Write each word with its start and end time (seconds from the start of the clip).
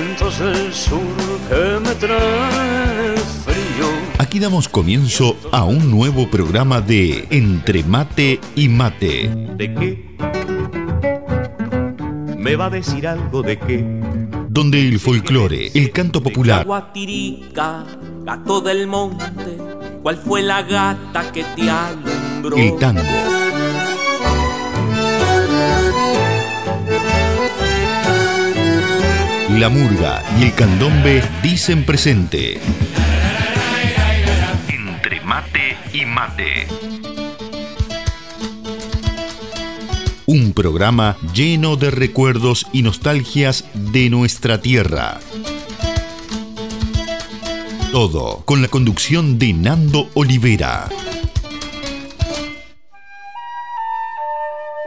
vientos 0.00 0.38
del 0.38 0.72
sur 0.72 1.00
que 1.48 1.80
me 1.80 1.94
traen 1.96 3.16
frío. 3.44 3.86
Aquí 4.18 4.38
damos 4.38 4.68
comienzo 4.68 5.36
a 5.50 5.64
un 5.64 5.90
nuevo 5.90 6.30
programa 6.30 6.80
de 6.80 7.26
Entre 7.30 7.82
Mate 7.82 8.40
y 8.54 8.68
Mate. 8.68 9.28
¿De 9.56 9.74
qué? 9.74 10.08
¿Me 12.36 12.54
va 12.56 12.66
a 12.66 12.70
decir 12.70 13.08
algo 13.08 13.42
de 13.42 13.58
qué? 13.58 13.84
Donde 14.48 14.80
el 14.80 15.00
folclore, 15.00 15.70
el 15.74 15.90
canto 15.90 16.22
popular, 16.22 16.64
Guatirica, 16.64 17.84
gato 18.24 18.60
del 18.60 18.86
monte, 18.86 19.58
¿cuál 20.02 20.16
fue 20.16 20.42
la 20.42 20.62
gata 20.62 21.32
que 21.32 21.44
te 21.56 21.68
alumbró? 21.68 22.56
el 22.56 22.76
tango, 22.78 23.02
la 29.58 29.68
murga 29.68 30.22
y 30.38 30.44
el 30.44 30.54
candombe 30.54 31.22
dicen 31.42 31.84
presente. 31.84 32.60
Entre 34.68 35.20
Mate 35.22 35.76
y 35.92 36.04
Mate. 36.04 36.68
Un 40.26 40.52
programa 40.52 41.16
lleno 41.34 41.74
de 41.74 41.90
recuerdos 41.90 42.66
y 42.72 42.82
nostalgias 42.82 43.64
de 43.74 44.10
nuestra 44.10 44.60
tierra. 44.60 45.18
Todo 47.90 48.42
con 48.44 48.62
la 48.62 48.68
conducción 48.68 49.40
de 49.40 49.54
Nando 49.54 50.08
Olivera. 50.14 50.88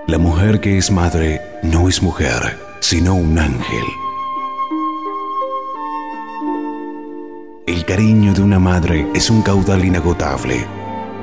La 0.08 0.18
mujer 0.18 0.62
que 0.62 0.78
es 0.78 0.92
madre 0.92 1.42
no 1.62 1.90
es 1.90 2.02
mujer, 2.02 2.58
sino 2.80 3.16
un 3.16 3.38
ángel. 3.38 3.86
El 7.68 7.86
cariño 7.86 8.34
de 8.34 8.42
una 8.42 8.58
madre 8.58 9.08
es 9.14 9.30
un 9.30 9.44
caudal 9.44 9.86
inagotable. 9.86 10.66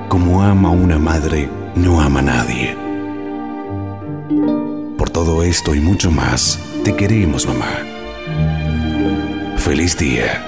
Como 0.08 0.42
ama 0.42 0.70
una 0.70 0.98
madre, 0.98 1.48
no 1.74 2.00
ama 2.00 2.20
a 2.20 2.22
nadie. 2.22 2.76
Por 4.96 5.10
todo 5.10 5.42
esto 5.42 5.74
y 5.74 5.80
mucho 5.80 6.10
más, 6.12 6.60
te 6.84 6.94
queremos, 6.94 7.46
mamá. 7.46 7.66
Feliz 9.56 9.98
día. 9.98 10.44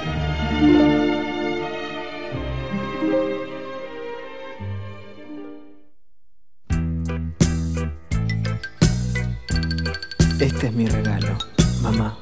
Este 10.38 10.66
es 10.68 10.72
mi 10.72 10.86
regalo, 10.86 11.36
mamá. 11.82 12.19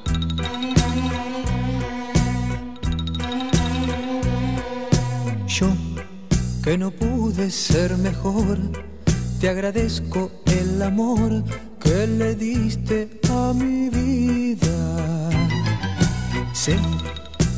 Que 6.63 6.77
no 6.77 6.89
pude 6.89 7.51
ser 7.51 7.97
mejor, 7.97 8.57
te 9.41 9.49
agradezco 9.49 10.31
el 10.45 10.81
amor 10.81 11.43
que 11.81 12.07
le 12.07 12.33
diste 12.35 13.19
a 13.29 13.51
mi 13.53 13.89
vida. 13.89 15.29
Sé 16.53 16.77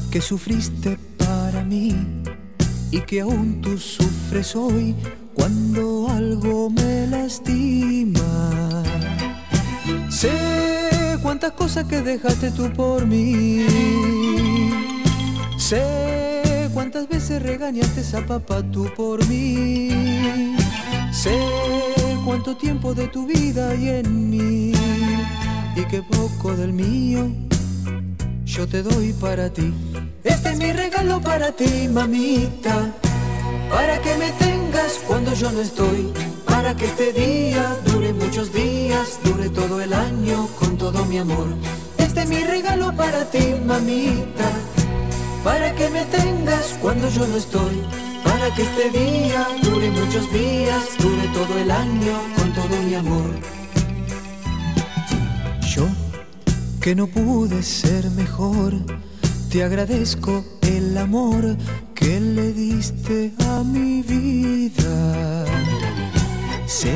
que 0.09 0.19
sufriste 0.19 0.97
para 1.17 1.63
mí 1.63 1.95
y 2.89 3.01
que 3.01 3.21
aún 3.21 3.61
tú 3.61 3.77
sufres 3.77 4.55
hoy 4.55 4.95
cuando 5.35 6.09
algo 6.09 6.71
me 6.71 7.05
lastima. 7.05 8.83
Sé 10.09 11.19
cuántas 11.21 11.51
cosas 11.51 11.85
que 11.85 12.01
dejaste 12.01 12.49
tú 12.49 12.71
por 12.73 13.05
mí. 13.05 13.63
Sé 15.57 16.40
cuántas 16.81 17.07
veces 17.07 17.43
regañaste 17.43 18.01
a 18.17 18.25
papá 18.25 18.63
tú 18.71 18.89
por 18.97 19.23
mí. 19.27 20.55
Sé 21.11 21.39
cuánto 22.25 22.57
tiempo 22.57 22.95
de 22.95 23.07
tu 23.07 23.27
vida 23.27 23.69
hay 23.69 23.89
en 23.89 24.31
mí 24.31 24.73
y 25.75 25.85
que 25.91 26.01
poco 26.01 26.55
del 26.55 26.73
mío 26.73 27.29
yo 28.45 28.67
te 28.67 28.81
doy 28.81 29.13
para 29.13 29.47
ti. 29.53 29.71
Este 30.23 30.49
es 30.49 30.57
mi 30.57 30.71
regalo 30.73 31.21
para 31.21 31.51
ti, 31.51 31.87
mamita. 31.87 32.91
Para 33.69 34.01
que 34.01 34.17
me 34.17 34.31
tengas 34.31 35.03
cuando 35.07 35.35
yo 35.35 35.51
no 35.51 35.61
estoy. 35.61 36.11
Para 36.45 36.75
que 36.75 36.85
este 36.85 37.13
día 37.13 37.77
dure 37.85 38.11
muchos 38.11 38.51
días, 38.51 39.19
dure 39.23 39.49
todo 39.49 39.81
el 39.81 39.93
año 39.93 40.47
con 40.59 40.79
todo 40.79 41.05
mi 41.05 41.19
amor. 41.19 41.47
Este 41.99 42.23
es 42.23 42.29
mi 42.29 42.43
regalo 42.43 42.91
para 42.95 43.29
ti, 43.29 43.53
mamita. 43.67 44.49
Para 45.43 45.73
que 45.73 45.89
me 45.89 46.05
tengas 46.05 46.77
cuando 46.81 47.09
yo 47.09 47.25
no 47.25 47.35
estoy. 47.35 47.81
Para 48.23 48.53
que 48.53 48.61
este 48.61 48.89
día 48.91 49.47
dure 49.63 49.89
muchos 49.89 50.31
días, 50.31 50.83
dure 50.99 51.27
todo 51.33 51.57
el 51.57 51.71
año 51.71 52.13
con 52.35 52.53
todo 52.53 52.81
mi 52.87 52.93
amor. 52.93 53.31
Yo, 55.75 55.87
que 56.79 56.93
no 56.93 57.07
pude 57.07 57.63
ser 57.63 58.09
mejor, 58.11 58.73
te 59.49 59.63
agradezco 59.63 60.45
el 60.61 60.95
amor 60.97 61.57
que 61.95 62.19
le 62.19 62.53
diste 62.53 63.33
a 63.47 63.63
mi 63.63 64.03
vida. 64.03 65.45
Sé 66.67 66.93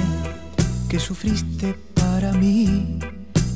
que 0.88 1.00
sufriste 1.00 1.76
para 1.96 2.32
mí 2.34 3.00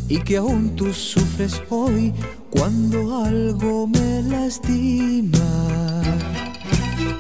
y 0.08 0.18
que 0.20 0.38
aún 0.38 0.76
tú 0.76 0.92
sufres 0.94 1.62
hoy 1.70 2.14
cuando 2.50 3.24
algo 3.24 3.88
me 3.88 4.24
lastima. 4.24 5.40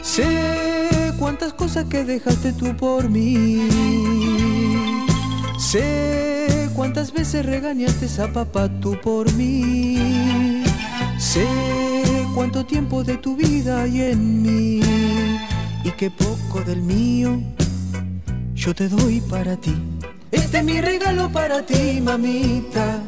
Sé 0.02 1.14
cuántas 1.18 1.54
cosas 1.54 1.86
que 1.86 2.04
dejaste 2.04 2.54
tú 2.54 2.76
por 2.76 3.10
mí. 3.10 3.70
Sé 5.58 6.70
cuántas 6.76 7.12
veces 7.12 7.46
regañaste 7.46 8.08
a 8.22 8.32
papá 8.32 8.70
tú 8.80 8.98
por 9.02 9.32
mí. 9.34 10.64
Sé 11.18 11.46
cuánto 12.34 12.66
tiempo 12.66 13.04
de 13.04 13.18
tu 13.18 13.36
vida 13.36 13.84
hay 13.84 14.02
en 14.02 14.42
mí 14.42 14.80
y 15.84 15.92
que 15.92 16.10
poco 16.10 16.62
del 16.66 16.82
mío 16.82 17.42
yo 18.56 18.74
te 18.74 18.90
doy 18.90 19.22
para 19.22 19.56
ti. 19.56 19.76
Este 20.32 20.60
es 20.60 20.64
mi 20.64 20.82
regalo 20.82 21.30
para 21.30 21.66
ti, 21.66 22.02
mamita. 22.02 23.02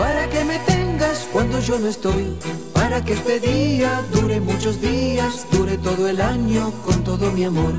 Para 0.00 0.30
que 0.30 0.42
me 0.44 0.58
tengas 0.60 1.28
cuando 1.30 1.60
yo 1.60 1.78
no 1.78 1.88
estoy. 1.88 2.34
Para 2.72 3.04
que 3.04 3.12
este 3.12 3.38
día 3.38 4.02
dure 4.10 4.40
muchos 4.40 4.80
días, 4.80 5.46
dure 5.52 5.76
todo 5.76 6.08
el 6.08 6.22
año 6.22 6.72
con 6.86 7.04
todo 7.04 7.30
mi 7.32 7.44
amor. 7.44 7.74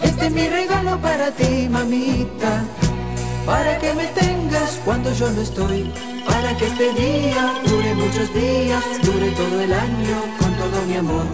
Este 0.00 0.28
es 0.28 0.32
mi 0.32 0.48
regalo 0.48 0.98
para 1.02 1.32
ti, 1.32 1.68
mamita. 1.68 2.64
Para 3.44 3.76
que 3.76 3.92
me 3.92 4.06
tengas 4.06 4.80
cuando 4.86 5.12
yo 5.12 5.30
no 5.30 5.42
estoy. 5.42 5.92
Para 6.26 6.56
que 6.56 6.66
este 6.66 6.94
día 6.94 7.60
dure 7.66 7.94
muchos 7.94 8.32
días, 8.32 8.82
dure 9.02 9.30
todo 9.32 9.60
el 9.60 9.72
año 9.74 10.16
con 10.40 10.54
todo 10.56 10.82
mi 10.88 10.96
amor. 10.96 11.26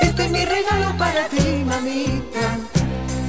Este 0.00 0.24
es 0.24 0.30
mi 0.30 0.44
regalo 0.46 0.96
para 0.96 1.28
ti, 1.28 1.62
mamita. 1.66 2.46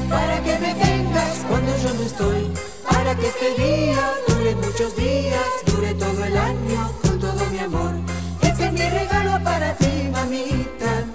Para 0.09 0.41
que 0.41 0.57
me 0.57 0.73
tengas 0.85 1.35
cuando 1.49 1.71
yo 1.83 1.93
no 1.95 2.01
estoy. 2.03 2.68
Para 2.99 3.15
que 3.15 3.27
este 3.27 3.55
día 3.55 4.11
dure 4.27 4.55
muchos 4.55 4.93
días, 4.97 5.47
dure 5.67 5.93
todo 5.93 6.25
el 6.25 6.35
año 6.35 6.91
con 7.01 7.17
todo 7.17 7.45
mi 7.49 7.59
amor. 7.59 7.93
Este 8.41 8.65
es 8.65 8.73
mi 8.73 8.81
regalo 8.81 9.41
para 9.41 9.73
ti, 9.75 10.09
mamita. 10.11 11.05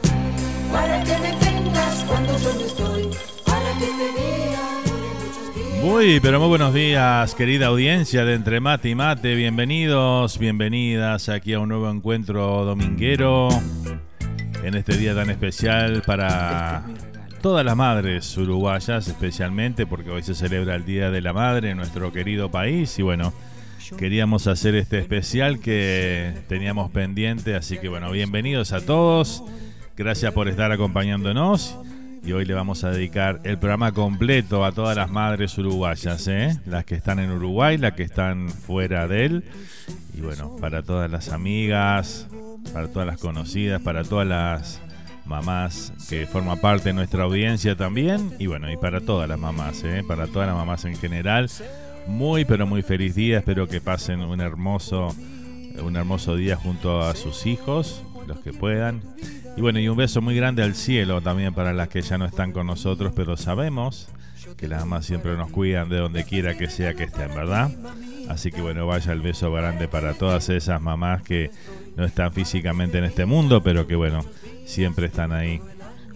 Para 0.73 1.05
que 1.05 1.19
me 1.19 1.33
tengas 1.35 2.05
cuando 2.09 2.39
yo 2.39 2.55
no 2.55 2.61
estoy. 2.61 3.11
Para 3.45 3.79
que 3.79 3.85
este 3.85 4.13
día 4.19 4.61
dure 4.87 5.09
muchos 5.21 5.55
días. 5.55 5.85
Muy, 5.85 6.21
pero 6.21 6.41
muy 6.41 6.49
buenos 6.49 6.73
días, 6.73 7.35
querida 7.35 7.67
audiencia 7.67 8.25
de 8.25 8.33
Entre 8.33 8.61
Mate 8.61 8.89
y 8.89 8.95
Mate. 8.95 9.35
Bienvenidos, 9.35 10.39
bienvenidas 10.39 11.29
aquí 11.29 11.53
a 11.53 11.61
un 11.61 11.69
nuevo 11.69 11.91
encuentro 11.91 12.65
dominguero. 12.65 13.49
En 14.63 14.75
este 14.75 14.97
día 14.97 15.15
tan 15.15 15.29
especial 15.29 16.03
para 16.07 16.83
todas 17.45 17.63
las 17.63 17.77
madres 17.77 18.39
uruguayas, 18.39 19.07
especialmente 19.07 19.85
porque 19.85 20.09
hoy 20.11 20.23
se 20.23 20.35
celebra 20.35 20.77
el 20.77 20.87
Día 20.87 21.11
de 21.11 21.21
la 21.21 21.35
Madre 21.35 21.69
en 21.69 21.77
nuestro 21.77 22.11
querido 22.11 22.51
país. 22.51 22.99
Y 22.99 23.03
bueno, 23.03 23.35
queríamos 23.99 24.47
hacer 24.47 24.75
este 24.75 24.99
especial 24.99 25.59
que 25.61 26.33
teníamos 26.49 26.91
pendiente. 26.91 27.55
Así 27.55 27.77
que 27.77 27.91
bueno, 27.91 28.11
bienvenidos 28.11 28.73
a 28.73 28.81
todos. 28.81 29.45
Gracias 29.95 30.33
por 30.33 30.49
estar 30.49 30.73
acompañándonos. 30.73 31.77
Y 32.25 32.33
hoy 32.33 32.47
le 32.47 32.55
vamos 32.55 32.83
a 32.83 32.91
dedicar 32.91 33.43
el 33.45 33.59
programa 33.59 33.93
completo 33.93 34.65
a 34.65 34.73
todas 34.73 34.97
las 34.97 35.11
madres 35.11 35.59
uruguayas, 35.59 36.27
¿eh? 36.29 36.59
las 36.65 36.87
que 36.87 36.95
están 36.95 37.19
en 37.19 37.31
Uruguay, 37.31 37.77
las 37.77 37.93
que 37.93 38.05
están 38.05 38.49
fuera 38.49 39.07
de 39.07 39.27
él. 39.27 39.45
Y 40.17 40.23
bueno, 40.23 40.57
para 40.63 40.83
todas 40.83 41.11
las 41.11 41.29
amigas, 41.29 42.27
para 42.73 42.89
todas 42.89 43.07
las 43.07 43.19
conocidas, 43.19 43.83
para 43.83 44.03
todas 44.03 44.27
las 44.27 44.81
mamás 45.27 45.93
que 46.09 46.27
forman 46.27 46.59
parte 46.59 46.91
de 46.91 46.93
nuestra 46.93 47.25
audiencia 47.25 47.77
también. 47.77 48.35
Y 48.39 48.47
bueno, 48.47 48.71
y 48.71 48.77
para 48.77 49.01
todas 49.01 49.29
las 49.29 49.39
mamás, 49.39 49.83
¿eh? 49.85 50.05
para 50.07 50.27
todas 50.27 50.49
las 50.49 50.57
mamás 50.57 50.85
en 50.85 50.97
general. 50.97 51.51
muy 52.07 52.45
pero 52.45 52.67
muy 52.67 52.83
feliz 52.83 53.15
día. 53.15 53.39
Espero 53.39 53.67
que 53.67 53.81
pasen 53.81 54.21
un 54.21 54.41
hermoso, 54.41 55.15
un 55.83 55.97
hermoso 55.97 56.37
día 56.37 56.57
junto 56.57 57.01
a 57.01 57.15
sus 57.15 57.47
hijos, 57.47 58.03
los 58.27 58.39
que 58.41 58.53
puedan. 58.53 59.03
Y 59.57 59.61
bueno, 59.61 59.79
y 59.79 59.89
un 59.89 59.97
beso 59.97 60.21
muy 60.21 60.35
grande 60.35 60.63
al 60.63 60.75
cielo 60.75 61.21
también 61.21 61.55
para 61.55 61.73
las 61.73 61.89
que 61.89 62.03
ya 62.03 62.19
no 62.19 62.27
están 62.27 62.53
con 62.53 62.67
nosotros, 62.67 63.13
pero 63.15 63.37
sabemos 63.37 64.09
que 64.57 64.69
las 64.69 64.81
mamás 64.81 65.07
siempre 65.07 65.37
nos 65.37 65.51
cuidan 65.51 65.89
de 65.89 65.99
donde 65.99 66.25
quiera 66.25 66.57
que 66.57 66.69
sea 66.69 66.95
que 66.95 67.05
estén, 67.05 67.29
¿verdad? 67.35 67.71
Así 68.29 68.51
que 68.51 68.61
bueno, 68.61 68.87
vaya 68.87 69.13
el 69.13 69.21
beso 69.21 69.53
grande 69.53 69.89
para 69.89 70.15
todas 70.15 70.49
esas 70.49 70.81
mamás 70.81 71.23
que 71.23 71.51
no 71.97 72.05
están 72.05 72.33
físicamente 72.33 72.99
en 72.99 73.05
este 73.05 73.27
mundo, 73.27 73.63
pero 73.63 73.87
que 73.87 73.97
bueno, 73.97 74.25
siempre 74.65 75.07
están 75.07 75.33
ahí 75.33 75.61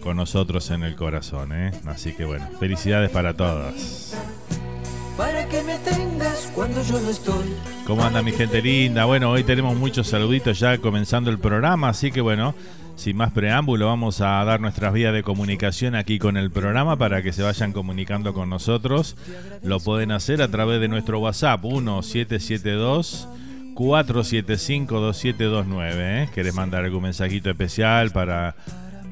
con 0.01 0.17
nosotros 0.17 0.69
en 0.71 0.83
el 0.83 0.95
corazón, 0.95 1.51
¿eh? 1.53 1.71
Así 1.85 2.13
que 2.13 2.25
bueno, 2.25 2.47
felicidades 2.59 3.09
para 3.09 3.33
todas. 3.33 4.15
Para 5.17 5.47
que 5.49 5.61
me 5.63 5.77
tengas 5.79 6.51
cuando 6.55 6.81
yo 6.83 6.99
no 7.01 7.09
estoy. 7.09 7.53
¿Cómo 7.85 8.03
anda 8.03 8.21
mi 8.21 8.31
gente 8.31 8.61
linda? 8.61 9.05
Bueno, 9.05 9.31
hoy 9.31 9.43
tenemos 9.43 9.75
muchos 9.75 10.07
saluditos 10.07 10.59
ya 10.59 10.77
comenzando 10.77 11.29
el 11.29 11.39
programa, 11.39 11.89
así 11.89 12.11
que 12.11 12.21
bueno, 12.21 12.55
sin 12.95 13.17
más 13.17 13.31
preámbulo, 13.31 13.87
vamos 13.87 14.21
a 14.21 14.43
dar 14.45 14.61
nuestras 14.61 14.93
vías 14.93 15.13
de 15.13 15.23
comunicación 15.23 15.95
aquí 15.95 16.19
con 16.19 16.37
el 16.37 16.51
programa 16.51 16.97
para 16.97 17.21
que 17.21 17.33
se 17.33 17.43
vayan 17.43 17.73
comunicando 17.73 18.33
con 18.33 18.49
nosotros. 18.49 19.17
Lo 19.61 19.79
pueden 19.79 20.11
hacer 20.11 20.41
a 20.41 20.49
través 20.49 20.79
de 20.79 20.87
nuestro 20.87 21.19
WhatsApp 21.19 21.63
1772 21.63 23.27
475 23.79 24.99
2729. 24.99 26.23
¿eh? 26.23 26.29
¿Querés 26.35 26.53
mandar 26.53 26.83
algún 26.83 27.03
mensajito 27.03 27.49
especial 27.49 28.11
para 28.11 28.53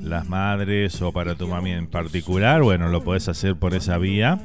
las 0.02 0.28
madres 0.28 1.02
o 1.02 1.14
para 1.14 1.36
tu 1.36 1.48
mami 1.48 1.72
en 1.72 1.88
particular? 1.88 2.62
Bueno, 2.64 2.90
lo 2.90 3.02
podés 3.02 3.30
hacer 3.30 3.56
por 3.56 3.74
esa 3.74 3.98
vía. 3.98 4.42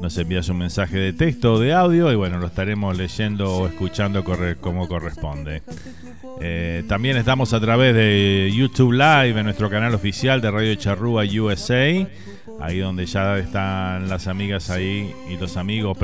Nos 0.00 0.16
envías 0.16 0.48
un 0.48 0.58
mensaje 0.58 0.96
de 0.98 1.12
texto 1.12 1.54
o 1.54 1.58
de 1.58 1.72
audio 1.72 2.12
y 2.12 2.14
bueno, 2.14 2.38
lo 2.38 2.46
estaremos 2.46 2.96
leyendo 2.96 3.52
o 3.52 3.66
escuchando 3.66 4.22
como 4.60 4.86
corresponde. 4.86 5.62
Eh, 6.40 6.84
también 6.86 7.16
estamos 7.16 7.52
a 7.52 7.58
través 7.58 7.96
de 7.96 8.52
YouTube 8.54 8.92
Live 8.92 9.36
en 9.36 9.44
nuestro 9.44 9.68
canal 9.70 9.92
oficial 9.92 10.40
de 10.40 10.52
Radio 10.52 10.74
Charrúa 10.76 11.24
USA. 11.24 12.06
Ahí 12.60 12.78
donde 12.78 13.06
ya 13.06 13.38
están 13.38 14.08
las 14.08 14.28
amigas 14.28 14.70
ahí 14.70 15.12
y 15.28 15.36
los 15.36 15.56
amigos 15.56 15.98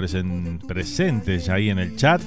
presentes 0.67 1.47
ya 1.47 1.55
ahí 1.55 1.71
en 1.71 1.79
el 1.79 1.95
chat. 1.95 2.21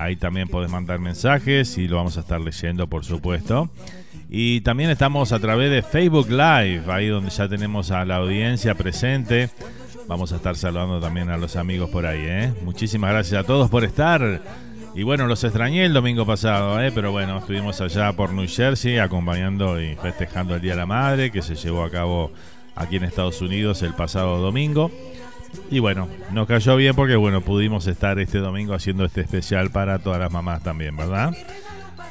Ahí 0.00 0.16
también 0.16 0.48
podés 0.48 0.70
mandar 0.70 0.98
mensajes 0.98 1.76
y 1.76 1.86
lo 1.86 1.96
vamos 1.96 2.16
a 2.16 2.20
estar 2.20 2.40
leyendo, 2.40 2.86
por 2.86 3.04
supuesto. 3.04 3.68
Y 4.30 4.62
también 4.62 4.88
estamos 4.88 5.30
a 5.32 5.38
través 5.38 5.70
de 5.70 5.82
Facebook 5.82 6.30
Live, 6.30 6.84
ahí 6.88 7.08
donde 7.08 7.28
ya 7.28 7.46
tenemos 7.48 7.90
a 7.90 8.06
la 8.06 8.16
audiencia 8.16 8.74
presente. 8.74 9.50
Vamos 10.08 10.32
a 10.32 10.36
estar 10.36 10.56
saludando 10.56 11.00
también 11.00 11.28
a 11.28 11.36
los 11.36 11.54
amigos 11.54 11.90
por 11.90 12.06
ahí. 12.06 12.22
¿eh? 12.22 12.50
Muchísimas 12.64 13.10
gracias 13.10 13.44
a 13.44 13.46
todos 13.46 13.68
por 13.68 13.84
estar. 13.84 14.40
Y 14.94 15.02
bueno, 15.02 15.26
los 15.26 15.44
extrañé 15.44 15.84
el 15.84 15.92
domingo 15.92 16.24
pasado, 16.24 16.80
¿eh? 16.80 16.90
pero 16.94 17.12
bueno, 17.12 17.36
estuvimos 17.36 17.78
allá 17.82 18.14
por 18.14 18.32
New 18.32 18.48
Jersey 18.48 18.96
acompañando 18.98 19.78
y 19.82 19.96
festejando 19.96 20.54
el 20.54 20.62
Día 20.62 20.72
de 20.72 20.78
la 20.78 20.86
Madre 20.86 21.30
que 21.30 21.42
se 21.42 21.56
llevó 21.56 21.84
a 21.84 21.90
cabo 21.90 22.32
aquí 22.74 22.96
en 22.96 23.04
Estados 23.04 23.42
Unidos 23.42 23.82
el 23.82 23.92
pasado 23.92 24.38
domingo. 24.38 24.90
Y 25.70 25.78
bueno, 25.78 26.08
nos 26.32 26.46
cayó 26.46 26.76
bien 26.76 26.94
porque 26.94 27.16
bueno, 27.16 27.40
pudimos 27.40 27.86
estar 27.86 28.18
este 28.18 28.38
domingo 28.38 28.74
haciendo 28.74 29.04
este 29.04 29.20
especial 29.20 29.70
para 29.70 29.98
todas 29.98 30.18
las 30.18 30.32
mamás 30.32 30.62
también, 30.62 30.96
¿verdad? 30.96 31.34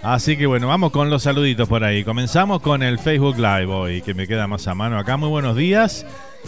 Así 0.01 0.37
que 0.37 0.45
bueno, 0.45 0.67
vamos 0.67 0.91
con 0.91 1.09
los 1.09 1.23
saluditos 1.23 1.67
por 1.67 1.83
ahí. 1.83 2.05
Comenzamos 2.05 2.61
con 2.61 2.83
el 2.83 2.99
Facebook 2.99 3.35
Live 3.37 3.65
hoy, 3.65 4.01
que 4.01 4.13
me 4.13 4.27
queda 4.27 4.47
más 4.47 4.67
a 4.67 4.73
mano 4.73 4.97
acá. 4.97 5.17
Muy 5.17 5.27
buenos 5.27 5.57
días 5.57 6.05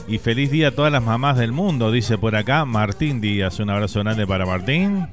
y 0.07 0.19
feliz 0.19 0.51
día 0.51 0.69
a 0.69 0.71
todas 0.71 0.91
las 0.91 1.03
mamás 1.03 1.37
del 1.37 1.51
mundo, 1.51 1.91
dice 1.91 2.17
por 2.17 2.35
acá 2.35 2.63
Martín 2.63 3.19
Díaz. 3.19 3.59
Un 3.59 3.69
abrazo 3.69 3.99
grande 3.99 4.25
para 4.25 4.45
Martín 4.45 5.07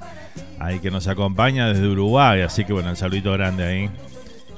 ahí 0.61 0.79
que 0.79 0.91
nos 0.91 1.09
acompaña 1.09 1.69
desde 1.69 1.89
Uruguay. 1.89 2.43
Así 2.43 2.65
que 2.65 2.73
bueno, 2.73 2.91
el 2.91 2.97
saludito 2.97 3.33
grande 3.33 3.65
ahí. 3.65 3.91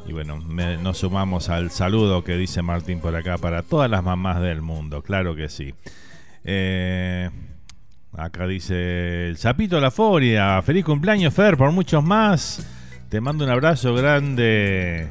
Y 0.07 0.13
bueno, 0.13 0.39
nos 0.39 0.99
sumamos 0.99 1.49
al 1.49 1.71
saludo 1.71 2.25
que 2.25 2.37
dice 2.37 2.63
Martín 2.63 3.01
por 3.01 3.15
acá 3.15 3.39
para 3.39 3.63
todas 3.63 3.91
las 3.91 4.03
mamás 4.03 4.41
del 4.41 4.61
mundo, 4.61 5.03
claro 5.03 5.35
que 5.35 5.49
sí. 5.49 5.75
Eh, 6.45 7.31
acá 8.13 8.47
dice 8.47 9.29
el 9.29 9.37
Zapito 9.37 9.81
La 9.81 9.91
Foria, 9.91 10.61
feliz 10.63 10.85
cumpleaños 10.85 11.35
Fer, 11.35 11.57
por 11.57 11.73
muchos 11.73 12.03
más. 12.03 12.67
Te 13.09 13.21
mando 13.21 13.45
un 13.45 13.51
abrazo 13.51 13.95
grande 13.95 15.11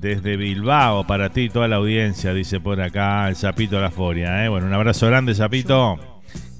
desde 0.00 0.36
Bilbao 0.36 1.06
para 1.06 1.30
ti 1.30 1.42
y 1.42 1.48
toda 1.48 1.68
la 1.68 1.76
audiencia, 1.76 2.34
dice 2.34 2.60
por 2.60 2.80
acá 2.80 3.28
el 3.28 3.36
Zapito 3.36 3.80
La 3.80 3.90
Foria. 3.90 4.44
¿eh? 4.44 4.48
Bueno, 4.48 4.66
un 4.66 4.74
abrazo 4.74 5.06
grande, 5.06 5.34
Zapito. 5.34 5.98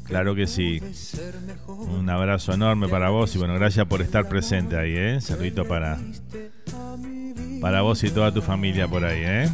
Claro 0.06 0.34
que 0.34 0.46
sí. 0.46 0.80
Un 1.66 2.08
abrazo 2.08 2.52
enorme 2.52 2.88
para 2.88 3.10
vos 3.10 3.34
y 3.34 3.38
bueno, 3.38 3.54
gracias 3.54 3.86
por 3.86 4.02
estar 4.02 4.28
presente 4.28 4.76
ahí, 4.76 4.94
¿eh? 4.96 5.20
Saludito 5.20 5.66
para, 5.66 5.98
para 7.60 7.82
vos 7.82 8.04
y 8.04 8.10
toda 8.10 8.32
tu 8.32 8.40
familia 8.40 8.86
por 8.86 9.04
ahí, 9.04 9.22
¿eh? 9.24 9.48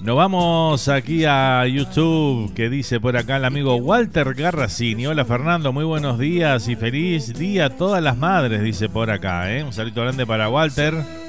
Nos 0.00 0.16
vamos 0.16 0.88
aquí 0.88 1.24
a 1.24 1.64
YouTube, 1.66 2.52
que 2.54 2.68
dice 2.68 2.98
por 2.98 3.16
acá 3.16 3.36
el 3.36 3.44
amigo 3.44 3.76
Walter 3.76 4.34
Garracini. 4.34 5.06
Hola 5.06 5.24
Fernando, 5.24 5.72
muy 5.72 5.84
buenos 5.84 6.18
días 6.18 6.66
y 6.68 6.74
feliz 6.74 7.38
día 7.38 7.66
a 7.66 7.70
todas 7.70 8.02
las 8.02 8.16
madres, 8.16 8.62
dice 8.62 8.88
por 8.88 9.10
acá, 9.10 9.52
¿eh? 9.52 9.62
Un 9.62 9.72
saludo 9.72 10.02
grande 10.02 10.26
para 10.26 10.48
Walter. 10.48 11.21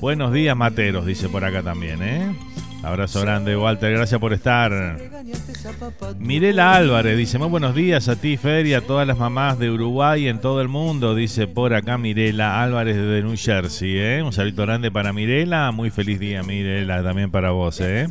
Buenos 0.00 0.32
días, 0.32 0.56
Materos, 0.56 1.06
dice 1.06 1.28
por 1.28 1.44
acá 1.44 1.62
también, 1.62 2.02
¿eh? 2.02 2.34
Abrazo 2.82 3.20
grande, 3.20 3.56
Walter. 3.56 3.92
Gracias 3.92 4.20
por 4.20 4.32
estar. 4.32 4.96
Mirela 6.18 6.74
Álvarez 6.74 7.18
dice: 7.18 7.36
Muy 7.38 7.48
buenos 7.48 7.74
días 7.74 8.08
a 8.08 8.16
ti, 8.16 8.36
Fer, 8.36 8.66
y 8.66 8.74
a 8.74 8.80
todas 8.80 9.06
las 9.06 9.18
mamás 9.18 9.58
de 9.58 9.70
Uruguay 9.70 10.24
y 10.24 10.28
en 10.28 10.40
todo 10.40 10.60
el 10.60 10.68
mundo. 10.68 11.14
Dice 11.14 11.48
por 11.48 11.74
acá 11.74 11.98
Mirela 11.98 12.62
Álvarez 12.62 12.96
de 12.96 13.22
New 13.22 13.36
Jersey. 13.36 13.98
¿eh? 13.98 14.22
Un 14.22 14.32
saludo 14.32 14.62
grande 14.62 14.92
para 14.92 15.12
Mirela. 15.12 15.72
Muy 15.72 15.90
feliz 15.90 16.20
día, 16.20 16.42
Mirela, 16.42 17.02
también 17.02 17.30
para 17.30 17.50
vos. 17.50 17.80
¿eh? 17.80 18.06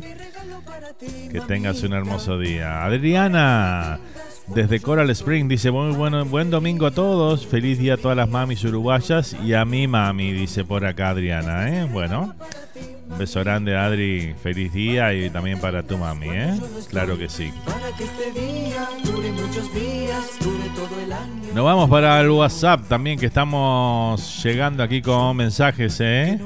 Que 1.32 1.40
tengas 1.40 1.82
un 1.82 1.94
hermoso 1.94 2.38
día. 2.38 2.84
Adriana. 2.84 3.98
Desde 4.48 4.80
Coral 4.80 5.10
Spring 5.10 5.48
dice, 5.48 5.70
muy 5.70 5.94
bueno, 5.94 6.24
buen 6.24 6.50
domingo 6.50 6.86
a 6.86 6.90
todos, 6.90 7.46
feliz 7.46 7.78
día 7.78 7.94
a 7.94 7.96
todas 7.96 8.16
las 8.16 8.28
mamis 8.28 8.64
uruguayas 8.64 9.36
y 9.44 9.54
a 9.54 9.64
mi 9.64 9.86
mami, 9.88 10.32
dice 10.32 10.64
por 10.64 10.84
acá 10.86 11.10
Adriana, 11.10 11.68
¿eh? 11.68 11.88
Bueno, 11.92 12.34
un 13.10 13.18
beso 13.18 13.40
grande 13.40 13.76
Adri, 13.76 14.34
feliz 14.42 14.72
día 14.72 15.12
y 15.14 15.30
también 15.30 15.60
para 15.60 15.82
tu 15.82 15.98
mami, 15.98 16.28
¿eh? 16.30 16.60
Claro 16.88 17.18
que 17.18 17.28
sí. 17.28 17.52
Nos 21.54 21.64
vamos 21.64 21.90
para 21.90 22.20
el 22.20 22.30
WhatsApp 22.30 22.88
también 22.88 23.18
que 23.18 23.26
estamos 23.26 24.42
llegando 24.44 24.82
aquí 24.82 25.02
con 25.02 25.36
mensajes, 25.36 25.98
¿eh? 26.00 26.38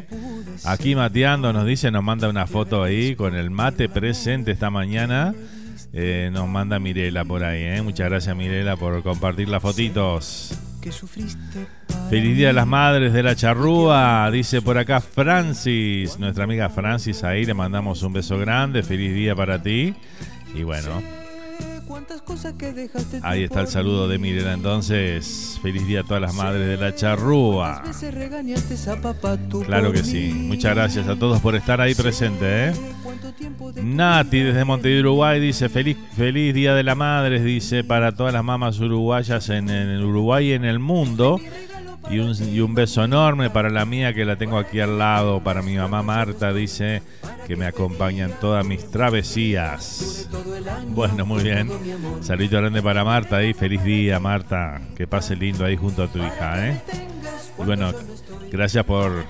Aquí 0.65 0.95
Mateando 0.95 1.53
nos 1.53 1.67
dice, 1.67 1.91
nos 1.91 2.03
manda 2.03 2.29
una 2.29 2.47
foto 2.47 2.83
ahí 2.83 3.15
con 3.15 3.35
el 3.35 3.51
mate 3.51 3.89
presente 3.89 4.53
esta 4.53 4.71
mañana. 4.71 5.35
Eh, 5.93 6.31
nos 6.33 6.49
manda 6.49 6.79
Mirela 6.79 7.25
por 7.25 7.43
ahí, 7.43 7.63
¿eh? 7.63 7.83
Muchas 7.83 8.09
gracias 8.09 8.37
Mirela 8.37 8.77
por 8.77 9.03
compartir 9.03 9.49
las 9.49 9.61
fotitos. 9.61 10.57
Feliz 12.09 12.37
Día 12.37 12.49
de 12.49 12.53
las 12.53 12.67
Madres 12.67 13.13
de 13.13 13.23
la 13.23 13.37
Charrúa, 13.37 14.31
dice 14.33 14.63
por 14.63 14.79
acá 14.79 15.01
Francis, 15.01 16.19
nuestra 16.19 16.45
amiga 16.45 16.71
Francis, 16.71 17.23
ahí 17.23 17.45
le 17.45 17.55
mandamos 17.55 18.03
un 18.03 18.13
beso 18.13 18.39
grande, 18.39 18.83
feliz 18.83 19.15
día 19.15 19.35
para 19.35 19.63
ti. 19.63 19.95
Y 20.55 20.63
bueno, 20.63 21.03
Ahí 23.23 23.45
está 23.45 23.61
el 23.61 23.67
saludo 23.69 24.09
de 24.09 24.19
Mirela 24.19 24.53
entonces. 24.53 25.59
Feliz 25.63 25.87
día 25.87 26.01
a 26.01 26.05
todas 26.05 26.21
las 26.21 26.35
madres 26.35 26.67
de 26.67 26.77
la 26.77 26.95
charrúa. 26.95 27.83
Claro 29.67 29.93
que 29.93 30.03
sí. 30.03 30.33
Muchas 30.35 30.75
gracias 30.75 31.09
a 31.09 31.17
todos 31.17 31.41
por 31.41 31.55
estar 31.55 31.81
ahí 31.81 31.95
presente. 31.95 32.69
¿eh? 32.69 32.73
Nati 33.83 34.41
desde 34.41 34.65
Montevideo, 34.65 35.03
Uruguay 35.03 35.41
dice 35.41 35.69
feliz, 35.69 35.97
feliz 36.17 36.55
día 36.55 36.75
de 36.75 36.83
la 36.83 36.95
madre, 36.95 37.41
dice 37.41 37.85
para 37.85 38.13
todas 38.13 38.33
las 38.33 38.45
mamás 38.45 38.79
uruguayas 38.81 39.49
en, 39.49 39.69
en 39.71 40.03
Uruguay 40.03 40.51
y 40.51 40.53
en 40.53 40.65
el 40.65 40.79
mundo. 40.79 41.41
Y 42.09 42.19
un, 42.19 42.35
y 42.53 42.61
un, 42.61 42.75
beso 42.75 43.05
enorme 43.05 43.51
para 43.51 43.71
la 43.71 43.85
mía 43.85 44.13
que 44.13 44.25
la 44.25 44.35
tengo 44.37 44.59
aquí 44.59 44.81
al 44.81 44.99
lado, 44.99 45.45
para 45.45 45.63
mi 45.63 45.77
mamá 45.77 46.03
Marta, 46.03 46.53
dice 46.53 47.03
que 47.51 47.57
me 47.57 47.67
acompaña 47.67 48.27
en 48.27 48.33
todas 48.35 48.65
mis 48.65 48.93
travesías. 48.93 50.29
Bueno, 50.87 51.27
muy 51.27 51.43
bien. 51.43 51.69
Saludito 52.21 52.59
grande 52.59 52.81
para 52.81 53.03
Marta 53.03 53.39
ahí, 53.39 53.55
feliz 53.55 53.83
día 53.83 54.21
Marta, 54.21 54.81
que 54.97 55.09
pase 55.09 55.35
lindo 55.35 55.65
ahí 55.65 55.77
junto 55.77 56.05
a 56.05 56.07
tu 56.07 56.19
hija. 56.19 56.69
¿eh? 56.69 56.81
Y 57.59 57.65
bueno, 57.65 57.91
gracias 58.53 58.85
por 58.85 59.25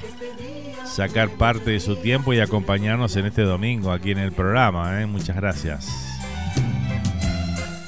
sacar 0.85 1.31
parte 1.31 1.71
de 1.71 1.81
su 1.81 1.97
tiempo 1.97 2.35
y 2.35 2.41
acompañarnos 2.41 3.17
en 3.17 3.25
este 3.25 3.41
domingo 3.41 3.91
aquí 3.91 4.11
en 4.11 4.19
el 4.19 4.33
programa. 4.33 5.00
¿eh? 5.00 5.07
Muchas 5.07 5.37
gracias. 5.37 5.89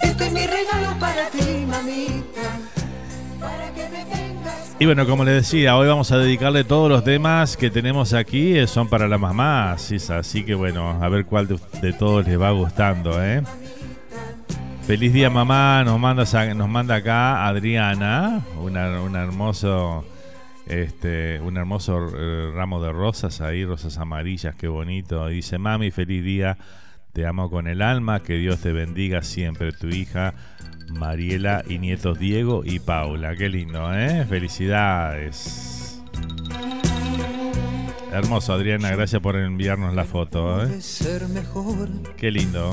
Este 0.01 0.29
es 0.29 0.33
mi 0.33 0.47
regalo 0.47 0.99
para 0.99 1.29
ti, 1.29 1.67
mamita, 1.69 2.59
para 3.39 3.71
que 3.75 3.87
me 3.91 4.32
y 4.83 4.85
bueno, 4.85 5.07
como 5.07 5.23
les 5.23 5.35
decía, 5.35 5.77
hoy 5.77 5.87
vamos 5.87 6.11
a 6.11 6.19
dedicarle 6.19 6.65
todos 6.65 6.91
los 6.91 7.05
temas 7.05 7.57
que 7.57 7.71
tenemos 7.71 8.15
aquí, 8.15 8.59
eh, 8.59 8.67
son 8.67 8.89
para 8.89 9.07
las 9.07 9.21
mamás, 9.21 9.93
así 10.11 10.43
que 10.43 10.57
bueno, 10.57 10.99
a 11.01 11.09
ver 11.09 11.25
cuál 11.25 11.47
de, 11.47 11.93
todos 11.93 12.27
les 12.27 12.41
va 12.41 12.51
gustando, 12.51 13.23
¿eh? 13.23 13.45
Feliz 14.85 15.12
día 15.12 15.31
mamá, 15.31 15.85
nos 15.85 16.01
manda, 16.01 16.25
nos 16.55 16.69
manda 16.69 16.97
acá 16.97 17.47
Adriana, 17.47 18.43
una, 18.61 19.01
un 19.01 19.15
hermoso, 19.15 20.05
este, 20.67 21.41
un 21.41 21.57
hermoso 21.59 22.01
eh, 22.17 22.51
ramo 22.53 22.83
de 22.83 22.91
rosas 22.91 23.41
ahí, 23.41 23.65
rosas 23.65 23.99
amarillas, 23.99 24.57
qué 24.57 24.67
bonito. 24.67 25.29
dice, 25.29 25.59
mami, 25.59 25.93
feliz 25.93 26.25
día, 26.25 26.59
te 27.12 27.26
amo 27.26 27.50
con 27.50 27.66
el 27.66 27.83
alma, 27.83 28.23
que 28.23 28.35
Dios 28.35 28.61
te 28.61 28.73
bendiga 28.73 29.23
siempre, 29.23 29.73
tu 29.73 29.88
hija 29.88 30.35
Mariela 30.90 31.64
y 31.69 31.78
nietos 31.78 32.19
Diego 32.19 32.62
y 32.64 32.78
Paula. 32.78 33.35
Qué 33.37 33.49
lindo, 33.49 33.92
¿eh? 33.95 34.25
Felicidades. 34.28 36.02
Hermoso, 38.12 38.52
Adriana, 38.52 38.90
gracias 38.90 39.23
por 39.23 39.37
enviarnos 39.37 39.95
la 39.95 40.04
foto. 40.04 40.64
¿eh? 40.64 40.69
Qué 42.16 42.31
lindo. 42.31 42.71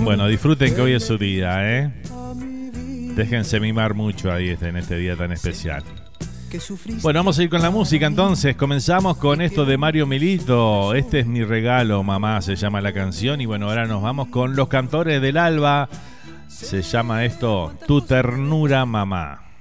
Bueno, 0.00 0.26
disfruten 0.26 0.74
que 0.74 0.80
hoy 0.80 0.92
es 0.94 1.04
su 1.04 1.16
día, 1.16 1.78
¿eh? 1.78 1.92
Déjense 3.14 3.60
mimar 3.60 3.94
mucho 3.94 4.32
ahí 4.32 4.48
este, 4.48 4.68
en 4.68 4.76
este 4.76 4.96
día 4.96 5.16
tan 5.16 5.30
especial. 5.30 5.84
Bueno, 7.02 7.20
vamos 7.20 7.38
a 7.38 7.42
ir 7.42 7.50
con 7.50 7.62
la 7.62 7.70
música 7.70 8.06
entonces. 8.06 8.56
Comenzamos 8.56 9.16
con 9.16 9.40
esto 9.40 9.64
de 9.64 9.78
Mario 9.78 10.06
Milito. 10.06 10.94
Este 10.94 11.20
es 11.20 11.26
mi 11.26 11.44
regalo, 11.44 12.02
mamá, 12.02 12.42
se 12.42 12.56
llama 12.56 12.80
la 12.80 12.92
canción. 12.92 13.40
Y 13.40 13.46
bueno, 13.46 13.68
ahora 13.68 13.86
nos 13.86 14.02
vamos 14.02 14.28
con 14.28 14.56
los 14.56 14.68
cantores 14.68 15.22
del 15.22 15.36
alba. 15.36 15.88
Se 16.48 16.82
llama 16.82 17.24
esto 17.24 17.72
Tu 17.86 18.02
ternura, 18.02 18.84
mamá. 18.84 19.51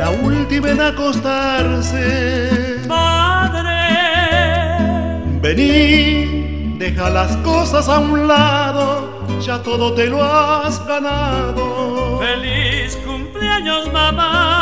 La 0.00 0.10
última 0.10 0.70
en 0.70 0.80
acostarse. 0.80 2.80
Madre, 2.88 3.82
vení, 5.42 6.76
deja 6.78 7.10
las 7.10 7.36
cosas 7.48 7.86
a 7.88 7.98
un 7.98 8.26
lado, 8.26 9.26
ya 9.40 9.62
todo 9.62 9.92
te 9.92 10.06
lo 10.06 10.24
has 10.24 10.84
ganado. 10.86 12.18
Feliz 12.18 12.96
cumpleaños, 13.04 13.92
mamá. 13.92 14.59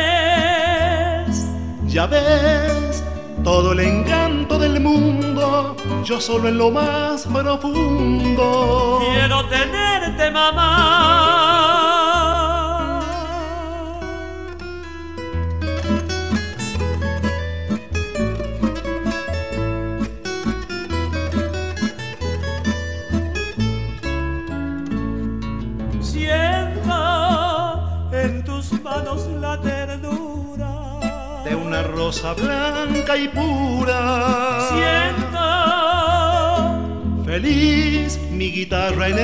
Ya 1.88 2.06
ves 2.06 3.04
todo 3.44 3.72
el 3.72 3.80
encanto 3.80 4.60
del 4.60 4.80
mundo, 4.80 5.76
yo 6.04 6.22
solo 6.22 6.50
en 6.50 6.60
lo 6.60 6.70
más 6.70 7.26
profundo. 7.26 9.00
Quiero 9.02 9.46
tenerte, 9.46 10.30
mamá. 10.32 11.43
Rosa 32.04 32.34
blanca 32.34 33.16
y 33.16 33.30
pura. 33.30 34.60
Siento 34.74 35.46
feliz 37.24 38.20
mi 38.30 38.52
guitarra 38.52 39.08
en 39.08 39.20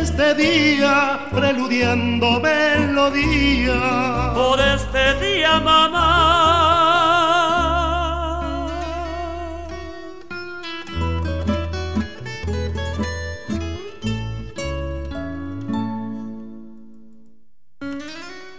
este 0.00 0.34
día, 0.34 1.28
preludiando 1.34 2.40
melodía. 2.40 4.32
Por 4.34 4.58
este 4.60 5.04
día, 5.20 5.60
mamá. 5.60 6.65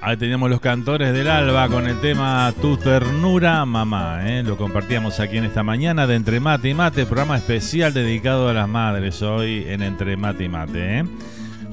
Ahí 0.08 0.16
teníamos 0.16 0.50
los 0.50 0.62
cantores 0.62 1.12
del 1.12 1.28
alba 1.28 1.68
con 1.68 1.86
el 1.86 2.00
tema 2.00 2.54
Tu 2.62 2.78
ternura, 2.78 3.66
mamá. 3.66 4.22
¿eh? 4.24 4.42
Lo 4.42 4.56
compartíamos 4.56 5.20
aquí 5.20 5.36
en 5.36 5.44
esta 5.44 5.64
mañana 5.64 6.08
de 6.08 6.16
Entre 6.16 6.40
Mate 6.40 6.70
y 6.70 6.74
Mate, 6.74 7.06
programa 7.06 7.36
especial 7.36 7.94
dedicado 7.94 8.48
a 8.48 8.54
las 8.54 8.70
madres 8.70 9.22
hoy 9.22 9.66
en 9.68 9.82
Entre 9.82 10.16
Mate 10.16 10.46
y 10.46 10.48
Mate. 10.48 11.00
¿eh? 11.00 11.06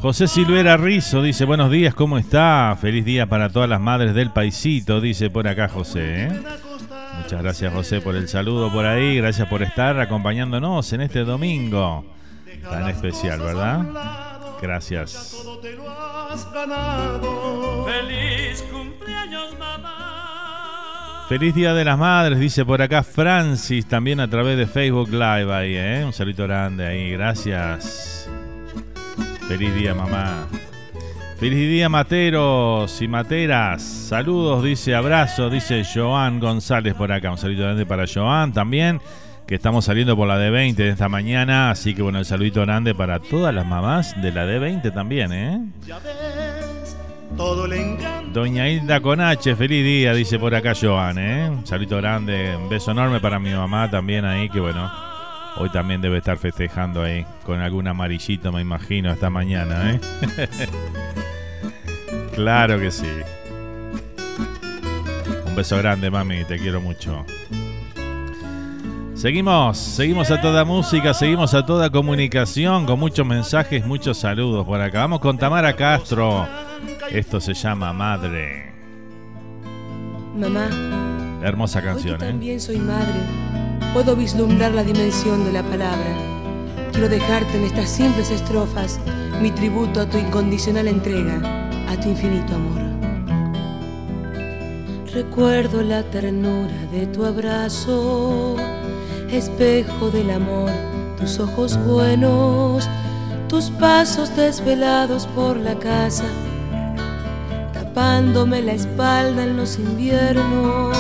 José 0.01 0.27
Silvera 0.27 0.77
Rizo 0.77 1.23
dice: 1.23 1.45
Buenos 1.45 1.71
días, 1.71 1.95
¿cómo 1.95 2.19
está? 2.19 2.77
Feliz 2.81 3.05
día 3.05 3.29
para 3.29 3.51
todas 3.51 3.69
las 3.69 3.81
madres 3.81 4.17
del 4.17 4.33
paisito, 4.33 5.01
dice 5.01 5.31
por 5.31 5.47
acá 5.47 5.69
José. 5.69 6.25
¿eh? 6.25 6.41
Muchas 7.23 7.41
gracias, 7.41 7.73
José, 7.73 8.01
por 8.01 8.17
el 8.17 8.27
saludo 8.27 8.73
por 8.73 8.85
ahí. 8.85 9.17
Gracias 9.17 9.47
por 9.47 9.63
estar 9.63 10.01
acompañándonos 10.01 10.93
en 10.93 11.03
este 11.03 11.21
domingo 11.21 12.05
tan 12.69 12.89
especial, 12.89 13.39
¿verdad? 13.39 13.85
Gracias. 14.61 15.37
Feliz 17.87 18.63
cumpleaños, 18.73 19.57
mamá. 19.59 21.27
Feliz 21.29 21.55
Día 21.55 21.73
de 21.75 21.85
las 21.85 21.97
Madres, 21.97 22.41
dice 22.41 22.65
por 22.65 22.83
acá 22.83 23.05
Francis, 23.05 23.87
también 23.87 24.19
a 24.19 24.29
través 24.29 24.59
de 24.59 24.67
Facebook 24.67 25.11
Live 25.11 25.55
ahí, 25.55 25.77
¿eh? 25.77 26.03
Un 26.05 26.13
saludo 26.13 26.45
grande 26.45 26.87
ahí, 26.87 27.13
gracias. 27.13 28.29
Feliz 29.47 29.75
día, 29.75 29.95
mamá. 29.95 30.49
Feliz 31.39 31.69
día, 31.69 31.89
materos 31.89 33.01
y 33.01 33.07
materas. 33.07 33.83
Saludos, 33.83 34.65
dice 34.65 34.95
abrazo, 34.95 35.49
dice 35.51 35.85
Joan 35.85 36.41
González 36.41 36.95
por 36.95 37.13
acá. 37.13 37.31
Un 37.31 37.39
saludo 37.39 37.63
grande 37.63 37.87
para 37.87 38.07
Joan 38.13 38.53
también 38.53 39.01
que 39.47 39.55
estamos 39.55 39.85
saliendo 39.85 40.17
por 40.17 40.27
la 40.27 40.39
D20 40.39 40.75
de 40.75 40.89
esta 40.91 41.09
mañana, 41.09 41.71
así 41.71 41.95
que 41.95 42.03
bueno, 42.03 42.19
el 42.19 42.25
saludito 42.25 42.63
grande 42.63 42.95
para 42.95 43.21
todas 43.21 43.55
las 43.55 43.67
mamás 43.67 44.21
de 44.23 44.33
la 44.33 44.47
D20 44.47 44.93
también, 44.95 45.33
¿eh? 45.33 45.61
Doña 48.33 48.69
Hilda 48.69 49.01
Conache, 49.01 49.57
feliz 49.57 49.85
día, 49.85 50.15
dice 50.15 50.39
por 50.39 50.55
acá 50.55 50.73
Joan, 50.81 51.19
¿eh? 51.19 51.49
Un 51.51 51.67
saludito 51.67 51.97
grande, 51.97 52.57
un 52.57 52.69
beso 52.69 52.91
enorme 52.91 53.21
para 53.21 53.39
mi 53.39 53.51
mamá 53.53 53.91
también 53.91 54.25
ahí, 54.25 54.49
que 54.49 54.61
bueno, 54.61 54.91
hoy 55.57 55.71
también 55.71 56.01
debe 56.01 56.19
estar 56.19 56.37
festejando 56.39 57.03
ahí 57.03 57.25
con 57.45 57.61
algún 57.61 57.87
amarillito, 57.87 58.53
me 58.53 58.61
imagino, 58.61 59.13
esta 59.13 59.31
mañana, 59.31 59.93
¿eh? 59.93 60.01
claro 62.35 62.79
que 62.79 62.91
sí. 62.91 63.11
Un 65.47 65.55
beso 65.55 65.77
grande, 65.79 66.11
mami, 66.11 66.45
te 66.45 66.59
quiero 66.59 66.81
mucho. 66.81 67.25
Seguimos, 69.25 69.79
seguimos 69.79 70.31
a 70.31 70.39
toda 70.39 70.67
música, 70.67 71.15
seguimos 71.15 71.55
a 71.55 71.65
toda 71.65 71.89
comunicación, 71.89 72.85
con 72.85 73.01
muchos 73.01 73.27
mensajes, 73.27 73.87
muchos 73.87 74.19
saludos 74.19 74.67
por 74.67 74.79
acá. 74.79 74.99
Vamos 74.99 75.21
con 75.21 75.39
Tamara 75.39 75.75
Castro. 75.75 76.47
Esto 77.11 77.41
se 77.41 77.55
llama 77.55 77.95
Madre. 77.95 78.71
Mamá. 80.37 80.69
Hermosa 81.43 81.81
canción, 81.81 82.17
¿eh? 82.17 82.27
También 82.27 82.61
soy 82.61 82.77
madre. 82.77 83.15
Puedo 83.95 84.15
vislumbrar 84.15 84.73
la 84.73 84.85
dimensión 84.85 85.43
de 85.47 85.53
la 85.53 85.63
palabra. 85.63 86.19
Quiero 86.93 87.09
dejarte 87.09 87.57
en 87.57 87.65
estas 87.65 87.89
simples 87.89 88.31
estrofas 88.31 89.01
mi 89.41 89.51
tributo 89.51 90.03
a 90.03 90.07
tu 90.07 90.19
incondicional 90.19 90.87
entrega, 90.87 91.41
a 91.89 91.99
tu 91.99 92.11
infinito 92.11 92.55
amor. 92.55 92.83
Recuerdo 95.15 95.83
la 95.83 96.03
ternura 96.03 96.77
de 96.93 97.07
tu 97.07 97.25
abrazo 97.25 98.84
espejo 99.31 100.11
del 100.11 100.31
amor, 100.31 100.71
tus 101.19 101.39
ojos 101.39 101.79
buenos, 101.85 102.89
tus 103.49 103.71
pasos 103.71 104.35
desvelados 104.37 105.27
por 105.29 105.57
la 105.57 105.75
casa, 105.79 106.25
tapándome 107.73 108.63
la 108.63 108.73
espalda 108.73 109.45
en 109.45 109.57
los 109.57 109.79
inviernos, 109.79 110.97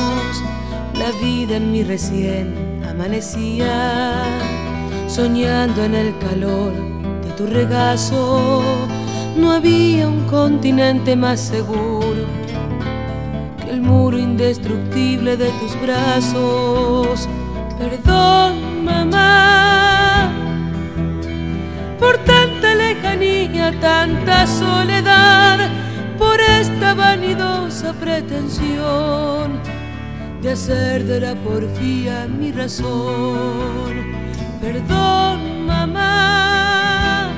la 0.95 1.11
vida 1.23 1.57
en 1.57 1.73
mi 1.73 1.83
recién 1.83 2.83
amanecía, 2.89 4.15
soñando 5.09 5.85
en 5.85 5.95
el 5.95 6.19
calor 6.19 6.73
de 7.23 7.31
tu 7.37 7.47
regazo, 7.47 8.63
no 9.37 9.53
había 9.53 10.09
un 10.09 10.27
continente 10.27 11.17
más 11.17 11.41
seguro 11.41 12.45
el 13.75 13.81
muro 13.81 14.17
indestructible 14.19 15.37
de 15.37 15.51
tus 15.51 15.81
brazos. 15.83 17.29
Perdón, 17.79 18.85
mamá, 18.85 20.31
por 21.99 22.17
tanta 22.19 22.75
lejanía, 22.75 23.73
tanta 23.81 24.47
soledad, 24.47 25.59
por 26.17 26.41
esta 26.41 26.95
vanidosa 26.95 27.93
pretensión 27.95 29.61
de 30.41 30.53
hacer 30.53 31.05
de 31.05 31.21
la 31.21 31.35
porfía 31.35 32.29
mi 32.29 32.53
razón. 32.53 33.93
Perdón, 34.61 35.67
mamá, 35.67 37.29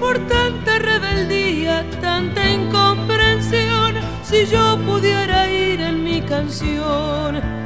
por 0.00 0.18
tanta 0.26 0.78
rebeldía, 0.78 1.84
tanta 2.00 2.50
incomprensión. 2.50 3.96
Si 4.22 4.46
yo 4.46 4.78
pudiera 4.86 5.48
ir 5.50 5.80
en 5.80 6.02
mi 6.02 6.20
canción, 6.22 7.65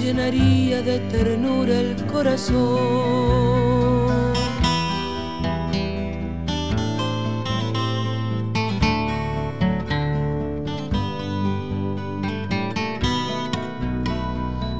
llenaría 0.00 0.82
de 0.82 0.98
ternura 1.10 1.78
el 1.78 1.96
corazón. 2.06 2.58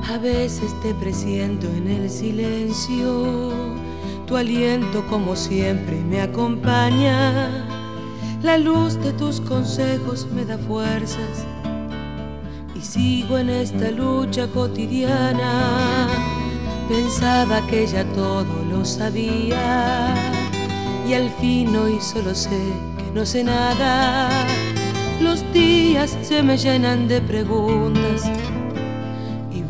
A 0.09 0.19
veces 0.19 0.75
te 0.83 0.95
presiento 0.95 1.67
en 1.69 1.89
el 1.89 2.11
silencio, 2.11 3.53
tu 4.27 4.37
aliento 4.37 5.07
como 5.09 5.37
siempre 5.37 5.97
me 5.97 6.21
acompaña, 6.21 7.67
la 8.43 8.59
luz 8.59 9.00
de 9.03 9.12
tus 9.12 9.41
consejos 9.41 10.27
me 10.35 10.45
da 10.45 10.59
fuerzas 10.59 11.47
y 12.81 12.85
sigo 12.85 13.39
en 13.39 13.51
esta 13.51 13.91
lucha 13.91 14.47
cotidiana. 14.49 16.09
Pensaba 16.89 17.67
que 17.67 17.87
ya 17.87 18.05
todo 18.15 18.65
lo 18.71 18.85
sabía 18.85 20.15
y 21.07 21.15
al 21.15 21.31
fin 21.41 21.77
hoy 21.77 22.01
solo 22.01 22.35
sé 22.35 22.73
que 22.97 23.11
no 23.13 23.27
sé 23.27 23.45
nada. 23.45 24.29
Los 25.21 25.45
días 25.53 26.17
se 26.23 26.43
me 26.43 26.57
llenan 26.57 27.09
de 27.09 27.21
preguntas 27.21 28.31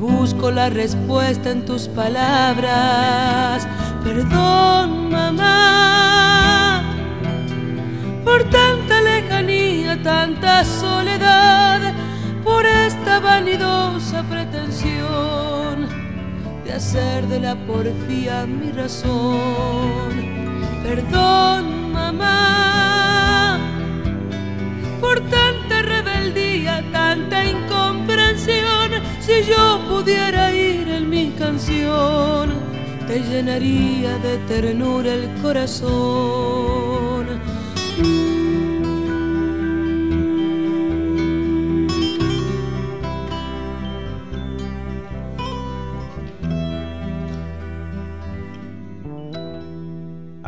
busco 0.01 0.51
la 0.51 0.71
respuesta 0.71 1.51
en 1.51 1.65
tus 1.67 1.87
palabras. 1.89 3.69
Perdón, 4.03 5.11
mamá, 5.11 6.83
por 8.25 8.43
tanta 8.45 9.03
lejanía, 9.03 10.03
tanta 10.03 10.65
soledad, 10.65 11.93
por 12.51 12.67
esta 12.67 13.21
vanidosa 13.21 14.23
pretensión 14.25 15.89
de 16.65 16.73
hacer 16.73 17.27
de 17.29 17.39
la 17.47 17.55
porfía 17.69 18.45
mi 18.47 18.73
razón. 18.73 20.11
Perdón, 20.83 21.93
mamá, 21.93 23.59
por 25.01 25.19
tanta 25.37 25.77
rebeldía, 25.95 26.75
tanta 26.91 27.39
incomprensión 27.55 28.89
si 29.21 29.37
yo 29.51 29.65
pudiera 29.89 30.53
ir 30.53 30.89
en 30.89 31.09
mi 31.09 31.27
canción, 31.43 32.47
te 33.07 33.21
llenaría 33.21 34.19
de 34.19 34.35
ternura 34.51 35.11
el 35.15 35.27
corazón. 35.43 37.25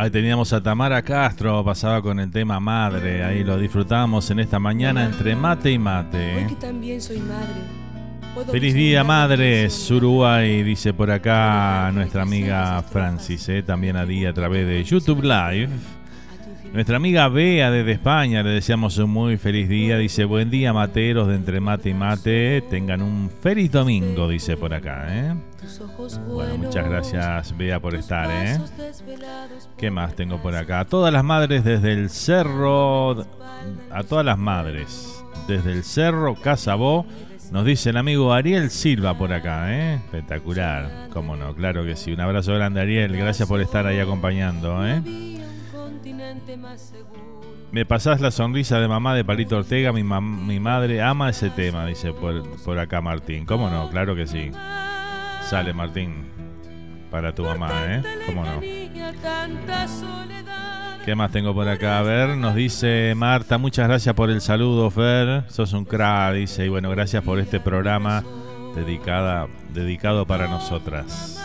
Ahí 0.02 0.10
teníamos 0.10 0.52
a 0.52 0.60
Tamara 0.60 1.00
Castro, 1.00 1.64
pasaba 1.64 2.02
con 2.02 2.18
el 2.18 2.28
tema 2.28 2.58
madre, 2.58 3.22
ahí 3.22 3.44
lo 3.44 3.56
disfrutamos 3.56 4.28
en 4.32 4.40
esta 4.40 4.58
mañana 4.58 5.04
entre 5.04 5.36
mate 5.36 5.70
y 5.70 5.78
mate. 5.78 6.44
Que 6.48 6.56
también 6.56 7.00
soy 7.00 7.20
madre 7.20 8.50
Feliz 8.50 8.74
día, 8.74 9.04
madres. 9.04 9.88
Uruguay, 9.92 10.64
dice 10.64 10.92
por 10.92 11.08
acá 11.08 11.88
nuestra 11.94 12.22
amiga 12.22 12.82
Francis, 12.82 13.48
eh, 13.48 13.62
también 13.62 13.96
a 13.96 14.04
día 14.04 14.30
a 14.30 14.32
través 14.32 14.66
de 14.66 14.82
YouTube 14.82 15.22
Live. 15.22 15.68
Nuestra 16.72 16.96
amiga 16.96 17.28
Bea 17.28 17.70
desde 17.70 17.92
España, 17.92 18.42
le 18.42 18.50
deseamos 18.50 18.98
un 18.98 19.08
muy 19.08 19.36
feliz 19.36 19.68
día. 19.68 19.98
Dice, 19.98 20.24
buen 20.24 20.50
día, 20.50 20.72
materos 20.72 21.28
de 21.28 21.36
entre 21.36 21.60
mate 21.60 21.90
y 21.90 21.94
mate. 21.94 22.62
Tengan 22.62 23.02
un 23.02 23.30
feliz 23.40 23.70
domingo, 23.70 24.28
dice 24.28 24.56
por 24.56 24.74
acá. 24.74 25.06
¿eh? 25.10 25.34
Bueno, 26.28 26.58
muchas 26.58 26.88
gracias, 26.88 27.56
Bea, 27.56 27.80
por 27.80 27.94
estar. 27.94 28.28
¿eh? 28.30 28.58
¿Qué 29.76 29.90
más 29.90 30.14
tengo 30.14 30.40
por 30.40 30.54
acá? 30.54 30.80
A 30.80 30.84
todas 30.84 31.12
las 31.12 31.24
madres 31.24 31.64
desde 31.64 31.92
el 31.92 32.10
cerro, 32.10 33.24
a 33.90 34.02
todas 34.02 34.24
las 34.24 34.38
madres, 34.38 35.24
desde 35.46 35.72
el 35.72 35.84
cerro 35.84 36.34
Casabó 36.34 37.06
nos 37.52 37.66
dice 37.66 37.90
el 37.90 37.98
amigo 37.98 38.32
Ariel 38.32 38.70
Silva 38.70 39.18
por 39.18 39.30
acá, 39.30 39.70
¿eh? 39.74 39.96
Espectacular, 39.96 41.10
cómo 41.12 41.36
no, 41.36 41.54
claro 41.54 41.84
que 41.84 41.96
sí. 41.96 42.10
Un 42.12 42.20
abrazo 42.20 42.54
grande, 42.54 42.80
Ariel. 42.80 43.14
Gracias 43.14 43.46
por 43.46 43.60
estar 43.60 43.86
ahí 43.86 43.98
acompañando, 43.98 44.86
¿eh? 44.86 45.02
Me 47.72 47.84
pasás 47.84 48.22
la 48.22 48.30
sonrisa 48.30 48.80
de 48.80 48.88
mamá 48.88 49.14
de 49.14 49.22
Palito 49.22 49.58
Ortega, 49.58 49.92
mi, 49.92 50.02
mi 50.02 50.60
madre 50.60 51.02
ama 51.02 51.28
ese 51.28 51.50
tema, 51.50 51.84
dice 51.84 52.14
por, 52.14 52.42
por 52.62 52.78
acá 52.78 53.02
Martín. 53.02 53.44
¿Cómo 53.44 53.68
no? 53.68 53.90
Claro 53.90 54.16
que 54.16 54.26
sí. 54.26 54.50
Sale 55.48 55.72
Martín 55.72 56.24
para 57.10 57.34
tu 57.34 57.44
mamá, 57.44 57.70
¿eh? 57.86 58.02
¿Cómo 58.26 58.44
no? 58.44 58.60
¿Qué 61.04 61.14
más 61.14 61.32
tengo 61.32 61.52
por 61.52 61.68
acá? 61.68 61.98
A 61.98 62.02
ver, 62.02 62.36
nos 62.36 62.54
dice 62.54 63.12
Marta, 63.16 63.58
muchas 63.58 63.88
gracias 63.88 64.14
por 64.14 64.30
el 64.30 64.40
saludo, 64.40 64.90
Fer. 64.90 65.44
Sos 65.48 65.72
un 65.72 65.84
cra, 65.84 66.32
dice. 66.32 66.64
Y 66.64 66.68
bueno, 66.68 66.88
gracias 66.90 67.24
por 67.24 67.38
este 67.40 67.58
programa 67.60 68.22
dedicada, 68.74 69.48
dedicado 69.74 70.26
para 70.26 70.46
nosotras. 70.46 71.38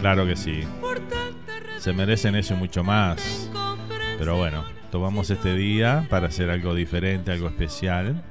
Claro 0.00 0.26
que 0.26 0.36
sí. 0.36 0.64
Se 1.78 1.92
merecen 1.94 2.36
eso 2.36 2.54
y 2.54 2.58
mucho 2.58 2.84
más. 2.84 3.50
Pero 4.18 4.36
bueno, 4.36 4.64
tomamos 4.90 5.30
este 5.30 5.54
día 5.54 6.06
para 6.10 6.28
hacer 6.28 6.50
algo 6.50 6.74
diferente, 6.74 7.32
algo 7.32 7.48
especial. 7.48 8.22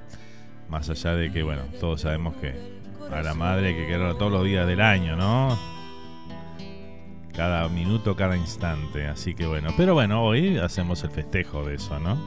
Más 0.70 0.90
allá 0.90 1.16
de 1.16 1.32
que, 1.32 1.44
bueno, 1.44 1.64
todos 1.80 2.02
sabemos 2.02 2.36
que 2.36 2.83
a 3.13 3.23
la 3.23 3.34
madre 3.34 3.76
que 3.76 3.86
quererla 3.88 4.17
todos 4.17 4.32
los 4.32 4.43
días 4.43 4.67
del 4.67 4.82
año, 4.82 5.15
¿no? 5.15 5.58
cada 7.34 7.67
minuto, 7.67 8.15
cada 8.15 8.38
instante. 8.38 9.08
Así 9.08 9.34
que 9.34 9.45
bueno, 9.45 9.71
pero 9.76 9.93
bueno, 9.93 10.23
hoy 10.23 10.58
hacemos 10.58 11.04
el 11.04 11.10
festejo 11.10 11.65
de 11.65 11.76
eso, 11.76 11.99
¿no? 11.99 12.17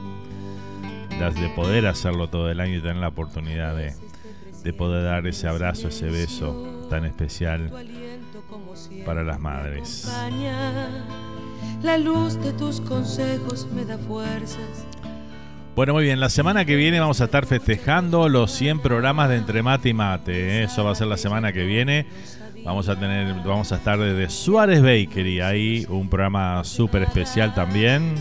De 1.17 1.49
poder 1.55 1.87
hacerlo 1.87 2.29
todo 2.29 2.51
el 2.51 2.59
año 2.59 2.77
y 2.77 2.81
tener 2.81 2.97
la 2.97 3.07
oportunidad 3.07 3.75
de, 3.75 3.95
de 4.63 4.73
poder 4.73 5.03
dar 5.03 5.25
ese 5.25 5.47
abrazo, 5.47 5.87
ese 5.87 6.11
beso 6.11 6.87
tan 6.91 7.05
especial 7.05 7.71
para 9.03 9.23
las 9.23 9.39
madres. 9.39 10.11
La 11.81 11.97
luz 11.97 12.39
de 12.39 12.53
tus 12.53 12.81
consejos 12.81 13.67
me 13.73 13.83
da 13.85 13.97
fuerzas. 13.97 14.85
Bueno, 15.77 15.93
muy 15.93 16.05
bien, 16.05 16.19
la 16.19 16.29
semana 16.29 16.65
que 16.65 16.75
viene 16.75 16.99
vamos 16.99 17.21
a 17.21 17.25
estar 17.25 17.45
festejando 17.45 18.29
los 18.29 18.51
100 18.53 18.79
programas 18.79 19.29
de 19.29 19.35
Entre 19.35 19.61
Mate 19.61 19.89
y 19.89 19.93
Mate. 19.93 20.31
¿eh? 20.33 20.63
Eso 20.63 20.83
va 20.83 20.89
a 20.89 20.95
ser 20.95 21.05
la 21.05 21.17
semana 21.17 21.53
que 21.53 21.67
viene. 21.67 22.07
Vamos 22.65 22.89
a 22.89 22.99
tener, 22.99 23.31
vamos 23.45 23.71
a 23.71 23.75
estar 23.75 23.99
desde 23.99 24.27
Suárez 24.27 24.81
Bakery, 24.81 25.39
ahí 25.39 25.85
un 25.87 26.09
programa 26.09 26.63
súper 26.63 27.03
especial 27.03 27.53
también. 27.53 28.15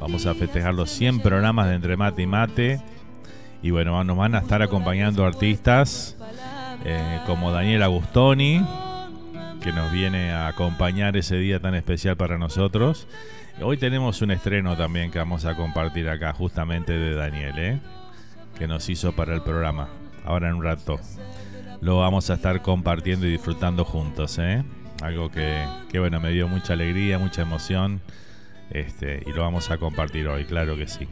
Vamos 0.00 0.26
a 0.26 0.34
festejar 0.34 0.74
los 0.74 0.90
100 0.90 1.20
programas 1.20 1.68
de 1.68 1.76
Entre 1.76 1.96
Mate 1.96 2.22
y 2.22 2.26
Mate. 2.26 2.80
Y 3.62 3.70
bueno, 3.70 4.02
nos 4.02 4.16
van 4.16 4.34
a 4.34 4.40
estar 4.40 4.60
acompañando 4.60 5.24
artistas 5.24 6.16
eh, 6.84 7.20
como 7.24 7.52
Daniel 7.52 7.84
Agustoni, 7.84 8.66
que 9.62 9.70
nos 9.70 9.92
viene 9.92 10.32
a 10.32 10.48
acompañar 10.48 11.16
ese 11.16 11.36
día 11.36 11.60
tan 11.60 11.76
especial 11.76 12.16
para 12.16 12.36
nosotros. 12.36 13.06
Hoy 13.62 13.76
tenemos 13.76 14.22
un 14.22 14.30
estreno 14.30 14.74
también 14.74 15.10
que 15.10 15.18
vamos 15.18 15.44
a 15.44 15.54
compartir 15.54 16.08
acá, 16.08 16.32
justamente 16.32 16.92
de 16.92 17.14
Daniel, 17.14 17.58
¿eh? 17.58 17.78
que 18.58 18.66
nos 18.66 18.88
hizo 18.88 19.12
para 19.12 19.34
el 19.34 19.42
programa. 19.42 19.90
Ahora 20.24 20.48
en 20.48 20.54
un 20.54 20.64
rato 20.64 20.98
lo 21.82 21.98
vamos 21.98 22.30
a 22.30 22.34
estar 22.34 22.62
compartiendo 22.62 23.26
y 23.26 23.32
disfrutando 23.32 23.84
juntos, 23.84 24.38
¿eh? 24.38 24.64
Algo 25.02 25.30
que, 25.30 25.66
bueno, 25.98 26.20
me 26.20 26.30
dio 26.30 26.48
mucha 26.48 26.72
alegría, 26.72 27.18
mucha 27.18 27.42
emoción. 27.42 28.00
Este, 28.70 29.22
y 29.26 29.32
lo 29.32 29.42
vamos 29.42 29.70
a 29.70 29.76
compartir 29.76 30.26
hoy, 30.28 30.46
claro 30.46 30.74
que 30.76 30.86
sí. 30.86 31.06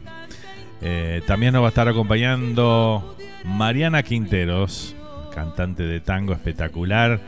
Eh, 0.81 1.21
también 1.27 1.53
nos 1.53 1.61
va 1.61 1.67
a 1.67 1.69
estar 1.69 1.87
acompañando 1.87 3.15
Mariana 3.45 4.01
Quinteros, 4.01 4.95
cantante 5.35 5.83
de 5.83 5.99
tango 5.99 6.33
espectacular, 6.33 7.19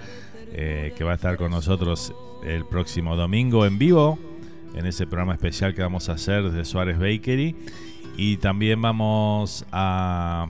eh, 0.52 0.94
que 0.98 1.04
va 1.04 1.12
a 1.12 1.16
estar 1.16 1.38
con 1.38 1.52
nosotros 1.52 2.12
el 2.44 2.66
próximo 2.66 3.16
domingo 3.16 3.68
en 3.68 3.78
vivo, 3.78 4.18
en 4.76 4.86
ese 4.86 5.06
programa 5.08 5.34
especial 5.34 5.74
que 5.74 5.82
vamos 5.82 6.10
a 6.10 6.14
hacer 6.14 6.44
desde 6.44 6.66
Suárez 6.66 6.98
Bakery. 7.00 7.56
Y 8.18 8.38
también 8.38 8.82
vamos 8.82 9.66
a... 9.72 10.48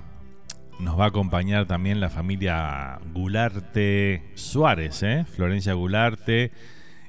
Nos 0.80 1.00
va 1.00 1.06
a 1.06 1.08
acompañar 1.10 1.68
también 1.68 2.00
la 2.00 2.10
familia 2.10 3.00
Gularte 3.14 4.32
Suárez, 4.34 5.04
¿eh? 5.04 5.26
Florencia 5.26 5.74
Gularte, 5.74 6.52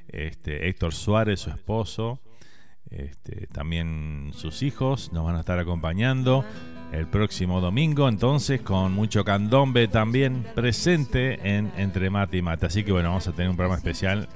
este, 0.08 0.68
Héctor 0.68 0.92
Suárez, 0.92 1.40
su 1.40 1.50
esposo, 1.50 2.20
este, 2.90 3.46
también 3.46 4.32
sus 4.34 4.62
hijos 4.62 5.10
nos 5.14 5.24
van 5.24 5.36
a 5.36 5.40
estar 5.40 5.58
acompañando 5.58 6.44
el 6.92 7.06
próximo 7.06 7.62
domingo, 7.62 8.06
entonces 8.10 8.60
con 8.60 8.92
mucho 8.92 9.24
candombe 9.24 9.88
también 9.88 10.44
presente 10.54 11.56
en 11.56 11.72
Entre 11.78 12.10
Mate 12.10 12.36
y 12.36 12.42
Mate. 12.42 12.66
Así 12.66 12.84
que 12.84 12.92
bueno, 12.92 13.08
vamos 13.08 13.26
a 13.28 13.32
tener 13.32 13.48
un 13.48 13.56
programa 13.56 13.78
especial 13.78 14.28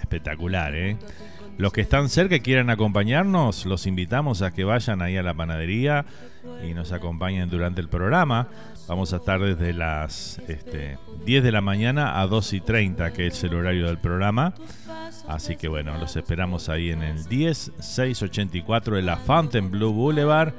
espectacular, 0.00 0.76
¿eh? 0.76 0.96
Los 1.56 1.72
que 1.72 1.80
están 1.80 2.08
cerca 2.08 2.36
y 2.36 2.40
quieran 2.40 2.68
acompañarnos, 2.68 3.64
los 3.64 3.86
invitamos 3.86 4.42
a 4.42 4.52
que 4.52 4.64
vayan 4.64 5.02
ahí 5.02 5.16
a 5.16 5.22
la 5.22 5.34
panadería 5.34 6.04
y 6.68 6.74
nos 6.74 6.92
acompañen 6.92 7.48
durante 7.48 7.80
el 7.80 7.88
programa. 7.88 8.48
Vamos 8.88 9.12
a 9.12 9.16
estar 9.16 9.40
desde 9.40 9.72
las 9.72 10.40
este, 10.48 10.98
10 11.24 11.44
de 11.44 11.52
la 11.52 11.60
mañana 11.60 12.20
a 12.20 12.26
2 12.26 12.52
y 12.54 12.60
30, 12.60 13.12
que 13.12 13.28
es 13.28 13.44
el 13.44 13.54
horario 13.54 13.86
del 13.86 13.98
programa. 13.98 14.52
Así 15.28 15.56
que 15.56 15.68
bueno, 15.68 15.96
los 15.96 16.16
esperamos 16.16 16.68
ahí 16.68 16.90
en 16.90 17.02
el 17.02 17.24
10684 17.24 18.96
de 18.96 19.02
la 19.02 19.16
Fountain 19.16 19.70
Blue 19.70 19.92
Boulevard 19.92 20.52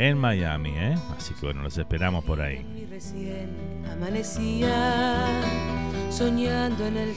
en 0.00 0.16
Miami. 0.18 0.72
¿eh? 0.76 0.94
Así 1.16 1.34
que 1.34 1.46
bueno, 1.46 1.62
los 1.62 1.76
esperamos 1.76 2.24
por 2.24 2.40
ahí. 2.40 2.64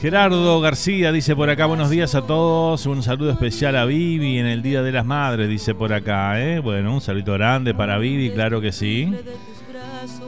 Gerardo 0.00 0.60
García 0.60 1.10
dice 1.10 1.34
por 1.34 1.48
acá, 1.48 1.66
buenos 1.66 1.90
días 1.90 2.14
a 2.14 2.26
todos, 2.26 2.84
un 2.86 3.02
saludo 3.02 3.30
especial 3.30 3.76
a 3.76 3.86
Vivi 3.86 4.38
en 4.38 4.46
el 4.46 4.62
Día 4.62 4.82
de 4.82 4.92
las 4.92 5.06
Madres, 5.06 5.48
dice 5.48 5.74
por 5.74 5.92
acá, 5.92 6.40
¿eh? 6.40 6.58
Bueno, 6.60 6.92
un 6.92 7.00
saludo 7.00 7.32
grande 7.32 7.74
para 7.74 7.98
Vivi, 7.98 8.30
claro 8.30 8.60
que 8.60 8.72
sí. 8.72 9.12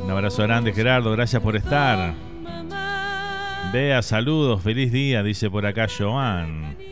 Un 0.02 0.10
abrazo 0.10 0.42
grande 0.42 0.72
Gerardo, 0.72 1.12
gracias 1.12 1.42
por 1.42 1.56
estar. 1.56 2.14
Vea, 3.72 4.00
saludos, 4.00 4.62
feliz 4.62 4.90
día, 4.90 5.22
dice 5.22 5.50
por 5.50 5.66
acá 5.66 5.86
Joan. 5.86 6.86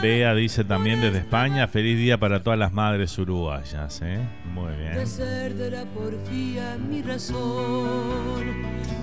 Bea 0.00 0.32
dice 0.34 0.62
también 0.62 1.00
desde 1.00 1.18
España, 1.18 1.66
feliz 1.66 1.98
día 1.98 2.18
para 2.18 2.42
todas 2.42 2.58
las 2.58 2.72
madres 2.72 3.18
uruguayas, 3.18 4.00
¿eh? 4.04 4.20
Muy 4.54 4.72
bien. 4.76 4.92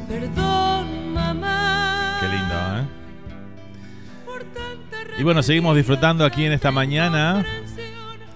Perdón, 0.08 1.13
mamá. 1.13 2.17
Qué 2.21 2.27
lindo, 2.27 2.55
¿eh? 2.79 3.05
Y 5.17 5.23
bueno, 5.23 5.43
seguimos 5.43 5.75
disfrutando 5.75 6.23
aquí 6.23 6.45
en 6.45 6.53
esta 6.53 6.71
mañana 6.71 7.45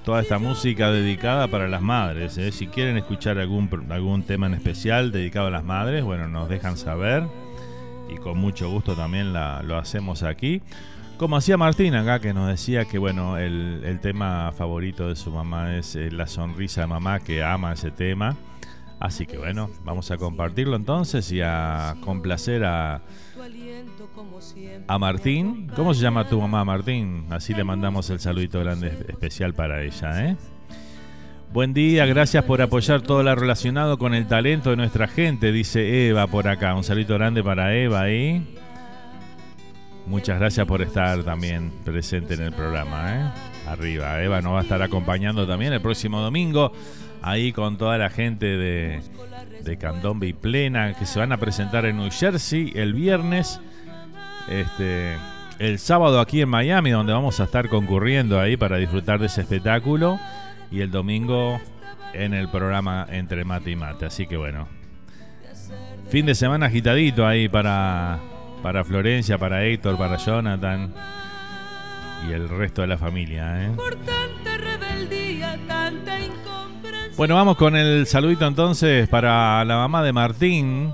toda 0.04 0.22
esta 0.22 0.38
música 0.40 0.92
dedicada 0.92 1.48
para 1.48 1.68
las 1.68 1.82
madres. 1.82 2.38
¿eh? 2.38 2.52
Si 2.52 2.68
quieren 2.68 2.98
escuchar 2.98 3.38
algún, 3.38 3.70
algún 3.90 4.24
tema 4.24 4.48
en 4.48 4.54
especial 4.54 5.12
dedicado 5.12 5.48
a 5.48 5.52
las 5.52 5.64
madres, 5.64 6.04
bueno, 6.04 6.28
nos 6.28 6.50
dejan 6.50 6.76
saber 6.78 7.24
y 8.10 8.18
con 8.18 8.38
mucho 8.38 8.70
gusto 8.70 8.96
también 8.96 9.34
la, 9.34 9.62
lo 9.64 9.78
hacemos 9.78 10.24
aquí. 10.24 10.62
Como 11.20 11.36
hacía 11.36 11.58
Martín 11.58 11.96
acá, 11.96 12.22
que 12.22 12.34
nos 12.34 12.48
decía 12.48 12.86
que 12.86 12.98
bueno, 12.98 13.38
el, 13.38 14.00
tema 14.02 14.54
favorito 14.54 15.10
de 15.10 15.18
su 15.18 15.30
mamá 15.32 15.76
es 15.76 15.98
eh, 15.98 16.10
la 16.12 16.28
sonrisa 16.28 16.80
de 16.80 16.88
mamá, 16.88 17.20
que 17.20 17.44
ama 17.44 17.74
ese 17.74 17.92
tema. 17.92 18.38
Así 19.02 19.26
que 19.26 19.38
bueno, 19.38 19.70
vamos 19.84 20.12
a 20.12 20.18
compartirlo 20.18 20.78
entonces 20.78 21.30
y 21.34 21.42
a 21.42 21.98
complacer 22.00 22.64
a, 22.64 23.02
a 24.88 24.98
Martín. 24.98 25.70
¿Cómo 25.76 25.94
se 25.94 26.02
llama 26.02 26.26
tu 26.26 26.40
mamá, 26.40 26.64
Martín? 26.64 27.26
Así 27.32 27.54
le 27.54 27.66
mandamos 27.66 28.10
el 28.12 28.22
saludito 28.22 28.62
grande 28.62 28.88
especial 29.10 29.54
para 29.54 29.84
ella, 29.84 30.26
¿eh? 30.26 30.38
Buen 31.52 31.74
día, 31.74 32.06
gracias 32.06 32.46
por 32.46 32.62
apoyar 32.62 33.02
todo 33.02 33.24
lo 33.24 33.36
relacionado 33.36 33.98
con 33.98 34.14
el 34.14 34.26
talento 34.26 34.70
de 34.70 34.78
nuestra 34.78 35.10
gente, 35.10 35.52
dice 35.52 36.08
Eva 36.08 36.28
por 36.28 36.48
acá. 36.48 36.76
Un 36.76 36.86
saludito 36.86 37.16
grande 37.16 37.44
para 37.44 37.76
Eva 37.76 38.04
ahí. 38.04 38.56
Muchas 40.10 40.40
gracias 40.40 40.66
por 40.66 40.82
estar 40.82 41.24
también 41.24 41.72
presente 41.86 42.34
en 42.34 42.42
el 42.42 42.52
programa. 42.52 43.14
¿eh? 43.14 43.32
Arriba, 43.68 44.20
Eva 44.24 44.42
nos 44.42 44.54
va 44.54 44.60
a 44.60 44.64
estar 44.64 44.82
acompañando 44.82 45.46
también 45.46 45.72
el 45.72 45.82
próximo 45.82 46.20
domingo, 46.20 46.72
ahí 47.22 47.54
con 47.54 47.78
toda 47.78 47.96
la 48.00 48.10
gente 48.10 48.48
de, 48.48 49.02
de 49.64 49.78
Candombe 49.78 50.34
Plena, 50.34 50.96
que 50.96 51.06
se 51.06 51.20
van 51.20 51.32
a 51.32 51.38
presentar 51.38 51.86
en 51.86 51.98
New 51.98 52.10
Jersey 52.10 52.72
el 52.74 52.96
viernes. 52.96 53.62
Este, 54.50 55.16
el 55.60 55.78
sábado 55.78 56.20
aquí 56.20 56.42
en 56.42 56.50
Miami, 56.50 56.90
donde 56.90 57.14
vamos 57.14 57.40
a 57.40 57.44
estar 57.44 57.70
concurriendo 57.70 58.40
ahí 58.40 58.58
para 58.58 58.78
disfrutar 58.78 59.20
de 59.20 59.28
ese 59.28 59.42
espectáculo. 59.42 60.20
Y 60.72 60.82
el 60.82 60.90
domingo 60.90 61.62
en 62.14 62.34
el 62.34 62.50
programa 62.50 63.06
Entre 63.12 63.46
Mate 63.46 63.70
y 63.70 63.76
Mate. 63.76 64.08
Así 64.08 64.26
que 64.26 64.38
bueno, 64.38 64.68
fin 66.10 66.26
de 66.26 66.34
semana 66.34 66.66
agitadito 66.66 67.28
ahí 67.28 67.48
para 67.48 68.20
para 68.62 68.84
Florencia, 68.84 69.38
para 69.38 69.64
Héctor, 69.66 69.98
para 69.98 70.18
Jonathan 70.18 70.94
y 72.28 72.32
el 72.32 72.50
resto 72.50 72.82
de 72.82 72.88
la 72.88 72.98
familia. 72.98 73.66
¿eh? 73.66 73.72
Bueno, 77.16 77.36
vamos 77.36 77.58
con 77.58 77.76
el 77.76 78.08
saludito 78.08 78.48
entonces 78.48 79.08
para 79.10 79.64
la 79.66 79.76
mamá 79.76 80.04
de 80.04 80.14
Martín, 80.14 80.94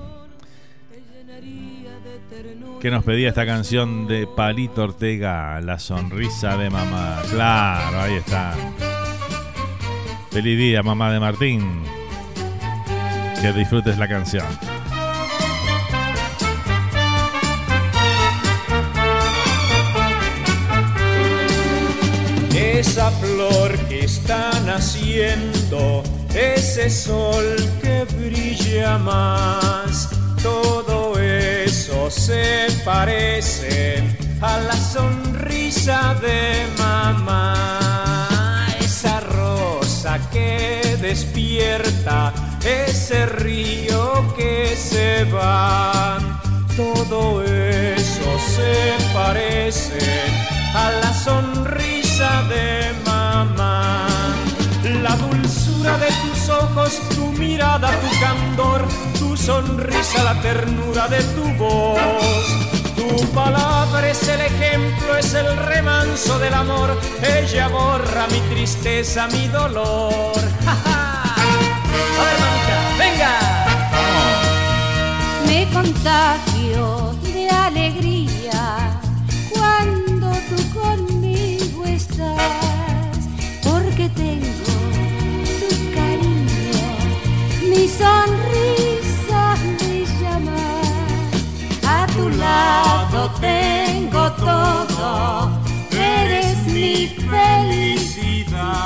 que 2.81 2.91
nos 2.91 3.03
pedía 3.03 3.29
esta 3.29 3.45
canción 3.45 4.07
de 4.07 4.27
Palito 4.27 4.83
Ortega, 4.83 5.59
La 5.61 5.79
sonrisa 5.79 6.57
de 6.57 6.69
mamá. 6.69 7.21
Claro, 7.29 8.01
ahí 8.01 8.13
está. 8.13 8.53
Feliz 10.31 10.57
día, 10.57 10.83
mamá 10.83 11.11
de 11.11 11.19
Martín. 11.19 11.83
Que 13.41 13.53
disfrutes 13.53 13.97
la 13.97 14.07
canción. 14.07 14.45
Esa 22.85 23.09
flor 23.11 23.71
que 23.89 24.05
está 24.05 24.51
naciendo, 24.65 26.03
ese 26.33 26.89
sol 26.89 27.55
que 27.81 28.05
brilla 28.17 28.97
más, 28.99 30.09
todo 30.41 31.17
eso 31.19 32.09
se 32.11 32.67
parece 32.85 34.03
a 34.39 34.59
la 34.59 34.77
sonrisa 34.77 36.15
de 36.21 36.67
mamá, 36.77 38.67
esa 38.79 39.19
rosa 39.19 40.19
que 40.31 40.97
despierta, 41.01 42.33
ese 42.63 43.25
río 43.25 44.33
que 44.37 44.75
se 44.75 45.25
va, 45.25 46.19
todo 46.77 47.43
eso 47.43 48.29
se 48.55 49.13
parece 49.13 49.99
a 50.73 50.91
la 51.01 51.13
sonrisa 51.13 52.04
de 52.15 52.93
mamá. 53.05 54.07
La 55.03 55.17
dulzura 55.17 55.97
de 55.97 56.07
tus 56.07 56.49
ojos, 56.49 57.01
tu 57.13 57.25
mirada, 57.33 57.91
tu 57.91 58.19
candor, 58.21 58.87
tu 59.19 59.35
sonrisa, 59.35 60.23
la 60.23 60.41
ternura 60.41 61.09
de 61.09 61.21
tu 61.35 61.43
voz. 61.57 61.99
Tu 62.95 63.33
palabra 63.33 64.09
es 64.09 64.25
el 64.29 64.39
ejemplo, 64.39 65.17
es 65.17 65.33
el 65.33 65.57
remanso 65.57 66.39
del 66.39 66.53
amor. 66.53 66.97
Ella 67.21 67.67
borra 67.67 68.27
mi 68.31 68.39
tristeza, 68.53 69.27
mi 69.27 69.47
dolor. 69.47 70.37
A 70.67 71.35
ver, 72.23 72.37
manita, 72.43 72.77
venga. 72.97 73.33
Me 75.47 75.67
contagio 75.73 77.04
tengo 93.39 94.31
todo, 94.33 95.49
eres 95.91 96.65
mi 96.67 97.07
felicidad. 97.29 98.85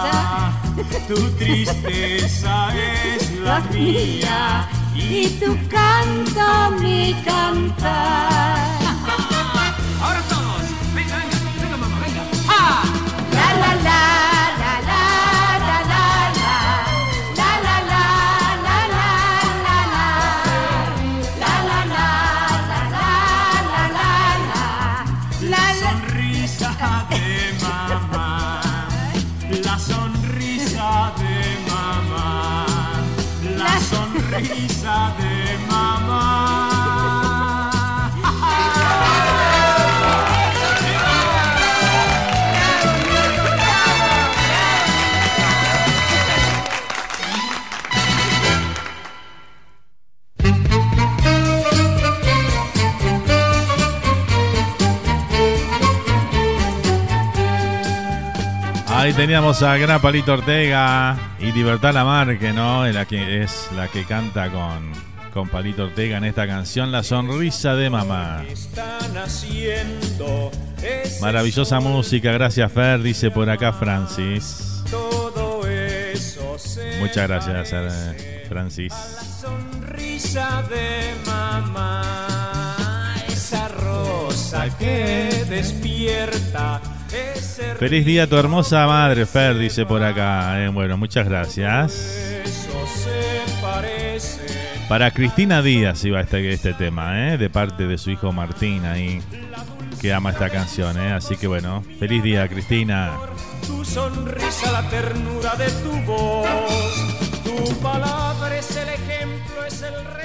Tu 1.07 1.15
tristeza 1.31 2.69
es 2.75 3.31
la 3.39 3.59
mía 3.71 4.67
y 4.95 5.27
tu 5.39 5.57
canto 5.67 6.71
mi 6.79 7.13
cantar. 7.25 8.67
Ahora 10.01 10.21
todos, 10.29 10.61
venga, 10.93 11.15
venga, 11.17 11.37
venga, 11.61 11.77
mamá, 11.77 11.99
venga. 11.99 12.23
La 13.31 13.53
la 13.53 13.75
la 13.75 13.75
la 13.83 14.38
Ahí 58.99 59.13
teníamos 59.13 59.63
a 59.63 59.77
Gran 59.77 60.01
Palito 60.01 60.33
Ortega 60.33 61.17
y 61.39 61.53
Libertad 61.53 61.93
Lamarque, 61.93 62.51
¿no? 62.51 62.85
La 62.85 63.05
que 63.05 63.41
es 63.41 63.69
la 63.73 63.87
que 63.87 64.03
canta 64.03 64.51
con, 64.51 64.91
con 65.33 65.47
Palito 65.47 65.85
Ortega 65.85 66.17
en 66.17 66.25
esta 66.25 66.45
canción, 66.45 66.91
La 66.91 67.01
Sonrisa 67.01 67.75
de 67.75 67.89
Mamá. 67.89 68.43
Maravillosa 71.21 71.79
música, 71.79 72.33
gracias 72.33 72.69
Fer, 72.73 73.01
dice 73.01 73.31
por 73.31 73.49
acá 73.49 73.71
Francis. 73.71 74.83
Muchas 76.99 77.27
gracias, 77.29 77.71
eh, 77.73 78.45
Francis. 78.49 78.93
sonrisa 79.39 80.61
de 80.63 81.15
mamá, 81.25 83.15
esa 83.29 83.69
rosa 83.69 84.67
que 84.77 85.45
despierta, 85.49 86.81
Feliz 87.79 88.05
día 88.05 88.23
a 88.23 88.27
tu 88.27 88.35
hermosa 88.37 88.85
madre, 88.87 89.25
Fer, 89.25 89.57
dice 89.57 89.85
por 89.85 90.03
acá. 90.03 90.63
Eh, 90.63 90.69
bueno, 90.69 90.97
muchas 90.97 91.27
gracias. 91.27 92.35
Para 94.89 95.11
Cristina 95.11 95.61
Díaz 95.61 96.03
iba 96.03 96.19
este, 96.19 96.51
este 96.51 96.73
tema, 96.73 97.29
¿eh? 97.29 97.37
de 97.37 97.49
parte 97.49 97.85
de 97.85 97.97
su 97.97 98.09
hijo 98.09 98.31
Martín 98.31 98.85
ahí, 98.85 99.21
que 100.01 100.13
ama 100.13 100.31
esta 100.31 100.49
canción. 100.49 100.99
¿eh? 100.99 101.13
Así 101.13 101.37
que 101.37 101.47
bueno, 101.47 101.83
feliz 101.99 102.23
día, 102.23 102.47
Cristina. 102.47 103.13
Tu 103.67 103.85
sonrisa, 103.85 104.71
la 104.71 104.89
ternura 104.89 105.55
de 105.55 105.69
tu 105.69 105.91
voz, 106.05 106.49
tu 107.43 107.75
palabra 107.81 108.57
es 108.57 108.75
el 108.75 108.89
ejemplo, 108.89 109.65
es 109.65 109.81
el 109.83 109.95
amor. 109.95 110.19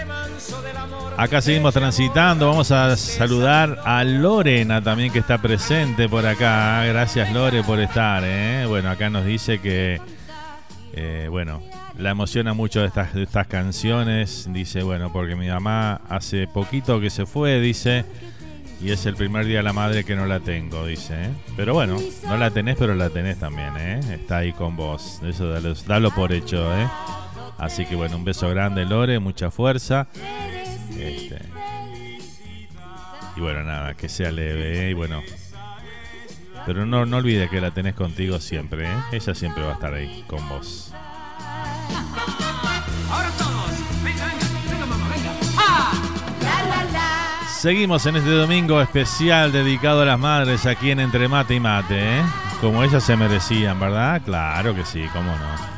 Acá 1.16 1.40
seguimos 1.40 1.72
transitando. 1.72 2.48
Vamos 2.48 2.70
a 2.70 2.96
saludar 2.96 3.80
a 3.84 4.02
Lorena 4.04 4.82
también 4.82 5.12
que 5.12 5.20
está 5.20 5.38
presente 5.38 6.08
por 6.08 6.26
acá. 6.26 6.84
Gracias 6.86 7.32
Lore 7.32 7.62
por 7.62 7.78
estar. 7.78 8.22
¿eh? 8.24 8.64
Bueno, 8.66 8.90
acá 8.90 9.10
nos 9.10 9.24
dice 9.24 9.60
que, 9.60 10.00
eh, 10.92 11.28
bueno, 11.30 11.62
la 11.98 12.10
emociona 12.10 12.52
mucho 12.52 12.84
estas, 12.84 13.14
de 13.14 13.22
estas 13.22 13.46
canciones. 13.46 14.48
Dice, 14.50 14.82
bueno, 14.82 15.12
porque 15.12 15.36
mi 15.36 15.48
mamá 15.48 16.00
hace 16.08 16.48
poquito 16.48 17.00
que 17.00 17.10
se 17.10 17.26
fue, 17.26 17.60
dice, 17.60 18.04
y 18.80 18.90
es 18.90 19.06
el 19.06 19.14
primer 19.14 19.46
día 19.46 19.58
de 19.58 19.62
la 19.62 19.72
madre 19.72 20.04
que 20.04 20.16
no 20.16 20.26
la 20.26 20.40
tengo, 20.40 20.84
dice. 20.84 21.14
¿eh? 21.14 21.30
Pero 21.56 21.74
bueno, 21.74 21.98
no 22.26 22.36
la 22.36 22.50
tenés, 22.50 22.76
pero 22.76 22.94
la 22.94 23.08
tenés 23.08 23.38
también, 23.38 23.72
¿eh? 23.78 24.00
Está 24.14 24.38
ahí 24.38 24.52
con 24.52 24.76
vos. 24.76 25.20
Eso 25.24 25.48
dalo, 25.48 25.74
dalo 25.86 26.10
por 26.10 26.32
hecho, 26.32 26.76
¿eh? 26.76 26.88
Así 27.58 27.86
que 27.86 27.96
bueno, 27.96 28.16
un 28.16 28.24
beso 28.24 28.48
grande, 28.50 28.84
Lore, 28.84 29.18
mucha 29.18 29.50
fuerza. 29.50 30.08
Este, 30.98 31.38
y 33.36 33.40
bueno, 33.40 33.64
nada, 33.64 33.94
que 33.94 34.08
sea 34.08 34.30
leve, 34.30 34.86
¿eh? 34.86 34.90
y 34.90 34.94
bueno. 34.94 35.22
Pero 36.66 36.86
no, 36.86 37.04
no 37.04 37.18
olvides 37.18 37.50
que 37.50 37.60
la 37.60 37.72
tenés 37.72 37.94
contigo 37.94 38.40
siempre, 38.40 38.86
¿eh? 38.86 38.96
Ella 39.12 39.34
siempre 39.34 39.62
va 39.62 39.70
a 39.70 39.74
estar 39.74 39.92
ahí 39.92 40.24
con 40.26 40.48
vos. 40.48 40.92
Ahora 43.10 43.28
todos, 43.36 43.70
venga, 44.02 44.24
venga, 44.26 44.46
venga 44.70 44.86
mamá, 44.86 45.08
venga. 45.08 45.30
¡Ah! 45.58 45.92
Seguimos 47.58 48.06
en 48.06 48.16
este 48.16 48.30
domingo 48.30 48.80
especial 48.80 49.52
dedicado 49.52 50.02
a 50.02 50.04
las 50.06 50.18
madres 50.18 50.64
aquí 50.64 50.90
en 50.90 51.00
Entre 51.00 51.28
Mate 51.28 51.54
y 51.54 51.60
Mate, 51.60 52.18
¿eh? 52.18 52.22
Como 52.60 52.82
ellas 52.82 53.04
se 53.04 53.16
merecían, 53.16 53.78
¿verdad? 53.78 54.22
Claro 54.24 54.74
que 54.74 54.86
sí, 54.86 55.04
cómo 55.12 55.32
no. 55.32 55.73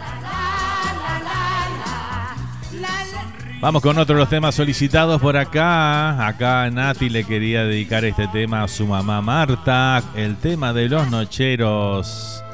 Vamos 3.58 3.82
con 3.82 3.96
otro 3.96 4.14
de 4.14 4.20
los 4.20 4.28
temas 4.28 4.54
solicitados 4.54 5.20
por 5.20 5.36
acá. 5.36 6.26
Acá 6.26 6.70
Nati 6.70 7.08
le 7.08 7.24
quería 7.24 7.64
dedicar 7.64 8.04
este 8.04 8.28
tema 8.28 8.62
a 8.62 8.68
su 8.68 8.86
mamá 8.86 9.22
Marta. 9.22 10.02
El 10.14 10.36
tema 10.36 10.74
de 10.74 10.90
los 10.90 11.10
nocheros. 11.10 12.44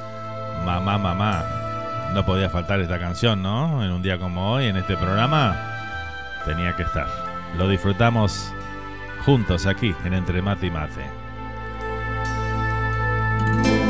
Mamá, 0.65 0.99
mamá. 0.99 1.45
No 2.15 2.25
podía 2.25 2.49
faltar 2.49 2.81
esta 2.81 3.01
canción, 3.01 3.43
¿no? 3.43 3.85
En 3.85 3.91
un 3.91 4.01
día 4.01 4.17
como 4.17 4.53
hoy, 4.53 4.67
en 4.67 4.77
este 4.77 4.97
programa. 4.97 5.57
Tenía 6.47 6.77
que 6.77 6.85
estar. 6.85 7.09
Lo 7.59 7.69
disfrutamos 7.69 8.53
juntos 9.25 9.67
aquí 9.67 9.95
en 10.05 10.15
Entre 10.15 10.41
Mate 10.41 10.67
y 10.67 10.71
Mate. 10.71 11.11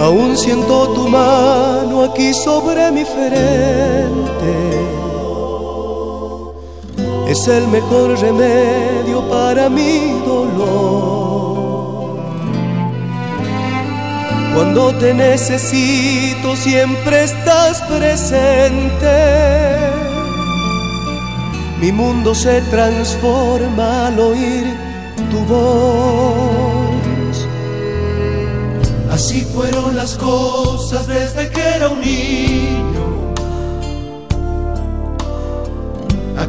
Aún 0.00 0.36
siento 0.36 0.94
tu 0.94 1.08
mano 1.08 2.04
aquí 2.04 2.32
sobre 2.32 2.90
mi 2.90 3.04
frente. 3.04 5.11
Es 7.32 7.48
el 7.48 7.66
mejor 7.68 8.20
remedio 8.20 9.26
para 9.30 9.70
mi 9.70 10.20
dolor. 10.26 12.20
Cuando 14.54 14.92
te 14.98 15.14
necesito 15.14 16.54
siempre 16.56 17.24
estás 17.24 17.80
presente. 17.84 19.78
Mi 21.80 21.90
mundo 21.90 22.34
se 22.34 22.60
transforma 22.70 24.08
al 24.08 24.20
oír 24.20 24.66
tu 25.30 25.38
voz. 25.46 27.48
Así 29.10 29.40
fueron 29.54 29.96
las 29.96 30.18
cosas 30.18 31.06
desde 31.06 31.48
que 31.48 31.62
era 31.62 31.88
un 31.88 32.02
niño. 32.02 32.91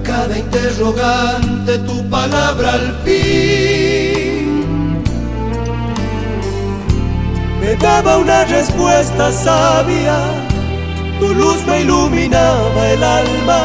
Cada 0.03 0.37
interrogante 0.37 1.79
tu 1.79 2.07
palabra 2.09 2.73
al 2.73 2.95
fin 3.03 4.43
me 7.63 7.75
daba 7.77 8.17
una 8.17 8.43
respuesta 8.43 9.31
sabia. 9.31 10.17
Tu 11.19 11.33
luz 11.33 11.65
me 11.65 11.81
iluminaba 11.81 12.81
el 12.89 13.03
alma 13.03 13.61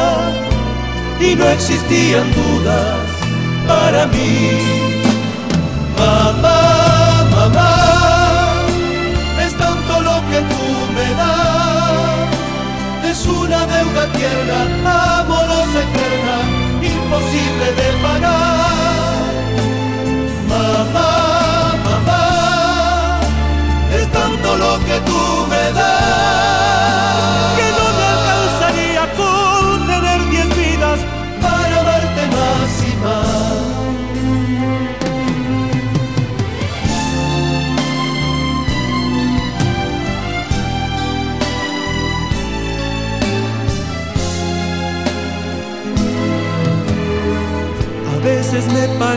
y 1.19 1.35
no 1.35 1.45
existían 1.49 2.27
dudas 2.31 2.97
para 3.67 4.05
mí. 4.07 4.51
Mamá, 5.97 6.68
deuda 13.79 14.05
tierna, 14.17 15.19
amorosa 15.21 15.79
eterna, 15.87 16.37
imposible 16.93 17.67
de 17.79 17.87
pagar. 18.03 19.21
Mamá, 20.51 21.11
mamá, 21.85 22.23
es 23.97 24.05
tanto 24.17 24.47
lo 24.63 24.73
que 24.87 24.97
tú 25.07 25.21
me 25.51 25.58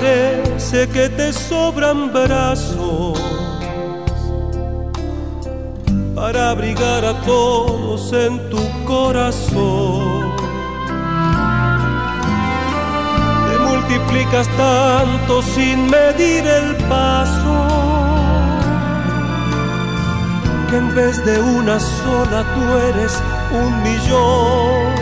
parece 0.02 0.88
que 0.88 1.08
te 1.08 1.32
sobran 1.32 2.12
brazos 2.12 3.20
para 6.14 6.50
abrigar 6.50 7.04
a 7.04 7.14
todos 7.22 8.12
en 8.12 8.50
tu 8.50 8.62
corazón. 8.84 10.32
Te 13.48 13.58
multiplicas 13.58 14.48
tanto 14.56 15.42
sin 15.42 15.86
medir 15.88 16.46
el 16.46 16.76
paso 16.88 17.58
que 20.68 20.76
en 20.78 20.94
vez 20.94 21.24
de 21.24 21.40
una 21.40 21.78
sola 21.78 22.44
tú 22.54 22.62
eres 22.88 23.12
un 23.52 23.82
millón. 23.82 25.01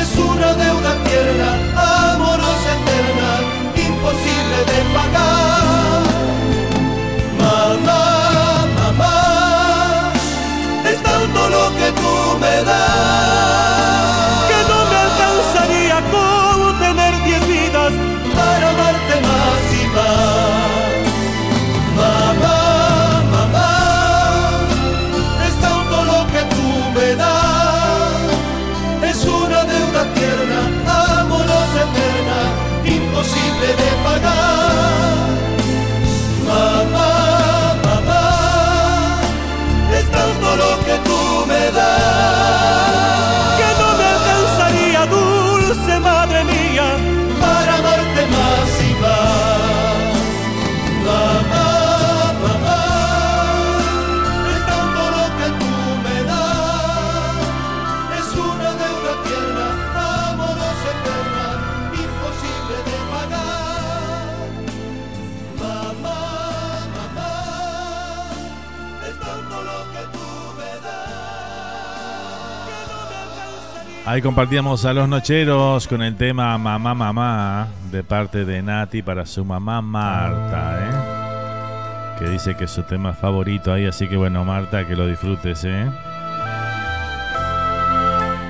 Es 0.00 0.18
una 0.18 0.54
deuda 0.54 0.92
tierna, 1.04 1.50
amorosa 2.12 2.70
eterna, 2.78 3.28
imposible 3.76 4.58
de 4.70 4.78
pagar. 4.94 6.02
Mamá, 7.38 8.02
mamá, 8.78 10.12
es 10.90 10.98
tanto 11.02 11.40
lo 11.48 11.64
que 11.78 11.88
tú 12.00 12.14
me 12.40 12.56
das, 12.64 13.71
Ahí 74.04 74.20
compartíamos 74.20 74.84
a 74.84 74.92
los 74.92 75.08
nocheros 75.08 75.86
con 75.86 76.02
el 76.02 76.16
tema 76.16 76.58
Mamá 76.58 76.92
Mamá 76.92 77.68
de 77.92 78.02
parte 78.02 78.44
de 78.44 78.60
Nati 78.60 79.00
para 79.00 79.24
su 79.24 79.44
mamá 79.44 79.80
Marta, 79.80 80.78
¿eh? 80.80 82.18
que 82.18 82.28
dice 82.28 82.56
que 82.56 82.64
es 82.64 82.70
su 82.72 82.82
tema 82.82 83.12
favorito 83.12 83.72
ahí, 83.72 83.86
así 83.86 84.08
que 84.08 84.16
bueno 84.16 84.44
Marta, 84.44 84.88
que 84.88 84.96
lo 84.96 85.06
disfrutes, 85.06 85.64
¿eh? 85.64 85.88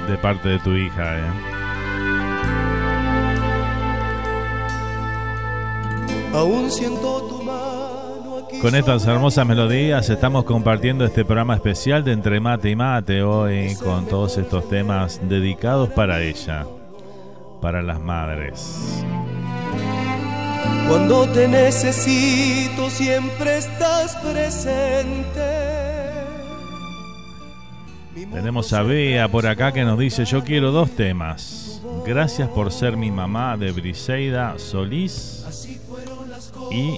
de 0.09 0.17
parte 0.19 0.49
de 0.49 0.59
tu 0.61 0.71
hija. 0.73 1.19
¿eh? 1.19 1.31
Aún 6.33 6.71
siento 6.71 7.23
tu. 7.29 7.41
Con 8.61 8.75
estas 8.75 9.07
hermosas 9.07 9.47
melodías 9.47 10.09
estamos 10.09 10.45
compartiendo 10.45 11.05
este 11.05 11.25
programa 11.25 11.55
especial 11.55 12.05
de 12.05 12.12
Entre 12.12 12.38
Mate 12.41 12.71
y 12.71 12.77
Mate 12.77 13.23
hoy 13.23 13.75
con 13.77 14.07
todos 14.07 14.37
estos 14.38 14.69
temas 14.69 15.21
dedicados 15.29 15.88
para 15.91 16.21
ella, 16.21 16.67
para 17.61 17.83
las 17.83 18.01
madres. 18.01 19.05
Cuando 20.88 21.27
te 21.29 21.49
necesito 21.49 22.91
siempre 22.91 23.59
estás 23.59 24.17
presente. 24.17 25.73
Tenemos 28.33 28.73
a 28.73 28.83
Bea 28.83 29.29
por 29.29 29.47
acá 29.47 29.73
que 29.73 29.85
nos 29.85 29.99
dice 29.99 30.25
yo 30.25 30.45
quiero 30.45 30.71
dos 30.71 30.91
temas. 30.91 31.81
Gracias 32.07 32.49
por 32.49 32.73
ser 32.73 32.97
mi 32.97 33.11
mamá 33.11 33.57
de 33.57 33.73
Briseida 33.73 34.59
Solís 34.59 35.69
y 36.71 36.97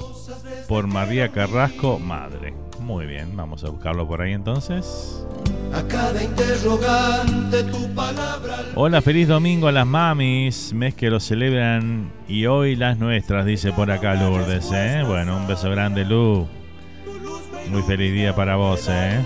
por 0.68 0.86
María 0.86 1.28
Carrasco, 1.28 1.98
madre. 1.98 2.54
Muy 2.80 3.06
bien, 3.06 3.36
vamos 3.36 3.64
a 3.64 3.70
buscarlo 3.70 4.06
por 4.06 4.20
ahí 4.20 4.32
entonces. 4.32 5.24
A 5.72 5.82
cada 5.88 6.22
interrogante 6.22 7.64
tu 7.64 7.88
palabra. 7.94 8.64
Hola, 8.74 9.00
feliz 9.00 9.28
domingo 9.28 9.68
a 9.68 9.72
las 9.72 9.86
mamis, 9.86 10.72
mes 10.72 10.94
que 10.94 11.10
lo 11.10 11.20
celebran 11.20 12.12
y 12.28 12.46
hoy 12.46 12.76
las 12.76 12.98
nuestras, 12.98 13.46
dice 13.46 13.72
por 13.72 13.90
acá 13.90 14.14
Lourdes, 14.14 14.70
¿eh? 14.72 15.02
Bueno, 15.06 15.36
un 15.36 15.46
beso 15.46 15.70
grande, 15.70 16.04
Lu. 16.04 16.46
Muy 17.70 17.82
feliz 17.82 18.12
día 18.12 18.34
para 18.34 18.56
vos, 18.56 18.86
¿eh? 18.90 19.20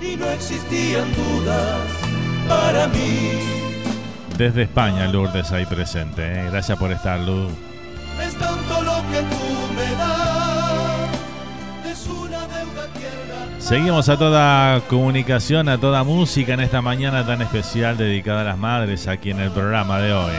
Y 0.00 0.16
no 0.16 0.26
existían 0.30 1.06
dudas 1.14 1.80
para 2.48 2.88
mí. 2.88 3.30
Desde 4.38 4.62
España, 4.62 5.06
Lourdes, 5.08 5.52
ahí 5.52 5.66
presente, 5.66 6.22
¿eh? 6.22 6.48
Gracias 6.50 6.78
por 6.78 6.92
estar, 6.92 7.20
Lu. 7.20 7.48
Es 8.22 8.34
tanto 8.34 8.82
lo 8.82 8.96
que 9.10 9.20
tú 9.20 9.45
Seguimos 13.66 14.08
a 14.08 14.16
toda 14.16 14.80
comunicación, 14.86 15.68
a 15.68 15.76
toda 15.76 16.04
música 16.04 16.54
en 16.54 16.60
esta 16.60 16.80
mañana 16.80 17.26
tan 17.26 17.42
especial 17.42 17.96
dedicada 17.96 18.42
a 18.42 18.44
las 18.44 18.58
madres 18.58 19.08
aquí 19.08 19.32
en 19.32 19.40
el 19.40 19.50
programa 19.50 19.98
de 19.98 20.12
hoy. 20.12 20.34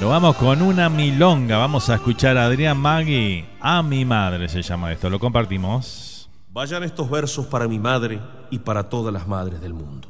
Nos 0.00 0.08
vamos 0.08 0.36
con 0.36 0.62
una 0.62 0.88
milonga. 0.88 1.58
Vamos 1.58 1.90
a 1.90 1.96
escuchar 1.96 2.38
a 2.38 2.44
Adrián 2.44 2.78
Magui. 2.78 3.44
A 3.60 3.82
mi 3.82 4.04
madre 4.04 4.48
se 4.48 4.62
llama 4.62 4.92
esto. 4.92 5.10
Lo 5.10 5.18
compartimos. 5.18 6.30
Vayan 6.52 6.84
estos 6.84 7.10
versos 7.10 7.46
para 7.46 7.66
mi 7.66 7.80
madre 7.80 8.20
y 8.52 8.60
para 8.60 8.88
todas 8.88 9.12
las 9.12 9.26
madres 9.26 9.60
del 9.60 9.74
mundo. 9.74 10.06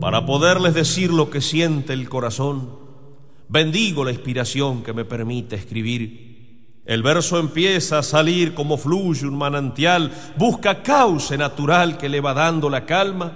Para 0.00 0.26
poderles 0.26 0.74
decir 0.74 1.12
lo 1.12 1.30
que 1.30 1.40
siente 1.40 1.92
el 1.92 2.08
corazón, 2.08 2.83
bendigo 3.48 4.04
la 4.04 4.10
inspiración 4.10 4.82
que 4.82 4.92
me 4.92 5.04
permite 5.04 5.56
escribir. 5.56 6.34
El 6.84 7.02
verso 7.02 7.38
empieza 7.38 7.98
a 7.98 8.02
salir 8.02 8.54
como 8.54 8.76
fluye 8.76 9.26
un 9.26 9.38
manantial, 9.38 10.10
busca 10.36 10.82
cauce 10.82 11.38
natural 11.38 11.96
que 11.96 12.08
le 12.08 12.20
va 12.20 12.34
dando 12.34 12.68
la 12.68 12.84
calma. 12.84 13.32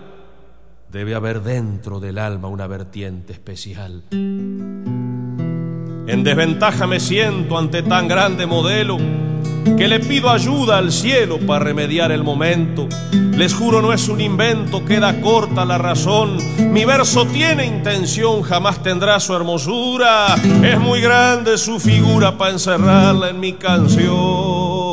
Debe 0.90 1.14
haber 1.14 1.42
dentro 1.42 2.00
del 2.00 2.18
alma 2.18 2.48
una 2.48 2.66
vertiente 2.66 3.32
especial. 3.32 4.04
En 4.10 5.04
desventaja 6.24 6.86
me 6.86 7.00
siento 7.00 7.58
ante 7.58 7.82
tan 7.82 8.08
grande 8.08 8.46
modelo 8.46 8.98
que 9.76 9.88
le 9.88 10.00
pido 10.00 10.30
ayuda 10.30 10.78
al 10.78 10.92
cielo 10.92 11.38
para 11.38 11.64
remediar 11.64 12.12
el 12.12 12.24
momento. 12.24 12.88
Les 13.36 13.54
juro 13.54 13.80
no 13.80 13.92
es 13.92 14.08
un 14.08 14.20
invento, 14.20 14.84
queda 14.84 15.20
corta 15.20 15.64
la 15.64 15.78
razón. 15.78 16.38
Mi 16.72 16.84
verso 16.84 17.24
tiene 17.26 17.66
intención, 17.66 18.42
jamás 18.42 18.82
tendrá 18.82 19.20
su 19.20 19.34
hermosura. 19.34 20.34
Es 20.62 20.78
muy 20.80 21.00
grande 21.00 21.56
su 21.56 21.78
figura 21.78 22.36
para 22.36 22.52
encerrarla 22.52 23.30
en 23.30 23.38
mi 23.38 23.52
canción. 23.52 24.87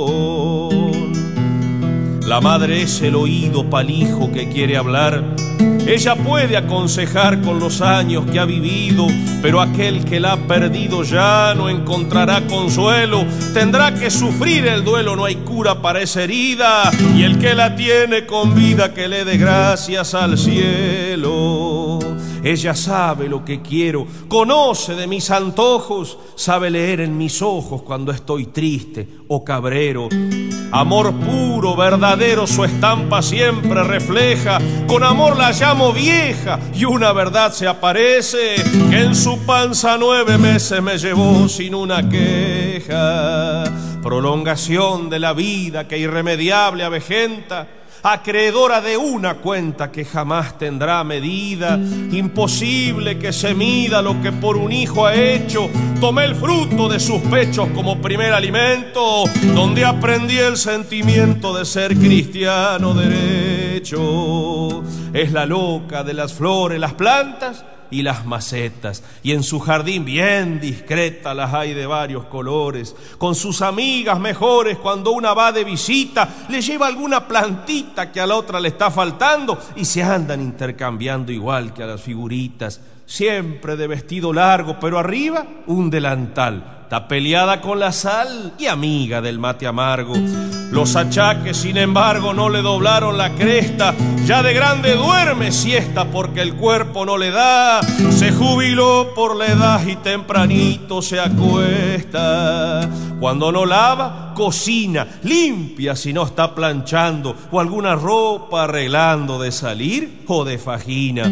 La 2.25 2.41
madre 2.41 2.81
es 2.81 3.01
el 3.01 3.15
oído 3.15 3.69
pa'l 3.69 3.91
hijo 3.91 4.31
que 4.31 4.49
quiere 4.49 4.77
hablar. 4.77 5.23
Ella 5.85 6.15
puede 6.15 6.58
aconsejar 6.58 7.41
con 7.41 7.60
los 7.60 7.81
años 7.81 8.25
que 8.31 8.39
ha 8.39 8.45
vivido, 8.45 9.06
pero 9.43 9.62
aquel 9.62 10.04
que 10.04 10.19
la 10.19 10.31
ha 10.31 10.37
perdido 10.37 11.04
ya 11.04 11.54
no 11.56 11.69
encontrará 11.69 12.41
consuelo. 12.47 13.23
Tendrá 13.54 13.93
que 13.93 14.10
sufrir 14.10 14.65
el 14.65 14.83
duelo, 14.83 15.15
no 15.15 15.25
hay 15.25 15.35
cura 15.35 15.83
para 15.83 16.02
esa 16.02 16.23
herida. 16.23 16.89
Y 17.15 17.21
el 17.21 17.37
que 17.37 17.54
la 17.54 17.75
tiene 17.75 18.25
con 18.25 18.56
vida, 18.56 18.95
que 18.95 19.08
le 19.08 19.23
dé 19.23 19.37
gracias 19.37 20.15
al 20.15 20.39
cielo. 20.39 21.85
Ella 22.46 22.75
sabe 22.75 23.27
lo 23.27 23.43
que 23.43 23.63
quiero, 23.63 24.06
conoce 24.27 24.93
de 24.93 25.08
mis 25.08 25.31
antojos, 25.31 26.19
sabe 26.35 26.69
leer 26.69 27.00
en 27.00 27.17
mis 27.17 27.41
ojos 27.41 27.81
cuando 27.81 28.12
estoy 28.12 28.46
triste 28.46 29.08
o 29.29 29.43
cabrero. 29.43 30.10
Amor 30.71 31.12
puro, 31.15 31.75
verdadero, 31.75 32.46
su 32.46 32.63
estampa 32.63 33.23
siempre 33.23 33.83
refleja. 33.83 34.60
Con 34.85 35.04
amor 35.04 35.37
la 35.37 35.54
llamo 35.54 35.91
vieja 35.91 36.60
y 36.71 36.85
una 36.85 37.13
verdad 37.13 37.52
se 37.52 37.67
aparece 37.67 38.58
que 38.91 39.02
en 39.02 39.15
su 39.15 39.39
panza 39.39 39.98
nueve 39.98 40.37
meses 40.37 40.83
me 40.83 41.00
llevó 41.00 41.50
sin 41.50 41.73
una 41.73 42.08
queja. 42.08 43.63
prolongación 44.04 45.10
de 45.10 45.17
la 45.17 45.33
vida 45.33 45.87
que 45.87 45.98
irremediable 45.98 46.83
avejenta, 46.83 47.67
acreedora 48.13 48.81
de 48.81 48.97
una 48.97 49.37
cuenta 49.37 49.91
que 49.91 50.06
jamás 50.06 50.60
tendrá 50.60 51.03
medida, 51.03 51.75
imposible 52.12 53.17
que 53.17 53.33
se 53.33 53.56
mida 53.56 54.03
lo 54.03 54.21
que 54.21 54.31
por 54.31 54.58
un 54.58 54.71
hijo 54.71 55.08
ha 55.08 55.15
hecho, 55.15 55.71
tomé 55.99 56.25
el 56.25 56.35
fruto 56.35 56.87
de 56.87 56.99
sus 56.99 57.19
pechos 57.23 57.67
como 57.73 57.99
primer 57.99 58.31
alimento, 58.31 59.23
donde 59.56 59.85
aprendí 59.85 60.37
el 60.37 60.56
sentimiento 60.56 61.58
de 61.58 61.65
ser 61.65 61.95
cristiano 61.95 62.93
derecho. 62.93 64.83
Es 65.12 65.31
la 65.31 65.47
loca 65.47 66.03
de 66.03 66.13
las 66.13 66.31
flores, 66.31 66.79
las 66.79 66.93
plantas, 66.93 67.65
y 67.96 68.02
las 68.02 68.25
macetas, 68.25 69.02
y 69.23 69.31
en 69.31 69.41
su 69.41 69.62
jardín 69.62 70.04
bien 70.04 70.60
discreta 70.60 71.33
las 71.33 71.54
hay 71.54 71.73
de 71.73 71.85
varios 71.85 72.25
colores. 72.25 72.93
Con 73.17 73.35
sus 73.35 73.62
amigas 73.62 74.19
mejores, 74.19 74.77
cuando 74.79 75.12
una 75.12 75.33
va 75.33 75.54
de 75.54 75.63
visita, 75.63 76.27
le 76.50 76.62
lleva 76.62 76.87
alguna 76.87 77.25
plantita 77.25 78.12
que 78.12 78.19
a 78.19 78.27
la 78.27 78.35
otra 78.35 78.60
le 78.60 78.67
está 78.67 78.91
faltando 78.91 79.58
y 79.77 79.85
se 79.85 80.04
andan 80.04 80.41
intercambiando 80.41 81.31
igual 81.31 81.73
que 81.73 81.83
a 81.83 81.87
las 81.87 82.02
figuritas. 82.02 82.81
Siempre 83.06 83.77
de 83.77 83.87
vestido 83.87 84.33
largo, 84.33 84.77
pero 84.77 85.00
arriba 85.00 85.48
un 85.67 85.89
delantal 85.89 86.75
Está 86.86 87.08
peleada 87.08 87.62
con 87.62 87.79
la 87.79 87.92
sal 87.92 88.54
y 88.60 88.67
amiga 88.67 89.19
del 89.19 89.40
mate 89.40 89.65
amargo. 89.65 90.13
Los 90.71 90.96
achaques, 90.96 91.58
sin 91.58 91.77
embargo, 91.77 92.31
no 92.31 92.48
le 92.48 92.62
doblaron 92.62 93.17
la 93.17 93.31
cresta. 93.33 93.96
Ya 94.23 94.44
de 94.44 94.54
grande 94.54 94.94
duerme 94.94 95.52
siesta 95.52 96.06
porque 96.06 96.42
el 96.42 96.54
cuerpo 96.54 97.04
no 97.04 97.17
le 97.17 97.31
da. 97.31 97.81
Se 98.12 98.31
jubiló 98.31 99.15
por 99.15 99.36
la 99.36 99.48
edad 99.48 99.83
y 99.83 99.96
tempranito 99.96 101.02
se 101.02 101.19
acuesta. 101.19 102.88
Cuando 103.19 103.52
no 103.52 103.65
lava, 103.65 104.33
cocina, 104.36 105.08
limpia 105.23 105.96
si 105.96 106.13
no 106.13 106.23
está 106.23 106.54
planchando 106.54 107.36
o 107.50 107.60
alguna 107.60 107.96
ropa 107.96 108.65
arreglando 108.65 109.42
de 109.42 109.52
salir 109.52 110.21
o 110.27 110.46
de 110.46 110.60
fajina. 110.60 111.31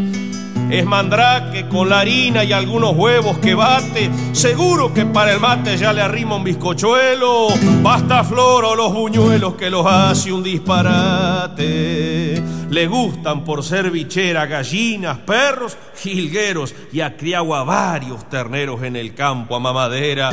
Es 0.73 0.87
mandrake 0.87 1.69
con 1.69 1.87
la 1.87 1.99
harina 1.99 2.43
y 2.43 2.51
algunos 2.51 2.95
huevos 2.95 3.37
que 3.37 3.53
bate. 3.53 4.09
Seguro 4.31 4.91
que 4.91 5.05
para 5.05 5.33
el 5.33 5.39
mate 5.39 5.77
ya 5.77 5.93
le 5.93 6.01
arrima 6.01 6.35
un 6.35 6.43
bizcochuelo. 6.43 7.49
Basta 7.83 8.23
flor 8.23 8.65
o 8.65 8.75
los 8.75 8.91
buñuelos 8.91 9.53
que 9.53 9.69
los 9.69 9.85
hace 9.85 10.31
un 10.31 10.41
disparate. 10.41 12.41
Le 12.71 12.87
gustan 12.87 13.43
por 13.43 13.63
ser 13.63 13.91
bichera 13.91 14.47
gallinas, 14.47 15.19
perros, 15.19 15.77
jilgueros 15.95 16.73
y 16.91 17.01
a 17.01 17.15
criagua 17.15 17.63
varios 17.63 18.27
terneros 18.27 18.81
en 18.81 18.95
el 18.95 19.13
campo 19.13 19.55
a 19.55 19.59
mamadera. 19.59 20.31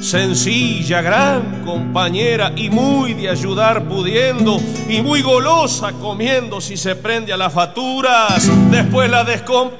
Sencilla, 0.00 1.02
gran 1.02 1.64
compañera 1.64 2.52
y 2.54 2.70
muy 2.70 3.14
de 3.14 3.28
ayudar 3.28 3.88
pudiendo 3.88 4.60
y 4.88 5.02
muy 5.02 5.22
golosa 5.22 5.94
comiendo 5.94 6.60
si 6.60 6.76
se 6.76 6.94
prende 6.94 7.32
a 7.32 7.36
las 7.36 7.52
faturas. 7.52 8.48
Después 8.70 9.10
la 9.10 9.24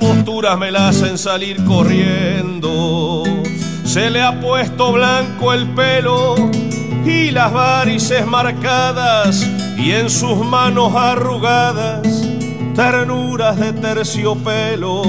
descompostura 0.00 0.56
me 0.56 0.70
la 0.70 0.88
hacen 0.88 1.18
salir 1.18 1.62
corriendo. 1.64 3.24
Se 3.84 4.10
le 4.10 4.22
ha 4.22 4.40
puesto 4.40 4.92
blanco 4.92 5.52
el 5.52 5.68
pelo 5.74 6.34
y 7.04 7.30
las 7.30 7.52
varices 7.52 8.26
marcadas 8.26 9.46
y 9.76 9.92
en 9.92 10.10
sus 10.10 10.38
manos 10.38 10.94
arrugadas 10.94 12.26
ternuras 12.74 13.58
de 13.58 13.72
terciopelo. 13.72 15.02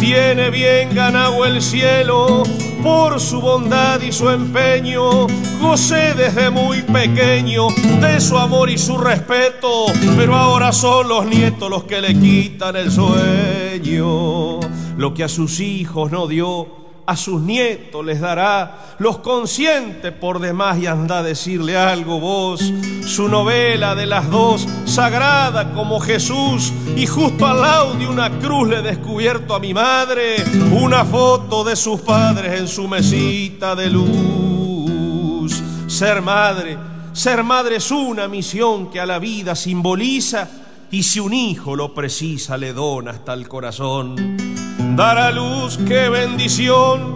Tiene 0.00 0.48
bien 0.48 0.94
ganado 0.94 1.44
el 1.44 1.60
cielo 1.60 2.42
por 2.82 3.20
su 3.20 3.40
bondad 3.40 4.00
y 4.00 4.12
su 4.12 4.30
empeño. 4.30 5.26
Gocé 5.60 6.14
desde 6.14 6.48
muy 6.48 6.80
pequeño 6.80 7.68
de 8.00 8.18
su 8.18 8.38
amor 8.38 8.70
y 8.70 8.78
su 8.78 8.96
respeto, 8.96 9.84
pero 10.16 10.34
ahora 10.34 10.72
son 10.72 11.06
los 11.06 11.26
nietos 11.26 11.68
los 11.68 11.84
que 11.84 12.00
le 12.00 12.18
quitan 12.18 12.76
el 12.76 12.90
sueño. 12.90 14.60
Lo 14.96 15.12
que 15.12 15.24
a 15.24 15.28
sus 15.28 15.60
hijos 15.60 16.10
no 16.10 16.26
dio 16.26 16.79
a 17.10 17.16
sus 17.16 17.42
nietos 17.42 18.06
les 18.06 18.20
dará, 18.20 18.94
los 19.00 19.18
consciente 19.18 20.12
por 20.12 20.38
demás 20.38 20.78
y 20.78 20.86
anda 20.86 21.18
a 21.18 21.22
decirle 21.24 21.76
algo 21.76 22.20
vos, 22.20 22.72
su 23.04 23.26
novela 23.26 23.96
de 23.96 24.06
las 24.06 24.30
dos, 24.30 24.64
sagrada 24.84 25.72
como 25.72 25.98
Jesús, 25.98 26.72
y 26.94 27.08
justo 27.08 27.48
al 27.48 27.62
lado 27.62 27.94
de 27.94 28.06
una 28.06 28.38
cruz 28.38 28.68
le 28.68 28.76
he 28.76 28.82
descubierto 28.82 29.56
a 29.56 29.58
mi 29.58 29.74
madre 29.74 30.36
una 30.70 31.04
foto 31.04 31.64
de 31.64 31.74
sus 31.74 32.00
padres 32.00 32.60
en 32.60 32.68
su 32.68 32.86
mesita 32.86 33.74
de 33.74 33.90
luz. 33.90 35.60
Ser 35.88 36.22
madre, 36.22 36.78
ser 37.12 37.42
madre 37.42 37.76
es 37.76 37.90
una 37.90 38.28
misión 38.28 38.88
que 38.88 39.00
a 39.00 39.06
la 39.06 39.18
vida 39.18 39.56
simboliza, 39.56 40.48
y 40.92 41.02
si 41.02 41.18
un 41.18 41.34
hijo 41.34 41.74
lo 41.74 41.92
precisa 41.92 42.56
le 42.56 42.72
dona 42.72 43.10
hasta 43.10 43.32
el 43.32 43.48
corazón 43.48 44.69
dar 44.96 45.18
a 45.18 45.30
luz, 45.30 45.78
qué 45.86 46.08
bendición. 46.08 47.14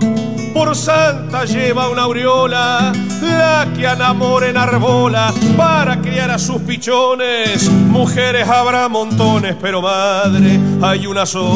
Por 0.53 0.77
santa 0.77 1.45
lleva 1.45 1.89
una 1.89 2.03
aureola, 2.03 2.93
la 3.20 3.66
que 3.75 3.87
al 3.87 4.01
amor 4.03 4.45
enarbola 4.45 5.35
para 5.57 6.01
criar 6.01 6.31
a 6.31 6.39
sus 6.39 6.62
pichones. 6.62 7.68
Mujeres 7.70 8.49
habrá 8.49 8.89
montones, 8.89 9.57
pero 9.61 9.83
madre 9.83 10.61
hay 10.81 11.07
una 11.09 11.27
sola. 11.27 11.55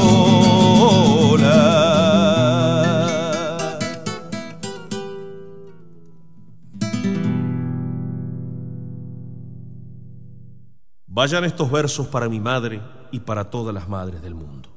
Vayan 11.07 11.45
estos 11.45 11.71
versos 11.71 12.07
para 12.09 12.29
mi 12.29 12.41
madre 12.41 12.81
y 13.13 13.21
para 13.21 13.51
todas 13.51 13.75
las 13.75 13.89
madres 13.89 14.23
del 14.23 14.35
mundo 14.35 14.69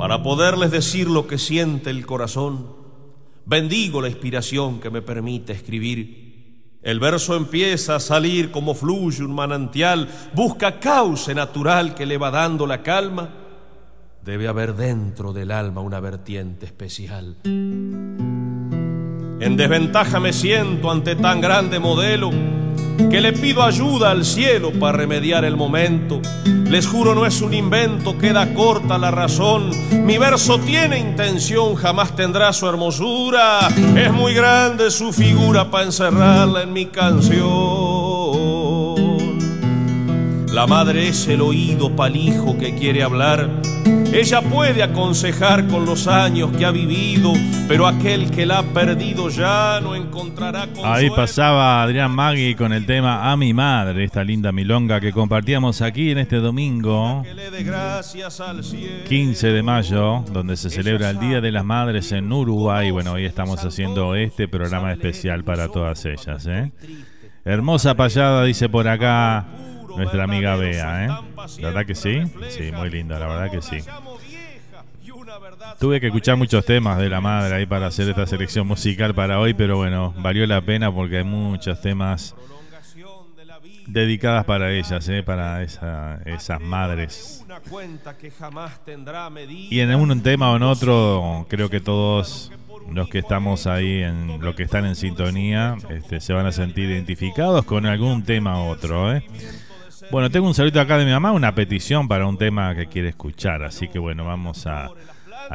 para 0.00 0.22
poderles 0.22 0.70
decir 0.70 1.10
lo 1.10 1.26
que 1.26 1.36
siente 1.36 1.90
el 1.90 2.06
corazón, 2.06 2.74
bendigo 3.44 4.00
la 4.00 4.08
inspiración 4.08 4.80
que 4.80 4.88
me 4.88 5.02
permite 5.02 5.52
escribir. 5.52 6.78
El 6.82 6.98
verso 6.98 7.36
empieza 7.36 7.96
a 7.96 8.00
salir 8.00 8.50
como 8.50 8.74
fluye 8.74 9.22
un 9.22 9.34
manantial, 9.34 10.08
busca 10.32 10.80
cauce 10.80 11.34
natural 11.34 11.94
que 11.94 12.06
le 12.06 12.16
va 12.16 12.30
dando 12.30 12.66
la 12.66 12.82
calma. 12.82 13.28
Debe 14.24 14.48
haber 14.48 14.74
dentro 14.74 15.34
del 15.34 15.50
alma 15.50 15.82
una 15.82 16.00
vertiente 16.00 16.64
especial. 16.64 17.36
En 17.44 18.96
desventaja 19.58 20.18
me 20.18 20.32
siento 20.32 20.90
ante 20.90 21.14
tan 21.14 21.42
grande 21.42 21.78
modelo 21.78 22.30
que 23.08 23.20
le 23.20 23.32
pido 23.32 23.62
ayuda 23.62 24.10
al 24.10 24.24
cielo 24.24 24.72
para 24.72 24.98
remediar 24.98 25.44
el 25.44 25.56
momento. 25.56 26.20
Les 26.70 26.86
juro 26.86 27.14
no 27.14 27.26
es 27.26 27.40
un 27.42 27.54
invento, 27.54 28.16
queda 28.18 28.54
corta 28.54 28.98
la 28.98 29.10
razón. 29.10 29.70
Mi 30.04 30.18
verso 30.18 30.58
tiene 30.60 30.98
intención, 30.98 31.74
jamás 31.74 32.14
tendrá 32.14 32.52
su 32.52 32.68
hermosura. 32.68 33.68
Es 33.96 34.12
muy 34.12 34.34
grande 34.34 34.90
su 34.90 35.12
figura 35.12 35.70
para 35.70 35.84
encerrarla 35.84 36.62
en 36.62 36.72
mi 36.72 36.86
canción. 36.86 37.40
La 40.52 40.66
madre 40.66 41.08
es 41.08 41.26
el 41.28 41.40
oído 41.40 41.94
pa'l 41.96 42.16
hijo 42.16 42.58
que 42.58 42.74
quiere 42.74 43.02
hablar. 43.02 43.48
Ella 44.12 44.42
puede 44.42 44.82
aconsejar 44.82 45.68
con 45.68 45.86
los 45.86 46.08
años 46.08 46.50
que 46.56 46.64
ha 46.64 46.72
vivido, 46.72 47.32
pero 47.68 47.86
aquel 47.86 48.28
que 48.32 48.44
la 48.44 48.58
ha 48.58 48.62
perdido 48.64 49.28
ya 49.28 49.78
no 49.80 49.94
encontrará 49.94 50.66
consuelo. 50.66 50.92
Ahí 50.92 51.10
pasaba 51.10 51.80
Adrián 51.80 52.10
Magui 52.10 52.56
con 52.56 52.72
el 52.72 52.86
tema 52.86 53.30
A 53.30 53.36
mi 53.36 53.54
madre, 53.54 54.02
esta 54.02 54.24
linda 54.24 54.50
milonga 54.50 55.00
que 55.00 55.12
compartíamos 55.12 55.80
aquí 55.80 56.10
en 56.10 56.18
este 56.18 56.36
domingo 56.36 57.22
15 59.08 59.46
de 59.46 59.62
mayo, 59.62 60.24
donde 60.32 60.56
se 60.56 60.70
celebra 60.70 61.10
el 61.10 61.20
Día 61.20 61.40
de 61.40 61.52
las 61.52 61.64
Madres 61.64 62.10
en 62.10 62.32
Uruguay. 62.32 62.90
Bueno, 62.90 63.12
hoy 63.12 63.26
estamos 63.26 63.64
haciendo 63.64 64.16
este 64.16 64.48
programa 64.48 64.92
especial 64.92 65.44
para 65.44 65.68
todas 65.68 66.04
ellas. 66.04 66.46
¿eh? 66.48 66.72
Hermosa 67.44 67.94
payada, 67.94 68.42
dice 68.42 68.68
por 68.68 68.88
acá 68.88 69.46
nuestra 69.96 70.24
amiga 70.24 70.56
Bea, 70.56 71.06
¿eh? 71.06 71.08
¿La 71.58 71.68
verdad 71.68 71.86
que 71.86 71.94
sí? 71.94 72.22
Sí, 72.48 72.72
muy 72.72 72.90
linda, 72.90 73.18
la 73.18 73.26
verdad 73.26 73.50
que 73.50 73.62
sí. 73.62 73.78
Tuve 75.78 76.00
que 76.00 76.08
escuchar 76.08 76.36
muchos 76.36 76.64
temas 76.64 76.98
de 76.98 77.08
la 77.08 77.20
madre 77.20 77.54
ahí 77.54 77.66
para 77.66 77.86
hacer 77.86 78.08
esta 78.08 78.26
selección 78.26 78.66
musical 78.66 79.14
para 79.14 79.38
hoy, 79.38 79.54
pero 79.54 79.76
bueno, 79.76 80.14
valió 80.18 80.46
la 80.46 80.60
pena 80.60 80.92
porque 80.92 81.18
hay 81.18 81.24
muchos 81.24 81.80
temas 81.80 82.34
dedicadas 83.86 84.44
para 84.44 84.72
ellas, 84.72 85.08
¿eh? 85.08 85.22
para 85.22 85.62
esas 85.62 86.60
madres. 86.60 87.44
Y 89.70 89.80
en 89.80 89.94
un 89.94 90.22
tema 90.22 90.52
o 90.52 90.56
en 90.56 90.62
otro, 90.62 91.46
creo 91.48 91.70
que 91.70 91.80
todos 91.80 92.52
los 92.90 93.08
que 93.08 93.18
estamos 93.18 93.66
ahí, 93.66 94.02
en 94.02 94.40
lo 94.40 94.54
que 94.54 94.64
están 94.64 94.84
en 94.84 94.96
sintonía, 94.96 95.76
este, 95.90 96.20
se 96.20 96.32
van 96.32 96.46
a 96.46 96.52
sentir 96.52 96.90
identificados 96.90 97.64
con 97.64 97.86
algún 97.86 98.24
tema 98.24 98.62
u 98.64 98.68
otro. 98.68 99.14
¿eh? 99.14 99.24
Bueno, 100.10 100.28
tengo 100.28 100.48
un 100.48 100.54
saludo 100.54 100.80
acá 100.80 100.98
de 100.98 101.04
mi 101.04 101.12
mamá, 101.12 101.30
una 101.30 101.54
petición 101.54 102.08
para 102.08 102.26
un 102.26 102.36
tema 102.36 102.74
que 102.74 102.86
quiere 102.86 103.10
escuchar, 103.10 103.62
así 103.62 103.86
que 103.86 104.00
bueno, 104.00 104.24
vamos 104.24 104.66
a, 104.66 104.90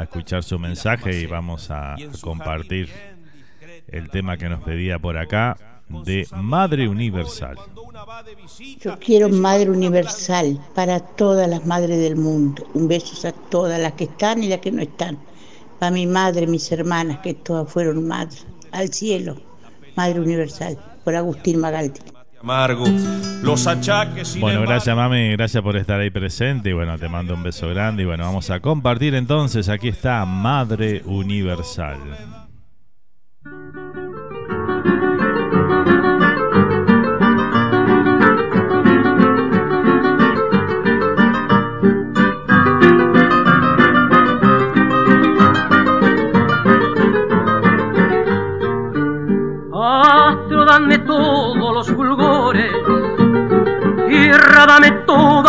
escuchar 0.02 0.44
su 0.44 0.58
mensaje 0.60 1.20
y 1.20 1.26
vamos 1.26 1.70
a, 1.72 1.96
compartir 2.22 2.90
el 3.90 4.10
tema 4.10 4.38
que 4.38 4.48
nos 4.48 4.64
pedía 4.64 4.98
por 4.98 5.18
acá 5.18 5.58
de 5.90 6.26
Madre 6.32 6.88
Universal. 6.88 7.58
Yo 8.80 8.98
quiero 8.98 9.28
Madre 9.28 9.70
Universal 9.70 10.58
para 10.74 11.02
todas 11.02 11.50
las 11.50 11.66
madres 11.66 12.00
del 12.00 12.16
mundo. 12.16 12.66
Un 12.74 12.88
beso 12.88 13.28
a 13.28 13.32
todas 13.32 13.80
las 13.80 13.94
que 13.94 14.06
están 14.06 14.42
y 14.42 14.48
las 14.48 14.60
que 14.60 14.72
no 14.72 14.82
están. 14.82 15.18
Para 15.80 15.92
mi 15.92 16.08
madre, 16.08 16.48
mis 16.48 16.72
hermanas, 16.72 17.20
que 17.20 17.34
todas 17.34 17.70
fueron 17.70 18.08
madres. 18.08 18.46
Al 18.72 18.94
cielo, 18.94 19.36
Madre 19.96 20.22
Universal, 20.22 20.78
por 21.04 21.16
Agustín 21.16 21.60
Magaldi. 21.60 22.15
Amargo, 22.46 22.86
los 23.42 23.66
achaques. 23.66 24.28
sin 24.28 24.42
Bueno, 24.42 24.62
gracias 24.62 24.96
mami, 24.96 25.32
gracias 25.32 25.64
por 25.64 25.76
estar 25.78 26.00
ahí 26.00 26.12
presente 26.12 26.70
y 26.70 26.74
bueno, 26.74 26.96
te 27.00 27.10
mando 27.10 27.34
un 27.34 27.42
beso 27.42 27.68
grande 27.70 28.04
y 28.04 28.06
bueno, 28.06 28.24
vamos 28.24 28.52
a 28.52 28.60
compartir 28.60 29.16
entonces, 29.16 29.68
aquí 29.68 29.88
está 29.88 30.24
Madre 30.26 31.02
Universal. 31.06 31.98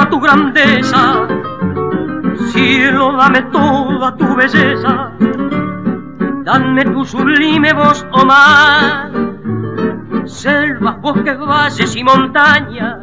Tu 0.09 0.21
grandeza, 0.21 1.27
cielo, 2.53 3.13
dame 3.17 3.43
toda 3.53 4.17
tu 4.17 4.35
belleza, 4.37 5.13
dame 6.45 6.85
tu 6.85 7.05
sublime 7.05 7.73
voz, 7.73 8.07
o 8.13 8.25
mar, 8.25 9.11
selvas, 10.25 11.01
bosques, 11.01 11.39
valles 11.39 11.97
y 11.97 12.05
montañas, 12.05 12.99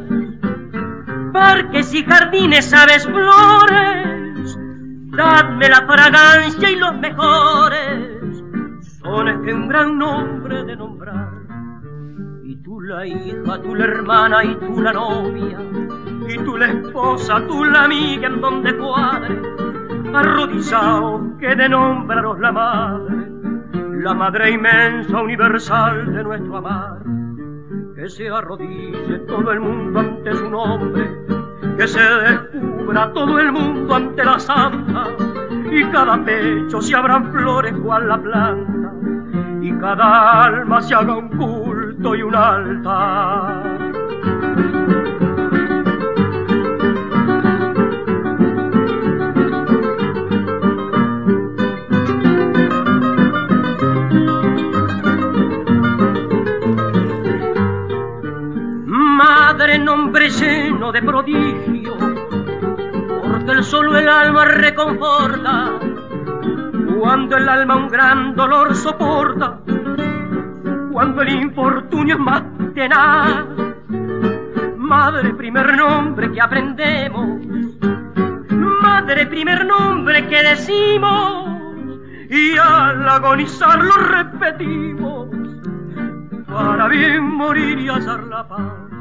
parques 1.32 1.93
y 1.93 2.04
jardines, 2.04 2.74
aves, 2.74 3.06
flores, 3.06 4.58
dadme 5.16 5.70
la 5.70 5.86
fragancia 5.88 6.72
y 6.72 6.76
los 6.76 6.95
mejores. 6.95 8.43
Sones 9.01 9.38
que 9.45 9.54
un 9.54 9.68
gran 9.68 9.97
nombre 9.97 10.64
de 10.64 10.76
nombrar. 10.76 11.32
Y 12.45 12.56
tú 12.58 12.80
la 12.82 13.06
hija, 13.06 13.62
tú 13.62 13.76
la 13.76 13.86
hermana 13.86 14.43
y 14.43 14.56
tú 14.56 14.82
la 14.82 14.93
novia, 14.93 15.60
y 16.28 16.38
tú 16.39 16.57
la 16.57 16.67
esposa, 16.67 17.41
tú 17.47 17.63
la 17.65 17.86
amiga 17.86 18.28
en 18.28 18.41
donde 18.41 18.76
cuadre, 18.78 19.41
arrodillado 20.13 21.38
que 21.39 21.55
de 21.55 21.69
nombraros 21.69 22.39
la 22.39 22.51
madre, 22.51 23.15
la 24.01 24.13
madre 24.13 24.51
inmensa 24.51 25.21
universal 25.21 26.13
de 26.13 26.24
nuestro 26.24 26.57
amar. 26.57 26.99
Que 27.95 28.09
se 28.09 28.30
arrodille 28.30 29.19
todo 29.28 29.51
el 29.51 29.59
mundo 29.59 29.99
ante 29.99 30.36
su 30.36 30.49
nombre, 30.49 31.09
que 31.78 31.88
se 31.88 32.01
descubra 32.01 33.11
todo 33.13 33.39
el 33.39 33.51
mundo 33.51 33.95
ante 33.95 34.26
la 34.26 34.39
santa, 34.39 35.07
y 35.71 35.84
cada 35.86 36.24
pecho 36.24 36.82
se 36.82 36.95
abran 36.95 37.32
flores 37.32 37.74
cual 37.84 38.07
la 38.07 38.17
planta, 38.21 38.93
y 39.61 39.71
cada 39.80 40.43
alma 40.43 40.82
se 40.82 40.95
haga 40.95 41.17
un 41.17 41.30
culto 41.30 42.15
y 42.15 42.24
un 42.24 42.36
altar. 42.36 43.63
Madre, 59.64 59.80
nombre 59.80 60.30
lleno 60.30 60.91
de 60.91 61.01
prodigio, 61.01 61.95
porque 63.22 63.51
el 63.53 63.64
solo 63.64 63.97
el 63.97 64.09
alma 64.09 64.43
reconforta, 64.43 65.80
cuando 66.99 67.38
el 67.38 67.47
alma 67.47 67.78
un 67.78 67.88
gran 67.88 68.36
dolor 68.36 68.76
soporta, 68.76 69.61
cuando 70.91 71.22
el 71.22 71.30
infortunio 71.30 72.16
es 72.16 72.20
más 72.20 72.43
tenaz. 72.76 73.45
Madre, 74.76 75.34
primer 75.34 75.78
nombre 75.78 76.30
que 76.34 76.41
aprendemos, 76.41 77.39
madre, 78.82 79.28
primer 79.28 79.66
nombre 79.66 80.28
que 80.28 80.43
decimos, 80.43 81.47
y 82.30 82.57
al 82.57 83.07
agonizar 83.07 83.82
lo 83.82 83.95
repetimos, 83.95 85.30
para 86.51 86.89
bien 86.89 87.24
morir 87.24 87.80
y 87.80 87.88
hallar 87.88 88.24
la 88.26 88.45
paz. 88.45 88.93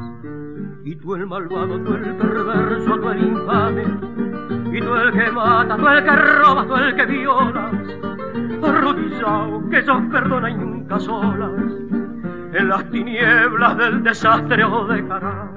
Y 0.85 0.95
tú 0.95 1.15
el 1.15 1.25
malvado, 1.25 1.79
tú 1.79 1.93
el 1.93 2.15
perverso, 2.17 2.97
tú 2.99 3.09
el 3.09 3.23
infame, 3.23 3.83
y 4.73 4.81
tú 4.81 4.95
el 4.95 5.13
que 5.13 5.31
mata, 5.31 5.77
tú 5.77 5.87
el 5.87 6.03
que 6.03 6.15
roba, 6.15 6.67
tú 6.67 6.75
el 6.75 6.95
que 6.95 7.05
viola, 7.05 7.71
arrodillado 8.61 9.69
que 9.69 9.81
sos 9.83 10.01
perdona 10.11 10.49
y 10.49 10.55
nunca 10.55 10.99
solas, 10.99 11.51
en 12.53 12.67
las 12.67 12.89
tinieblas 12.91 13.77
del 13.77 14.03
desastre 14.03 14.63
o 14.65 14.85
dejará, 14.85 15.49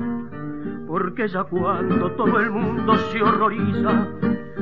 porque 0.86 1.26
ya 1.26 1.42
cuando 1.42 2.10
todo 2.12 2.38
el 2.38 2.50
mundo 2.50 2.96
se 2.96 3.20
horroriza 3.20 4.06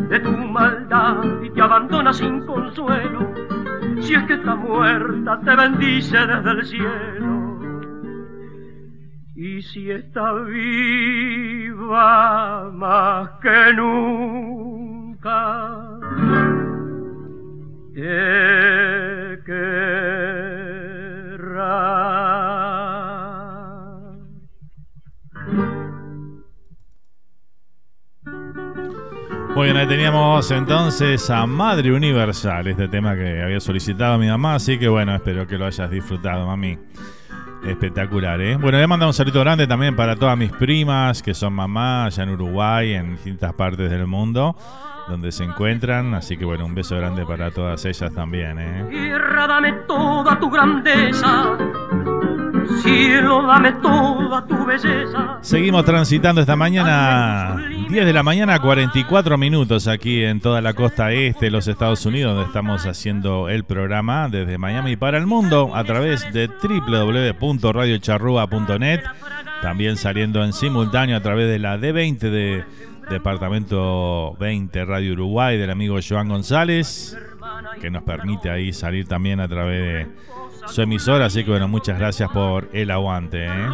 de 0.08 0.20
tu 0.20 0.32
maldad 0.32 1.42
y 1.42 1.50
te 1.50 1.60
abandona 1.60 2.12
sin 2.12 2.44
consuelo, 2.46 3.30
si 4.00 4.14
es 4.14 4.22
que 4.24 4.34
está 4.34 4.54
muerta 4.54 5.40
te 5.40 5.56
bendice 5.56 6.16
desde 6.16 6.50
el 6.50 6.64
cielo. 6.64 7.43
Y 9.36 9.62
si 9.62 9.90
está 9.90 10.32
viva 10.32 11.90
más 12.72 13.30
que 13.42 13.72
nunca, 13.74 15.28
te 17.94 19.40
querrá. 19.44 20.04
Muy 29.56 29.64
bien, 29.64 29.76
ahí 29.76 29.88
teníamos 29.88 30.48
entonces 30.52 31.28
a 31.30 31.44
Madre 31.46 31.92
Universal, 31.92 32.68
este 32.68 32.86
tema 32.86 33.16
que 33.16 33.42
había 33.42 33.58
solicitado 33.58 34.16
mi 34.16 34.28
mamá, 34.28 34.54
así 34.54 34.78
que 34.78 34.86
bueno, 34.86 35.12
espero 35.12 35.48
que 35.48 35.58
lo 35.58 35.66
hayas 35.66 35.90
disfrutado, 35.90 36.46
mami. 36.46 36.78
Espectacular, 37.66 38.40
¿eh? 38.40 38.56
Bueno, 38.56 38.78
le 38.78 38.86
mando 38.86 39.06
un 39.06 39.14
saludo 39.14 39.40
grande 39.40 39.66
también 39.66 39.96
para 39.96 40.16
todas 40.16 40.36
mis 40.36 40.52
primas 40.52 41.22
que 41.22 41.32
son 41.32 41.54
mamás 41.54 42.12
allá 42.18 42.24
en 42.24 42.34
Uruguay, 42.34 42.94
en 42.94 43.12
distintas 43.12 43.54
partes 43.54 43.90
del 43.90 44.06
mundo, 44.06 44.54
donde 45.08 45.32
se 45.32 45.44
encuentran. 45.44 46.14
Así 46.14 46.36
que 46.36 46.44
bueno, 46.44 46.66
un 46.66 46.74
beso 46.74 46.96
grande 46.96 47.24
para 47.24 47.50
todas 47.50 47.84
ellas 47.84 48.12
también, 48.12 48.58
¿eh? 48.58 48.84
Cielo, 52.82 53.46
dame 53.46 53.72
toda 53.72 54.46
tu 54.46 54.64
belleza. 54.64 55.38
Seguimos 55.40 55.84
transitando 55.84 56.40
esta 56.40 56.54
mañana, 56.56 57.56
10 57.88 58.06
de 58.06 58.12
la 58.12 58.22
mañana, 58.22 58.58
44 58.58 59.38
minutos 59.38 59.88
aquí 59.88 60.22
en 60.24 60.40
toda 60.40 60.60
la 60.60 60.74
costa 60.74 61.12
este 61.12 61.46
de 61.46 61.50
los 61.50 61.66
Estados 61.68 62.04
Unidos, 62.06 62.34
donde 62.34 62.46
estamos 62.46 62.86
haciendo 62.86 63.48
el 63.48 63.64
programa 63.64 64.28
desde 64.28 64.58
Miami 64.58 64.96
para 64.96 65.18
el 65.18 65.26
mundo 65.26 65.74
a 65.74 65.82
través 65.84 66.32
de 66.32 66.48
www.radiocharrúa.net, 66.48 69.00
también 69.62 69.96
saliendo 69.96 70.44
en 70.44 70.52
simultáneo 70.52 71.16
a 71.16 71.20
través 71.20 71.48
de 71.48 71.58
la 71.58 71.78
D20 71.78 72.18
de 72.18 72.64
Departamento 73.10 74.36
20 74.38 74.84
Radio 74.84 75.12
Uruguay 75.12 75.58
del 75.58 75.70
amigo 75.70 75.98
Joan 76.06 76.28
González, 76.28 77.16
que 77.80 77.90
nos 77.90 78.02
permite 78.02 78.50
ahí 78.50 78.72
salir 78.72 79.06
también 79.06 79.40
a 79.40 79.48
través 79.48 79.82
de 79.82 80.06
su 80.66 80.82
emisora, 80.82 81.26
así 81.26 81.44
que 81.44 81.50
bueno, 81.50 81.68
muchas 81.68 81.98
gracias 81.98 82.30
por 82.30 82.68
el 82.72 82.90
aguante. 82.90 83.46
¿eh? 83.46 83.68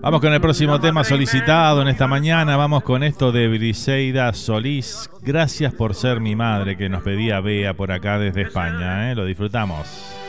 Vamos 0.00 0.20
con 0.20 0.32
el 0.32 0.40
próximo 0.40 0.80
tema 0.80 1.04
solicitado 1.04 1.82
en 1.82 1.88
esta 1.88 2.06
mañana. 2.06 2.56
Vamos 2.56 2.82
con 2.82 3.02
esto 3.02 3.32
de 3.32 3.48
Briseida 3.48 4.32
Solís. 4.32 5.10
Gracias 5.22 5.74
por 5.74 5.94
ser 5.94 6.20
mi 6.20 6.36
madre, 6.36 6.76
que 6.76 6.88
nos 6.88 7.02
pedía 7.02 7.40
Bea 7.40 7.74
por 7.74 7.92
acá 7.92 8.18
desde 8.18 8.42
España. 8.42 9.10
¿eh? 9.10 9.14
Lo 9.14 9.24
disfrutamos. 9.24 10.23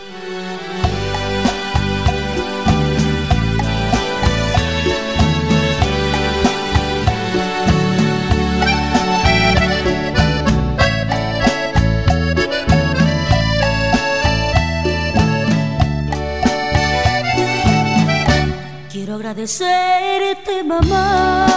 Agradecerte, 19.25 20.63
mamá, 20.63 21.47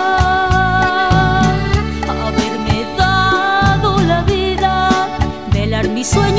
haberme 2.09 2.87
dado 2.97 4.01
la 4.01 4.23
vida, 4.23 4.89
velar 5.53 5.87
mis 5.91 6.09
sueños 6.09 6.38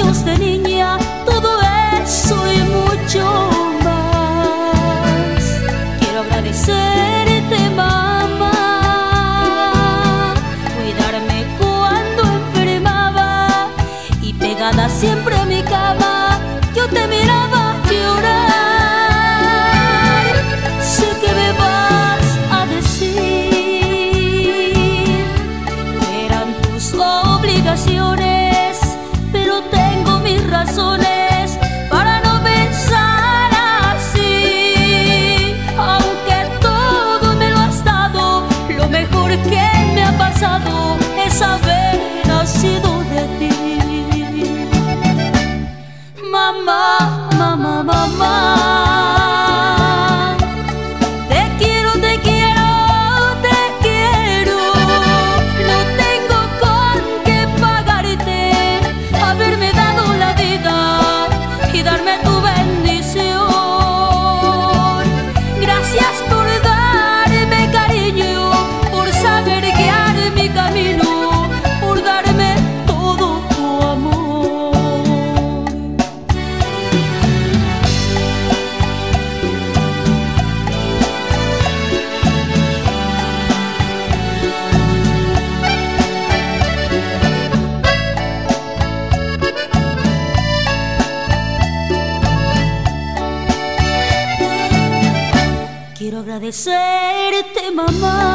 agradecerte, 97.80 98.29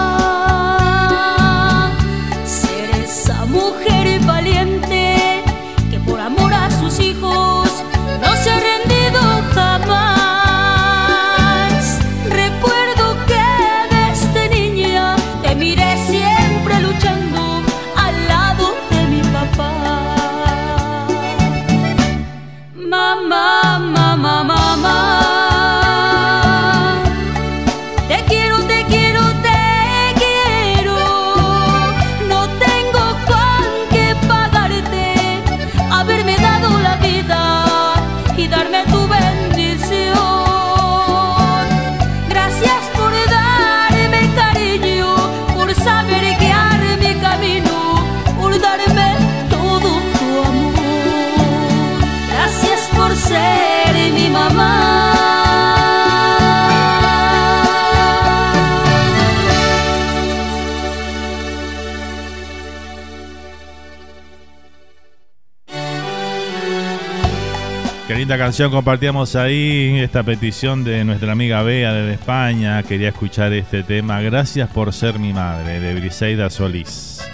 canción 68.45 68.71
compartíamos 68.71 69.37
ahí, 69.37 70.01
esta 70.01 70.23
petición 70.23 70.85
de 70.85 71.03
nuestra 71.03 71.33
amiga 71.33 71.63
Bea 71.63 71.95
desde 71.95 72.13
España. 72.13 72.83
Quería 72.83 73.09
escuchar 73.09 73.55
este 73.55 73.83
tema. 73.83 74.21
Gracias 74.21 74.69
por 74.69 74.93
ser 74.93 75.19
mi 75.19 75.33
madre, 75.33 75.81
de 75.81 75.95
Briseida 75.95 76.51
Solís. 76.51 77.27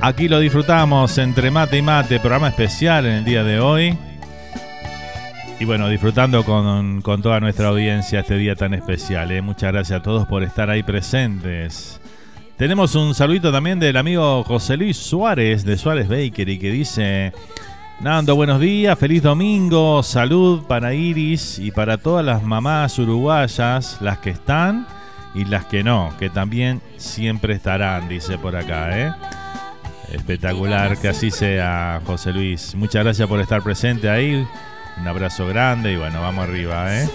Aquí 0.00 0.28
lo 0.28 0.38
disfrutamos 0.38 1.18
entre 1.18 1.50
mate 1.50 1.78
y 1.78 1.82
mate, 1.82 2.20
programa 2.20 2.46
especial 2.46 3.06
en 3.06 3.12
el 3.14 3.24
día 3.24 3.42
de 3.42 3.58
hoy. 3.58 3.98
Y 5.58 5.64
bueno, 5.64 5.88
disfrutando 5.88 6.44
con, 6.44 7.02
con 7.02 7.20
toda 7.20 7.40
nuestra 7.40 7.66
audiencia 7.66 8.20
este 8.20 8.36
día 8.36 8.54
tan 8.54 8.72
especial. 8.72 9.32
¿eh? 9.32 9.42
Muchas 9.42 9.72
gracias 9.72 9.98
a 9.98 10.02
todos 10.04 10.28
por 10.28 10.44
estar 10.44 10.70
ahí 10.70 10.84
presentes. 10.84 12.00
Tenemos 12.56 12.94
un 12.94 13.16
saludito 13.16 13.50
también 13.50 13.80
del 13.80 13.96
amigo 13.96 14.44
José 14.44 14.76
Luis 14.76 14.96
Suárez 14.96 15.64
de 15.64 15.76
Suárez 15.76 16.06
Bakery 16.06 16.60
que 16.60 16.70
dice... 16.70 17.32
Nando, 18.00 18.34
buenos 18.36 18.60
días, 18.60 18.98
feliz 18.98 19.22
domingo, 19.22 20.02
salud 20.02 20.64
para 20.64 20.92
Iris 20.92 21.58
y 21.58 21.70
para 21.70 21.96
todas 21.96 22.24
las 22.24 22.42
mamás 22.42 22.98
uruguayas, 22.98 23.98
las 24.00 24.18
que 24.18 24.30
están 24.30 24.86
y 25.34 25.44
las 25.44 25.64
que 25.66 25.82
no, 25.82 26.12
que 26.18 26.28
también 26.28 26.82
siempre 26.96 27.54
estarán, 27.54 28.08
dice 28.08 28.36
por 28.36 28.56
acá, 28.56 28.98
¿eh? 28.98 29.12
Espectacular, 30.12 30.98
que 30.98 31.08
así 31.08 31.30
sea, 31.30 32.00
José 32.04 32.32
Luis. 32.32 32.74
Muchas 32.74 33.04
gracias 33.04 33.26
por 33.26 33.40
estar 33.40 33.62
presente 33.62 34.10
ahí. 34.10 34.46
Un 35.00 35.08
abrazo 35.08 35.46
grande 35.46 35.92
y 35.92 35.96
bueno, 35.96 36.20
vamos 36.20 36.44
arriba, 36.44 36.94
¿eh? 36.94 37.08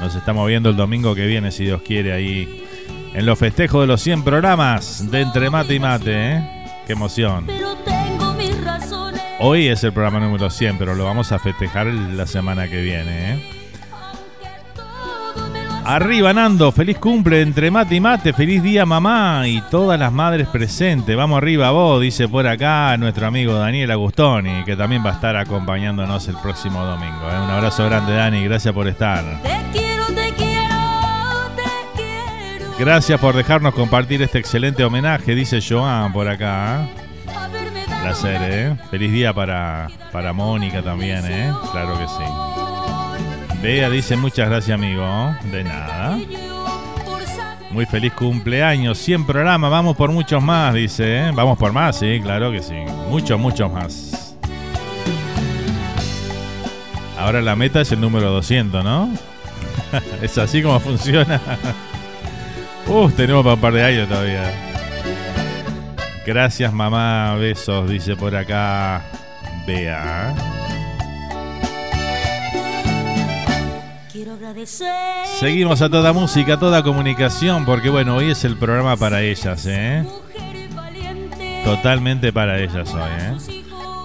Nos 0.00 0.14
estamos 0.14 0.46
viendo 0.46 0.68
el 0.68 0.76
domingo 0.76 1.14
que 1.14 1.26
viene, 1.26 1.50
si 1.50 1.64
Dios 1.64 1.80
quiere, 1.82 2.12
ahí 2.12 2.64
en 3.14 3.24
los 3.24 3.38
festejos 3.38 3.82
de 3.82 3.86
los 3.86 4.00
100 4.02 4.24
programas 4.24 5.10
de 5.10 5.20
Entre 5.20 5.48
Mate 5.48 5.74
y 5.74 5.80
Mate, 5.80 6.32
¿eh? 6.32 6.64
Qué 6.86 6.92
emoción. 6.92 7.46
Hoy 9.44 9.66
es 9.66 9.82
el 9.82 9.92
programa 9.92 10.20
número 10.20 10.50
100, 10.50 10.78
pero 10.78 10.94
lo 10.94 11.04
vamos 11.04 11.32
a 11.32 11.38
festejar 11.40 11.88
la 11.88 12.28
semana 12.28 12.68
que 12.68 12.80
viene. 12.80 13.32
¿eh? 13.32 13.38
Arriba 15.84 16.32
Nando, 16.32 16.70
feliz 16.70 16.96
cumple 16.98 17.42
entre 17.42 17.72
mate 17.72 17.96
y 17.96 18.00
mate, 18.00 18.32
feliz 18.32 18.62
día 18.62 18.86
mamá 18.86 19.42
y 19.48 19.60
todas 19.62 19.98
las 19.98 20.12
madres 20.12 20.46
presentes. 20.46 21.16
Vamos 21.16 21.38
arriba 21.38 21.72
vos, 21.72 22.00
dice 22.00 22.28
por 22.28 22.46
acá 22.46 22.96
nuestro 22.98 23.26
amigo 23.26 23.54
Daniel 23.54 23.90
Agustoni, 23.90 24.62
que 24.64 24.76
también 24.76 25.04
va 25.04 25.10
a 25.10 25.14
estar 25.14 25.34
acompañándonos 25.36 26.28
el 26.28 26.36
próximo 26.36 26.84
domingo. 26.84 27.28
¿eh? 27.28 27.44
Un 27.44 27.50
abrazo 27.50 27.84
grande 27.86 28.12
Dani, 28.12 28.44
gracias 28.44 28.72
por 28.72 28.86
estar. 28.86 29.24
Te 29.42 29.60
quiero, 29.72 30.06
te 30.06 30.32
quiero, 30.36 30.76
te 31.56 31.96
quiero. 31.96 32.78
Gracias 32.78 33.18
por 33.18 33.34
dejarnos 33.34 33.74
compartir 33.74 34.22
este 34.22 34.38
excelente 34.38 34.84
homenaje, 34.84 35.34
dice 35.34 35.58
Joan 35.60 36.12
por 36.12 36.28
acá. 36.28 36.84
¿eh? 36.84 37.01
Placer, 38.02 38.40
¿eh? 38.42 38.76
Feliz 38.90 39.12
día 39.12 39.32
para, 39.32 39.88
para 40.10 40.32
Mónica 40.32 40.82
también, 40.82 41.24
¿eh? 41.24 41.52
Claro 41.70 41.96
que 41.98 42.08
sí. 42.08 43.58
Bea 43.62 43.88
dice 43.88 44.16
muchas 44.16 44.48
gracias, 44.48 44.74
amigo. 44.74 45.04
De 45.52 45.62
nada. 45.62 46.18
Muy 47.70 47.86
feliz 47.86 48.12
cumpleaños. 48.12 48.98
100 48.98 49.24
programas. 49.24 49.70
Vamos 49.70 49.96
por 49.96 50.10
muchos 50.10 50.42
más, 50.42 50.74
dice. 50.74 51.18
¿eh? 51.18 51.30
Vamos 51.32 51.56
por 51.56 51.72
más, 51.72 51.96
sí, 51.96 52.20
claro 52.20 52.50
que 52.50 52.60
sí. 52.60 52.74
Muchos, 53.08 53.38
muchos 53.38 53.72
más. 53.72 54.36
Ahora 57.18 57.40
la 57.40 57.54
meta 57.54 57.82
es 57.82 57.92
el 57.92 58.00
número 58.00 58.30
200, 58.32 58.82
¿no? 58.82 59.10
es 60.22 60.36
así 60.38 60.62
como 60.62 60.80
funciona. 60.80 61.40
Uh, 62.84 63.08
tenemos 63.12 63.44
para 63.44 63.54
un 63.54 63.60
par 63.60 63.72
de 63.72 63.84
años 63.84 64.08
todavía. 64.08 64.71
Gracias 66.24 66.72
mamá, 66.72 67.34
besos, 67.34 67.90
dice 67.90 68.14
por 68.14 68.36
acá 68.36 69.02
Bea. 69.66 70.32
Quiero 74.12 74.34
agradecer. 74.34 74.86
Seguimos 75.40 75.82
a 75.82 75.88
toda 75.88 76.12
música, 76.12 76.54
a 76.54 76.58
toda 76.60 76.84
comunicación, 76.84 77.64
porque 77.64 77.90
bueno, 77.90 78.16
hoy 78.16 78.30
es 78.30 78.44
el 78.44 78.56
programa 78.56 78.96
para 78.96 79.22
ellas, 79.22 79.66
¿eh? 79.66 80.04
Totalmente 81.64 82.32
para 82.32 82.60
ellas 82.60 82.94
hoy, 82.94 83.10
¿eh? 83.18 83.62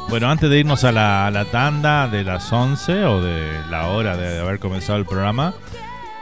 Bueno, 0.09 0.31
antes 0.31 0.49
de 0.49 0.59
irnos 0.59 0.85
a 0.85 0.91
la, 0.91 1.27
a 1.27 1.31
la 1.31 1.45
tanda 1.45 2.07
de 2.07 2.23
las 2.23 2.51
11 2.51 3.05
o 3.05 3.21
de 3.21 3.61
la 3.69 3.89
hora 3.89 4.17
de 4.17 4.39
haber 4.39 4.57
comenzado 4.57 4.97
el 4.97 5.05
programa, 5.05 5.53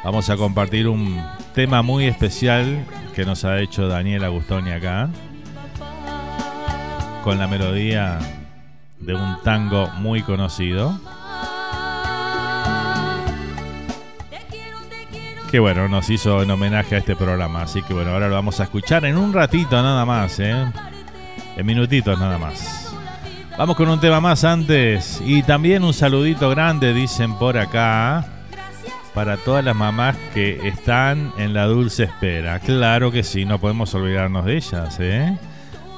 vamos 0.04 0.30
a 0.30 0.36
compartir 0.36 0.90
un 0.90 1.24
tema 1.54 1.82
muy 1.84 2.08
especial 2.08 2.84
que 3.14 3.24
nos 3.24 3.46
ha 3.46 3.60
hecho 3.62 3.88
Daniel 3.88 4.26
Agustoni 4.26 4.72
acá. 4.72 5.10
Con 7.26 7.40
la 7.40 7.48
melodía 7.48 8.20
de 9.00 9.16
un 9.16 9.42
tango 9.44 9.90
muy 9.98 10.22
conocido. 10.22 10.96
Que 15.50 15.58
bueno, 15.58 15.88
nos 15.88 16.08
hizo 16.12 16.44
en 16.44 16.52
homenaje 16.52 16.94
a 16.94 17.00
este 17.00 17.16
programa. 17.16 17.64
Así 17.64 17.82
que 17.82 17.96
bueno, 17.96 18.12
ahora 18.12 18.28
lo 18.28 18.36
vamos 18.36 18.60
a 18.60 18.66
escuchar 18.66 19.06
en 19.06 19.18
un 19.18 19.34
ratito 19.34 19.82
nada 19.82 20.06
más, 20.06 20.40
¿eh? 20.40 20.72
En 21.58 21.66
minutitos 21.66 22.20
nada 22.20 22.38
más. 22.38 22.94
Vamos 23.58 23.76
con 23.76 23.90
un 23.90 24.00
tema 24.00 24.22
más 24.22 24.44
antes. 24.44 25.20
Y 25.26 25.42
también 25.42 25.84
un 25.84 25.96
saludito 25.96 26.52
grande, 26.52 26.94
dicen 26.94 27.34
por 27.40 27.58
acá. 27.58 28.24
Para 29.16 29.38
todas 29.38 29.66
las 29.66 29.76
mamás 29.76 30.16
que 30.36 30.68
están 30.68 31.34
en 31.40 31.56
la 31.56 31.66
dulce 31.66 32.04
espera. 32.04 32.60
Claro 32.60 33.12
que 33.12 33.24
sí, 33.24 33.46
no 33.46 33.58
podemos 33.58 33.96
olvidarnos 33.96 34.46
de 34.46 34.58
ellas, 34.58 34.98
¿eh? 35.00 35.36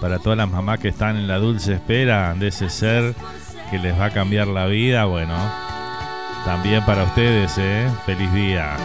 Para 0.02 0.20
todas 0.20 0.38
las 0.38 0.50
mamás 0.50 0.80
que 0.80 0.90
están 0.90 1.18
en 1.18 1.28
la 1.28 1.38
dulce 1.38 1.74
espera 1.74 2.36
de 2.36 2.50
ese 2.50 2.70
ser 2.70 3.16
que 3.72 3.80
les 3.80 4.00
va 4.00 4.06
a 4.06 4.10
cambiar 4.12 4.48
la 4.48 4.68
vida, 4.68 5.06
bueno, 5.06 5.36
también 6.46 6.86
para 6.86 7.04
ustedes, 7.04 7.58
¿eh? 7.58 7.90
Feliz 8.06 8.32
día. 8.32 8.78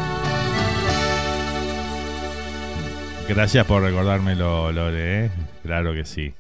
Gracias 3.29 3.67
por 3.67 3.83
recordármelo, 3.83 4.73
Lore, 4.73 5.27
¿eh? 5.27 5.31
Claro 5.63 5.93
que 5.93 6.05
sí. 6.05 6.35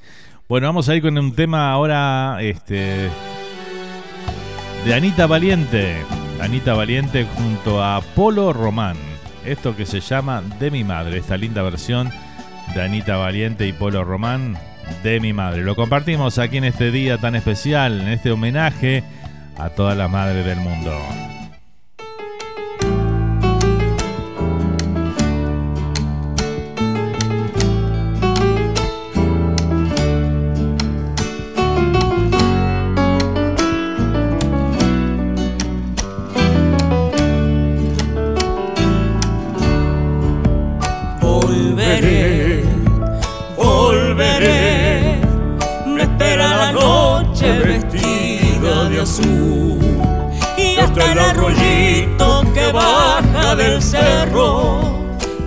Bueno, 0.48 0.66
vamos 0.66 0.88
a 0.88 0.96
ir 0.96 1.02
con 1.02 1.16
un 1.16 1.34
tema 1.34 1.70
ahora 1.70 2.38
este, 2.40 3.08
de 4.84 4.94
Anita 4.94 5.26
Valiente. 5.26 5.96
Anita 6.40 6.74
Valiente 6.74 7.26
junto 7.36 7.82
a 7.82 8.00
Polo 8.00 8.52
Román. 8.52 8.96
Esto 9.44 9.76
que 9.76 9.86
se 9.86 10.00
llama 10.00 10.42
De 10.58 10.70
mi 10.70 10.82
madre, 10.82 11.18
esta 11.18 11.36
linda 11.36 11.62
versión 11.62 12.10
de 12.74 12.82
Anita 12.82 13.16
Valiente 13.16 13.66
y 13.66 13.72
Polo 13.72 14.04
Román 14.04 14.56
de 15.02 15.20
mi 15.20 15.32
madre. 15.32 15.62
Lo 15.62 15.76
compartimos 15.76 16.38
aquí 16.38 16.56
en 16.56 16.64
este 16.64 16.90
día 16.90 17.18
tan 17.18 17.34
especial, 17.34 18.00
en 18.00 18.08
este 18.08 18.30
homenaje 18.30 19.02
a 19.58 19.70
todas 19.70 19.96
las 19.96 20.10
madres 20.10 20.44
del 20.44 20.58
mundo. 20.58 20.92
Cerro 53.92 54.80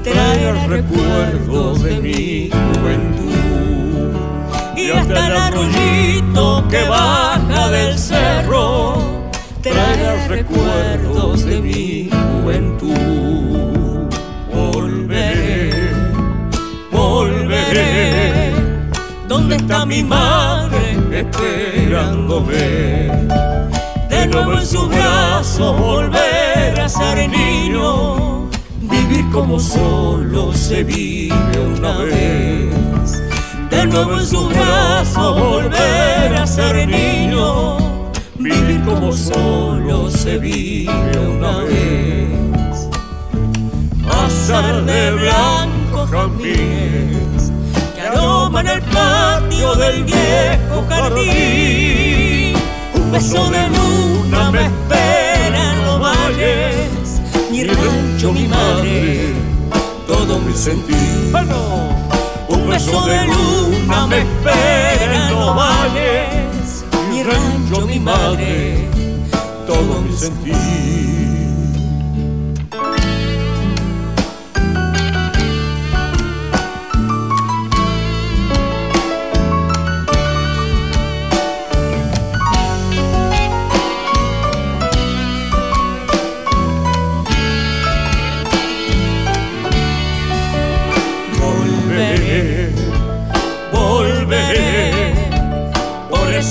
trae 0.04 0.68
recuerdos 0.68 1.82
de 1.82 2.00
mi 2.00 2.52
juventud. 2.52 4.14
y 4.78 4.92
hasta 4.92 5.28
el 5.28 5.36
arroyito 5.36 6.64
que 6.70 6.84
baja 6.84 7.70
del 7.72 7.98
cerro 7.98 9.02
trae 9.62 10.28
recuerdos 10.28 11.44
de 11.44 11.60
mi 11.60 12.10
juventud. 12.12 14.14
Volveré 14.54 15.72
volveré 16.92 18.52
¿Dónde 19.28 19.56
está 19.56 19.88
mi 19.88 20.04
madre 20.04 21.00
esperándome? 21.12 23.10
De 24.08 24.28
nuevo 24.28 24.54
en 24.54 24.68
sus 24.68 24.88
brazos 24.88 25.80
volver 25.80 26.80
a 26.80 26.88
ser 26.88 27.28
niño 27.28 28.25
Vivir 29.08 29.30
como 29.32 29.60
solo 29.60 30.52
se 30.54 30.84
vive 30.84 31.60
una 31.78 31.98
vez. 32.00 33.22
De 33.70 33.86
nuevo 33.86 34.20
en 34.20 34.26
sus 34.26 34.50
brazos 34.50 35.40
volver 35.40 36.36
a 36.36 36.48
ser 36.48 36.88
niño. 36.88 37.78
Vivir 38.40 38.84
como 38.84 39.12
solo 39.14 40.10
se 40.10 40.40
vive 40.40 41.20
una 41.20 41.58
vez. 41.60 42.90
Pasar 44.08 44.84
de 44.86 45.12
blanco 45.12 46.08
jazmines 46.08 47.52
que 47.96 48.02
aroman 48.02 48.68
el 48.68 48.82
patio 48.82 49.76
del 49.76 50.04
viejo 50.04 50.84
jardín. 50.90 52.56
Un 52.96 53.12
beso 53.12 53.50
de 53.52 53.68
luna 53.70 54.52
me 54.52 54.66
espera 54.66 55.74
en 55.74 55.86
los 55.86 56.00
valles, 56.02 57.05
mi 57.56 57.64
rancho, 57.64 58.34
mi 58.34 58.48
madre, 58.50 59.34
todo 60.06 60.40
mi 60.40 60.54
sentir. 60.54 61.34
Un 62.50 62.68
beso 62.68 63.06
de 63.06 63.28
luna 63.28 64.08
me 64.08 64.20
espera 64.20 65.16
en 65.16 65.34
los 65.34 65.56
valles, 65.56 66.86
mi 67.10 67.24
rancho, 67.24 67.88
mi 67.88 68.00
madre, 68.00 68.90
todo 69.66 70.02
mi 70.02 70.18
sentir. 70.18 71.15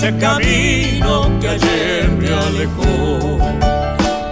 Ese 0.04 0.18
camino 0.18 1.30
que 1.40 1.48
ayer 1.48 2.10
me 2.10 2.28
alejó, 2.28 3.38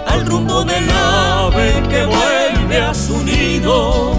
al 0.05 0.25
rumbo 0.27 0.63
del 0.63 0.87
ave 0.91 1.71
que 1.89 2.05
vuelve 2.05 2.77
a 2.79 2.93
su 2.93 3.23
nido, 3.23 4.13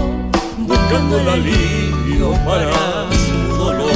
buscando 0.57 1.17
el 1.17 1.29
alivio 1.29 2.31
para 2.45 3.07
su 3.25 3.55
dolor, 3.55 3.87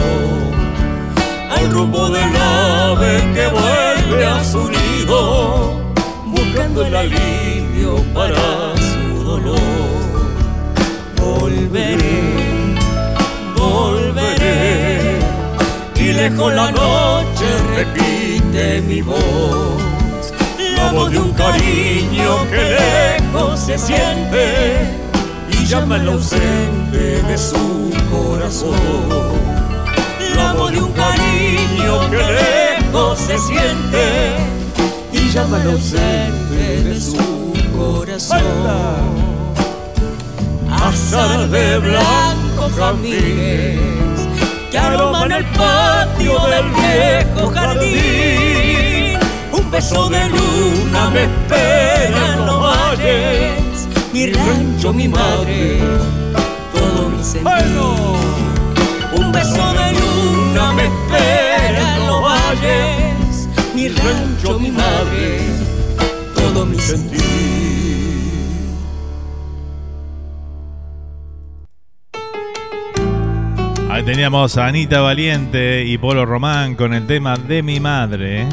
al 1.49 1.69
rumbo 1.71 2.09
del 2.09 2.33
ave 2.37 3.17
que 3.33 3.47
vuelve 3.47 4.25
a 4.25 4.41
su 4.41 4.69
nido, 4.69 5.73
buscando 6.27 6.85
el 6.85 6.95
alivio 6.95 7.97
para 8.13 8.73
su 8.77 9.23
dolor. 9.23 9.59
Volveré. 11.17 12.38
Lejos 16.29 16.53
la 16.53 16.71
noche 16.71 17.47
repite 17.75 18.81
mi 18.81 19.01
voz, 19.01 20.33
la 20.75 20.91
voz 20.91 21.11
de 21.11 21.19
un 21.19 21.31
cariño 21.33 22.47
que 22.49 22.77
lejos 22.77 23.59
se 23.59 23.77
siente 23.77 24.77
y 25.51 25.65
llama 25.65 25.95
al 25.95 26.09
ausente 26.09 27.21
de 27.23 27.37
su 27.37 27.91
corazón. 28.11 28.75
La 30.35 30.53
voz 30.53 30.71
de 30.71 30.81
un 30.81 30.91
cariño 30.91 32.09
que 32.09 32.17
lejos 32.17 33.19
se 33.19 33.37
siente 33.37 34.35
y 35.11 35.29
llama 35.29 35.61
al 35.61 35.71
ausente 35.71 36.83
de 36.83 36.99
su 36.99 37.53
corazón 37.77 38.39
azar 40.71 41.49
de 41.49 41.79
blanco 41.79 42.69
jazmines 42.77 44.18
que 44.71 44.77
aroman 44.77 45.31
el 45.31 45.45
patio 45.45 46.37
del 46.47 46.65
viejo 46.71 47.49
jardín. 47.49 49.19
Un 49.51 49.71
beso 49.71 50.09
de 50.09 50.29
luna 50.29 51.09
me 51.09 51.23
espera 51.23 52.33
en 52.33 52.45
los 52.45 52.61
valles, 52.61 53.87
mi 54.13 54.31
rancho, 54.31 54.93
mi 54.93 55.07
madre, 55.07 55.79
todo 56.73 57.09
mi 57.09 57.23
sentir. 57.23 57.49
Un 59.13 59.31
beso 59.31 59.73
de 59.73 59.93
luna 59.93 60.73
me 60.73 60.85
espera 60.85 61.97
en 61.97 62.07
los 62.07 62.21
valles, 62.21 63.47
mi 63.73 63.89
rancho, 63.89 64.59
mi 64.59 64.71
madre, 64.71 65.39
todo 66.35 66.65
mi 66.65 66.79
sentir. 66.79 67.68
Teníamos 74.05 74.57
a 74.57 74.67
Anita 74.67 75.01
Valiente 75.01 75.83
y 75.85 75.97
Polo 75.97 76.25
Román 76.25 76.75
con 76.75 76.93
el 76.93 77.05
tema 77.05 77.35
de 77.35 77.61
mi 77.61 77.79
madre. 77.79 78.47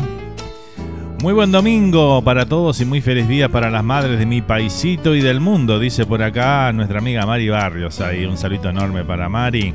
Muy 1.22 1.32
buen 1.32 1.53
domingo 1.53 2.22
para 2.22 2.47
todos 2.47 2.80
y 2.80 2.84
muy 2.84 3.01
feliz 3.01 3.26
día 3.28 3.49
para 3.49 3.70
las 3.70 3.84
madres 3.84 4.18
de 4.18 4.26
mi 4.26 4.42
paisito 4.42 5.14
y 5.14 5.22
del 5.22 5.40
mundo, 5.40 5.78
dice 5.78 6.05
por 6.05 6.22
acá 6.22 6.72
nuestra 6.72 6.99
amiga 6.99 7.24
Mari 7.24 7.49
Barrios. 7.49 8.01
Ahí 8.01 8.26
un 8.26 8.36
saludo 8.36 8.70
enorme 8.70 9.05
para 9.05 9.28
Mari. 9.28 9.72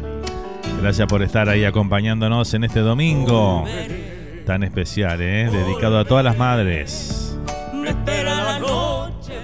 Gracias 0.82 1.07
por 1.07 1.24
estar 1.24 1.49
ahí 1.49 1.63
acompañándonos 1.63 2.53
en 2.53 2.65
este 2.65 2.82
domingo 2.82 3.65
tan 4.45 4.63
especial, 4.63 5.22
¿eh? 5.22 5.49
dedicado 5.49 5.99
a 5.99 6.05
todas 6.05 6.24
las 6.24 6.38
madres. 6.38 7.39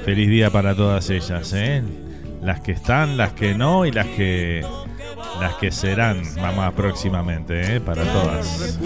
Feliz 0.06 0.30
día 0.30 0.52
para 0.52 0.76
todas 0.76 1.10
ellas, 1.10 1.54
¿eh? 1.54 1.82
las 2.42 2.60
que 2.60 2.74
están, 2.74 3.18
las 3.18 3.34
que 3.34 3.56
no 3.56 3.86
y 3.86 3.92
las 3.92 4.06
que 4.08 4.64
las 5.40 5.56
que 5.56 5.72
serán 5.72 6.22
mamá 6.42 6.72
próximamente, 6.72 7.76
¿eh? 7.76 7.80
para 7.82 8.04
todas. 8.04 8.80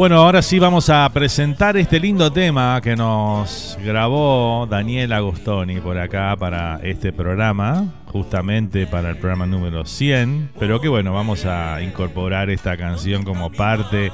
Bueno, 0.00 0.16
ahora 0.16 0.40
sí 0.40 0.58
vamos 0.58 0.88
a 0.88 1.06
presentar 1.12 1.76
este 1.76 2.00
lindo 2.00 2.32
tema 2.32 2.80
que 2.82 2.96
nos 2.96 3.76
grabó 3.84 4.66
Daniel 4.66 5.12
Agostoni 5.12 5.78
por 5.80 5.98
acá 5.98 6.34
para 6.38 6.80
este 6.82 7.12
programa, 7.12 7.84
justamente 8.06 8.86
para 8.86 9.10
el 9.10 9.18
programa 9.18 9.44
número 9.44 9.84
100, 9.84 10.52
pero 10.58 10.80
que 10.80 10.88
bueno, 10.88 11.12
vamos 11.12 11.44
a 11.44 11.82
incorporar 11.82 12.48
esta 12.48 12.78
canción 12.78 13.24
como 13.24 13.52
parte 13.52 14.10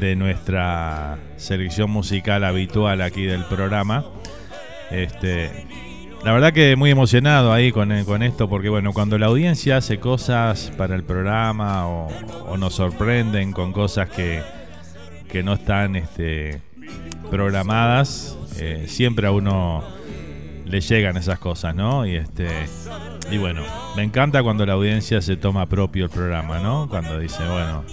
de 0.00 0.16
nuestra 0.16 1.18
selección 1.36 1.88
musical 1.90 2.42
habitual 2.42 3.00
aquí 3.00 3.26
del 3.26 3.44
programa. 3.44 4.04
Este, 4.94 5.66
la 6.24 6.32
verdad 6.32 6.52
que 6.52 6.76
muy 6.76 6.90
emocionado 6.90 7.52
ahí 7.52 7.72
con, 7.72 8.04
con 8.04 8.22
esto, 8.22 8.48
porque 8.48 8.68
bueno, 8.68 8.92
cuando 8.92 9.18
la 9.18 9.26
audiencia 9.26 9.76
hace 9.76 9.98
cosas 9.98 10.72
para 10.76 10.94
el 10.94 11.04
programa 11.04 11.86
o, 11.88 12.08
o 12.48 12.56
nos 12.56 12.74
sorprenden 12.74 13.52
con 13.52 13.72
cosas 13.72 14.08
que, 14.08 14.42
que 15.28 15.42
no 15.42 15.54
están 15.54 15.96
este, 15.96 16.62
programadas, 17.30 18.38
eh, 18.58 18.84
siempre 18.86 19.26
a 19.26 19.32
uno 19.32 19.82
le 20.64 20.80
llegan 20.80 21.16
esas 21.16 21.38
cosas, 21.38 21.74
¿no? 21.74 22.06
Y 22.06 22.16
este 22.16 22.48
y 23.30 23.38
bueno, 23.38 23.62
me 23.96 24.02
encanta 24.02 24.42
cuando 24.42 24.64
la 24.64 24.74
audiencia 24.74 25.20
se 25.20 25.36
toma 25.36 25.66
propio 25.66 26.04
el 26.04 26.10
programa, 26.10 26.60
¿no? 26.60 26.88
Cuando 26.88 27.18
dice, 27.18 27.42
bueno, 27.48 27.84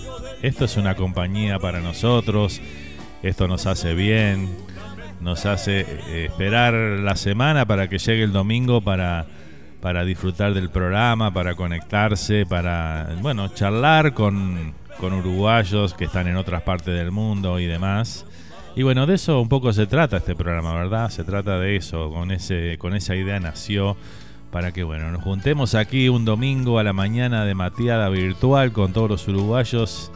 esto 0.41 0.65
es 0.65 0.77
una 0.77 0.95
compañía 0.95 1.57
para 1.57 1.79
nosotros, 1.79 2.61
esto 3.23 3.47
nos 3.47 3.65
hace 3.65 3.93
bien, 3.93 4.49
nos 5.21 5.45
hace 5.45 5.81
eh, 5.81 6.25
esperar 6.25 6.73
la 6.73 7.15
semana 7.15 7.65
para 7.65 7.87
que 7.87 7.97
llegue 7.97 8.23
el 8.23 8.33
domingo 8.33 8.81
para 8.81 9.25
para 9.81 10.05
disfrutar 10.05 10.53
del 10.53 10.69
programa, 10.69 11.33
para 11.33 11.55
conectarse, 11.55 12.45
para 12.45 13.09
bueno, 13.19 13.47
charlar 13.49 14.13
con, 14.13 14.73
con 14.99 15.13
uruguayos 15.13 15.95
que 15.95 16.05
están 16.05 16.27
en 16.27 16.37
otras 16.37 16.61
partes 16.61 16.93
del 16.93 17.11
mundo 17.11 17.59
y 17.59 17.65
demás. 17.65 18.25
Y 18.75 18.83
bueno, 18.83 19.05
de 19.05 19.15
eso 19.15 19.41
un 19.41 19.49
poco 19.49 19.73
se 19.73 19.87
trata 19.87 20.17
este 20.17 20.35
programa, 20.35 20.73
¿verdad? 20.73 21.09
Se 21.09 21.23
trata 21.23 21.59
de 21.59 21.75
eso, 21.75 22.09
con, 22.11 22.31
ese, 22.31 22.77
con 22.77 22.95
esa 22.95 23.15
idea 23.15 23.39
nació 23.39 23.97
para 24.51 24.71
que, 24.71 24.83
bueno, 24.83 25.11
nos 25.11 25.23
juntemos 25.23 25.75
aquí 25.75 26.09
un 26.09 26.25
domingo 26.25 26.77
a 26.77 26.83
la 26.83 26.93
mañana 26.93 27.43
de 27.43 27.55
mateada 27.55 28.07
virtual 28.09 28.71
con 28.71 28.93
todos 28.93 29.09
los 29.09 29.27
uruguayos 29.27 30.11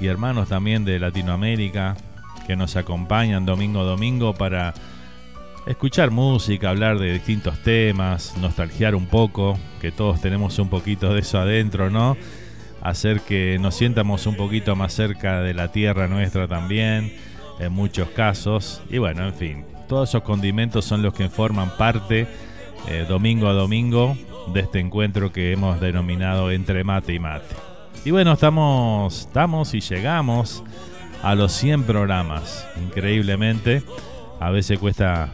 y 0.00 0.06
hermanos 0.06 0.48
también 0.48 0.84
de 0.84 0.98
Latinoamérica 0.98 1.96
que 2.50 2.56
nos 2.56 2.74
acompañan 2.74 3.46
domingo 3.46 3.82
a 3.82 3.84
domingo 3.84 4.34
para 4.34 4.74
escuchar 5.68 6.10
música, 6.10 6.70
hablar 6.70 6.98
de 6.98 7.12
distintos 7.12 7.62
temas, 7.62 8.36
nostalgiar 8.38 8.96
un 8.96 9.06
poco, 9.06 9.56
que 9.80 9.92
todos 9.92 10.20
tenemos 10.20 10.58
un 10.58 10.68
poquito 10.68 11.14
de 11.14 11.20
eso 11.20 11.38
adentro, 11.38 11.90
¿no? 11.90 12.16
Hacer 12.82 13.20
que 13.20 13.56
nos 13.60 13.76
sientamos 13.76 14.26
un 14.26 14.34
poquito 14.34 14.74
más 14.74 14.92
cerca 14.92 15.42
de 15.42 15.54
la 15.54 15.70
tierra 15.70 16.08
nuestra 16.08 16.48
también 16.48 17.14
en 17.60 17.72
muchos 17.72 18.08
casos. 18.08 18.82
Y 18.90 18.98
bueno, 18.98 19.28
en 19.28 19.34
fin, 19.34 19.64
todos 19.88 20.08
esos 20.08 20.24
condimentos 20.24 20.84
son 20.84 21.02
los 21.02 21.14
que 21.14 21.28
forman 21.28 21.76
parte 21.76 22.26
eh, 22.88 23.06
domingo 23.08 23.46
a 23.46 23.52
domingo 23.52 24.18
de 24.52 24.62
este 24.62 24.80
encuentro 24.80 25.30
que 25.30 25.52
hemos 25.52 25.80
denominado 25.80 26.50
entre 26.50 26.82
mate 26.82 27.14
y 27.14 27.20
mate. 27.20 27.54
Y 28.04 28.10
bueno, 28.10 28.32
estamos, 28.32 29.20
estamos 29.20 29.72
y 29.72 29.80
llegamos 29.80 30.64
a 31.22 31.34
los 31.34 31.52
100 31.52 31.84
programas, 31.84 32.66
increíblemente. 32.82 33.82
A 34.40 34.50
veces 34.50 34.78
cuesta, 34.78 35.32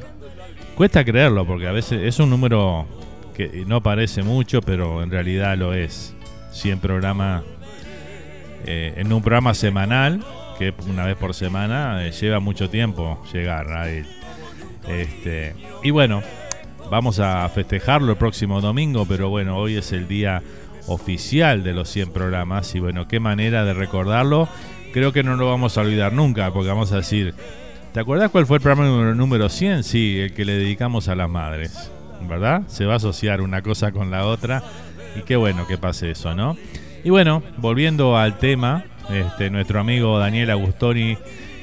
cuesta 0.74 1.04
creerlo 1.04 1.46
porque 1.46 1.68
a 1.68 1.72
veces 1.72 2.02
es 2.02 2.18
un 2.18 2.30
número 2.30 2.86
que 3.34 3.64
no 3.66 3.82
parece 3.82 4.22
mucho, 4.22 4.60
pero 4.60 5.02
en 5.02 5.10
realidad 5.10 5.56
lo 5.56 5.74
es. 5.74 6.14
100 6.52 6.78
programas 6.80 7.42
eh, 8.64 8.94
en 8.96 9.12
un 9.12 9.20
programa 9.20 9.52
semanal 9.52 10.24
que 10.58 10.72
una 10.88 11.04
vez 11.04 11.16
por 11.16 11.34
semana 11.34 12.06
eh, 12.06 12.12
lleva 12.12 12.40
mucho 12.40 12.70
tiempo 12.70 13.22
llegar 13.32 13.70
a 13.72 13.90
él. 13.90 14.06
Este, 14.88 15.54
y 15.82 15.90
bueno, 15.90 16.22
vamos 16.90 17.20
a 17.20 17.48
festejarlo 17.48 18.12
el 18.12 18.18
próximo 18.18 18.60
domingo, 18.60 19.04
pero 19.06 19.28
bueno, 19.28 19.58
hoy 19.58 19.76
es 19.76 19.92
el 19.92 20.08
día 20.08 20.42
oficial 20.86 21.62
de 21.62 21.72
los 21.74 21.90
100 21.90 22.12
programas 22.12 22.74
y 22.74 22.80
bueno, 22.80 23.06
qué 23.08 23.20
manera 23.20 23.64
de 23.64 23.74
recordarlo. 23.74 24.48
Creo 24.92 25.12
que 25.12 25.22
no 25.22 25.36
lo 25.36 25.48
vamos 25.48 25.76
a 25.76 25.82
olvidar 25.82 26.12
nunca, 26.12 26.50
porque 26.52 26.68
vamos 26.68 26.92
a 26.92 26.96
decir, 26.96 27.34
¿te 27.92 28.00
acuerdas 28.00 28.30
cuál 28.30 28.46
fue 28.46 28.56
el 28.56 28.62
programa 28.62 28.88
número, 28.88 29.14
número 29.14 29.48
100? 29.48 29.84
Sí, 29.84 30.18
el 30.20 30.32
que 30.32 30.44
le 30.44 30.56
dedicamos 30.56 31.08
a 31.08 31.14
las 31.14 31.28
madres, 31.28 31.90
¿verdad? 32.28 32.62
Se 32.66 32.86
va 32.86 32.94
a 32.94 32.96
asociar 32.96 33.40
una 33.40 33.62
cosa 33.62 33.92
con 33.92 34.10
la 34.10 34.26
otra 34.26 34.62
y 35.16 35.22
qué 35.22 35.36
bueno 35.36 35.66
que 35.66 35.78
pase 35.78 36.10
eso, 36.10 36.34
¿no? 36.34 36.56
Y 37.04 37.10
bueno, 37.10 37.42
volviendo 37.58 38.16
al 38.16 38.38
tema, 38.38 38.84
este, 39.10 39.50
nuestro 39.50 39.80
amigo 39.80 40.18
Daniel 40.18 40.50
Agustoni 40.50 41.16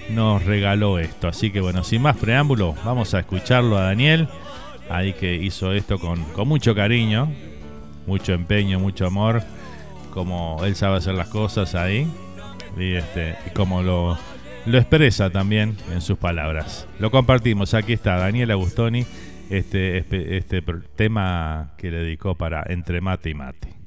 nos 0.09 0.45
regaló 0.45 0.99
esto. 0.99 1.28
Así 1.28 1.51
que 1.51 1.59
bueno, 1.59 1.84
sin 1.84 2.01
más 2.01 2.17
preámbulo, 2.17 2.76
vamos 2.86 3.13
a 3.13 3.19
escucharlo 3.19 3.78
a 3.78 3.84
Daniel. 3.84 4.28
Ahí 4.89 5.13
que 5.13 5.36
hizo 5.36 5.74
esto 5.74 5.97
con 5.97 6.26
mucho 6.47 6.76
cariño, 6.76 7.30
mucho 8.05 8.34
empeño, 8.34 8.80
mucho 8.80 9.05
amor. 9.05 9.43
Como 10.11 10.63
él 10.63 10.76
sabe 10.76 10.97
hacer 10.97 11.15
las 11.15 11.28
cosas 11.30 11.76
ahí. 11.76 12.07
Y, 12.78 12.93
este, 12.93 13.36
y 13.45 13.49
como 13.51 13.82
lo, 13.84 14.17
expresa 14.65 15.30
también 15.30 15.78
en 15.91 16.01
sus 16.01 16.17
palabras. 16.17 16.88
Lo 16.99 17.11
compartimos. 17.11 17.74
Aquí 17.74 17.93
está 17.93 18.17
Daniel 18.17 18.51
Agustoni. 18.51 19.05
Este, 19.49 19.97
este 20.38 20.63
tema 20.95 21.74
que 21.78 21.91
le 21.91 21.97
dedicó 21.97 22.36
para 22.36 22.63
Entre 22.67 23.01
Mate 23.01 23.30
y 23.30 23.34
Mate. 23.34 23.82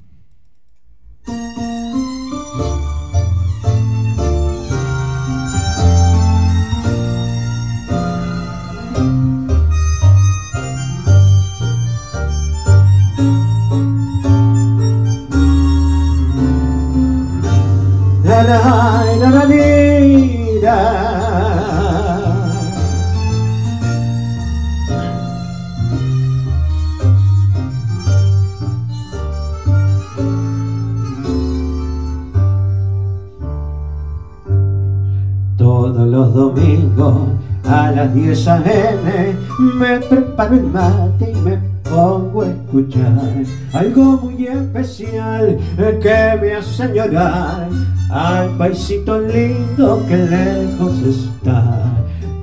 Todos 35.57 36.07
los 36.07 36.33
domingos 36.35 37.29
a 37.67 37.91
las 37.91 38.13
10 38.13 38.47
a.m. 38.49 39.35
me 39.79 39.99
preparo 40.01 40.55
el 40.55 40.63
mate 40.65 41.31
y 41.31 41.35
me 41.37 41.57
pongo 41.89 42.43
a 42.43 42.49
escuchar 42.49 43.43
algo 43.73 44.03
muy 44.17 44.45
especial 44.45 45.57
que 46.01 46.39
me 46.39 46.53
hace 46.53 46.93
llorar 46.93 47.67
al 48.09 48.57
paisito 48.57 49.19
lindo 49.19 50.03
que 50.07 50.17
lejos 50.17 51.01
está 51.01 51.83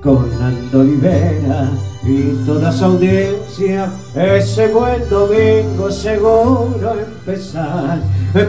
con 0.03 0.29
Nando 0.39 0.81
Olivera 0.81 1.71
y 2.03 2.45
toda 2.45 2.71
su 2.71 2.85
audiencia. 2.85 3.91
Ese 4.15 4.69
buen 4.69 5.09
domingo 5.09 5.91
seguro 5.91 6.97
empezar. 6.99 7.99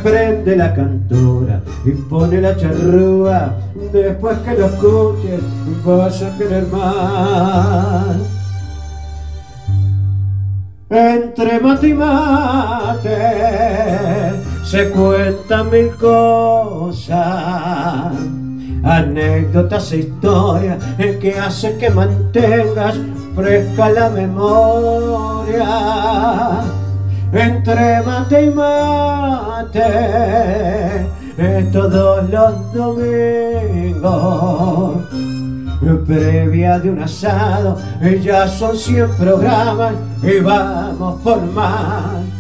Prende 0.04 0.58
la 0.58 0.74
cantora 0.74 1.62
y 1.86 1.92
pone 1.92 2.42
la 2.42 2.58
charrúa. 2.58 3.56
Después 3.94 4.38
que 4.40 4.56
lo 4.56 4.66
escuches 4.66 5.40
vas 5.86 6.22
a 6.22 6.38
querer 6.38 6.68
más. 6.68 8.18
Entre 10.90 11.60
mate 11.60 11.88
y 11.88 11.94
mate 11.94 14.25
se 14.66 14.90
cuentan 14.90 15.70
mil 15.70 15.92
cosas, 15.96 17.16
anécdotas 18.84 19.92
e 19.92 19.98
historias 19.98 20.84
que 21.22 21.40
hacen 21.40 21.78
que 21.78 21.90
mantengas 21.90 22.96
fresca 23.36 23.90
la 23.90 24.10
memoria. 24.10 25.66
Entre 27.32 28.02
mate 28.02 28.44
y 28.46 28.50
mate, 28.50 29.82
todos 31.72 32.30
los 32.30 32.74
domingos 32.74 34.06
previa 36.06 36.80
de 36.80 36.90
un 36.90 37.02
asado, 37.02 37.78
ya 38.22 38.48
son 38.48 38.76
100 38.78 39.10
programas 39.18 39.94
y 40.24 40.40
vamos 40.40 41.22
por 41.22 41.42
más. 41.52 42.35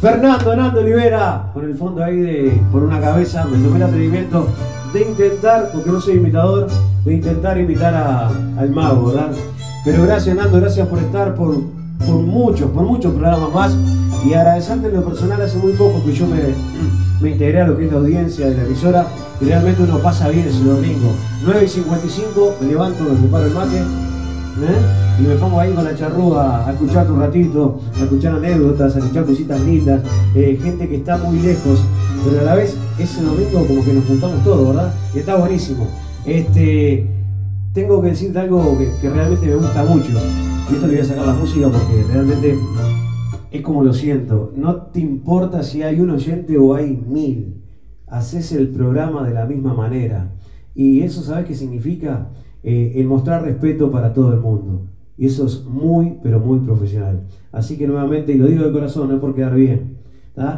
Fernando 0.00 0.54
Nando 0.54 0.80
Olivera, 0.80 1.50
con 1.54 1.64
el 1.64 1.74
fondo 1.74 2.04
ahí 2.04 2.16
de 2.16 2.62
por 2.70 2.82
una 2.82 3.00
cabeza, 3.00 3.44
me 3.46 3.56
tomé 3.56 3.76
el 3.76 3.82
atrevimiento 3.82 4.46
de 4.92 5.02
intentar, 5.02 5.70
porque 5.72 5.90
no 5.90 6.00
soy 6.00 6.16
imitador, 6.16 6.68
de 7.04 7.14
intentar 7.14 7.58
imitar 7.58 7.94
al 7.94 8.70
mago, 8.70 9.06
¿verdad? 9.06 9.30
Pero 9.84 10.02
gracias 10.02 10.36
Nando, 10.36 10.60
gracias 10.60 10.86
por 10.88 10.98
estar 10.98 11.34
por, 11.34 11.56
por 12.06 12.16
muchos, 12.16 12.70
por 12.72 12.84
muchos 12.84 13.14
programas 13.14 13.52
más 13.52 13.76
y 14.26 14.34
agradecerte 14.34 14.88
en 14.88 14.96
lo 14.96 15.04
personal 15.04 15.40
hace 15.40 15.56
muy 15.56 15.72
poco 15.72 16.04
que 16.04 16.12
yo 16.12 16.26
me, 16.26 16.40
me 17.22 17.30
integré 17.30 17.62
a 17.62 17.66
lo 17.66 17.78
que 17.78 17.86
es 17.86 17.92
la 17.92 17.98
audiencia 17.98 18.48
de 18.48 18.56
la 18.56 18.64
emisora 18.64 19.06
y 19.40 19.46
realmente 19.46 19.82
uno 19.82 19.98
pasa 19.98 20.28
bien 20.28 20.46
ese 20.46 20.62
domingo. 20.62 21.10
9 21.42 21.64
y 21.64 21.68
55, 21.68 22.56
me 22.60 22.66
levanto, 22.68 23.02
me 23.04 23.18
preparo 23.18 23.46
el 23.46 23.54
mate. 23.54 24.05
¿Eh? 24.64 25.20
y 25.20 25.22
me 25.22 25.34
pongo 25.36 25.60
ahí 25.60 25.72
con 25.72 25.84
la 25.84 25.94
charrúa 25.94 26.66
a 26.66 26.72
escuchar 26.72 27.10
un 27.10 27.20
ratito, 27.20 27.80
a 27.94 28.04
escuchar 28.04 28.34
anécdotas, 28.36 28.96
a 28.96 28.98
escuchar 28.98 29.24
cositas 29.24 29.60
lindas, 29.60 30.02
eh, 30.34 30.58
gente 30.62 30.88
que 30.88 30.96
está 30.96 31.16
muy 31.18 31.40
lejos, 31.40 31.82
pero 32.24 32.40
a 32.40 32.44
la 32.44 32.54
vez 32.54 32.76
ese 32.98 33.22
domingo 33.22 33.66
como 33.66 33.84
que 33.84 33.92
nos 33.92 34.04
juntamos 34.04 34.44
todos, 34.44 34.68
¿verdad? 34.68 34.94
Y 35.14 35.18
está 35.18 35.36
buenísimo. 35.36 35.86
Este, 36.24 37.06
tengo 37.72 38.02
que 38.02 38.08
decirte 38.08 38.38
algo 38.38 38.76
que, 38.78 38.90
que 39.00 39.10
realmente 39.10 39.46
me 39.46 39.56
gusta 39.56 39.84
mucho, 39.84 40.12
y 40.70 40.74
esto 40.74 40.86
le 40.86 40.94
voy 40.94 41.02
a 41.02 41.04
sacar 41.04 41.26
la 41.26 41.34
música 41.34 41.68
porque 41.68 42.04
realmente 42.12 42.58
es 43.50 43.62
como 43.62 43.82
lo 43.82 43.92
siento, 43.92 44.52
no 44.56 44.76
te 44.76 45.00
importa 45.00 45.62
si 45.62 45.82
hay 45.82 46.00
un 46.00 46.10
oyente 46.10 46.58
o 46.58 46.74
hay 46.74 46.96
mil, 46.96 47.62
haces 48.06 48.52
el 48.52 48.68
programa 48.68 49.26
de 49.26 49.34
la 49.34 49.46
misma 49.46 49.74
manera. 49.74 50.32
Y 50.74 51.00
eso, 51.00 51.22
¿sabes 51.22 51.46
qué 51.46 51.54
significa? 51.54 52.28
Eh, 52.68 52.94
el 53.00 53.06
mostrar 53.06 53.44
respeto 53.44 53.92
para 53.92 54.12
todo 54.12 54.34
el 54.34 54.40
mundo. 54.40 54.88
Y 55.16 55.26
eso 55.26 55.46
es 55.46 55.64
muy, 55.64 56.18
pero 56.20 56.40
muy 56.40 56.58
profesional. 56.58 57.22
Así 57.52 57.78
que 57.78 57.86
nuevamente, 57.86 58.32
y 58.32 58.38
lo 58.38 58.46
digo 58.46 58.64
de 58.64 58.72
corazón, 58.72 59.06
no 59.06 59.14
es 59.14 59.20
por 59.20 59.36
quedar 59.36 59.54
bien. 59.54 59.98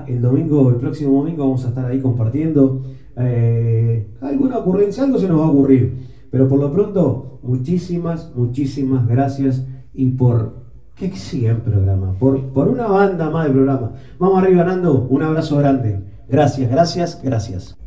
El 0.06 0.22
domingo, 0.22 0.70
el 0.70 0.76
próximo 0.76 1.18
domingo 1.18 1.44
vamos 1.44 1.66
a 1.66 1.68
estar 1.68 1.84
ahí 1.84 2.00
compartiendo 2.00 2.80
eh, 3.14 4.06
alguna 4.22 4.56
ocurrencia, 4.56 5.04
algo 5.04 5.18
se 5.18 5.28
nos 5.28 5.38
va 5.38 5.44
a 5.44 5.50
ocurrir. 5.50 5.98
Pero 6.30 6.48
por 6.48 6.59
lo 6.59 6.72
pronto, 6.72 7.40
muchísimas, 7.42 8.32
muchísimas 8.34 9.06
gracias 9.06 9.66
y 9.92 10.09
por 10.09 10.54
que 10.96 11.11
siga 11.11 11.50
el 11.50 11.59
programa, 11.59 12.14
por, 12.18 12.40
por 12.54 12.68
una 12.68 12.86
banda 12.86 13.28
más 13.28 13.46
de 13.48 13.52
programa. 13.52 13.92
Vamos 14.18 14.42
arriba, 14.42 14.64
Nando, 14.64 15.06
un 15.11 15.22
abrazo 15.22 15.59
grande. 15.59 16.00
Gracias, 16.26 16.70
gracias, 16.70 17.20
gracias. 17.22 17.78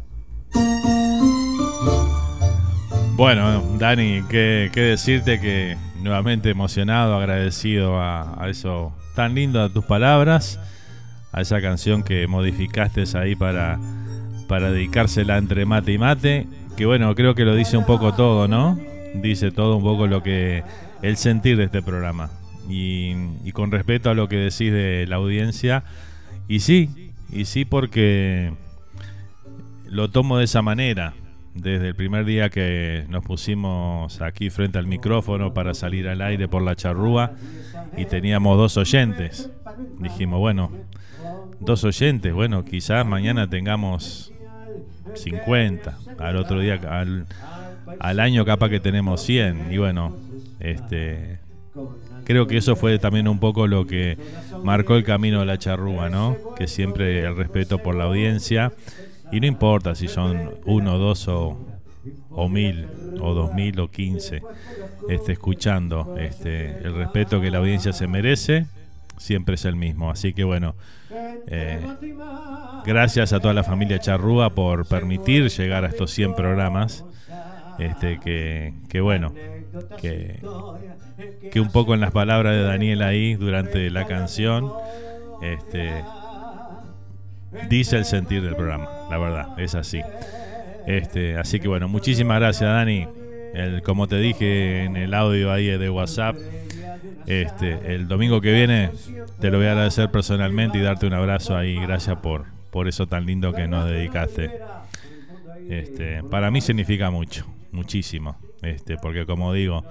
Bueno, 3.16 3.62
Dani, 3.78 4.24
qué, 4.30 4.72
decirte 4.74 5.40
que 5.40 5.78
nuevamente 6.02 6.50
emocionado, 6.50 7.16
agradecido 7.16 8.00
a, 8.02 8.48
eso 8.50 8.94
tan 9.16 9.36
lindo 9.36 9.62
de 9.62 9.70
tus 9.70 9.86
palabras, 9.86 10.60
a 11.32 11.42
esa 11.42 11.62
canción 11.62 12.04
que 12.04 12.26
modificaste 12.28 13.04
ahí 13.18 13.36
para, 13.36 13.80
para 14.48 14.72
dedicársela 14.72 15.38
entre 15.38 15.66
mate 15.66 15.92
y 15.92 15.98
mate, 15.98 16.48
que 16.78 16.86
bueno, 16.86 17.14
creo 17.14 17.36
que 17.36 17.46
lo 17.46 17.56
dice 17.56 17.78
un 17.78 17.86
poco 17.86 18.14
todo, 18.14 18.48
¿no? 18.48 18.80
Dice 19.14 19.52
todo 19.52 19.76
un 19.76 19.84
poco 19.84 20.08
lo 20.08 20.24
que 20.24 20.64
el 21.02 21.18
sentir 21.18 21.58
de 21.58 21.66
este 21.66 21.82
programa. 21.82 22.32
Y, 22.70 23.14
y 23.44 23.52
con 23.52 23.72
respeto 23.72 24.10
a 24.10 24.14
lo 24.14 24.30
que 24.30 24.38
decís 24.38 24.72
de 24.72 25.06
la 25.08 25.18
audiencia, 25.18 25.84
y 26.48 26.62
sí, 26.62 27.14
y 27.32 27.46
sí 27.46 27.66
porque 27.66 28.54
lo 29.86 30.10
tomo 30.10 30.38
de 30.38 30.46
esa 30.46 30.62
manera 30.62 31.14
desde 31.54 31.90
el 31.90 31.96
primer 31.96 32.26
día 32.26 32.50
que 32.50 33.06
nos 33.10 33.24
pusimos 33.24 34.22
aquí 34.22 34.50
frente 34.50 34.78
al 34.78 34.88
micrófono 34.88 35.54
para 35.54 35.74
salir 35.74 36.08
al 36.08 36.22
aire 36.22 36.48
por 36.48 36.62
la 36.62 36.76
charrúa 36.76 37.34
y 37.98 38.06
teníamos 38.06 38.58
dos 38.58 38.78
oyentes. 38.78 39.50
Dijimos, 40.00 40.40
bueno, 40.40 40.72
dos 41.60 41.84
oyentes, 41.84 42.34
bueno, 42.34 42.64
quizás 42.64 43.06
mañana 43.06 43.50
tengamos 43.50 44.32
50, 45.14 45.98
al 46.20 46.38
otro 46.38 46.60
día, 46.60 46.80
al, 48.00 48.20
año 48.20 48.46
capaz 48.46 48.70
que 48.70 48.80
tenemos 48.80 49.22
100 49.22 49.72
y 49.72 49.78
bueno, 49.78 50.16
este 50.60 51.40
creo 52.24 52.48
que 52.48 52.58
eso 52.58 52.76
fue 52.76 53.00
también 53.00 53.28
un 53.28 53.40
poco 53.40 53.68
lo 53.68 53.88
que 53.88 54.18
marcó 54.64 54.96
el 54.96 55.04
camino 55.04 55.40
de 55.40 55.46
la 55.46 55.58
charrúa, 55.58 56.10
¿no? 56.10 56.38
Que 56.56 56.68
siempre 56.68 57.26
el 57.26 57.36
respeto 57.36 57.80
por 57.80 57.96
la 57.96 58.06
audiencia 58.06 58.72
y 59.32 59.40
no 59.40 59.48
importa 59.48 59.96
si 59.96 60.08
son 60.08 60.56
uno, 60.66 60.98
dos 60.98 61.28
o, 61.28 61.58
mil, 62.50 62.88
o 63.22 63.34
dos 63.34 63.54
mil 63.54 63.80
o 63.80 63.90
quince, 63.90 64.42
este, 65.10 65.34
escuchando. 65.34 66.16
Este, 66.18 66.78
el 66.86 66.96
respeto 66.96 67.40
que 67.42 67.52
la 67.52 67.60
audiencia 67.60 67.94
se 67.94 68.08
merece 68.08 68.66
siempre 69.18 69.56
es 69.56 69.66
el 69.66 69.76
mismo. 69.76 70.12
Así 70.12 70.34
que 70.34 70.44
bueno, 70.44 70.76
eh, 71.48 71.80
gracias 72.86 73.34
a 73.34 73.40
toda 73.40 73.54
la 73.54 73.64
familia 73.64 74.00
Charrúa 74.00 74.50
por 74.50 74.88
permitir 74.88 75.50
llegar 75.50 75.86
a 75.86 75.88
estos 75.88 76.12
100 76.12 76.36
programas. 76.36 77.06
Este, 77.80 78.20
que, 78.20 78.74
que 78.90 79.02
bueno, 79.02 79.34
que, 80.00 80.40
que 81.52 81.60
un 81.60 81.72
poco 81.72 81.94
en 81.94 82.02
las 82.02 82.12
palabras 82.12 82.54
de 82.54 82.62
Daniel 82.62 83.02
ahí 83.02 83.34
durante 83.36 83.90
la 83.90 84.06
canción, 84.06 84.72
este, 85.42 86.04
dice 87.70 87.98
el 87.98 88.06
sentir 88.06 88.42
del 88.42 88.56
programa, 88.56 88.90
la 89.10 89.18
verdad, 89.18 89.60
es 89.60 89.76
así. 89.76 90.02
Este, 90.88 91.38
así 91.38 91.60
que 91.60 91.68
bueno, 91.68 91.88
muchísimas 91.88 92.40
gracias 92.40 92.70
Dani. 92.70 93.08
El, 93.54 93.82
como 93.82 94.08
te 94.08 94.18
dije 94.18 94.84
en 94.84 94.96
el 94.96 95.14
audio 95.14 95.52
ahí 95.52 95.66
de 95.66 95.90
WhatsApp, 95.90 96.38
este, 97.28 97.94
el 97.94 98.08
domingo 98.08 98.42
que 98.42 98.52
viene 98.52 98.92
te 99.40 99.50
lo 99.50 99.58
voy 99.58 99.68
a 99.68 99.72
agradecer 99.72 100.10
personalmente 100.10 100.78
y 100.78 100.82
darte 100.82 101.06
un 101.06 101.14
abrazo 101.14 101.56
ahí. 101.56 101.76
Gracias 101.76 102.18
por, 102.18 102.46
por 102.72 102.88
eso 102.88 103.08
tan 103.08 103.26
lindo 103.26 103.54
que 103.54 103.68
nos 103.68 103.86
dedicaste. 103.86 104.52
Este, 105.70 106.24
para 106.24 106.52
mí 106.52 106.62
significa 106.62 107.12
mucho, 107.12 107.46
muchísimo. 107.72 108.38
Este, 108.62 108.98
porque 108.98 109.26
como 109.26 109.54
digo, 109.54 109.84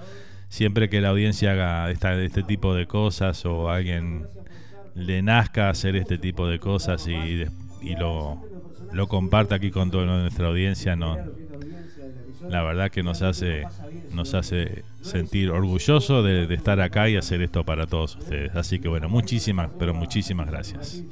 siempre 0.49 0.89
que 0.89 1.01
la 1.01 1.09
audiencia 1.09 1.51
haga 1.51 1.89
esta, 1.91 2.13
este 2.21 2.43
tipo 2.43 2.73
de 2.73 2.87
cosas 2.87 3.45
o 3.45 3.69
alguien 3.69 4.27
le 4.95 5.21
nazca 5.21 5.69
hacer 5.69 5.95
este 5.95 6.17
tipo 6.17 6.47
de 6.47 6.59
cosas 6.59 7.07
y, 7.07 7.45
y 7.81 7.95
lo, 7.95 8.41
comparta 9.07 9.55
aquí 9.55 9.71
con 9.71 9.91
toda 9.91 10.05
nuestra 10.05 10.47
audiencia, 10.47 10.95
no, 10.95 11.17
la 12.49 12.63
verdad 12.63 12.89
que 12.91 13.03
nos 13.03 13.21
hace, 13.21 13.63
nos 14.13 14.33
hace 14.33 14.83
sentir 15.01 15.49
orgulloso 15.51 16.23
de, 16.23 16.53
estar 16.53 16.81
acá 16.81 17.09
y 17.09 17.15
hacer 17.15 17.41
esto 17.41 17.63
para 17.63 17.87
todos 17.87 18.15
ustedes. 18.17 18.55
Así 18.55 18.79
que 18.79 18.87
bueno, 18.87 19.09
muchísimas, 19.09 19.69
pero 19.79 19.93
muchísimas 19.93 20.47
gracias. 20.47 21.03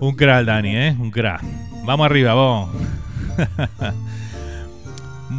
Un 0.00 0.14
crack, 0.16 0.44
Dani, 0.44 0.76
¿eh? 0.76 0.96
Un 0.98 1.10
crack. 1.10 1.42
Vamos 1.84 2.06
arriba, 2.06 2.34
vos. 2.34 2.70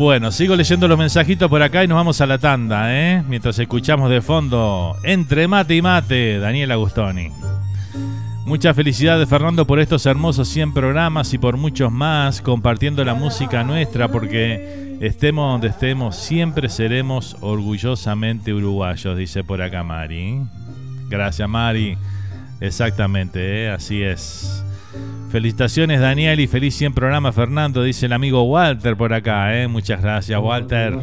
Bueno, 0.02 0.32
sigo 0.32 0.56
leyendo 0.56 0.88
los 0.88 0.98
mensajitos 0.98 1.48
por 1.48 1.62
acá 1.62 1.84
y 1.84 1.88
nos 1.88 1.96
vamos 1.96 2.22
a 2.22 2.26
la 2.26 2.40
tanda, 2.40 2.92
¿eh? 2.92 3.24
Mientras 3.28 3.60
escuchamos 3.60 4.10
de 4.10 4.20
fondo 4.20 4.98
Entre 5.04 5.48
Mate 5.48 5.76
y 5.76 5.84
Mate, 5.84 6.40
Daniel 6.40 6.72
Agustoni. 6.72 7.30
Muchas 8.44 8.76
felicidades 8.76 9.30
Fernando 9.30 9.68
por 9.68 9.80
estos 9.80 10.08
hermosos 10.08 10.48
100 10.48 10.74
programas 10.74 11.36
y 11.36 11.38
por 11.38 11.56
muchos 11.56 11.92
más, 11.92 12.42
compartiendo 12.42 13.06
la 13.06 13.14
música 13.14 13.64
nuestra, 13.64 14.08
porque 14.08 14.98
estemos 15.02 15.52
donde 15.52 15.68
estemos, 15.68 16.16
siempre 16.16 16.68
seremos 16.68 17.38
orgullosamente 17.40 18.56
uruguayos, 18.56 19.16
dice 19.16 19.44
por 19.44 19.62
acá 19.62 19.84
Mari. 19.84 20.42
Gracias 21.10 21.48
Mari, 21.48 21.96
exactamente, 22.60 23.66
¿eh? 23.66 23.70
así 23.70 24.02
es. 24.02 24.66
Felicitaciones 25.32 26.02
Daniel 26.02 26.40
y 26.42 26.48
feliz 26.48 26.76
100 26.76 26.94
programa 26.94 27.32
Fernando, 27.32 27.84
dice 27.84 28.08
el 28.08 28.14
amigo 28.14 28.44
Walter 28.44 28.98
por 28.98 29.14
acá, 29.14 29.58
¿eh? 29.58 29.68
muchas 29.70 30.02
gracias 30.02 30.40
Walter. 30.42 30.98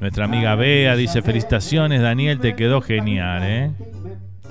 Nuestra 0.00 0.24
amiga 0.24 0.56
Bea 0.56 0.96
dice 0.96 1.22
felicitaciones 1.22 2.02
Daniel, 2.02 2.40
te 2.40 2.56
quedó 2.56 2.80
genial. 2.80 3.42
¿eh? 3.44 3.70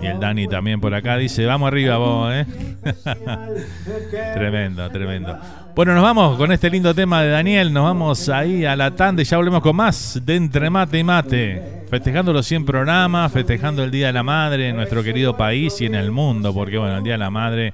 Y 0.02 0.06
el 0.06 0.20
Dani 0.20 0.48
también 0.48 0.80
por 0.82 0.94
acá 0.94 1.18
dice, 1.18 1.46
vamos 1.46 1.68
arriba 1.68 1.98
vos, 1.98 2.34
¿eh? 2.34 2.46
tremendo, 4.34 4.90
tremendo. 4.90 5.38
Bueno, 5.76 5.94
nos 5.94 6.04
vamos 6.04 6.38
con 6.38 6.52
este 6.52 6.70
lindo 6.70 6.94
tema 6.94 7.22
de 7.22 7.30
Daniel, 7.30 7.72
nos 7.74 7.84
vamos 7.84 8.30
ahí 8.30 8.64
a 8.64 8.76
la 8.76 8.92
tanda 8.92 9.22
y 9.22 9.26
ya 9.26 9.38
volvemos 9.38 9.62
con 9.62 9.76
más 9.76 10.22
de 10.24 10.36
Entre 10.36 10.70
Mate 10.70 11.00
y 11.00 11.04
Mate. 11.04 11.84
Festejando 11.90 12.32
los 12.32 12.46
100 12.46 12.66
programas, 12.66 13.32
festejando 13.32 13.84
el 13.84 13.92
Día 13.92 14.08
de 14.08 14.14
la 14.14 14.24
Madre 14.24 14.70
en 14.70 14.76
nuestro 14.76 15.04
querido 15.04 15.38
país 15.38 15.80
y 15.82 15.86
en 15.86 15.96
el 15.96 16.12
mundo, 16.12 16.54
porque 16.54 16.78
bueno, 16.78 16.98
el 16.98 17.04
Día 17.04 17.14
de 17.14 17.20
la 17.20 17.30
Madre 17.30 17.74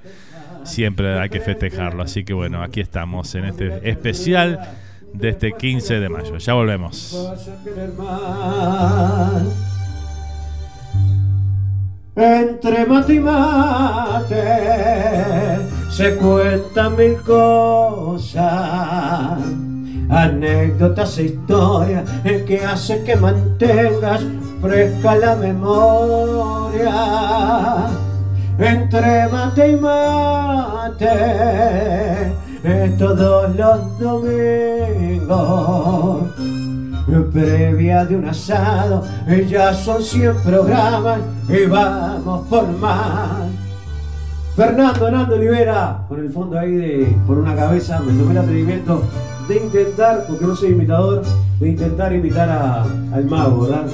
siempre 0.69 1.19
hay 1.19 1.29
que 1.29 1.41
festejarlo. 1.41 2.03
Así 2.03 2.23
que 2.23 2.33
bueno, 2.33 2.63
aquí 2.63 2.79
estamos 2.81 3.35
en 3.35 3.45
este 3.45 3.89
especial 3.89 4.59
de 5.13 5.29
este 5.29 5.53
15 5.53 5.99
de 5.99 6.09
mayo. 6.09 6.37
Ya 6.37 6.53
volvemos. 6.53 7.33
Entre 12.15 12.85
mate 12.85 13.13
y 13.13 13.19
mate 13.19 14.43
se 15.89 16.15
cuentan 16.15 16.95
mil 16.97 17.15
cosas, 17.21 18.43
anécdotas 20.09 21.17
e 21.17 21.23
historias 21.23 22.09
que 22.45 22.59
hacen 22.65 23.03
que 23.05 23.15
mantengas 23.15 24.23
fresca 24.61 25.15
la 25.15 25.35
memoria 25.35 26.89
entre 28.59 29.27
mate 29.29 29.69
y 29.71 29.75
mate, 29.77 31.07
todos 32.97 33.55
los 33.55 33.99
domingos, 33.99 35.37
previa 37.33 38.05
de 38.05 38.15
un 38.17 38.27
asado, 38.29 39.03
ya 39.47 39.73
son 39.73 40.03
100 40.03 40.35
programas 40.43 41.19
y 41.47 41.65
vamos 41.65 42.47
por 42.47 42.67
más. 42.79 43.47
Fernando 44.55 45.07
Hernando 45.07 45.35
Olivera, 45.35 45.99
con 46.09 46.19
el 46.19 46.29
fondo 46.31 46.59
ahí 46.59 46.71
de 46.75 47.15
por 47.25 47.37
una 47.37 47.55
cabeza, 47.55 47.99
me 48.01 48.11
tomé 48.11 48.31
el 48.31 48.37
atrevimiento 48.39 49.03
de 49.47 49.55
intentar, 49.57 50.25
porque 50.27 50.45
no 50.45 50.53
soy 50.55 50.71
imitador, 50.71 51.23
de 51.59 51.69
intentar 51.69 52.11
imitar 52.13 52.49
a- 52.49 52.83
al 53.13 53.25
mago, 53.25 53.61
¿verdad? 53.61 53.85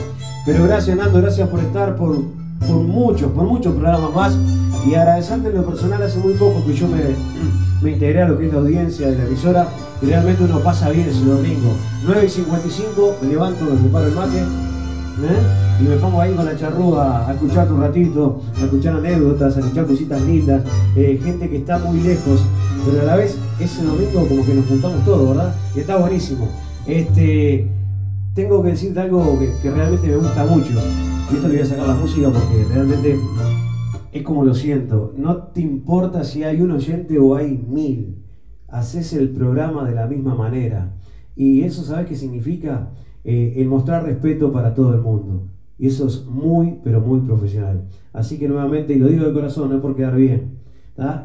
Pero 0.46 0.64
gracias 0.66 0.98
Nando, 0.98 1.22
gracias 1.22 1.48
por 1.50 1.60
estar 1.60 1.96
por, 1.96 2.18
por 2.60 2.78
muchos, 2.78 3.32
por 3.32 3.46
muchos 3.46 3.74
programas 3.74 4.14
más. 4.14 4.38
Y 4.86 4.96
agradecerte 4.96 5.50
en 5.50 5.56
lo 5.56 5.66
personal, 5.66 6.02
hace 6.02 6.20
muy 6.20 6.34
poco 6.34 6.64
que 6.66 6.74
yo 6.74 6.88
me, 6.88 7.02
me 7.82 7.92
integré 7.92 8.22
a 8.22 8.28
lo 8.28 8.38
que 8.38 8.48
es 8.48 8.54
la 8.54 8.60
audiencia 8.60 9.10
de 9.10 9.18
la 9.18 9.26
emisora. 9.26 9.68
Y 10.02 10.08
realmente 10.08 10.44
uno 10.44 10.60
pasa 10.60 10.90
bien 10.90 11.08
ese 11.08 11.24
domingo. 11.24 11.74
9 12.06 12.26
y 12.26 12.30
55, 12.30 13.18
me 13.22 13.28
levanto, 13.30 13.66
me 13.66 13.80
preparo 13.80 14.08
el 14.08 14.16
mate. 14.16 14.40
¿eh? 15.24 15.82
Y 15.82 15.84
me 15.84 15.96
pongo 15.98 16.22
ahí 16.22 16.34
con 16.34 16.46
la 16.46 16.58
charrúa 16.58 17.28
a 17.28 17.34
escuchar 17.34 17.72
un 17.72 17.82
ratito, 17.82 18.42
a 18.58 18.64
escuchar 18.64 18.96
anécdotas, 18.96 19.58
a 19.58 19.60
escuchar 19.60 19.86
cositas 19.86 20.22
lindas, 20.22 20.64
eh, 20.96 21.20
gente 21.24 21.50
que 21.50 21.58
está 21.58 21.80
muy 21.80 22.00
lejos, 22.00 22.42
pero 22.86 23.02
a 23.02 23.06
la 23.06 23.16
vez 23.16 23.38
ese 23.60 23.84
domingo 23.84 24.28
como 24.28 24.46
que 24.46 24.54
nos 24.54 24.66
juntamos 24.68 25.04
todos, 25.04 25.36
¿verdad? 25.36 25.56
Y 25.76 25.80
está 25.80 25.98
buenísimo. 25.98 26.48
Este, 26.86 27.68
tengo 28.34 28.62
que 28.64 28.70
decirte 28.70 29.00
algo 29.00 29.38
que, 29.40 29.52
que 29.62 29.72
realmente 29.72 30.08
me 30.08 30.18
gusta 30.18 30.46
mucho. 30.46 30.74
Y 31.32 31.36
esto 31.36 31.48
le 31.48 31.56
voy 31.56 31.64
a 31.64 31.66
sacar 31.66 31.88
la 31.88 31.96
música 31.96 32.30
porque 32.30 32.66
realmente 32.72 33.20
es 34.12 34.22
como 34.22 34.46
lo 34.46 34.54
siento. 34.54 35.14
No 35.18 35.38
te 35.38 35.62
importa 35.62 36.24
si 36.24 36.44
hay 36.44 36.62
un 36.62 36.72
oyente 36.72 37.18
o 37.18 37.36
hay 37.36 37.58
mil. 37.68 38.24
Haces 38.68 39.14
el 39.14 39.30
programa 39.30 39.88
de 39.88 39.96
la 39.96 40.06
misma 40.06 40.36
manera. 40.36 40.96
Y 41.36 41.64
eso, 41.64 41.84
¿sabes 41.84 42.08
qué 42.08 42.16
significa? 42.16 42.92
Eh, 43.24 43.56
el 43.58 43.68
mostrar 43.68 44.04
respeto 44.04 44.52
para 44.52 44.76
todo 44.76 44.94
el 44.94 45.02
mundo. 45.02 45.48
Y 45.80 45.88
eso 45.88 46.08
es 46.08 46.26
muy, 46.28 46.80
pero 46.84 47.02
muy 47.02 47.22
profesional. 47.22 47.88
Así 48.14 48.38
que 48.38 48.48
nuevamente, 48.48 48.94
y 48.94 49.00
lo 49.00 49.08
digo 49.08 49.26
de 49.26 49.34
corazón, 49.34 49.70
no 49.70 49.76
es 49.76 49.82
por 49.82 49.96
quedar 49.96 50.16
bien. 50.16 50.60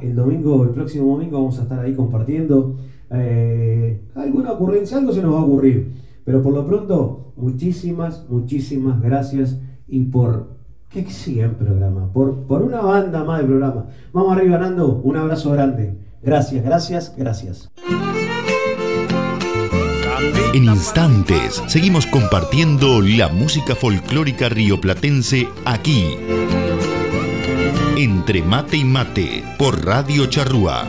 El 0.01 0.17
domingo, 0.17 0.65
el 0.65 0.71
próximo 0.71 1.13
domingo 1.13 1.39
vamos 1.39 1.59
a 1.61 1.63
estar 1.63 1.79
ahí 1.79 1.95
compartiendo 1.95 2.77
eh, 3.11 4.01
alguna 4.15 4.53
ocurrencia, 4.53 4.97
algo 4.97 5.13
se 5.13 5.23
nos 5.23 5.35
va 5.35 5.41
a 5.41 5.45
ocurrir. 5.45 5.93
Pero 6.25 6.43
por 6.43 6.55
lo 6.55 6.67
pronto, 6.67 7.33
muchísimas, 7.37 8.27
muchísimas 8.29 9.01
gracias 9.01 9.61
y 9.91 10.01
por 10.05 10.61
que 10.89 11.09
siga 11.09 11.45
el 11.45 11.53
programa, 11.53 12.13
por, 12.13 12.47
por 12.47 12.63
una 12.63 12.81
banda 12.81 13.23
más 13.23 13.41
de 13.41 13.45
programa. 13.45 13.87
Vamos 14.13 14.37
arriba, 14.37 14.59
Nando, 14.59 15.01
un 15.05 15.17
abrazo 15.17 15.53
grande. 15.53 15.97
Gracias, 16.23 16.65
gracias, 16.65 17.15
gracias. 17.17 17.71
En 20.53 20.65
instantes 20.65 21.63
seguimos 21.69 22.07
compartiendo 22.07 23.01
la 23.01 23.29
música 23.29 23.77
folclórica 23.77 24.49
rioplatense 24.49 25.49
aquí. 25.65 26.17
Entre 27.97 28.43
mate 28.43 28.79
y 28.79 28.85
mate 28.85 29.45
por 29.59 29.85
Radio 29.85 30.27
Charrúa. 30.27 30.89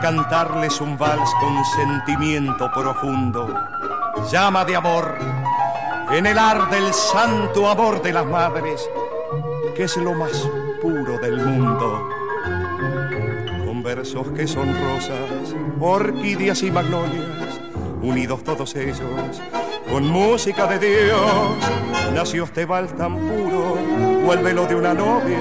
Cantarles 0.00 0.80
un 0.80 0.96
vals 0.98 1.30
con 1.40 1.64
sentimiento 1.64 2.70
profundo, 2.72 3.54
llama 4.30 4.64
de 4.64 4.76
amor, 4.76 5.18
en 6.10 6.26
el 6.26 6.38
ar 6.38 6.70
del 6.70 6.92
santo 6.92 7.68
amor 7.68 8.02
de 8.02 8.12
las 8.12 8.26
madres, 8.26 8.88
que 9.74 9.84
es 9.84 9.96
lo 9.96 10.14
más 10.14 10.48
puro 10.80 11.18
del 11.18 11.44
mundo. 11.44 12.08
Con 13.64 13.82
versos 13.82 14.28
que 14.32 14.46
son 14.46 14.68
rosas, 14.68 15.54
orquídeas 15.80 16.62
y 16.62 16.70
magnolias, 16.70 17.60
unidos 18.02 18.44
todos 18.44 18.74
ellos, 18.76 19.00
con 19.90 20.06
música 20.08 20.66
de 20.66 20.78
Dios, 20.78 21.20
nació 22.14 22.44
este 22.44 22.64
vals 22.64 22.94
tan 22.96 23.16
puro, 23.16 23.76
o 24.26 24.32
el 24.32 24.40
velo 24.40 24.66
de 24.66 24.74
una 24.74 24.94
novia, 24.94 25.38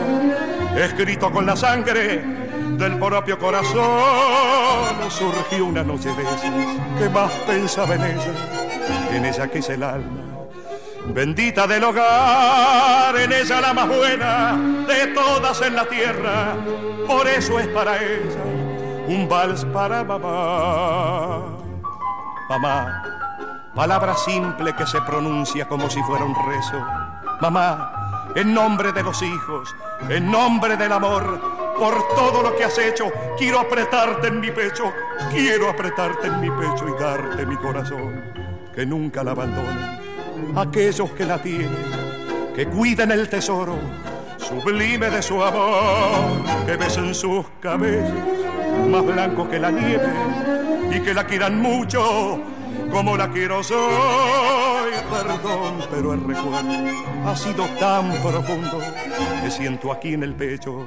escrito 0.77 1.31
con 1.31 1.45
la 1.45 1.55
sangre 1.55 2.44
del 2.77 2.97
propio 2.99 3.37
corazón 3.39 3.79
surgió 5.09 5.65
una 5.65 5.83
noche 5.83 6.13
de 6.13 6.23
esas 6.23 6.41
que 6.99 7.09
más 7.09 7.31
pensaba 7.47 7.95
en 7.95 8.03
ella, 8.03 8.33
en 9.11 9.25
ella 9.25 9.47
que 9.47 9.59
es 9.59 9.69
el 9.69 9.83
alma. 9.83 10.21
Bendita 11.07 11.67
del 11.67 11.83
hogar, 11.83 13.15
en 13.17 13.31
ella 13.31 13.61
la 13.61 13.73
más 13.73 13.87
buena 13.87 14.57
de 14.87 15.07
todas 15.07 15.61
en 15.61 15.75
la 15.75 15.85
tierra, 15.85 16.55
por 17.07 17.27
eso 17.27 17.59
es 17.59 17.67
para 17.67 17.97
ella 18.03 18.43
un 19.07 19.29
vals 19.29 19.63
para 19.65 20.03
mamá. 20.03 21.43
Mamá, 22.49 23.03
palabra 23.75 24.15
simple 24.15 24.73
que 24.75 24.85
se 24.85 25.01
pronuncia 25.01 25.67
como 25.67 25.89
si 25.89 26.01
fuera 26.03 26.25
un 26.25 26.35
rezo. 26.35 26.83
Mamá, 27.41 28.31
en 28.35 28.53
nombre 28.53 28.91
de 28.91 29.03
los 29.03 29.21
hijos, 29.21 29.75
en 30.09 30.29
nombre 30.29 30.75
del 30.75 30.91
amor, 30.91 31.54
por 31.77 32.07
todo 32.15 32.41
lo 32.41 32.55
que 32.55 32.63
has 32.63 32.77
hecho. 32.77 33.11
Quiero 33.37 33.59
apretarte 33.59 34.27
en 34.27 34.39
mi 34.39 34.51
pecho, 34.51 34.91
quiero 35.31 35.69
apretarte 35.69 36.27
en 36.27 36.39
mi 36.41 36.49
pecho 36.49 36.87
y 36.87 37.01
darte 37.01 37.45
mi 37.45 37.57
corazón. 37.57 38.23
Que 38.73 38.85
nunca 38.85 39.23
la 39.23 39.31
abandonen 39.31 40.05
aquellos 40.55 41.11
que 41.11 41.25
la 41.25 41.41
tienen, 41.41 41.69
que 42.55 42.67
cuiden 42.67 43.11
el 43.11 43.29
tesoro 43.29 43.77
sublime 44.37 45.09
de 45.09 45.21
su 45.21 45.41
amor, 45.43 46.43
que 46.65 46.77
besen 46.77 47.15
sus 47.15 47.45
cabellos 47.59 48.11
más 48.89 49.05
blancos 49.05 49.47
que 49.49 49.59
la 49.59 49.71
nieve 49.71 50.07
y 50.91 50.99
que 50.99 51.13
la 51.13 51.25
quieran 51.25 51.59
mucho 51.59 52.39
como 52.95 53.17
la 53.17 53.29
quiero 53.29 53.61
soy. 53.61 54.93
Perdón, 55.11 55.85
pero 55.91 56.13
el 56.13 56.21
recuerdo 56.21 56.71
ha 57.25 57.35
sido 57.35 57.65
tan 57.77 58.09
profundo 58.21 58.79
que 59.43 59.51
siento 59.51 59.91
aquí 59.91 60.13
en 60.13 60.23
el 60.23 60.33
pecho 60.33 60.85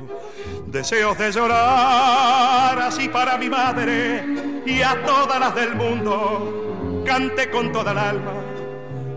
deseos 0.66 1.18
de 1.18 1.30
llorar 1.30 2.78
así 2.80 3.10
para 3.10 3.36
mi 3.36 3.50
madre 3.50 4.24
y 4.64 4.80
a 4.80 5.04
todas 5.04 5.38
las 5.38 5.54
del 5.54 5.74
mundo. 5.74 7.04
Cante 7.04 7.50
con 7.50 7.72
toda 7.72 7.92
el 7.92 7.98
alma 7.98 8.32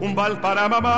un 0.01 0.13
bal 0.13 0.41
para 0.41 0.67
mamá 0.67 0.89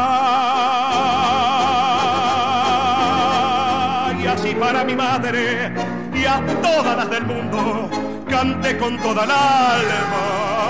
y 4.20 4.26
así 4.26 4.56
para 4.56 4.84
mi 4.84 4.95
madre 4.95 5.72
y 6.11 6.26
a 6.26 6.44
todas 6.60 6.98
las 6.98 7.10
del 7.11 7.26
mundo. 7.26 7.88
Cante 8.28 8.80
con 8.80 8.98
toda 8.98 9.26
el 9.26 9.32
alma 9.32 10.62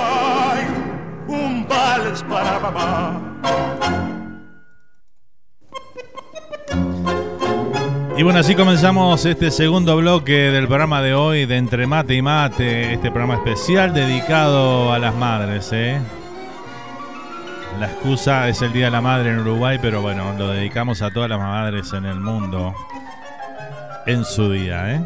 para. 1.67 3.33
Y 8.15 8.21
bueno, 8.21 8.39
así 8.39 8.53
comenzamos 8.53 9.25
este 9.25 9.49
segundo 9.49 9.97
bloque 9.97 10.33
del 10.33 10.67
programa 10.67 11.01
de 11.01 11.15
hoy 11.15 11.47
de 11.47 11.57
Entre 11.57 11.87
Mate 11.87 12.13
y 12.13 12.21
Mate, 12.21 12.93
este 12.93 13.09
programa 13.09 13.35
especial 13.35 13.91
dedicado 13.91 14.93
a 14.93 14.99
las 14.99 15.15
madres, 15.15 15.71
¿eh? 15.73 15.99
La 17.79 17.87
excusa 17.87 18.47
es 18.49 18.61
el 18.61 18.71
Día 18.71 18.85
de 18.85 18.91
la 18.91 19.01
Madre 19.01 19.31
en 19.31 19.39
Uruguay, 19.39 19.79
pero 19.81 20.03
bueno, 20.03 20.31
lo 20.37 20.49
dedicamos 20.49 21.01
a 21.01 21.09
todas 21.09 21.27
las 21.27 21.39
madres 21.39 21.91
en 21.93 22.05
el 22.05 22.19
mundo 22.19 22.75
en 24.05 24.23
su 24.23 24.51
día, 24.51 24.93
¿eh? 24.93 25.01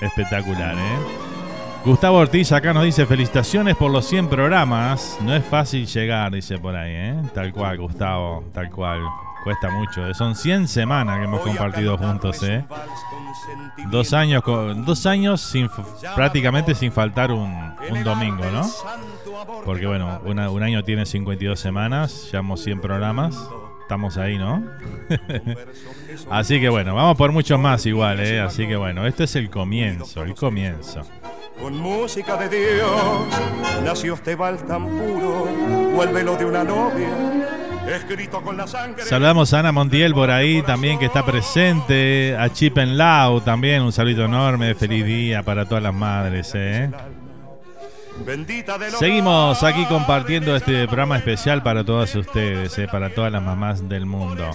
Espectacular, 0.00 0.74
¿eh? 0.74 1.23
Gustavo 1.84 2.16
Ortiz 2.18 2.50
acá 2.52 2.72
nos 2.72 2.84
dice 2.84 3.04
felicitaciones 3.04 3.76
por 3.76 3.90
los 3.90 4.06
100 4.08 4.28
programas. 4.28 5.18
No 5.22 5.34
es 5.34 5.44
fácil 5.44 5.86
llegar, 5.86 6.32
dice 6.32 6.58
por 6.58 6.74
ahí, 6.74 6.92
¿eh? 6.94 7.22
Tal 7.34 7.52
cual, 7.52 7.76
Gustavo, 7.78 8.42
tal 8.54 8.70
cual. 8.70 9.00
Cuesta 9.44 9.68
mucho. 9.70 10.06
eh. 10.06 10.14
Son 10.14 10.34
100 10.34 10.66
semanas 10.68 11.18
que 11.18 11.24
hemos 11.24 11.42
compartido 11.42 11.98
juntos, 11.98 12.42
¿eh? 12.42 12.64
Dos 13.90 14.14
años, 14.14 14.42
con- 14.42 14.86
dos 14.86 15.04
años 15.04 15.42
sin, 15.42 15.68
prácticamente 16.14 16.74
sin 16.74 16.90
faltar 16.90 17.30
un, 17.30 17.74
un 17.90 18.02
domingo, 18.04 18.44
¿no? 18.50 18.66
Porque 19.66 19.86
bueno, 19.86 20.20
una- 20.24 20.48
un 20.48 20.62
año 20.62 20.82
tiene 20.84 21.04
52 21.04 21.60
semanas, 21.60 22.28
llevamos 22.32 22.62
100 22.62 22.80
programas. 22.80 23.36
Estamos 23.82 24.16
ahí, 24.16 24.38
¿no? 24.38 24.62
Así 26.30 26.58
que 26.58 26.70
bueno, 26.70 26.94
vamos 26.94 27.18
por 27.18 27.30
muchos 27.32 27.60
más 27.60 27.84
igual, 27.84 28.20
¿eh? 28.20 28.40
Así 28.40 28.66
que 28.66 28.76
bueno, 28.76 29.06
este 29.06 29.24
es 29.24 29.36
el 29.36 29.50
comienzo, 29.50 30.22
el 30.22 30.34
comienzo. 30.34 31.02
Con 31.60 31.76
música 31.78 32.36
de 32.36 32.48
Dios 32.48 32.90
nació 33.84 34.14
este 34.14 34.34
vals 34.34 34.66
tan 34.66 34.86
puro, 34.86 35.48
o 35.96 36.02
el 36.02 36.08
velo 36.10 36.36
de 36.36 36.44
una 36.44 36.64
novia, 36.64 37.08
escrito 37.88 38.42
con 38.42 38.56
la 38.56 38.66
sangre. 38.66 39.04
Saludamos 39.04 39.54
a 39.54 39.60
Ana 39.60 39.72
Montiel 39.72 40.12
por 40.14 40.30
ahí 40.30 40.62
también 40.62 40.98
que 40.98 41.06
está 41.06 41.24
presente, 41.24 42.36
a 42.38 42.50
Chip 42.52 42.78
en 42.78 42.98
Lau 42.98 43.40
también, 43.40 43.82
un 43.82 43.92
saludo 43.92 44.24
enorme, 44.24 44.74
feliz 44.74 45.04
día 45.06 45.42
para 45.42 45.66
todas 45.66 45.82
las 45.82 45.94
madres, 45.94 46.52
¿eh? 46.54 46.90
Seguimos 48.98 49.62
aquí 49.62 49.84
compartiendo 49.86 50.54
este 50.54 50.86
programa 50.86 51.16
especial 51.16 51.62
para 51.62 51.84
todas 51.84 52.14
ustedes, 52.14 52.78
¿eh? 52.78 52.86
para 52.90 53.10
todas 53.10 53.32
las 53.32 53.42
mamás 53.42 53.88
del 53.88 54.06
mundo. 54.06 54.50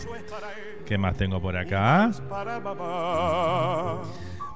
¿Qué 0.86 0.98
más 0.98 1.16
tengo 1.18 1.42
por 1.42 1.58
acá? 1.58 2.10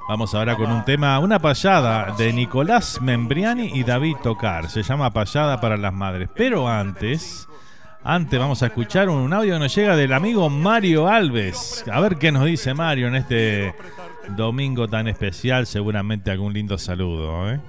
Vamos 0.07 0.33
ahora 0.35 0.57
con 0.57 0.69
un 0.69 0.83
tema, 0.83 1.17
una 1.19 1.39
payada 1.39 2.13
de 2.17 2.33
Nicolás 2.33 3.01
Membriani 3.01 3.71
y 3.73 3.83
David 3.83 4.17
Tocar. 4.21 4.69
Se 4.69 4.83
llama 4.83 5.11
Payada 5.11 5.61
para 5.61 5.77
las 5.77 5.93
Madres. 5.93 6.29
Pero 6.35 6.67
antes, 6.67 7.47
antes 8.03 8.37
vamos 8.37 8.61
a 8.63 8.65
escuchar 8.65 9.07
un, 9.09 9.19
un 9.19 9.33
audio 9.33 9.53
que 9.53 9.59
nos 9.59 9.73
llega 9.73 9.95
del 9.95 10.11
amigo 10.11 10.49
Mario 10.49 11.07
Alves. 11.07 11.85
A 11.91 12.01
ver 12.01 12.17
qué 12.17 12.33
nos 12.33 12.45
dice 12.45 12.73
Mario 12.73 13.07
en 13.07 13.15
este 13.15 13.73
domingo 14.35 14.89
tan 14.89 15.07
especial. 15.07 15.65
Seguramente 15.67 16.31
algún 16.31 16.51
lindo 16.53 16.77
saludo. 16.77 17.49
¿eh? 17.49 17.61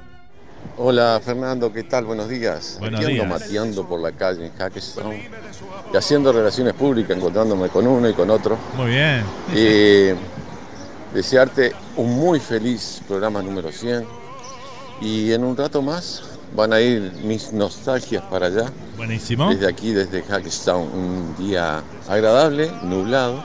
Hola 0.76 1.20
Fernando, 1.24 1.72
¿qué 1.72 1.84
tal? 1.84 2.04
Buenos 2.04 2.28
días. 2.28 2.78
Buenos 2.80 2.98
Aquí 2.98 3.12
ando 3.12 3.24
días. 3.26 3.40
mateando 3.40 3.86
por 3.86 4.00
la 4.00 4.10
calle 4.10 4.46
en 4.46 4.52
Hackettstown 4.54 5.14
y 5.92 5.96
haciendo 5.96 6.32
relaciones 6.32 6.72
públicas, 6.74 7.16
encontrándome 7.16 7.68
con 7.68 7.86
uno 7.86 8.08
y 8.08 8.12
con 8.12 8.28
otro. 8.28 8.58
Muy 8.76 8.90
bien. 8.90 9.22
Y 9.54 10.08
desearte 11.14 11.72
un 11.96 12.16
muy 12.16 12.40
feliz 12.40 13.00
programa 13.06 13.40
número 13.40 13.70
100. 13.72 14.04
Y 15.00 15.32
en 15.32 15.44
un 15.44 15.56
rato 15.56 15.80
más 15.80 16.22
van 16.54 16.72
a 16.72 16.80
ir 16.80 17.12
mis 17.24 17.52
nostalgias 17.52 18.22
para 18.24 18.46
allá. 18.46 18.70
Buenísimo. 18.96 19.48
Desde 19.50 19.68
aquí, 19.68 19.92
desde 19.92 20.22
Hackettstown, 20.22 20.82
un 20.82 21.36
día 21.38 21.82
agradable, 22.08 22.70
nublado. 22.82 23.42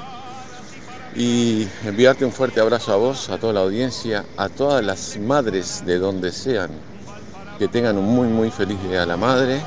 Y 1.15 1.67
enviarte 1.85 2.23
un 2.25 2.31
fuerte 2.31 2.59
abrazo 2.59 2.93
a 2.93 2.95
vos, 2.97 3.29
a 3.29 3.37
toda 3.37 3.53
la 3.53 3.61
audiencia, 3.61 4.25
a 4.37 4.47
todas 4.49 4.83
las 4.83 5.17
madres 5.17 5.83
de 5.85 5.97
donde 5.97 6.31
sean. 6.31 6.69
Que 7.57 7.67
tengan 7.67 7.97
un 7.97 8.05
muy, 8.05 8.27
muy 8.27 8.51
feliz 8.51 8.77
día 8.87 9.03
a 9.03 9.05
la 9.05 9.17
madre, 9.17 9.59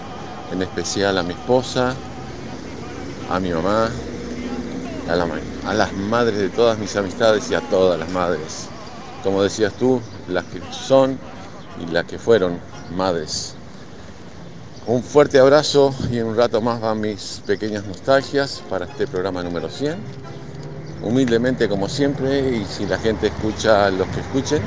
en 0.52 0.62
especial 0.62 1.18
a 1.18 1.22
mi 1.22 1.32
esposa, 1.32 1.94
a 3.28 3.40
mi 3.40 3.50
mamá, 3.50 3.90
a, 5.20 5.74
las 5.74 5.92
madres 5.92 6.38
de 6.38 6.48
todas 6.48 6.78
mis 6.78 6.94
amistades 6.96 7.50
y 7.50 7.54
a 7.54 7.60
todas 7.60 7.98
las 7.98 8.10
madres. 8.10 8.68
Como 9.22 9.42
decías 9.42 9.72
tú, 9.74 10.00
las 10.28 10.44
que 10.44 10.60
son 10.70 11.18
y 11.80 11.92
las 11.92 12.06
que 12.06 12.18
fueron 12.18 12.58
madres. 12.96 13.54
Un 14.86 15.02
fuerte 15.02 15.38
abrazo 15.38 15.94
y 16.10 16.18
en 16.18 16.26
un 16.26 16.36
rato 16.36 16.60
más 16.60 16.80
van 16.80 17.00
mis 17.00 17.40
pequeñas 17.46 17.84
nostalgias 17.84 18.62
para 18.68 18.86
este 18.86 19.06
programa 19.06 19.42
número 19.42 19.68
100. 19.68 19.96
Humildemente 21.04 21.68
como 21.68 21.88
siempre 21.88 22.56
y 22.56 22.64
si 22.64 22.86
la 22.86 22.98
gente 22.98 23.26
escucha 23.26 23.90
los 23.90 24.08
que 24.08 24.20
escuchen, 24.20 24.62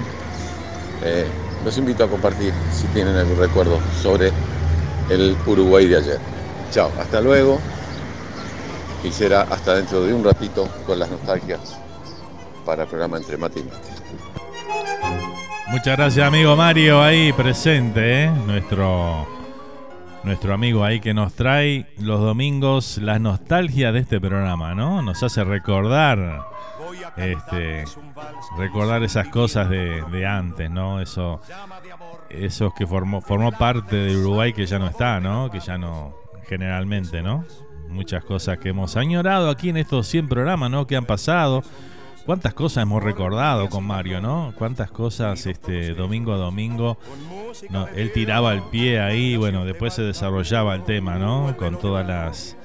eh, 1.04 1.28
los 1.64 1.78
invito 1.78 2.04
a 2.04 2.10
compartir 2.10 2.54
si 2.72 2.88
tienen 2.88 3.16
algún 3.16 3.38
recuerdo 3.38 3.80
sobre 4.02 4.32
el 5.10 5.36
Uruguay 5.48 5.88
de 5.88 5.98
ayer. 5.98 6.20
Chao, 6.72 6.92
hasta 7.00 7.20
luego 7.22 7.60
y 9.06 9.12
será 9.12 9.42
hasta 9.44 9.76
dentro 9.76 10.04
de 10.04 10.14
un 10.14 10.24
ratito 10.24 10.68
con 10.86 10.98
las 10.98 11.10
nostalgias 11.10 11.80
para 12.66 12.84
el 12.84 12.90
programa 12.90 13.18
Entre 13.18 13.38
Mate 13.38 13.60
y 13.60 13.64
Mate. 13.64 13.78
Muchas 15.68 15.98
gracias, 15.98 16.28
amigo 16.28 16.56
Mario, 16.56 17.02
ahí 17.02 17.32
presente, 17.34 18.24
¿eh? 18.24 18.30
Nuestro, 18.30 19.28
nuestro 20.24 20.54
amigo 20.54 20.84
ahí 20.84 21.00
que 21.00 21.14
nos 21.14 21.34
trae 21.34 21.88
los 22.00 22.20
domingos 22.20 22.98
la 22.98 23.20
nostalgia 23.20 23.92
de 23.92 24.00
este 24.00 24.20
programa, 24.20 24.74
¿no? 24.74 25.02
Nos 25.02 25.22
hace 25.22 25.44
recordar, 25.44 26.48
este, 27.18 27.86
recordar 28.58 29.04
esas 29.04 29.28
cosas 29.28 29.70
de, 29.70 30.04
de 30.12 30.26
antes, 30.26 30.72
¿no? 30.72 31.00
Eso, 31.00 31.42
esos 32.30 32.74
que 32.74 32.88
formó, 32.88 33.22
formó 33.22 33.52
parte 33.52 33.98
de 33.98 34.18
Uruguay 34.18 34.54
que 34.54 34.66
ya 34.66 34.80
no 34.80 34.88
está, 34.88 35.20
¿no? 35.20 35.52
Que 35.52 35.60
ya 35.60 35.78
no, 35.78 36.16
generalmente, 36.48 37.22
¿no? 37.22 37.46
Muchas 37.90 38.24
cosas 38.24 38.58
que 38.58 38.70
hemos 38.70 38.98
añorado 38.98 39.50
aquí 39.50 39.70
en 39.70 39.78
estos 39.78 40.08
100 40.08 40.28
programas, 40.28 40.70
¿no? 40.70 40.88
Que 40.88 40.96
han 40.96 41.06
pasado. 41.06 41.64
Cuántas 42.26 42.56
cosas 42.56 42.82
hemos 42.82 43.04
recordado 43.04 43.70
con 43.70 43.86
Mario, 43.86 44.20
¿no? 44.20 44.52
Cuántas 44.58 44.90
cosas 44.90 45.46
este 45.46 45.94
domingo 45.94 46.34
a 46.34 46.38
domingo. 46.38 46.98
No, 47.70 47.88
él 47.90 48.12
tiraba 48.12 48.54
el 48.54 48.64
pie 48.64 49.00
ahí, 49.00 49.38
bueno, 49.38 49.64
después 49.64 49.94
se 49.94 50.02
desarrollaba 50.02 50.74
el 50.74 50.84
tema, 50.84 51.20
¿no? 51.20 51.56
Con 51.56 51.80
todas 51.80 52.06
las, 52.06 52.58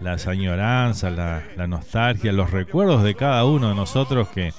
las 0.00 0.26
añoranzas, 0.26 1.12
la, 1.12 1.66
nostalgia, 1.66 2.32
los 2.32 2.50
recuerdos 2.50 3.02
de 3.02 3.14
cada 3.14 3.46
uno 3.46 3.70
de 3.70 3.74
nosotros 3.74 4.28
que, 4.28 4.52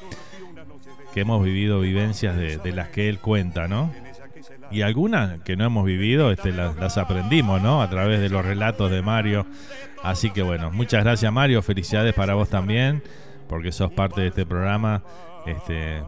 que 1.14 1.22
hemos 1.22 1.44
vivido 1.44 1.80
vivencias 1.81 2.36
de, 2.36 2.57
de 2.57 2.72
las 2.72 2.90
que 2.90 3.07
él 3.07 3.19
cuenta, 3.19 3.68
¿no? 3.68 3.91
Y 4.72 4.82
algunas 4.82 5.40
que 5.41 5.56
no 5.56 5.66
hemos 5.66 5.86
vivido, 5.86 6.32
este, 6.32 6.52
las, 6.52 6.76
las 6.76 6.98
aprendimos, 6.98 7.62
¿no? 7.62 7.82
A 7.82 7.90
través 7.90 8.20
de 8.20 8.30
los 8.30 8.46
relatos 8.46 8.91
de 8.91 9.02
Mario. 9.02 9.46
Así 10.04 10.30
que 10.32 10.41
bueno, 10.41 10.72
muchas 10.72 11.04
gracias 11.04 11.32
Mario, 11.32 11.62
felicidades 11.62 12.14
para 12.14 12.34
vos 12.34 12.50
también, 12.50 13.04
porque 13.48 13.72
sos 13.72 13.91
parte 13.91 14.22
de 14.22 14.28
este 14.28 14.46
programa, 14.46 15.04
este, 15.46 16.04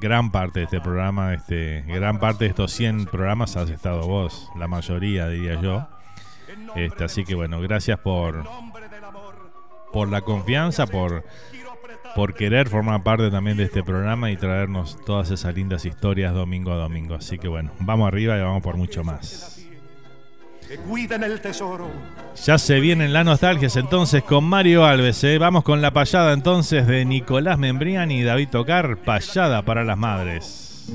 gran 0.00 0.32
parte 0.32 0.60
de 0.60 0.64
este 0.64 0.80
programa, 0.80 1.34
este, 1.34 1.82
gran 1.86 2.18
parte 2.18 2.44
de 2.44 2.50
estos 2.50 2.72
100 2.72 3.06
programas 3.06 3.56
has 3.56 3.70
estado 3.70 4.06
vos, 4.06 4.50
la 4.56 4.66
mayoría 4.66 5.28
diría 5.28 5.60
yo. 5.60 5.86
Este, 6.74 7.04
así 7.04 7.24
que 7.24 7.34
bueno, 7.34 7.60
gracias 7.60 7.98
por, 8.00 8.44
por 9.92 10.08
la 10.08 10.22
confianza, 10.22 10.86
por, 10.86 11.24
por 12.14 12.34
querer 12.34 12.68
formar 12.68 13.02
parte 13.02 13.30
también 13.30 13.56
de 13.56 13.64
este 13.64 13.82
programa 13.82 14.30
y 14.30 14.36
traernos 14.36 14.98
todas 15.04 15.30
esas 15.30 15.54
lindas 15.54 15.84
historias 15.84 16.34
domingo 16.34 16.72
a 16.72 16.76
domingo. 16.76 17.14
Así 17.14 17.38
que 17.38 17.48
bueno, 17.48 17.72
vamos 17.80 18.08
arriba 18.08 18.36
y 18.36 18.40
vamos 18.40 18.62
por 18.62 18.76
mucho 18.76 19.04
más. 19.04 19.60
Que 20.66 20.76
cuiden 20.76 21.24
el 21.24 21.40
tesoro. 21.40 21.90
Ya 22.44 22.56
se 22.56 22.78
vienen 22.78 23.12
las 23.12 23.24
nostalgias 23.24 23.76
entonces 23.76 24.22
con 24.22 24.44
Mario 24.44 24.84
Alves. 24.84 25.24
¿eh? 25.24 25.38
Vamos 25.38 25.64
con 25.64 25.82
la 25.82 25.92
payada 25.92 26.32
entonces 26.32 26.86
de 26.86 27.04
Nicolás 27.04 27.58
Membriani 27.58 28.20
y 28.20 28.22
David 28.22 28.50
Tocar, 28.50 28.98
payada 28.98 29.62
para 29.62 29.82
las 29.82 29.98
madres. 29.98 30.86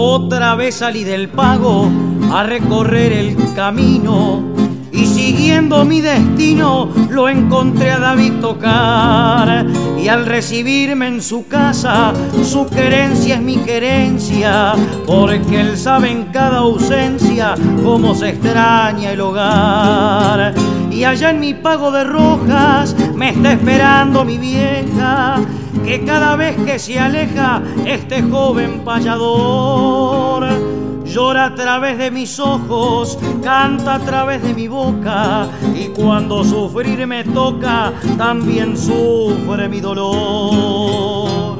Otra 0.00 0.54
vez 0.54 0.76
salí 0.76 1.02
del 1.02 1.28
pago 1.28 1.90
a 2.32 2.44
recorrer 2.44 3.12
el 3.12 3.36
camino 3.56 4.44
y 4.92 5.06
siguiendo 5.06 5.84
mi 5.84 6.00
destino 6.00 6.88
lo 7.10 7.28
encontré 7.28 7.92
a 7.92 7.98
David 7.98 8.34
tocar. 8.40 9.66
Y 9.98 10.08
al 10.08 10.26
recibirme 10.26 11.08
en 11.08 11.22
su 11.22 11.46
casa 11.46 12.12
su 12.42 12.66
querencia 12.66 13.36
es 13.36 13.42
mi 13.42 13.56
querencia 13.58 14.74
porque 15.06 15.60
él 15.60 15.76
sabe 15.76 16.10
en 16.10 16.24
cada 16.26 16.58
ausencia 16.58 17.54
cómo 17.84 18.14
se 18.14 18.30
extraña 18.30 19.12
el 19.12 19.20
hogar. 19.20 20.54
Y 20.90 21.04
allá 21.04 21.30
en 21.30 21.40
mi 21.40 21.54
pago 21.54 21.90
de 21.90 22.04
rojas 22.04 22.96
me 23.14 23.30
está 23.30 23.52
esperando 23.52 24.24
mi 24.24 24.38
vieja 24.38 25.36
que 25.84 26.04
cada 26.04 26.36
vez 26.36 26.56
que 26.64 26.78
se 26.78 26.98
aleja 26.98 27.62
este 27.86 28.22
joven 28.22 28.80
payador 28.84 30.67
llora 31.08 31.46
a 31.46 31.54
través 31.54 31.98
de 31.98 32.10
mis 32.10 32.38
ojos, 32.38 33.18
canta 33.42 33.94
a 33.94 33.98
través 34.00 34.42
de 34.42 34.54
mi 34.54 34.68
boca 34.68 35.48
y 35.74 35.88
cuando 35.88 36.44
sufrir 36.44 37.06
me 37.06 37.24
toca 37.24 37.92
también 38.16 38.76
sufre 38.76 39.68
mi 39.68 39.80
dolor. 39.80 41.58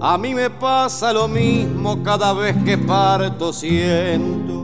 A 0.00 0.18
mí 0.18 0.34
me 0.34 0.50
pasa 0.50 1.12
lo 1.12 1.26
mismo 1.26 2.02
cada 2.02 2.32
vez 2.32 2.56
que 2.64 2.78
parto 2.78 3.52
siento 3.52 4.56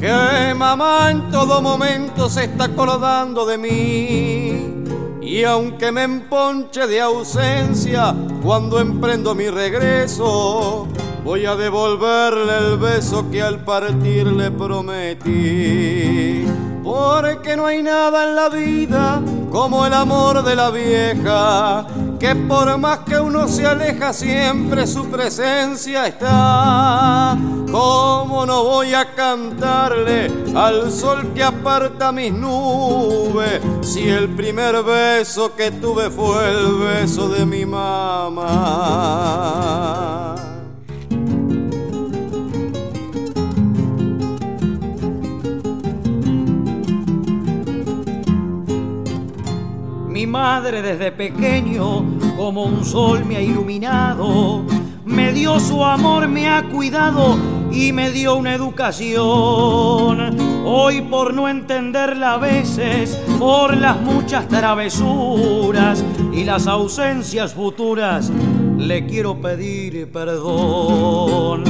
que 0.00 0.54
mamá 0.56 1.10
en 1.10 1.30
todo 1.30 1.60
momento 1.60 2.30
se 2.30 2.44
está 2.44 2.64
acordando 2.64 3.44
de 3.44 3.58
mí. 3.58 4.69
Y 5.30 5.44
aunque 5.44 5.92
me 5.92 6.02
emponche 6.02 6.88
de 6.88 7.00
ausencia 7.00 8.12
cuando 8.42 8.80
emprendo 8.80 9.32
mi 9.32 9.48
regreso, 9.48 10.88
voy 11.22 11.46
a 11.46 11.54
devolverle 11.54 12.58
el 12.58 12.78
beso 12.78 13.30
que 13.30 13.40
al 13.40 13.64
partir 13.64 14.26
le 14.26 14.50
prometí. 14.50 16.44
Porque 16.82 17.56
no 17.56 17.66
hay 17.66 17.82
nada 17.82 18.28
en 18.28 18.36
la 18.36 18.48
vida 18.48 19.22
como 19.50 19.84
el 19.84 19.92
amor 19.92 20.42
de 20.44 20.54
la 20.54 20.70
vieja, 20.70 21.84
que 22.18 22.34
por 22.36 22.78
más 22.78 23.00
que 23.00 23.18
uno 23.18 23.48
se 23.48 23.66
aleja 23.66 24.12
siempre 24.12 24.86
su 24.86 25.06
presencia 25.10 26.06
está. 26.06 27.36
¿Cómo 27.70 28.46
no 28.46 28.64
voy 28.64 28.94
a 28.94 29.14
cantarle 29.14 30.32
al 30.54 30.90
sol 30.90 31.32
que 31.34 31.42
aparta 31.42 32.12
mis 32.12 32.32
nubes 32.32 33.60
si 33.82 34.08
el 34.08 34.30
primer 34.30 34.82
beso 34.82 35.54
que 35.54 35.70
tuve 35.72 36.10
fue 36.10 36.48
el 36.50 36.74
beso 36.76 37.28
de 37.28 37.44
mi 37.46 37.66
mamá? 37.66 38.40
Mi 50.20 50.26
madre 50.26 50.82
desde 50.82 51.12
pequeño, 51.12 52.04
como 52.36 52.64
un 52.64 52.84
sol 52.84 53.24
me 53.24 53.36
ha 53.36 53.40
iluminado, 53.40 54.62
me 55.06 55.32
dio 55.32 55.58
su 55.58 55.82
amor, 55.82 56.28
me 56.28 56.46
ha 56.46 56.62
cuidado 56.64 57.38
y 57.72 57.94
me 57.94 58.10
dio 58.10 58.34
una 58.36 58.54
educación. 58.54 60.36
Hoy 60.66 61.00
por 61.00 61.32
no 61.32 61.48
entenderla 61.48 62.34
a 62.34 62.36
veces, 62.36 63.18
por 63.38 63.74
las 63.74 63.98
muchas 64.02 64.46
travesuras 64.46 66.04
y 66.34 66.44
las 66.44 66.66
ausencias 66.66 67.54
futuras, 67.54 68.30
le 68.76 69.06
quiero 69.06 69.40
pedir 69.40 70.12
perdón. 70.12 71.64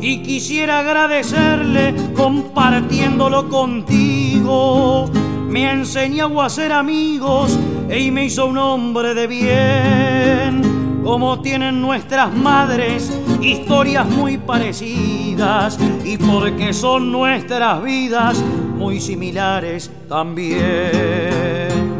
Y 0.00 0.22
quisiera 0.22 0.78
agradecerle 0.78 1.92
compartiéndolo 2.14 3.48
contigo. 3.48 5.10
Me 5.48 5.72
enseñó 5.72 6.40
a 6.40 6.48
ser 6.48 6.70
amigos 6.70 7.58
y 7.90 8.10
me 8.10 8.24
hizo 8.24 8.46
un 8.46 8.58
hombre 8.58 9.14
de 9.14 9.26
bien. 9.26 11.02
Como 11.04 11.40
tienen 11.40 11.80
nuestras 11.80 12.34
madres 12.34 13.12
historias 13.40 14.06
muy 14.08 14.38
parecidas 14.38 15.78
y 16.04 16.16
porque 16.16 16.72
son 16.72 17.12
nuestras 17.12 17.82
vidas 17.82 18.42
muy 18.76 19.00
similares 19.00 19.90
también. 20.08 21.96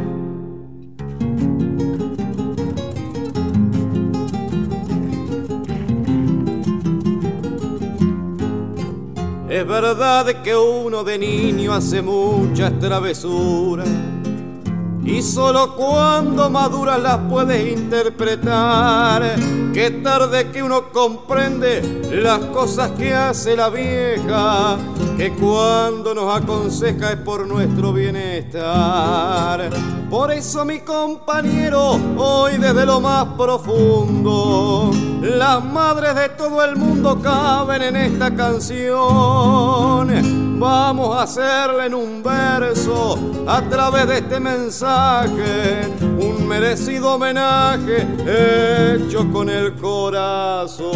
Es 9.48 9.66
verdad 9.66 10.42
que 10.42 10.54
uno 10.56 11.04
de 11.04 11.18
niño 11.18 11.72
hace 11.72 12.02
muchas 12.02 12.78
travesuras 12.78 13.88
y 15.06 15.22
solo 15.22 15.74
cuando 15.76 16.50
maduras 16.50 17.00
las 17.00 17.18
puedes 17.30 17.72
interpretar. 17.78 19.36
Qué 19.72 19.90
tarde 20.02 20.50
que 20.50 20.62
uno 20.62 20.90
comprende 20.90 22.02
las 22.10 22.40
cosas 22.46 22.90
que 22.92 23.14
hace 23.14 23.54
la 23.54 23.68
vieja, 23.68 24.76
que 25.16 25.32
cuando 25.32 26.12
nos 26.12 26.36
aconseja 26.36 27.12
es 27.12 27.18
por 27.18 27.46
nuestro 27.46 27.92
bienestar. 27.92 29.70
Por 30.10 30.32
eso 30.32 30.64
mi 30.64 30.80
compañero, 30.80 32.00
hoy 32.16 32.56
desde 32.56 32.84
lo 32.84 33.00
más 33.00 33.26
profundo, 33.36 34.90
las 35.22 35.64
madres 35.64 36.16
de 36.16 36.30
todo 36.30 36.64
el 36.64 36.74
mundo 36.76 37.20
caben 37.22 37.82
en 37.82 37.96
esta 37.96 38.34
canción. 38.34 38.86
Vamos 40.58 41.14
a 41.14 41.24
hacerle 41.24 41.86
en 41.86 41.94
un 41.94 42.22
verso 42.22 43.18
a 43.46 43.60
través 43.62 44.08
de 44.08 44.18
este 44.18 44.40
mensaje 44.40 45.86
un 46.00 46.48
merecido 46.48 47.14
homenaje 47.14 48.06
hecho 48.26 49.30
con 49.30 49.50
el 49.50 49.74
corazón. 49.74 50.86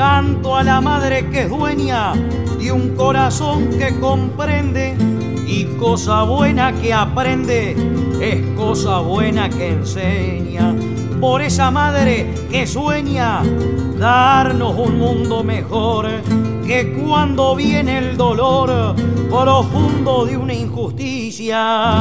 Canto 0.00 0.56
a 0.56 0.62
la 0.62 0.80
madre 0.80 1.28
que 1.28 1.42
es 1.42 1.50
dueña 1.50 2.14
de 2.58 2.72
un 2.72 2.96
corazón 2.96 3.68
que 3.78 4.00
comprende 4.00 4.96
y 5.46 5.64
cosa 5.78 6.22
buena 6.22 6.72
que 6.72 6.94
aprende 6.94 7.76
es 8.18 8.56
cosa 8.56 9.00
buena 9.00 9.50
que 9.50 9.68
enseña. 9.68 10.74
Por 11.20 11.42
esa 11.42 11.70
madre 11.70 12.32
que 12.50 12.66
sueña 12.66 13.42
darnos 13.98 14.74
un 14.78 14.98
mundo 14.98 15.44
mejor 15.44 16.08
que 16.66 16.94
cuando 16.94 17.54
viene 17.54 17.98
el 17.98 18.16
dolor 18.16 18.96
profundo 19.28 20.24
de 20.24 20.34
una 20.34 20.54
injusticia, 20.54 21.98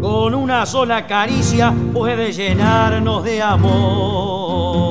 con 0.00 0.36
una 0.36 0.64
sola 0.66 1.04
caricia 1.08 1.74
puede 1.92 2.32
llenarnos 2.32 3.24
de 3.24 3.42
amor. 3.42 4.83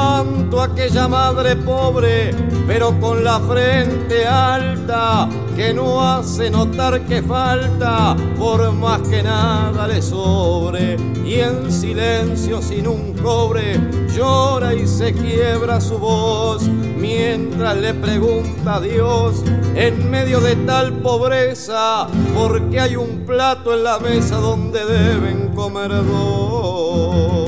Canto 0.00 0.62
a 0.62 0.64
aquella 0.64 1.08
madre 1.08 1.56
pobre, 1.56 2.30
pero 2.66 2.98
con 2.98 3.22
la 3.22 3.38
frente 3.38 4.26
alta, 4.26 5.28
que 5.54 5.74
no 5.74 6.00
hace 6.00 6.50
notar 6.50 7.02
que 7.02 7.22
falta, 7.22 8.16
por 8.38 8.72
más 8.72 9.02
que 9.02 9.22
nada 9.22 9.86
le 9.86 10.00
sobre, 10.00 10.96
y 11.22 11.40
en 11.40 11.70
silencio 11.70 12.62
sin 12.62 12.88
un 12.88 13.12
cobre, 13.12 13.78
llora 14.16 14.72
y 14.72 14.86
se 14.86 15.12
quiebra 15.12 15.82
su 15.82 15.98
voz, 15.98 16.62
mientras 16.66 17.76
le 17.76 17.92
pregunta 17.92 18.76
a 18.76 18.80
Dios, 18.80 19.44
en 19.74 20.10
medio 20.10 20.40
de 20.40 20.56
tal 20.56 20.94
pobreza, 20.94 22.06
¿por 22.34 22.70
qué 22.70 22.80
hay 22.80 22.96
un 22.96 23.26
plato 23.26 23.74
en 23.74 23.84
la 23.84 23.98
mesa 23.98 24.36
donde 24.36 24.82
deben 24.82 25.50
comer 25.54 25.90
dos? 25.90 27.39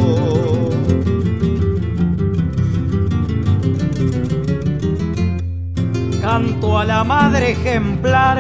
Canto 6.23 6.79
a 6.79 6.85
la 6.85 7.03
madre 7.03 7.51
ejemplar 7.51 8.39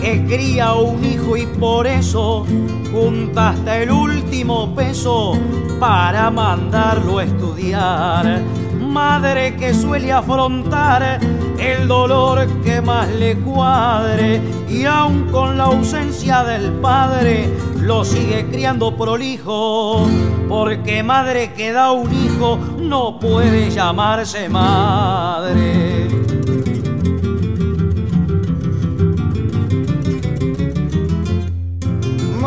que 0.00 0.24
cría 0.24 0.74
un 0.74 1.04
hijo 1.04 1.36
y 1.36 1.46
por 1.46 1.84
eso 1.84 2.46
junta 2.92 3.48
hasta 3.48 3.78
el 3.78 3.90
último 3.90 4.72
peso 4.72 5.36
para 5.80 6.30
mandarlo 6.30 7.18
a 7.18 7.24
estudiar. 7.24 8.40
Madre 8.80 9.56
que 9.56 9.74
suele 9.74 10.12
afrontar 10.12 11.18
el 11.58 11.88
dolor 11.88 12.46
que 12.62 12.80
más 12.80 13.08
le 13.08 13.34
cuadre 13.38 14.40
y 14.68 14.84
aun 14.84 15.24
con 15.32 15.58
la 15.58 15.64
ausencia 15.64 16.44
del 16.44 16.70
padre 16.74 17.52
lo 17.80 18.04
sigue 18.04 18.46
criando 18.46 18.96
prolijo, 18.96 20.06
porque 20.48 21.02
madre 21.02 21.52
que 21.52 21.72
da 21.72 21.90
un 21.90 22.14
hijo 22.14 22.60
no 22.78 23.18
puede 23.18 23.70
llamarse 23.70 24.48
madre. 24.48 25.97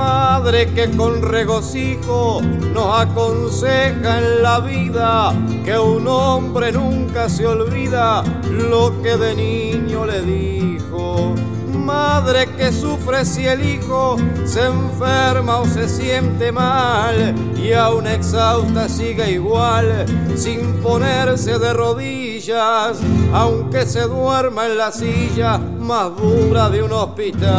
Madre 0.01 0.73
que 0.73 0.89
con 0.97 1.21
regocijo 1.21 2.41
nos 2.73 3.01
aconseja 3.01 4.17
en 4.17 4.41
la 4.41 4.59
vida 4.59 5.31
que 5.63 5.77
un 5.77 6.07
hombre 6.07 6.71
nunca 6.71 7.29
se 7.29 7.45
olvida 7.45 8.23
lo 8.49 8.99
que 9.03 9.15
de 9.17 9.35
niño 9.35 10.05
le 10.07 10.21
dijo. 10.21 11.35
Madre 11.67 12.47
que 12.57 12.71
sufre 12.71 13.25
si 13.25 13.45
el 13.45 13.61
hijo 13.63 14.17
se 14.45 14.61
enferma 14.65 15.59
o 15.59 15.65
se 15.65 15.87
siente 15.87 16.51
mal 16.51 17.35
y 17.55 17.73
aún 17.73 18.07
exhausta 18.07 18.89
sigue 18.89 19.31
igual 19.31 20.05
sin 20.35 20.81
ponerse 20.81 21.59
de 21.59 21.73
rodillas 21.73 22.30
rodillas, 22.41 22.99
aunque 23.33 23.85
se 23.85 24.01
duerma 24.01 24.65
en 24.65 24.77
la 24.77 24.91
silla 24.91 25.57
más 25.57 26.15
dura 26.17 26.69
de 26.69 26.83
un 26.83 26.91
hospital. 26.91 27.51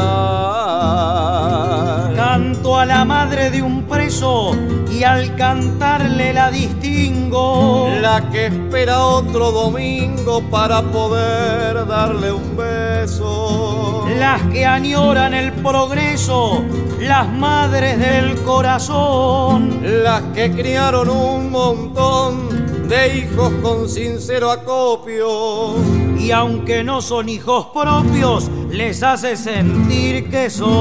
Canto 2.16 2.78
a 2.78 2.86
la 2.86 3.04
madre 3.04 3.50
de 3.50 3.62
un 3.62 3.84
preso 3.84 4.52
y 4.90 5.04
al 5.04 5.36
cantarle 5.36 6.32
la 6.32 6.50
distingo. 6.50 7.88
La 8.00 8.28
que 8.30 8.46
espera 8.46 9.04
otro 9.06 9.52
domingo 9.52 10.42
para 10.50 10.82
poder 10.82 11.86
darle 11.86 12.32
un 12.32 12.56
beso. 12.56 14.04
Las 14.18 14.42
que 14.52 14.66
añoran 14.66 15.32
el 15.34 15.52
progreso, 15.52 16.64
las 17.00 17.28
madres 17.28 17.98
del 17.98 18.42
corazón. 18.42 19.80
Las 20.02 20.22
que 20.34 20.50
criaron 20.50 21.08
un 21.08 21.50
montón 21.50 22.61
de 22.92 23.18
hijos 23.20 23.50
con 23.62 23.88
sincero 23.88 24.50
acopio. 24.50 25.76
Y 26.18 26.30
aunque 26.30 26.84
no 26.84 27.00
son 27.00 27.30
hijos 27.30 27.68
propios, 27.72 28.50
les 28.70 29.02
hace 29.02 29.34
sentir 29.34 30.28
que 30.28 30.50
son. 30.50 30.72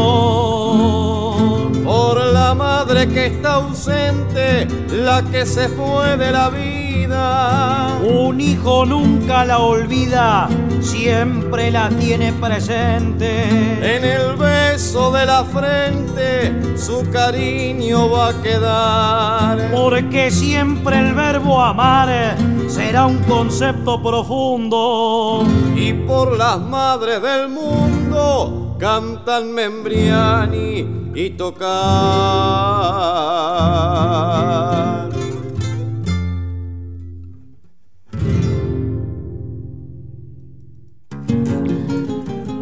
Por 1.85 2.25
la 2.33 2.53
madre 2.53 3.07
que 3.07 3.27
está 3.27 3.53
ausente, 3.53 4.67
la 4.91 5.23
que 5.23 5.45
se 5.45 5.69
fue 5.69 6.17
de 6.17 6.31
la 6.31 6.49
vida. 6.49 7.97
Un 8.03 8.41
hijo 8.41 8.85
nunca 8.85 9.45
la 9.45 9.59
olvida, 9.59 10.49
siempre 10.81 11.71
la 11.71 11.89
tiene 11.89 12.33
presente. 12.33 13.43
En 13.81 14.03
el 14.03 14.35
beso 14.35 15.11
de 15.11 15.25
la 15.25 15.43
frente, 15.45 16.77
su 16.77 17.09
cariño 17.09 18.09
va 18.09 18.29
a 18.29 18.41
quedar. 18.41 19.71
Porque 19.71 20.31
siempre 20.31 20.99
el 20.99 21.13
verbo 21.13 21.61
amar 21.61 22.35
será 22.67 23.05
un 23.05 23.19
concepto 23.19 24.01
profundo. 24.01 25.45
Y 25.75 25.93
por 25.93 26.37
las 26.37 26.59
madres 26.59 27.21
del 27.21 27.49
mundo 27.49 28.75
cantan 28.79 29.53
Membriani 29.53 31.11
y 31.13 31.29
tocar. 31.31 31.71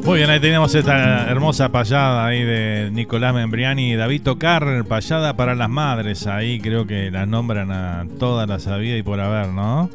Muy 0.10 0.18
bien, 0.18 0.31
ahí 0.31 0.40
tenemos 0.40 0.73
esta 0.73 1.30
hermosa 1.30 1.69
payada 1.69 2.26
ahí 2.26 2.44
de 2.44 2.90
Nicolás 2.91 3.31
Membriani 3.31 3.91
y 3.91 3.95
David 3.95 4.23
Tocar, 4.23 4.84
payada 4.86 5.36
para 5.36 5.53
las 5.53 5.69
madres. 5.69 6.26
Ahí 6.26 6.60
creo 6.60 6.88
que 6.88 7.11
las 7.11 7.27
nombran 7.27 7.72
a 7.72 8.07
todas 8.18 8.49
las 8.49 8.65
vida 8.80 8.98
y 8.98 9.03
por 9.03 9.19
haber, 9.19 9.49
¿no? 9.49 9.88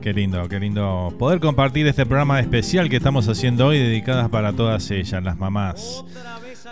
Qué 0.00 0.12
lindo, 0.12 0.48
qué 0.48 0.58
lindo 0.58 1.14
poder 1.16 1.38
compartir 1.38 1.86
este 1.86 2.04
programa 2.04 2.40
especial 2.40 2.88
que 2.88 2.96
estamos 2.96 3.28
haciendo 3.28 3.68
hoy, 3.68 3.78
dedicadas 3.78 4.28
para 4.30 4.52
todas 4.52 4.90
ellas, 4.90 5.22
las 5.22 5.38
mamás. 5.38 6.04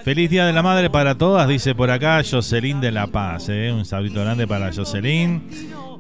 Feliz 0.03 0.29
Día 0.29 0.45
de 0.47 0.53
la 0.53 0.65
Madre 0.65 0.91
para 0.91 1.17
todas, 1.17 1.47
dice 1.47 1.77
por 1.77 1.93
acá 1.93 2.23
Jocelyn 2.29 2.81
de 2.81 2.91
La 2.91 3.07
Paz. 3.07 3.51
¿eh? 3.51 3.73
Un 3.73 3.85
saludito 3.85 4.21
grande 4.21 4.49
para 4.49 4.73
Jocelyn, 4.73 5.43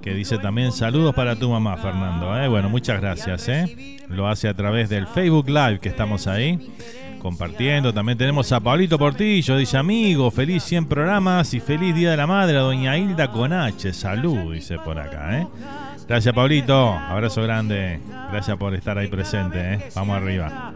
que 0.02 0.14
dice 0.14 0.38
también 0.38 0.72
saludos 0.72 1.14
para 1.14 1.36
tu 1.36 1.50
mamá, 1.50 1.76
Fernando. 1.76 2.36
¿eh? 2.40 2.48
Bueno, 2.48 2.68
muchas 2.68 3.00
gracias. 3.00 3.48
¿eh? 3.48 3.98
Lo 4.08 4.28
hace 4.28 4.48
a 4.48 4.54
través 4.54 4.88
del 4.88 5.06
Facebook 5.06 5.48
Live 5.48 5.80
que 5.80 5.88
estamos 5.88 6.26
ahí 6.26 6.58
compartiendo. 7.20 7.94
También 7.94 8.18
tenemos 8.18 8.50
a 8.50 8.58
Pablito 8.58 8.98
Portillo, 8.98 9.56
dice 9.56 9.76
amigo, 9.76 10.30
feliz 10.32 10.64
100 10.64 10.86
programas 10.86 11.54
y 11.54 11.60
feliz 11.60 11.94
Día 11.94 12.10
de 12.10 12.16
la 12.16 12.26
Madre 12.26 12.58
a 12.58 12.62
doña 12.62 12.98
Hilda 12.98 13.30
Conache. 13.30 13.92
Salud, 13.92 14.52
dice 14.52 14.78
por 14.78 14.98
acá. 14.98 15.38
¿eh? 15.38 15.46
Gracias, 16.08 16.34
Pablito. 16.34 16.92
Abrazo 16.92 17.42
grande. 17.42 18.00
Gracias 18.32 18.56
por 18.56 18.74
estar 18.74 18.98
ahí 18.98 19.06
presente. 19.06 19.74
¿eh? 19.74 19.88
Vamos 19.94 20.16
arriba. 20.16 20.72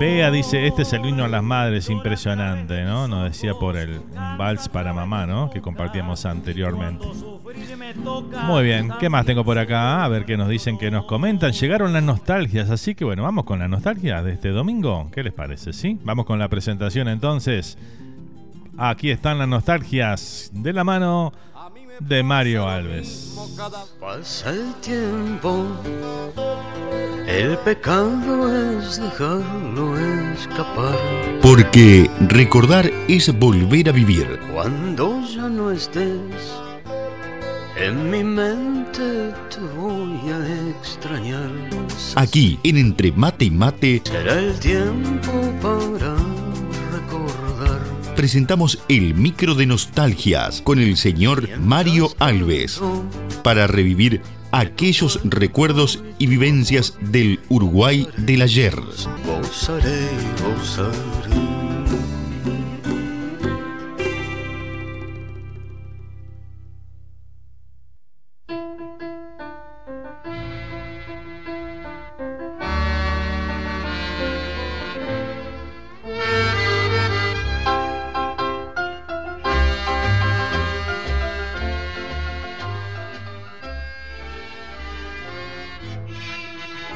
Bea 0.00 0.30
dice, 0.30 0.66
este 0.66 0.82
es 0.82 0.92
el 0.94 1.04
himno 1.04 1.24
a 1.24 1.28
las 1.28 1.42
madres, 1.42 1.90
impresionante, 1.90 2.82
¿no? 2.84 3.06
Nos 3.08 3.24
decía 3.24 3.52
por 3.52 3.76
el 3.76 4.00
vals 4.38 4.70
para 4.70 4.94
mamá, 4.94 5.26
¿no? 5.26 5.50
Que 5.50 5.60
compartíamos 5.60 6.24
anteriormente. 6.24 7.04
Muy 8.46 8.64
bien, 8.64 8.90
¿qué 8.98 9.08
más 9.08 9.26
tengo 9.26 9.44
por 9.44 9.58
acá? 9.58 10.02
A 10.02 10.08
ver 10.08 10.24
qué 10.24 10.36
nos 10.36 10.48
dicen, 10.48 10.78
que 10.78 10.90
nos 10.90 11.04
comentan. 11.04 11.52
Llegaron 11.52 11.92
las 11.92 12.02
nostalgias, 12.02 12.70
así 12.70 12.94
que 12.94 13.04
bueno, 13.04 13.22
vamos 13.22 13.44
con 13.44 13.58
la 13.58 13.68
nostalgia 13.68 14.22
de 14.22 14.32
este 14.32 14.48
domingo. 14.48 14.67
¿Qué 15.12 15.22
les 15.22 15.32
parece? 15.32 15.72
¿Sí? 15.72 15.98
Vamos 16.04 16.26
con 16.26 16.38
la 16.38 16.48
presentación 16.48 17.08
entonces. 17.08 17.78
Aquí 18.76 19.10
están 19.10 19.38
las 19.38 19.48
nostalgias 19.48 20.50
de 20.52 20.74
la 20.74 20.84
mano 20.84 21.32
de 22.00 22.22
Mario 22.22 22.68
Alves. 22.68 23.34
Pasa 23.98 24.50
el 24.50 24.74
tiempo, 24.82 25.66
el 27.26 27.56
pecado 27.64 28.78
es 28.78 29.00
dejarlo 29.00 29.98
escapar. 30.34 30.98
Porque 31.40 32.10
recordar 32.28 32.90
es 33.08 33.36
volver 33.38 33.88
a 33.88 33.92
vivir. 33.92 34.38
Cuando 34.52 35.22
ya 35.22 35.48
no 35.48 35.70
estés, 35.70 36.60
en 37.74 38.10
mi 38.10 38.22
mente 38.22 39.32
te 39.48 39.60
voy 39.78 40.20
a 40.30 40.70
extrañar. 40.78 41.67
Aquí, 42.18 42.58
en 42.64 42.78
Entre 42.78 43.12
Mate 43.12 43.44
y 43.44 43.50
Mate, 43.52 44.02
Será 44.04 44.40
el 44.40 44.58
tiempo 44.58 45.30
para 45.62 46.16
recordar. 46.90 47.80
presentamos 48.16 48.80
el 48.88 49.14
micro 49.14 49.54
de 49.54 49.66
nostalgias 49.66 50.60
con 50.60 50.80
el 50.80 50.96
señor 50.96 51.48
Mario 51.60 52.10
Alves 52.18 52.80
para 53.44 53.68
revivir 53.68 54.20
aquellos 54.50 55.20
recuerdos 55.22 56.02
y 56.18 56.26
vivencias 56.26 56.98
del 57.00 57.38
Uruguay 57.48 58.08
del 58.16 58.42
ayer. 58.42 58.74
Gozaré, 59.24 60.08
gozaré. 60.42 61.57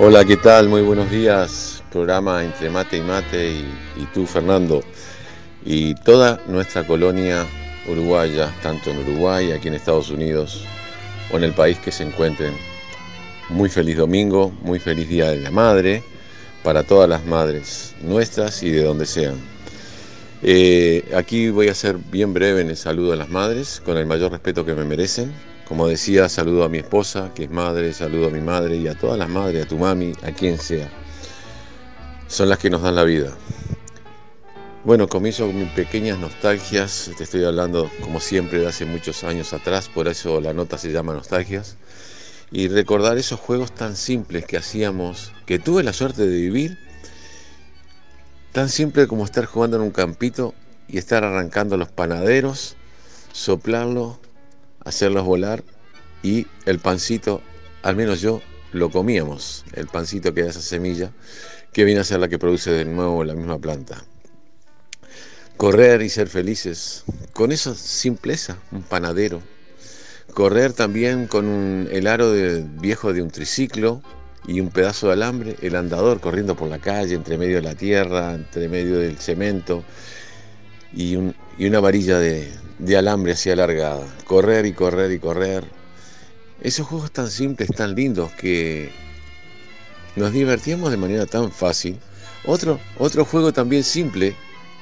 Hola, 0.05 0.25
¿qué 0.25 0.37
tal? 0.37 0.69
Muy 0.69 0.83
buenos 0.83 1.09
días. 1.13 1.81
Programa 1.93 2.43
entre 2.43 2.69
mate 2.69 2.97
y 2.97 3.03
mate 3.03 3.53
y, 3.53 4.05
tú, 4.13 4.27
Fernando. 4.27 4.83
Y 5.65 5.95
toda 5.95 6.41
nuestra 6.49 6.85
colonia 6.85 7.47
uruguaya, 7.87 8.53
tanto 8.65 8.91
en 8.91 8.99
Uruguay, 8.99 9.53
aquí 9.53 9.69
en 9.69 9.75
Estados 9.75 10.11
Unidos 10.11 10.65
o 11.33 11.37
en 11.37 11.45
el 11.45 11.53
país 11.53 11.79
que 11.79 11.93
se 11.93 12.03
encuentren. 12.03 12.53
Muy 13.49 13.69
feliz 13.69 13.97
domingo, 13.97 14.53
muy 14.63 14.81
feliz 14.81 15.09
Día 15.09 15.31
de 15.31 15.39
la 15.39 15.53
Madre 15.53 16.03
para 16.65 16.83
todas 16.83 17.09
las 17.09 17.25
madres 17.25 17.95
nuestras 18.03 18.61
y 18.65 18.71
de 18.71 18.83
donde 18.83 19.07
sean. 19.07 19.37
Eh, 20.43 21.13
aquí 21.15 21.51
voy 21.51 21.69
a 21.69 21.77
ser 21.77 21.97
bien 22.11 22.35
breve 22.35 22.63
en 22.63 22.71
el 22.71 22.77
saludo 22.77 23.13
a 23.13 23.17
las 23.17 23.29
madres, 23.29 23.81
con 23.85 23.97
el 23.97 24.07
mayor 24.07 24.33
respeto 24.33 24.65
que 24.65 24.75
me 24.75 24.83
merecen. 24.83 25.33
Como 25.67 25.89
decía, 25.89 26.29
saludo 26.29 26.65
a 26.65 26.69
mi 26.69 26.79
esposa, 26.79 27.31
que 27.35 27.45
es 27.45 27.51
madre, 27.51 27.93
saludo 27.93 28.27
a 28.27 28.31
mi 28.31 28.41
madre 28.41 28.77
y 28.77 28.89
a 28.89 28.95
todas 28.95 29.19
las 29.19 29.29
madres, 29.29 29.65
a 29.65 29.69
tu 29.69 29.79
mami, 29.79 30.13
a 30.23 30.33
quien 30.33 30.59
sea. 30.59 30.91
Son 32.27 32.49
las 32.49 32.59
que 32.59 32.71
nos 32.71 32.83
dan 32.83 32.95
la 32.95 33.05
vida. 33.05 33.33
Bueno, 34.85 35.09
comienzo 35.09 35.47
con 35.47 35.57
mis 35.57 35.69
pequeñas 35.69 36.19
nostalgias. 36.19 37.13
Te 37.17 37.23
estoy 37.23 37.45
hablando, 37.45 37.89
como 38.01 38.19
siempre, 38.19 38.59
de 38.59 38.67
hace 38.67 38.85
muchos 38.85 39.23
años 39.23 39.53
atrás, 39.53 39.89
por 39.89 40.09
eso 40.09 40.41
la 40.41 40.53
nota 40.53 40.77
se 40.77 40.91
llama 40.91 41.13
Nostalgias. 41.13 41.77
Y 42.51 42.67
recordar 42.67 43.17
esos 43.17 43.39
juegos 43.39 43.73
tan 43.73 43.95
simples 43.95 44.45
que 44.45 44.57
hacíamos, 44.57 45.33
que 45.47 45.61
tuve 45.61 45.85
la 45.85 45.93
suerte 45.93 46.27
de 46.27 46.37
vivir, 46.37 46.79
tan 48.51 48.69
simple 48.69 49.07
como 49.07 49.25
estar 49.25 49.45
jugando 49.45 49.77
en 49.77 49.85
un 49.85 49.93
campito 49.93 50.53
y 50.89 50.99
estar 50.99 51.23
arrancando 51.23 51.77
los 51.77 51.89
panaderos, 51.89 52.77
soplarlos, 53.33 54.19
hacerlos 54.85 55.25
volar 55.25 55.63
y 56.23 56.47
el 56.67 56.79
pancito, 56.79 57.43
al 57.83 57.97
menos 57.97 58.21
yo, 58.21 58.43
lo 58.73 58.91
comíamos, 58.91 59.65
el 59.75 59.87
pancito 59.87 60.33
que 60.33 60.43
da 60.43 60.51
esa 60.51 60.63
semilla, 60.63 61.13
que 61.73 61.85
viene 61.85 62.01
a 62.01 62.05
ser 62.05 62.21
la 62.21 62.29
que 62.29 62.39
produce 62.39 62.71
de 62.71 62.85
nuevo 62.85 63.25
la 63.25 63.35
misma 63.35 63.59
planta. 63.59 64.03
Correr 65.57 66.03
y 66.03 66.09
ser 66.09 66.29
felices, 66.29 67.05
con 67.33 67.53
esa 67.53 67.75
simpleza, 67.75 68.59
un 68.71 68.83
panadero. 68.83 69.43
Correr 70.35 70.73
también 70.73 71.27
con 71.27 71.47
un, 71.47 71.89
el 71.91 72.07
aro 72.07 72.33
de, 72.33 72.65
viejo 72.81 73.13
de 73.13 73.23
un 73.23 73.31
triciclo 73.31 74.03
y 74.47 74.61
un 74.61 74.71
pedazo 74.71 75.09
de 75.09 75.13
alambre, 75.13 75.57
el 75.61 75.77
andador 75.77 76.21
corriendo 76.21 76.57
por 76.57 76.69
la 76.69 76.79
calle, 76.79 77.15
entre 77.15 77.37
medio 77.39 77.57
de 77.57 77.63
la 77.63 77.75
tierra, 77.75 78.35
entre 78.35 78.69
medio 78.69 78.99
del 78.99 79.19
cemento, 79.19 79.85
y, 80.95 81.17
un, 81.17 81.35
y 81.59 81.67
una 81.67 81.81
varilla 81.81 82.19
de, 82.19 82.51
de 82.83 82.97
alambre 82.97 83.33
así 83.33 83.49
alargada. 83.51 84.05
Correr 84.25 84.67
y 84.67 84.73
correr 84.73 85.13
y 85.13 85.19
correr. 85.21 85.65
Esos 86.61 86.87
juegos 86.87 87.13
tan 87.13 87.31
simples, 87.31 87.71
tan 87.71 87.95
lindos, 87.95 88.33
que 88.33 88.91
nos 90.17 90.33
divertíamos 90.33 90.91
de 90.91 90.97
manera 90.97 91.27
tan 91.27 91.53
fácil. 91.53 91.99
Otro, 92.45 92.81
otro 92.99 93.25
juego 93.25 93.53
también 93.53 93.85
simple, 93.85 94.35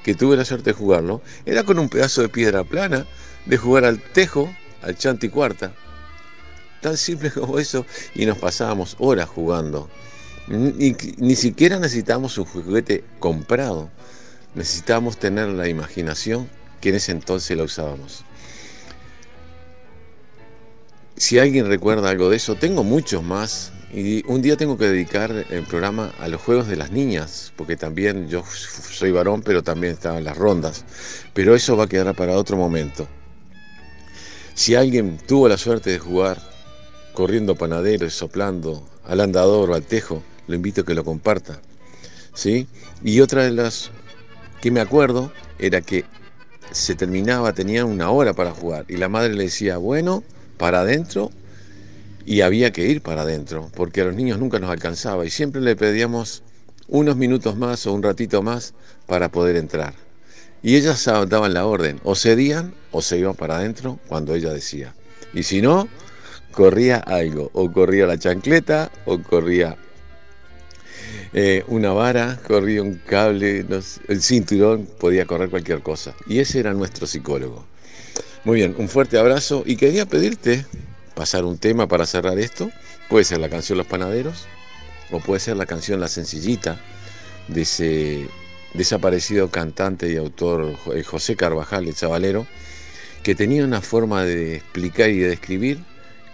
que 0.03 0.15
tuve 0.15 0.37
la 0.37 0.47
suerte 0.47 0.71
de 0.71 0.77
jugarlo, 0.77 1.21
era 1.45 1.65
con 1.65 1.79
un 1.79 1.91
pedazo 1.91 2.23
de 2.23 2.31
piedra 2.31 2.65
plana, 2.65 3.07
de 3.45 3.57
jugar 3.59 3.85
al 3.85 4.01
tejo, 4.01 4.51
al 4.81 4.97
chanti 4.97 5.29
cuarta. 5.29 5.75
Tan 6.81 6.97
simple 6.97 7.31
como 7.35 7.59
eso, 7.59 7.85
y 8.15 8.25
nos 8.25 8.39
pasábamos 8.39 8.97
horas 8.99 9.29
jugando. 9.29 9.91
Ni, 10.49 10.97
ni 11.19 11.37
siquiera 11.37 11.79
necesitábamos 11.79 12.39
un 12.39 12.47
juguete 12.47 13.05
comprado, 13.19 13.91
necesitábamos 14.55 15.19
tener 15.19 15.49
la 15.49 15.69
imaginación 15.69 16.49
que 16.81 16.91
en 16.91 16.97
ese 16.97 17.13
entonces 17.13 17.57
la 17.57 17.65
usábamos. 17.65 18.25
Si 21.17 21.39
alguien 21.39 21.67
recuerda 21.67 22.09
algo 22.09 22.31
de 22.31 22.37
eso, 22.37 22.55
tengo 22.55 22.83
muchos 22.83 23.23
más. 23.23 23.73
Y 23.93 24.25
un 24.27 24.41
día 24.41 24.57
tengo 24.57 24.79
que 24.79 24.89
dedicar 24.89 25.31
el 25.51 25.65
programa 25.65 26.15
a 26.19 26.29
los 26.29 26.41
juegos 26.41 26.67
de 26.67 26.77
las 26.77 26.93
niñas, 26.93 27.53
porque 27.57 27.77
también 27.77 28.29
yo 28.29 28.43
soy 28.47 29.11
varón, 29.11 29.43
pero 29.43 29.63
también 29.63 29.93
estaban 29.93 30.25
las 30.25 30.39
rondas. 30.39 30.85
Pero 31.35 31.55
eso 31.55 31.77
va 31.77 31.85
a 31.85 31.89
quedar 31.89 32.15
para 32.15 32.39
otro 32.39 32.57
momento. 32.57 33.07
Si 34.55 34.75
alguien 34.75 35.19
tuvo 35.19 35.49
la 35.49 35.59
suerte 35.59 35.91
de 35.91 35.99
jugar 35.99 36.41
corriendo 37.13 37.55
panadero 37.55 38.07
y 38.07 38.11
soplando 38.11 38.89
al 39.05 39.21
andador 39.21 39.71
o 39.71 39.75
al 39.75 39.83
tejo, 39.83 40.23
lo 40.47 40.55
invito 40.55 40.81
a 40.81 40.85
que 40.87 40.95
lo 40.95 41.05
comparta. 41.05 41.61
¿Sí? 42.33 42.67
Y 43.03 43.21
otra 43.21 43.45
de 43.45 43.51
las 43.51 43.91
que 44.63 44.71
me 44.71 44.81
acuerdo 44.81 45.33
era 45.59 45.81
que 45.81 46.05
se 46.73 46.95
terminaba, 46.95 47.53
tenía 47.53 47.85
una 47.85 48.11
hora 48.11 48.33
para 48.33 48.53
jugar 48.53 48.85
y 48.89 48.97
la 48.97 49.09
madre 49.09 49.35
le 49.35 49.45
decía, 49.45 49.77
bueno, 49.77 50.23
para 50.57 50.81
adentro 50.81 51.31
y 52.25 52.43
había 52.43 52.71
que 52.71 52.87
ir 52.87 53.03
para 53.03 53.23
adentro, 53.23 53.71
porque 53.75 54.03
a 54.03 54.05
los 54.05 54.15
niños 54.15 54.39
nunca 54.39 54.59
nos 54.59 54.71
alcanzaba 54.71 55.25
y 55.27 55.31
siempre 55.31 55.61
le 55.61 55.75
pedíamos 55.75 56.43
unos 56.89 57.17
minutos 57.17 57.57
más 57.57 57.87
o 57.87 57.93
un 57.93 58.03
ratito 58.03 58.43
más 58.43 58.75
para 59.07 59.31
poder 59.31 59.57
entrar. 59.57 59.95
Y 60.63 60.77
ellas 60.77 61.05
daban 61.05 61.55
la 61.55 61.67
orden, 61.67 62.01
o 62.05 62.15
cedían 62.15 62.75
o 62.93 63.01
se 63.01 63.19
iban 63.19 63.35
para 63.35 63.57
adentro 63.57 63.99
cuando 64.09 64.35
ella 64.35 64.53
decía. 64.53 64.95
Y 65.33 65.45
si 65.45 65.63
no, 65.63 65.89
corría 66.53 66.99
algo, 66.99 67.51
o 67.55 67.73
corría 67.73 68.07
la 68.07 68.19
chancleta, 68.19 68.91
o 69.07 69.23
corría 69.23 69.77
eh, 71.33 71.65
una 71.69 71.93
vara, 71.93 72.41
corría 72.47 72.83
un 72.83 72.95
cable, 72.95 73.65
el 74.09 74.23
cinturón, 74.23 74.89
podía 74.99 75.27
correr 75.27 75.51
cualquier 75.51 75.83
cosa. 75.83 76.15
Y 76.27 76.39
ese 76.39 76.61
era 76.61 76.73
nuestro 76.73 77.07
psicólogo. 77.07 77.65
Muy 78.45 78.57
bien, 78.57 78.75
un 78.79 78.89
fuerte 78.89 79.19
abrazo 79.19 79.63
y 79.67 79.77
quería 79.77 80.07
pedirte 80.07 80.65
pasar 81.15 81.45
un 81.45 81.59
tema 81.59 81.87
para 81.87 82.07
cerrar 82.07 82.39
esto. 82.39 82.71
Puede 83.09 83.25
ser 83.25 83.39
la 83.39 83.49
canción 83.49 83.77
Los 83.77 83.87
Panaderos 83.87 84.47
o 85.11 85.21
puede 85.21 85.41
ser 85.41 85.57
la 85.57 85.67
canción 85.67 86.01
La 86.01 86.09
Sencillita 86.09 86.81
de 87.49 87.63
ese 87.63 88.29
desaparecido 88.75 89.51
cantante 89.51 90.11
y 90.11 90.17
autor 90.17 90.77
eh, 90.95 91.03
José 91.03 91.37
Carvajal, 91.37 91.89
el 91.89 91.95
chavalero, 91.95 92.47
que 93.23 93.35
tenía 93.35 93.65
una 93.65 93.81
forma 93.81 94.25
de 94.25 94.57
explicar 94.57 95.11
y 95.11 95.19
de 95.19 95.29
describir 95.29 95.81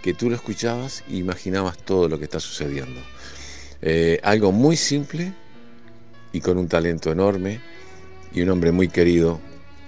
que 0.01 0.13
tú 0.13 0.29
lo 0.29 0.35
escuchabas 0.35 1.03
e 1.09 1.17
imaginabas 1.17 1.77
todo 1.77 2.07
lo 2.07 2.17
que 2.17 2.25
está 2.25 2.39
sucediendo. 2.39 3.01
Eh, 3.81 4.19
algo 4.23 4.51
muy 4.51 4.75
simple 4.75 5.33
y 6.31 6.41
con 6.41 6.57
un 6.57 6.67
talento 6.67 7.11
enorme 7.11 7.61
y 8.33 8.41
un 8.41 8.49
hombre 8.49 8.71
muy 8.71 8.87
querido 8.87 9.39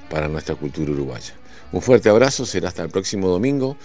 para 0.10 0.28
nuestra 0.28 0.56
cultura 0.56 0.92
uruguaya. 0.92 1.34
Un 1.72 1.82
fuerte 1.82 2.10
abrazo, 2.10 2.46
será 2.46 2.70
hasta 2.70 2.84
el 2.84 2.90
próximo 2.90 3.28
domingo 3.28 3.78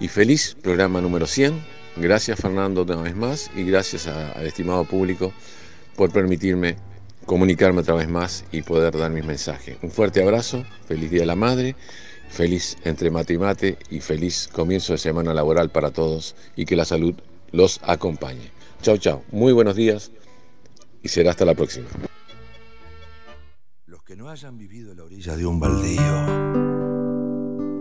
y 0.00 0.08
feliz 0.08 0.56
programa 0.60 1.00
número 1.00 1.26
100. 1.26 1.54
Gracias 1.96 2.40
Fernando 2.40 2.82
una 2.82 3.02
vez 3.02 3.14
más 3.14 3.50
y 3.56 3.64
gracias 3.64 4.06
al 4.06 4.46
estimado 4.46 4.84
público 4.84 5.32
por 5.96 6.12
permitirme 6.12 6.76
comunicarme 7.26 7.80
otra 7.80 7.94
vez 7.94 8.08
más 8.08 8.44
y 8.52 8.62
poder 8.62 8.96
dar 8.96 9.10
mis 9.10 9.24
mensajes. 9.24 9.76
Un 9.82 9.90
fuerte 9.90 10.22
abrazo, 10.22 10.64
feliz 10.86 11.10
Día 11.10 11.20
de 11.20 11.26
la 11.26 11.36
Madre, 11.36 11.76
feliz 12.28 12.76
entre 12.84 13.10
mate 13.10 13.34
y 13.34 13.38
mate 13.38 13.78
y 13.90 14.00
feliz 14.00 14.48
comienzo 14.52 14.92
de 14.92 14.98
semana 14.98 15.34
laboral 15.34 15.70
para 15.70 15.90
todos 15.90 16.34
y 16.56 16.64
que 16.64 16.76
la 16.76 16.84
salud 16.84 17.14
los 17.52 17.80
acompañe. 17.82 18.50
Chao, 18.82 18.96
chao, 18.96 19.22
muy 19.30 19.52
buenos 19.52 19.76
días 19.76 20.10
y 21.04 21.08
será 21.08 21.30
hasta 21.30 21.44
la 21.44 21.54
próxima. 21.54 21.86
Los 23.86 24.02
que 24.02 24.16
no 24.16 24.28
hayan 24.28 24.58
vivido 24.58 24.90
en 24.90 24.96
la 24.96 25.04
orilla 25.04 25.36
de 25.36 25.46
un 25.46 25.60
baldío, 25.60 26.02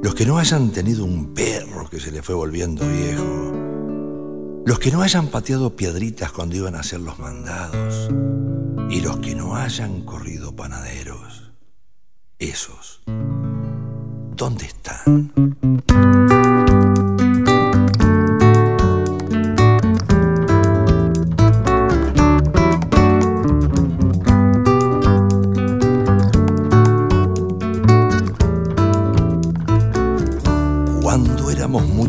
los 0.04 0.14
que 0.14 0.28
no 0.28 0.38
hayan 0.38 0.72
tenido 0.72 1.04
un 1.04 1.34
perro 1.34 1.90
que 1.90 2.00
se 2.00 2.12
le 2.12 2.22
fue 2.22 2.36
volviendo 2.36 2.88
viejo, 2.88 4.62
los 4.64 4.78
que 4.78 4.92
no 4.92 5.02
hayan 5.02 5.30
pateado 5.30 5.76
piedritas 5.76 6.32
cuando 6.32 6.56
iban 6.56 6.76
a 6.76 6.82
hacer 6.82 7.00
los 7.00 7.18
mandados, 7.18 8.12
y 8.92 9.02
los 9.02 9.18
que 9.18 9.34
no 9.34 9.56
hayan 9.56 10.02
corrido 10.02 10.56
panaderos, 10.56 11.52
esos, 12.38 13.02
¿dónde 14.36 14.66
están? 14.66 15.32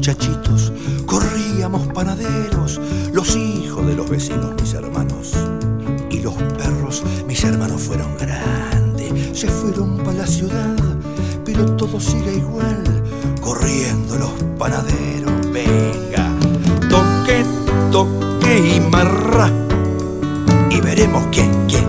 Muchachitos, 0.02 0.72
corríamos 1.06 1.86
panaderos, 1.94 2.80
los 3.12 3.36
hijos 3.36 3.86
de 3.86 3.94
los 3.94 4.10
vecinos, 4.10 4.50
mis 4.60 4.74
hermanos. 4.74 5.32
Y 6.10 6.18
los 6.18 6.34
perros, 6.58 7.04
mis 7.28 7.44
hermanos 7.44 7.82
fueron 7.82 8.18
grandes, 8.18 9.38
se 9.38 9.46
fueron 9.46 9.98
para 9.98 10.18
la 10.18 10.26
ciudad, 10.26 10.74
pero 11.44 11.76
todo 11.76 12.00
sigue 12.00 12.34
igual, 12.34 12.82
corriendo 13.40 14.18
los 14.18 14.32
panaderos. 14.58 15.52
Venga, 15.52 16.32
toque, 16.90 17.44
toque 17.92 18.74
y 18.74 18.80
marra, 18.80 19.52
y 20.68 20.80
veremos 20.80 21.28
quién, 21.30 21.52
quién, 21.68 21.86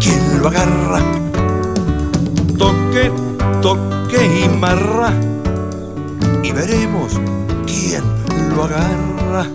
quién 0.00 0.40
lo 0.40 0.46
agarra. 0.46 1.00
Toque, 2.56 3.10
toque 3.60 4.44
y 4.44 4.48
marra 4.60 5.17
y 6.48 6.52
veremos 6.52 7.20
quién 7.66 8.02
lo 8.54 8.64
agarra. 8.64 9.46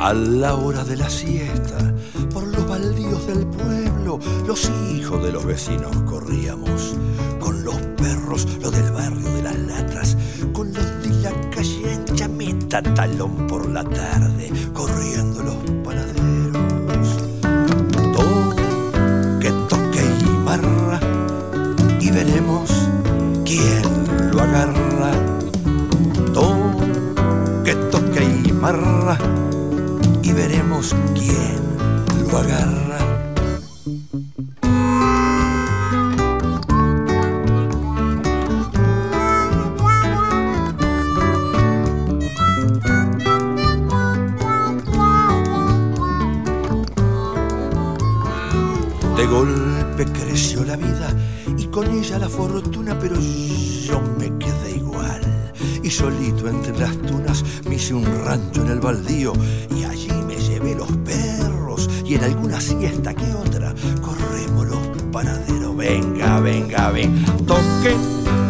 A 0.00 0.14
la 0.14 0.56
hora 0.56 0.84
de 0.84 0.96
la 0.96 1.08
siesta, 1.08 1.94
por 2.34 2.46
los 2.48 2.68
baldíos 2.68 3.26
del 3.26 3.46
pueblo, 3.46 4.18
los 4.46 4.70
hijos 4.90 5.22
de 5.22 5.32
los 5.32 5.46
vecinos 5.46 5.96
corríamos 6.02 6.94
con 7.40 7.64
los 7.64 7.76
perros, 7.96 8.46
los 8.60 8.72
del 8.72 8.91
ancha, 12.72 12.80
meta 12.80 12.94
talón 12.94 13.46
por 13.46 13.68
la 13.68 13.84
tarde, 13.84 14.50
corriendo 14.72 15.42
los 15.42 15.56
panaderos. 15.84 17.16
Toque, 18.12 19.50
toque 19.68 20.02
y 20.20 20.44
marra, 20.44 21.00
y 22.00 22.10
veremos 22.10 22.70
quién 23.44 24.32
lo 24.32 24.40
agarra. 24.40 25.12
Toque, 26.32 27.74
toque 27.90 28.24
y 28.44 28.52
marra, 28.52 29.18
y 30.22 30.32
veremos 30.32 30.94
quién 31.14 32.30
lo 32.30 32.38
agarra. 32.38 32.91
La 52.18 52.28
fortuna, 52.28 52.98
pero 52.98 53.16
yo 53.18 54.00
me 54.18 54.36
quedé 54.38 54.76
igual. 54.76 55.52
Y 55.82 55.90
solito 55.90 56.48
entre 56.48 56.76
las 56.78 56.96
tunas 56.98 57.44
me 57.68 57.76
hice 57.76 57.94
un 57.94 58.04
rancho 58.24 58.62
en 58.62 58.68
el 58.68 58.80
baldío 58.80 59.32
y 59.74 59.84
allí 59.84 60.10
me 60.26 60.36
llevé 60.36 60.74
los 60.74 60.90
perros 60.98 61.88
y 62.04 62.14
en 62.14 62.24
alguna 62.24 62.60
siesta 62.60 63.14
que 63.14 63.32
otra 63.34 63.74
corremos 64.00 64.66
los 64.66 64.78
panaderos. 65.10 65.76
Venga, 65.76 66.40
venga, 66.40 66.90
ven, 66.90 67.24
toque, 67.46 67.96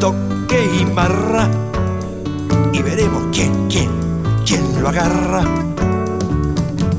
toque 0.01 0.81
y 0.81 0.85
marra 0.87 1.49
y 2.73 2.83
veremos 2.83 3.23
quién, 3.33 3.69
quién, 3.69 3.91
¿quién 4.45 4.83
lo 4.83 4.89
agarra? 4.89 5.45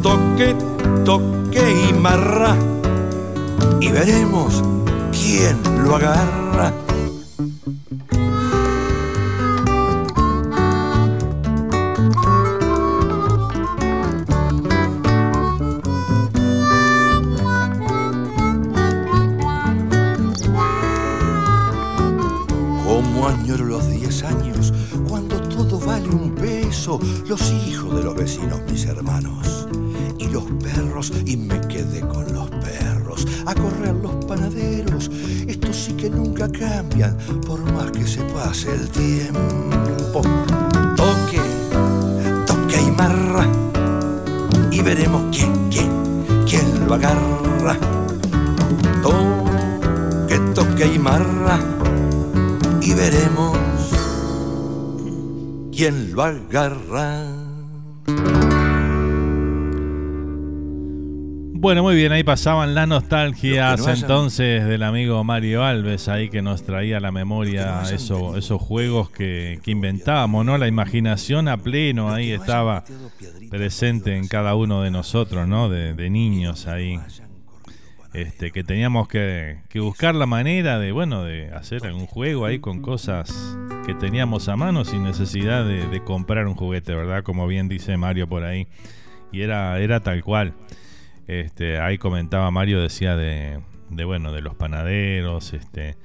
Toque, 0.01 0.55
toque 1.05 1.89
y 1.89 1.93
marra 1.93 2.55
y 3.79 3.89
veremos 3.89 4.63
quién 5.11 5.57
lo 5.83 5.95
agarra. 5.95 6.42
Como 6.53 6.82
quién 56.31 56.47
lo 56.51 56.59
agarra. 56.59 57.27
Bueno, 61.55 61.81
muy 61.81 61.95
bien, 61.95 62.11
ahí 62.11 62.25
pasaban 62.25 62.75
las 62.75 62.89
nostalgias 62.89 63.79
hayan- 63.87 63.95
entonces 64.01 64.65
del 64.65 64.83
amigo 64.83 65.23
Mario 65.23 65.63
Alves 65.63 66.09
ahí 66.09 66.29
que 66.29 66.41
nos 66.41 66.63
traía 66.63 66.97
a 66.97 66.99
la 66.99 67.13
memoria 67.13 67.83
eso- 67.89 68.35
esos 68.35 68.61
juegos 68.61 69.09
que, 69.09 69.59
que 69.63 69.71
inventábamos, 69.71 70.45
¿no? 70.45 70.57
La 70.57 70.67
imaginación 70.67 71.47
a 71.47 71.55
pleno 71.55 72.11
ahí 72.13 72.31
estaba 72.31 72.83
presente 73.49 74.17
en 74.17 74.27
cada 74.27 74.55
uno 74.55 74.81
de 74.81 74.91
nosotros, 74.91 75.47
¿no? 75.47 75.69
De, 75.69 75.93
de 75.93 76.09
niños 76.09 76.67
ahí. 76.67 76.99
Este, 78.13 78.51
que 78.51 78.63
teníamos 78.63 79.07
que, 79.07 79.61
que 79.69 79.79
buscar 79.79 80.13
la 80.15 80.25
manera 80.27 80.77
de, 80.79 80.91
bueno, 80.91 81.23
de 81.23 81.49
hacer 81.51 81.83
algún 81.85 82.05
juego 82.07 82.45
ahí 82.45 82.59
con 82.59 82.81
cosas 82.81 83.57
que 83.85 83.93
teníamos 83.93 84.47
a 84.47 84.55
mano 84.55 84.85
sin 84.85 85.03
necesidad 85.03 85.65
de, 85.65 86.01
comprar 86.03 86.47
un 86.47 86.55
juguete, 86.55 86.95
¿verdad? 86.95 87.23
Como 87.23 87.47
bien 87.47 87.67
dice 87.67 87.97
Mario 87.97 88.27
por 88.29 88.43
ahí. 88.43 88.67
Y 89.31 89.41
era, 89.41 89.77
era 89.79 89.99
tal 89.99 90.23
cual. 90.23 90.53
Este, 91.27 91.79
ahí 91.79 91.97
comentaba 91.97 92.49
Mario, 92.51 92.81
decía 92.81 93.17
de, 93.17 93.59
de 93.89 94.05
bueno, 94.05 94.31
de 94.31 94.41
los 94.41 94.55
panaderos, 94.55 95.53
este. 95.53 95.97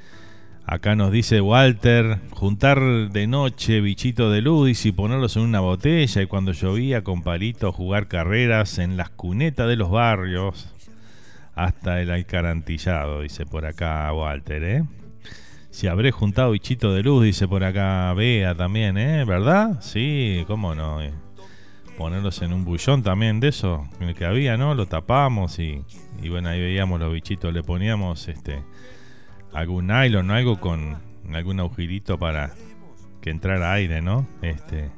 Acá 0.66 0.96
nos 0.96 1.12
dice 1.12 1.40
Walter, 1.40 2.18
juntar 2.30 2.80
de 3.10 3.26
noche 3.26 3.80
bichitos 3.80 4.32
de 4.32 4.42
luz 4.42 4.84
y 4.84 4.92
ponerlos 4.92 5.36
en 5.36 5.42
una 5.44 5.60
botella 5.60 6.20
y 6.20 6.26
cuando 6.26 6.52
llovía 6.52 7.02
con 7.02 7.22
palitos 7.22 7.74
jugar 7.74 8.06
carreras 8.06 8.78
en 8.78 8.96
las 8.98 9.08
cunetas 9.08 9.66
de 9.66 9.76
los 9.76 9.90
barrios 9.90 10.74
hasta 11.54 12.02
el 12.02 12.10
alcarantillado, 12.10 13.22
dice 13.22 13.46
por 13.46 13.64
acá 13.64 14.12
Walter, 14.12 14.62
¿eh? 14.62 14.84
Si 15.78 15.86
habré 15.86 16.10
juntado 16.10 16.50
bichito 16.50 16.92
de 16.92 17.04
luz, 17.04 17.22
dice 17.22 17.46
por 17.46 17.62
acá 17.62 18.12
Bea 18.12 18.52
también, 18.56 18.98
¿eh? 18.98 19.24
¿Verdad? 19.24 19.80
Sí, 19.80 20.42
cómo 20.48 20.74
no. 20.74 21.00
eh. 21.00 21.12
Ponerlos 21.96 22.42
en 22.42 22.52
un 22.52 22.64
bullón 22.64 23.04
también 23.04 23.38
de 23.38 23.46
eso, 23.46 23.88
en 24.00 24.08
el 24.08 24.16
que 24.16 24.24
había, 24.24 24.56
¿no? 24.56 24.74
Lo 24.74 24.86
tapamos 24.86 25.60
y, 25.60 25.84
y 26.20 26.30
bueno, 26.30 26.48
ahí 26.48 26.58
veíamos 26.58 26.98
los 26.98 27.12
bichitos, 27.12 27.54
le 27.54 27.62
poníamos 27.62 28.26
este 28.26 28.64
algún 29.52 29.86
nylon 29.86 30.28
o 30.28 30.34
algo 30.34 30.58
con 30.58 30.98
algún 31.32 31.60
agujerito 31.60 32.18
para 32.18 32.50
que 33.20 33.30
entrara 33.30 33.72
aire, 33.72 34.02
¿no? 34.02 34.26
Este 34.42 34.90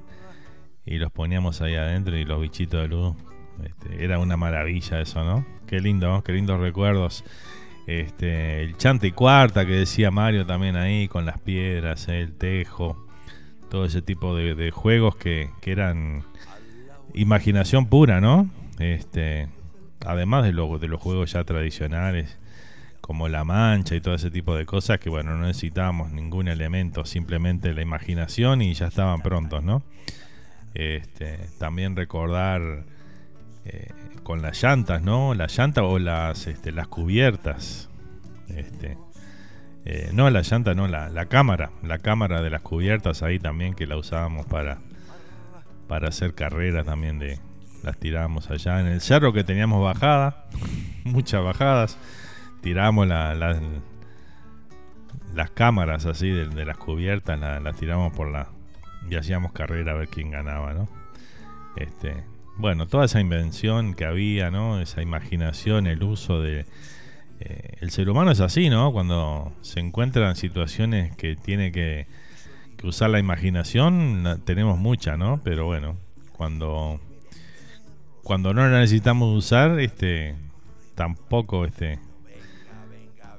y 0.86 0.96
los 0.96 1.12
poníamos 1.12 1.60
ahí 1.60 1.74
adentro 1.74 2.16
y 2.16 2.24
los 2.24 2.40
bichitos 2.40 2.80
de 2.80 2.88
luz. 2.88 3.16
Este, 3.62 4.02
era 4.02 4.18
una 4.18 4.38
maravilla 4.38 4.98
eso, 4.98 5.22
¿no? 5.24 5.44
Qué 5.66 5.78
lindo, 5.78 6.22
qué 6.24 6.32
lindos 6.32 6.58
recuerdos. 6.58 7.22
Este, 7.86 8.62
el 8.62 8.76
chante 8.76 9.08
y 9.08 9.12
cuarta 9.12 9.66
que 9.66 9.72
decía 9.72 10.10
Mario 10.10 10.46
también 10.46 10.76
ahí, 10.76 11.08
con 11.08 11.26
las 11.26 11.38
piedras, 11.40 12.08
¿eh? 12.08 12.20
el 12.20 12.32
tejo, 12.34 13.06
todo 13.68 13.84
ese 13.84 14.00
tipo 14.02 14.36
de, 14.36 14.54
de 14.54 14.70
juegos 14.70 15.16
que, 15.16 15.50
que 15.60 15.72
eran 15.72 16.24
imaginación 17.14 17.86
pura, 17.86 18.20
¿no? 18.20 18.48
Este, 18.78 19.48
además 20.06 20.44
de, 20.44 20.52
lo- 20.52 20.78
de 20.78 20.88
los 20.88 21.00
juegos 21.00 21.32
ya 21.32 21.42
tradicionales, 21.44 22.36
como 23.00 23.28
la 23.28 23.42
mancha 23.44 23.96
y 23.96 24.00
todo 24.00 24.14
ese 24.14 24.30
tipo 24.30 24.54
de 24.54 24.66
cosas, 24.66 25.00
que 25.00 25.10
bueno, 25.10 25.36
no 25.36 25.46
necesitábamos 25.46 26.12
ningún 26.12 26.46
elemento, 26.48 27.04
simplemente 27.04 27.74
la 27.74 27.82
imaginación 27.82 28.62
y 28.62 28.72
ya 28.74 28.86
estaban 28.86 29.20
prontos, 29.20 29.64
¿no? 29.64 29.82
Este, 30.74 31.38
también 31.58 31.96
recordar 31.96 32.84
eh, 33.64 33.88
con 34.22 34.42
las 34.42 34.62
llantas, 34.62 35.02
¿no? 35.02 35.34
Las 35.34 35.56
llantas 35.56 35.84
o 35.86 35.98
las, 35.98 36.46
este, 36.46 36.72
las 36.72 36.88
cubiertas. 36.88 37.88
Este, 38.48 38.96
eh, 39.84 40.10
no, 40.12 40.28
la 40.30 40.42
llanta, 40.42 40.74
no, 40.74 40.86
la, 40.88 41.08
la 41.08 41.26
cámara. 41.26 41.70
La 41.82 41.98
cámara 41.98 42.42
de 42.42 42.50
las 42.50 42.62
cubiertas 42.62 43.22
ahí 43.22 43.38
también 43.38 43.74
que 43.74 43.86
la 43.86 43.96
usábamos 43.96 44.46
para, 44.46 44.78
para 45.88 46.08
hacer 46.08 46.34
carreras 46.34 46.84
también 46.86 47.18
de... 47.18 47.38
Las 47.82 47.96
tirábamos 47.96 48.50
allá 48.50 48.78
en 48.80 48.88
el 48.88 49.00
cerro 49.00 49.32
que 49.32 49.42
teníamos 49.42 49.82
bajada, 49.82 50.44
muchas 51.04 51.42
bajadas. 51.42 51.96
Tirábamos 52.60 53.06
la- 53.08 53.34
la- 53.34 53.58
las 55.34 55.50
cámaras 55.52 56.04
así 56.06 56.28
de, 56.28 56.64
las 56.66 56.76
cubiertas, 56.76 57.38
la- 57.40 57.58
las 57.60 57.76
tiramos 57.76 58.12
por 58.12 58.28
la... 58.30 58.48
Y 59.08 59.14
hacíamos 59.16 59.52
carrera 59.52 59.92
a 59.92 59.94
ver 59.94 60.08
quién 60.08 60.30
ganaba, 60.30 60.74
¿no? 60.74 60.88
Este, 61.76 62.22
bueno, 62.60 62.86
toda 62.86 63.04
esa 63.06 63.20
invención 63.20 63.94
que 63.94 64.04
había, 64.04 64.50
¿no? 64.50 64.80
Esa 64.80 65.02
imaginación, 65.02 65.86
el 65.86 66.02
uso 66.02 66.40
de... 66.40 66.66
eh, 67.40 67.76
el 67.80 67.90
ser 67.90 68.08
humano 68.10 68.30
es 68.30 68.40
así, 68.40 68.68
¿no? 68.70 68.92
Cuando 68.92 69.52
se 69.62 69.80
encuentran 69.80 70.36
situaciones 70.36 71.14
que 71.16 71.36
tiene 71.36 71.72
que, 71.72 72.06
que 72.76 72.86
usar 72.86 73.10
la 73.10 73.18
imaginación, 73.18 74.22
la- 74.24 74.36
tenemos 74.38 74.78
mucha, 74.78 75.16
¿no? 75.16 75.40
Pero 75.42 75.66
bueno, 75.66 75.96
cuando 76.32 77.00
cuando 78.22 78.54
no 78.54 78.68
la 78.68 78.78
necesitamos 78.80 79.36
usar, 79.36 79.80
este 79.80 80.36
tampoco 80.94 81.64
este 81.64 81.98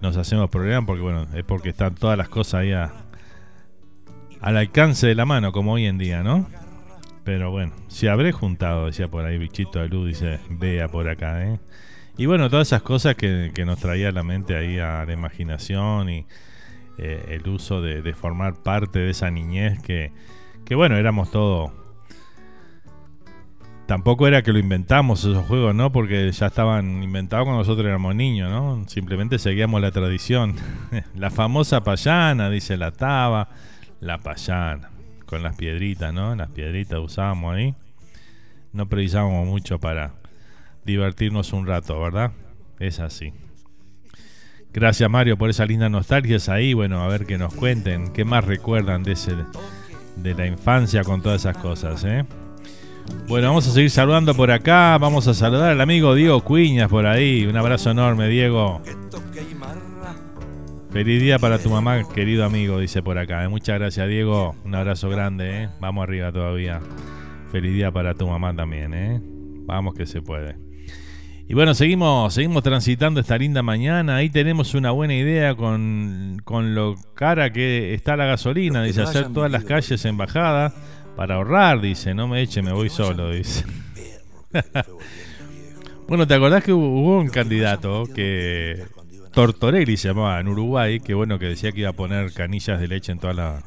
nos 0.01 0.17
hacemos 0.17 0.49
problema 0.49 0.85
porque 0.85 1.01
bueno, 1.01 1.27
es 1.35 1.43
porque 1.43 1.69
están 1.69 1.93
todas 1.95 2.17
las 2.17 2.27
cosas 2.27 2.55
ahí 2.61 2.71
al 2.73 4.57
alcance 4.57 5.05
de 5.07 5.15
la 5.15 5.25
mano 5.25 5.51
como 5.51 5.73
hoy 5.73 5.85
en 5.85 5.97
día, 5.99 6.23
¿no? 6.23 6.47
Pero 7.23 7.51
bueno, 7.51 7.73
si 7.87 8.07
habré 8.07 8.31
juntado, 8.31 8.87
decía 8.87 9.07
por 9.07 9.25
ahí 9.25 9.37
bichito 9.37 9.79
de 9.79 9.89
luz, 9.89 10.07
dice 10.07 10.39
vea 10.49 10.87
por 10.87 11.07
acá, 11.07 11.45
¿eh? 11.45 11.59
Y 12.17 12.25
bueno, 12.25 12.49
todas 12.49 12.67
esas 12.67 12.81
cosas 12.81 13.15
que, 13.15 13.51
que 13.53 13.65
nos 13.65 13.79
traía 13.79 14.09
a 14.09 14.11
la 14.11 14.23
mente 14.23 14.55
ahí 14.55 14.79
a 14.79 15.05
la 15.05 15.13
imaginación 15.13 16.09
y 16.09 16.25
eh, 16.97 17.25
el 17.29 17.47
uso 17.47 17.81
de, 17.81 18.01
de 18.01 18.13
formar 18.13 18.61
parte 18.61 18.99
de 18.99 19.11
esa 19.11 19.31
niñez 19.31 19.81
que, 19.81 20.11
que 20.65 20.75
bueno, 20.75 20.97
éramos 20.97 21.31
todos 21.31 21.71
tampoco 23.91 24.25
era 24.25 24.41
que 24.41 24.53
lo 24.53 24.59
inventamos 24.59 25.19
esos 25.25 25.45
juegos, 25.47 25.75
¿no? 25.75 25.91
Porque 25.91 26.31
ya 26.31 26.47
estaban 26.47 27.03
inventados 27.03 27.43
cuando 27.43 27.59
nosotros 27.59 27.85
éramos 27.85 28.15
niños, 28.15 28.49
¿no? 28.49 28.87
Simplemente 28.87 29.37
seguíamos 29.37 29.81
la 29.81 29.91
tradición. 29.91 30.55
la 31.15 31.29
famosa 31.29 31.83
payana, 31.83 32.49
dice 32.49 32.77
la 32.77 32.91
taba, 32.91 33.49
la 33.99 34.17
payana, 34.19 34.91
con 35.31 35.43
las 35.43 35.55
piedritas, 35.55 36.13
¿no? 36.13 36.35
Las 36.35 36.49
piedritas 36.49 36.99
usábamos 36.99 37.55
ahí. 37.55 37.73
No 38.73 38.89
precisábamos 38.89 39.47
mucho 39.47 39.79
para 39.79 40.13
divertirnos 40.83 41.53
un 41.53 41.65
rato, 41.65 41.97
¿verdad? 42.01 42.33
Es 42.79 42.99
así. 42.99 43.31
Gracias 44.73 45.09
Mario 45.09 45.37
por 45.37 45.49
esas 45.49 45.69
lindas 45.69 45.89
nostalgias 45.89 46.49
ahí. 46.49 46.73
Bueno, 46.73 47.01
a 47.01 47.07
ver 47.07 47.25
que 47.25 47.37
nos 47.37 47.53
cuenten 47.53 48.11
qué 48.11 48.25
más 48.25 48.43
recuerdan 48.43 49.03
de 49.03 49.13
ese 49.13 49.37
de 50.17 50.33
la 50.33 50.47
infancia 50.47 51.05
con 51.05 51.21
todas 51.21 51.41
esas 51.43 51.57
cosas, 51.57 52.03
¿eh? 52.03 52.25
Bueno, 53.29 53.47
vamos 53.47 53.65
a 53.69 53.71
seguir 53.71 53.89
saludando 53.89 54.35
por 54.35 54.51
acá. 54.51 54.97
Vamos 54.97 55.29
a 55.29 55.33
saludar 55.33 55.71
al 55.71 55.79
amigo 55.79 56.13
Diego 56.13 56.41
Cuiñas 56.41 56.89
por 56.89 57.05
ahí. 57.05 57.45
Un 57.45 57.55
abrazo 57.55 57.91
enorme, 57.91 58.27
Diego. 58.27 58.81
Feliz 60.91 61.21
día 61.21 61.39
para 61.39 61.57
tu 61.57 61.69
mamá, 61.69 62.03
querido 62.13 62.43
amigo, 62.43 62.77
dice 62.77 63.01
por 63.01 63.17
acá. 63.17 63.45
¿eh? 63.45 63.47
Muchas 63.47 63.79
gracias, 63.79 64.09
Diego. 64.09 64.57
Un 64.65 64.75
abrazo 64.75 65.09
grande, 65.09 65.63
¿eh? 65.63 65.69
Vamos 65.79 66.03
arriba 66.03 66.33
todavía. 66.33 66.81
Feliz 67.49 67.73
día 67.73 67.91
para 67.91 68.13
tu 68.13 68.27
mamá 68.27 68.53
también, 68.53 68.93
¿eh? 68.93 69.21
Vamos 69.65 69.93
que 69.95 70.05
se 70.05 70.21
puede. 70.21 70.57
Y 71.47 71.53
bueno, 71.53 71.73
seguimos, 71.75 72.33
seguimos 72.33 72.61
transitando 72.61 73.21
esta 73.21 73.37
linda 73.37 73.63
mañana. 73.63 74.17
Ahí 74.17 74.29
tenemos 74.29 74.73
una 74.73 74.91
buena 74.91 75.13
idea 75.13 75.55
con, 75.55 76.41
con 76.43 76.75
lo 76.75 76.95
cara 77.13 77.53
que 77.53 77.93
está 77.93 78.17
la 78.17 78.25
gasolina. 78.25 78.83
Dice 78.83 79.01
hacer 79.01 79.31
todas 79.31 79.49
las 79.49 79.63
calles 79.63 80.03
en 80.03 80.17
bajada 80.17 80.73
Para 81.15 81.35
ahorrar, 81.35 81.79
dice, 81.79 82.13
no 82.13 82.27
me 82.27 82.41
eche, 82.41 82.61
me 82.61 82.73
voy 82.73 82.89
solo, 82.89 83.31
dice. 83.31 83.63
bueno, 86.09 86.27
¿te 86.27 86.33
acordás 86.33 86.65
que 86.65 86.73
hubo 86.73 87.17
un 87.17 87.29
candidato 87.29 88.03
que 88.13 88.83
Tortorelli 89.33 89.97
se 89.97 90.09
llamaba 90.09 90.39
en 90.39 90.47
Uruguay, 90.47 90.99
que 90.99 91.13
bueno, 91.13 91.39
que 91.39 91.45
decía 91.45 91.71
que 91.71 91.81
iba 91.81 91.89
a 91.89 91.93
poner 91.93 92.33
canillas 92.33 92.79
de 92.79 92.87
leche 92.87 93.11
en 93.11 93.19
toda 93.19 93.33
la 93.33 93.63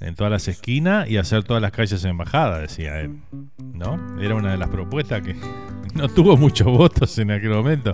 en 0.00 0.14
todas 0.14 0.30
las 0.30 0.46
esquinas 0.46 1.08
y 1.10 1.16
hacer 1.16 1.42
todas 1.42 1.60
las 1.60 1.72
calles 1.72 2.04
embajada, 2.04 2.60
decía 2.60 3.00
él. 3.00 3.18
¿No? 3.58 4.20
Era 4.20 4.36
una 4.36 4.52
de 4.52 4.56
las 4.56 4.68
propuestas 4.68 5.22
que 5.22 5.34
no 5.94 6.08
tuvo 6.08 6.36
muchos 6.36 6.66
votos 6.68 7.18
en 7.18 7.30
aquel 7.30 7.50
momento. 7.50 7.92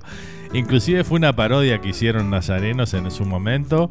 Inclusive 0.52 1.05
fue 1.05 1.18
una 1.18 1.34
parodia 1.34 1.80
que 1.80 1.90
hicieron 1.90 2.30
nazarenos 2.30 2.92
en 2.94 3.10
su 3.10 3.24
momento, 3.24 3.90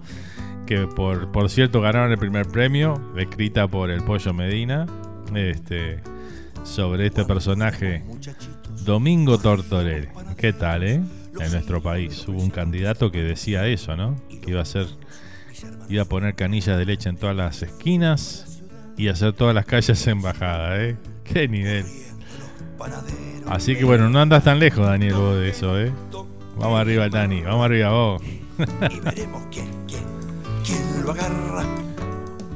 que 0.67 0.87
por, 0.87 1.31
por 1.31 1.49
cierto 1.49 1.81
ganaron 1.81 2.11
el 2.11 2.19
primer 2.19 2.47
premio, 2.47 3.01
escrita 3.17 3.67
por 3.67 3.89
el 3.89 4.03
Pollo 4.03 4.33
Medina, 4.33 4.85
este, 5.33 6.01
sobre 6.63 7.07
este 7.07 7.25
personaje, 7.25 8.03
Domingo 8.85 9.39
Tortorelli. 9.39 10.09
¿Qué 10.37 10.53
tal, 10.53 10.83
eh? 10.83 11.01
En 11.39 11.51
nuestro 11.51 11.81
país 11.81 12.27
hubo 12.27 12.41
un 12.41 12.49
candidato 12.49 13.11
que 13.11 13.23
decía 13.23 13.67
eso, 13.67 13.95
¿no? 13.95 14.15
Que 14.29 14.51
iba 14.51 14.61
a 14.61 14.65
ser 14.65 14.87
Iba 15.89 16.03
a 16.03 16.05
poner 16.05 16.35
canillas 16.35 16.77
de 16.77 16.85
leche 16.85 17.09
en 17.09 17.17
todas 17.17 17.35
las 17.35 17.61
esquinas 17.61 18.61
y 18.97 19.07
hacer 19.07 19.33
todas 19.33 19.53
las 19.55 19.65
calles 19.65 20.05
embajada, 20.07 20.81
¿eh? 20.81 20.97
¡Qué 21.23 21.47
nivel! 21.47 21.85
Así 23.47 23.75
que 23.75 23.85
bueno, 23.85 24.09
no 24.09 24.19
andas 24.19 24.43
tan 24.43 24.59
lejos, 24.59 24.85
Daniel, 24.85 25.13
vos 25.15 25.37
de 25.37 25.49
eso, 25.49 25.79
¿eh? 25.79 25.91
Vamos 26.57 26.79
arriba, 26.79 27.09
Dani, 27.09 27.41
vamos 27.41 27.65
arriba 27.65 27.89
vos. 27.91 28.21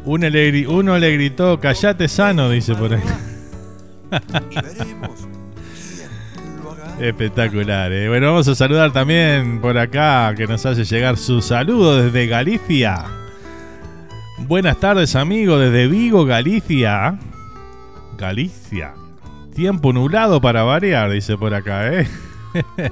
Uno 0.06 0.30
le, 0.30 0.68
uno 0.68 0.98
le 0.98 1.12
gritó, 1.14 1.60
callate 1.60 2.08
sano, 2.08 2.50
dice 2.50 2.76
por 2.76 2.94
ahí. 2.94 3.04
Espectacular, 7.00 7.92
¿eh? 7.92 8.08
Bueno, 8.10 8.28
vamos 8.28 8.48
a 8.48 8.56
saludar 8.56 8.92
también 8.92 9.62
por 9.62 9.78
acá 9.78 10.34
que 10.36 10.48
nos 10.48 10.66
hace 10.66 10.84
llegar 10.84 11.18
su 11.18 11.42
saludo 11.42 12.02
desde 12.04 12.26
Galicia. 12.26 13.06
Buenas 14.40 14.80
tardes, 14.80 15.16
amigo, 15.16 15.60
desde 15.60 15.88
Vigo, 15.88 16.26
Galicia. 16.26 17.20
Galicia. 18.18 18.94
Tiempo 19.56 19.94
nublado 19.94 20.42
para 20.42 20.64
variar, 20.64 21.12
dice 21.12 21.38
por 21.38 21.54
acá, 21.54 21.94
¿eh? 21.94 22.08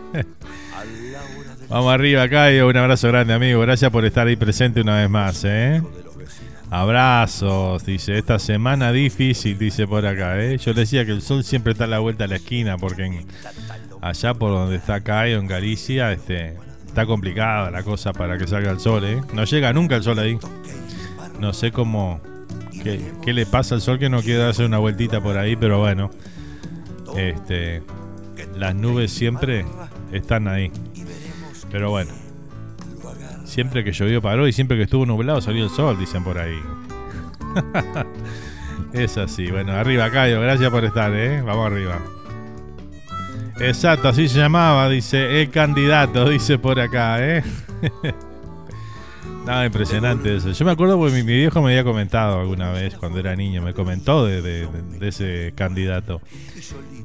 Vamos 1.70 1.92
arriba 1.92 2.22
acá 2.24 2.52
y 2.54 2.60
un 2.60 2.78
abrazo 2.78 3.08
grande, 3.08 3.34
amigo. 3.34 3.60
Gracias 3.62 3.90
por 3.90 4.06
estar 4.06 4.28
ahí 4.28 4.36
presente 4.36 4.82
una 4.82 4.98
vez 4.98 5.10
más, 5.10 5.44
¿eh? 5.46 5.82
Abrazos, 6.70 7.84
dice. 7.86 8.18
Esta 8.20 8.38
semana 8.38 8.92
difícil, 8.92 9.58
dice 9.58 9.88
por 9.88 10.06
acá, 10.06 10.40
¿eh? 10.44 10.58
Yo 10.60 10.76
decía 10.76 11.06
que 11.06 11.12
el 11.12 11.22
sol 11.24 11.44
siempre 11.44 11.72
está 11.72 11.86
a 11.86 11.88
la 11.88 12.00
vuelta 12.00 12.26
a 12.26 12.28
la 12.28 12.36
esquina 12.36 12.78
porque 12.78 13.06
en- 13.06 13.26
allá 14.06 14.36
por 14.36 14.52
donde 14.52 14.76
está 14.76 15.02
Caio, 15.02 15.40
en 15.40 15.48
Galicia, 15.48 16.12
este, 16.12 16.56
está 16.86 17.08
complicada 17.08 17.72
la 17.72 17.82
cosa 17.82 18.14
para 18.14 18.38
que 18.38 18.46
salga 18.46 18.70
el 18.70 18.80
sol, 18.80 19.04
¿eh? 19.04 19.22
No 19.34 19.46
llega 19.46 19.74
nunca 19.74 19.96
el 19.96 20.04
sol 20.04 20.20
ahí. 20.20 20.38
No 21.40 21.54
sé 21.54 21.72
cómo. 21.72 22.22
¿Qué, 22.84 23.34
le 23.34 23.46
pasa 23.48 23.74
al 23.74 23.82
sol 23.82 23.98
que 23.98 24.10
no 24.10 24.22
quiere 24.22 24.42
darse 24.42 24.64
una 24.64 24.78
vueltita 24.78 25.22
por 25.22 25.38
ahí? 25.38 25.56
Pero 25.56 25.80
bueno. 25.80 26.12
Este. 27.18 27.82
Las 28.56 28.76
nubes 28.76 29.12
siempre 29.12 29.66
están 30.12 30.48
ahí. 30.48 30.72
Pero 31.72 31.90
bueno. 31.90 32.12
Siempre 33.44 33.84
que 33.84 33.92
llovió 33.92 34.22
paró 34.22 34.48
y 34.48 34.54
siempre 34.54 34.78
que 34.78 34.84
estuvo 34.84 35.06
nublado 35.06 35.42
salió 35.42 35.64
el 35.64 35.70
sol, 35.70 35.98
dicen 35.98 36.24
por 36.24 36.38
ahí. 36.38 36.60
es 38.94 39.18
así. 39.18 39.50
Bueno, 39.50 39.74
arriba, 39.74 40.12
Caio. 40.12 40.42
Gracias 40.42 40.70
por 40.70 40.86
estar, 40.86 41.14
¿eh? 41.14 41.42
Vamos 41.42 41.66
arriba. 41.66 42.00
Exacto, 43.60 44.10
así 44.10 44.28
se 44.28 44.40
llamaba, 44.40 44.90
dice 44.90 45.42
el 45.42 45.50
candidato, 45.50 46.28
dice 46.30 46.58
por 46.60 46.80
acá, 46.80 47.18
¿eh? 47.26 47.44
Nada, 49.46 49.66
impresionante 49.66 50.36
eso. 50.36 50.52
Yo 50.52 50.66
me 50.66 50.72
acuerdo 50.72 50.98
porque 50.98 51.16
mi, 51.18 51.24
mi 51.24 51.34
viejo 51.36 51.62
me 51.62 51.70
había 51.70 51.84
comentado 51.84 52.40
alguna 52.42 52.72
vez 52.72 52.96
cuando 52.96 53.20
era 53.20 53.36
niño, 53.36 53.62
me 53.62 53.74
comentó 53.74 54.26
de, 54.26 54.42
de- 54.42 54.68
ese 55.08 55.54
candidato. 55.56 56.20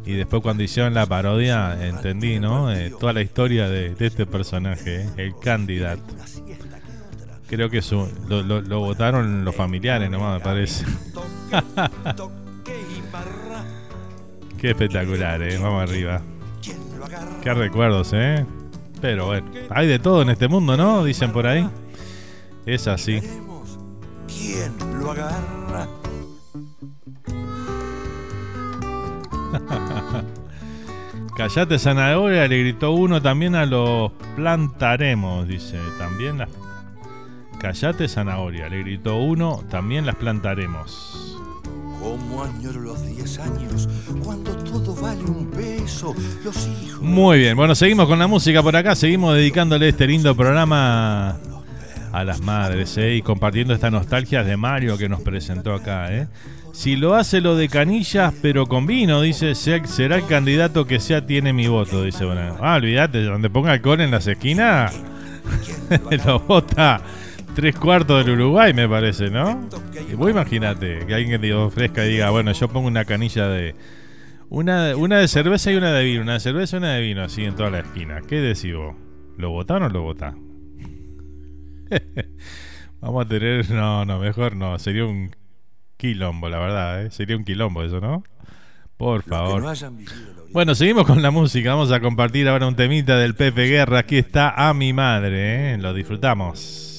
Y 0.07 0.13
después 0.15 0.43
cuando 0.43 0.63
hicieron 0.63 0.95
la 0.95 1.05
parodia 1.07 1.87
entendí, 1.87 2.41
¿no? 2.41 2.73
Eh, 2.73 2.93
toda 2.99 3.13
la 3.13 3.21
historia 3.21 3.69
de, 3.69 3.95
de 3.95 4.07
este 4.07 4.25
personaje, 4.27 5.03
¿eh? 5.03 5.09
el 5.19 5.39
candidato. 5.39 6.03
Creo 7.47 7.69
que 7.69 7.83
su- 7.83 8.09
lo, 8.29 8.43
lo- 8.43 8.63
lo 8.63 8.81
votaron 8.81 9.45
los 9.45 9.55
familiares 9.55 10.11
nomás, 10.11 10.39
me 10.39 10.45
parece. 10.45 10.85
Qué 14.59 14.71
espectacular, 14.71 15.43
¿eh? 15.43 15.59
Vamos 15.59 15.83
arriba. 15.89 16.23
Qué 17.43 17.55
recuerdos, 17.55 18.13
¿eh? 18.13 18.45
Pero 19.01 19.27
bueno, 19.27 19.51
hay 19.71 19.87
de 19.87 19.99
todo 19.99 20.23
en 20.23 20.31
este 20.31 20.49
mundo, 20.49 20.77
¿no? 20.77 21.05
Dicen 21.05 21.33
por 21.33 21.47
ahí. 21.47 21.69
Es 22.67 22.87
así. 22.87 23.21
¿Quién 24.29 24.73
lo 25.01 25.11
agarra? 25.11 25.89
Callate 31.37 31.79
zanahoria, 31.79 32.47
le 32.47 32.61
gritó 32.61 32.93
uno 32.93 33.23
también 33.23 33.55
a 33.55 33.65
los 33.65 34.13
plantaremos, 34.37 35.49
dice. 35.49 35.79
También 35.99 36.39
las... 36.39 36.51
Callate 37.59 38.09
zanahoria, 38.09 38.69
le 38.69 38.81
gritó 38.81 39.17
uno, 39.17 39.63
también 39.71 40.05
las 40.07 40.17
plantaremos. 40.17 41.30
¿Cómo 42.01 42.43
añoro 42.43 42.81
los 42.81 43.07
10 43.07 43.39
años 43.41 43.89
cuando 44.25 44.53
todo 44.57 44.95
vale 44.97 45.23
un 45.25 45.47
peso? 45.51 46.15
Los 46.45 46.57
hijos. 46.67 47.01
Muy 47.03 47.39
bien, 47.39 47.57
bueno, 47.57 47.75
seguimos 47.75 48.07
con 48.09 48.19
la 48.19 48.27
música 48.27 48.63
por 48.63 48.75
acá, 48.75 48.95
seguimos 48.95 49.35
dedicándole 49.35 49.89
este 49.91 50.07
lindo 50.07 50.35
programa 50.35 51.37
a 52.13 52.25
las 52.25 52.41
madres, 52.41 52.97
¿eh? 52.97 53.15
Y 53.17 53.23
compartiendo 53.23 53.75
esta 53.75 53.91
nostalgia 53.91 54.43
de 54.43 54.57
Mario 54.57 54.97
que 54.99 55.09
nos 55.09 55.21
presentó 55.21 55.75
acá, 55.75 56.13
¿eh? 56.13 56.27
Si 56.73 56.97
lo 56.97 57.15
hace 57.15 57.41
lo 57.41 57.55
de 57.57 57.69
canillas, 57.69 58.33
pero 58.41 58.67
con 58.67 58.87
vino, 58.87 59.21
dice, 59.21 59.55
se- 59.55 59.87
será 59.87 60.17
el 60.17 60.27
candidato 60.27 60.87
que 60.87 61.01
sea 61.01 61.27
tiene 61.27 61.53
mi 61.53 61.67
voto, 61.69 62.03
dice. 62.03 62.25
Bueno, 62.25 62.57
ah, 62.63 62.77
olvídate, 62.77 63.23
donde 63.25 63.51
ponga 63.51 63.73
alcohol 63.73 64.01
en 64.01 64.11
las 64.11 64.27
esquinas, 64.27 64.95
lo 66.27 66.41
vota 66.41 67.01
tres 67.55 67.77
cuartos 67.77 68.25
del 68.25 68.35
Uruguay, 68.35 68.73
me 68.73 68.89
parece, 68.89 69.31
¿no? 69.31 69.69
Y 70.11 70.15
vos 70.15 70.31
imagínate 70.31 71.07
que 71.07 71.15
alguien 71.15 71.41
te 71.41 71.53
ofrezca 71.55 72.05
y 72.05 72.11
diga, 72.11 72.31
bueno, 72.31 72.53
yo 72.53 72.69
pongo 72.69 72.89
una 72.89 73.05
canilla 73.05 73.49
de... 73.49 73.75
Una, 74.49 74.97
una 74.97 75.19
de 75.19 75.29
cerveza 75.29 75.71
y 75.71 75.77
una 75.77 75.93
de 75.93 76.05
vino, 76.05 76.23
una 76.23 76.35
de 76.35 76.41
cerveza 76.41 76.77
y 76.77 76.79
una 76.79 76.95
de 76.95 77.01
vino, 77.01 77.23
así 77.23 77.45
en 77.45 77.55
toda 77.55 77.71
la 77.71 77.81
esquina. 77.81 78.21
¿Qué 78.27 78.41
decís 78.41 78.75
vos? 78.75 78.97
¿Lo 79.37 79.51
votás 79.51 79.77
o 79.77 79.81
no 79.81 79.89
lo 79.89 80.03
votás? 80.03 80.35
Vamos 83.01 83.25
a 83.25 83.29
tener... 83.29 83.71
No, 83.71 84.05
no, 84.05 84.19
mejor 84.19 84.57
no. 84.57 84.79
Sería 84.79 85.05
un 85.05 85.31
quilombo, 85.97 86.49
la 86.49 86.59
verdad, 86.59 87.05
¿eh? 87.05 87.11
Sería 87.11 87.37
un 87.37 87.45
quilombo 87.45 87.83
eso, 87.85 88.01
¿no? 88.01 88.25
Por 88.97 89.23
favor. 89.23 89.63
Bueno, 90.53 90.75
seguimos 90.75 91.07
con 91.07 91.23
la 91.23 91.31
música. 91.31 91.71
Vamos 91.71 91.93
a 91.93 92.01
compartir 92.01 92.49
ahora 92.49 92.67
un 92.67 92.75
temita 92.75 93.17
del 93.17 93.35
Pepe 93.35 93.67
Guerra. 93.67 94.01
Aquí 94.01 94.19
está 94.19 94.69
a 94.69 94.75
mi 94.75 94.93
madre, 94.93 95.75
¿eh? 95.75 95.79
Lo 95.79 95.95
disfrutamos. 95.95 96.90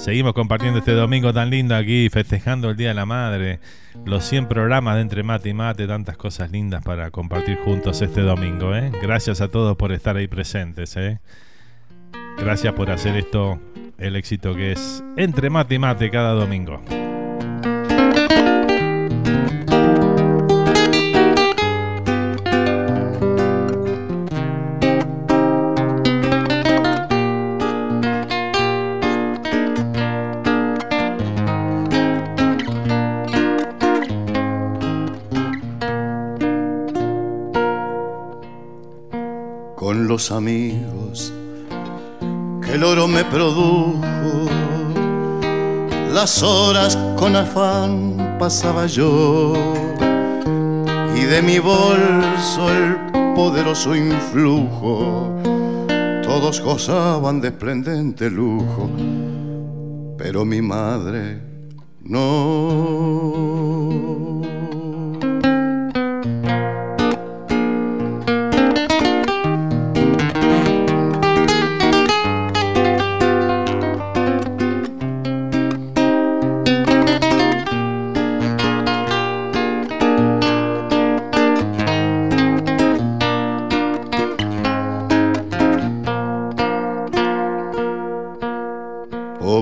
Seguimos 0.00 0.32
compartiendo 0.32 0.78
este 0.78 0.92
domingo 0.92 1.30
tan 1.34 1.50
lindo 1.50 1.76
aquí, 1.76 2.08
festejando 2.08 2.70
el 2.70 2.76
Día 2.78 2.88
de 2.88 2.94
la 2.94 3.04
Madre. 3.04 3.60
Los 4.06 4.24
100 4.24 4.48
programas 4.48 4.94
de 4.94 5.02
Entre 5.02 5.22
Mate 5.22 5.50
y 5.50 5.52
Mate, 5.52 5.86
tantas 5.86 6.16
cosas 6.16 6.50
lindas 6.50 6.82
para 6.82 7.10
compartir 7.10 7.58
juntos 7.58 8.00
este 8.00 8.22
domingo, 8.22 8.74
¿eh? 8.74 8.90
Gracias 9.02 9.42
a 9.42 9.48
todos 9.48 9.76
por 9.76 9.92
estar 9.92 10.16
ahí 10.16 10.26
presentes, 10.26 10.96
¿eh? 10.96 11.20
Gracias 12.38 12.72
por 12.72 12.90
hacer 12.90 13.14
esto 13.14 13.60
el 13.98 14.16
éxito 14.16 14.54
que 14.54 14.72
es 14.72 15.04
Entre 15.18 15.50
Mate 15.50 15.74
y 15.74 15.78
Mate 15.78 16.10
cada 16.10 16.32
domingo. 16.32 16.80
Los 40.20 40.32
amigos 40.32 41.32
que 42.62 42.74
el 42.74 42.84
oro 42.84 43.08
me 43.08 43.24
produjo. 43.24 44.50
Las 46.12 46.42
horas 46.42 46.94
con 47.16 47.34
afán 47.36 48.36
pasaba 48.38 48.84
yo 48.84 49.54
y 51.16 51.20
de 51.22 51.40
mi 51.40 51.58
bolso 51.58 52.70
el 52.70 52.96
poderoso 53.34 53.96
influjo. 53.96 55.40
Todos 56.22 56.60
gozaban 56.60 57.40
de 57.40 57.48
esplendente 57.48 58.28
lujo, 58.30 58.90
pero 60.18 60.44
mi 60.44 60.60
madre 60.60 61.40
no. 62.02 63.30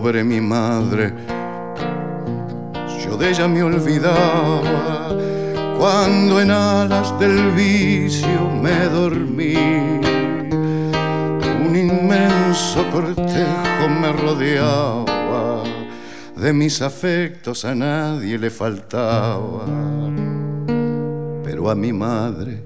Mi 0.08 0.40
madre, 0.40 1.12
yo 3.04 3.14
de 3.18 3.28
ella 3.28 3.46
me 3.46 3.62
olvidaba 3.62 5.10
cuando 5.78 6.40
en 6.40 6.50
alas 6.50 7.20
del 7.20 7.50
vicio 7.50 8.50
me 8.50 8.86
dormí. 8.86 9.54
Un 11.62 11.76
inmenso 11.76 12.90
cortejo 12.90 13.88
me 14.00 14.10
rodeaba, 14.10 15.62
de 16.36 16.52
mis 16.54 16.80
afectos 16.80 17.66
a 17.66 17.74
nadie 17.74 18.38
le 18.38 18.48
faltaba, 18.48 19.66
pero 21.44 21.68
a 21.68 21.74
mi 21.74 21.92
madre 21.92 22.64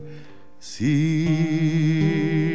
sí. 0.60 2.51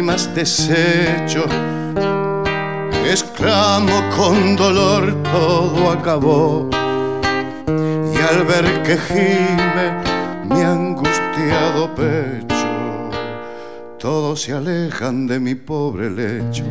Lágrimas 0.00 0.34
deshecho, 0.34 1.44
exclamo 3.04 4.00
con 4.16 4.56
dolor 4.56 5.14
todo 5.24 5.90
acabó. 5.90 6.70
Y 7.66 8.16
al 8.16 8.44
ver 8.46 8.82
que 8.82 8.96
gime 8.96 9.86
mi 10.44 10.62
angustiado 10.62 11.94
pecho, 11.94 13.10
todos 13.98 14.40
se 14.40 14.54
alejan 14.54 15.26
de 15.26 15.38
mi 15.38 15.54
pobre 15.54 16.10
lecho, 16.10 16.64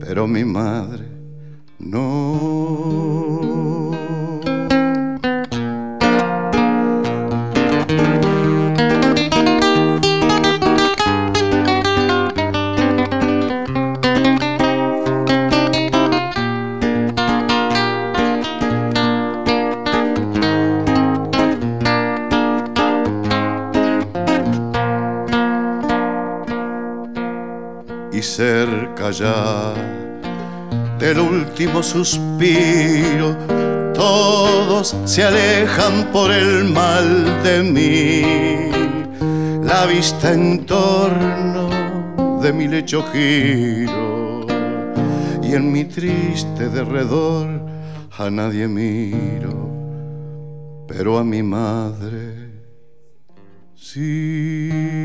pero 0.00 0.26
mi 0.26 0.44
madre 0.44 1.06
no. 1.78 3.29
Del 31.00 31.18
último 31.18 31.82
suspiro, 31.82 33.36
todos 33.92 34.94
se 35.04 35.24
alejan 35.24 36.12
por 36.12 36.30
el 36.30 36.66
mal 36.66 37.42
de 37.42 37.62
mí. 37.64 38.22
La 39.64 39.86
vista 39.86 40.32
en 40.32 40.64
torno 40.64 42.38
de 42.40 42.52
mi 42.52 42.68
lecho 42.68 43.02
giro 43.12 44.46
y 45.42 45.54
en 45.54 45.72
mi 45.72 45.86
triste 45.86 46.68
derredor 46.68 47.48
a 48.16 48.30
nadie 48.30 48.68
miro, 48.68 50.86
pero 50.86 51.18
a 51.18 51.24
mi 51.24 51.42
madre 51.42 52.52
sí. 53.74 54.99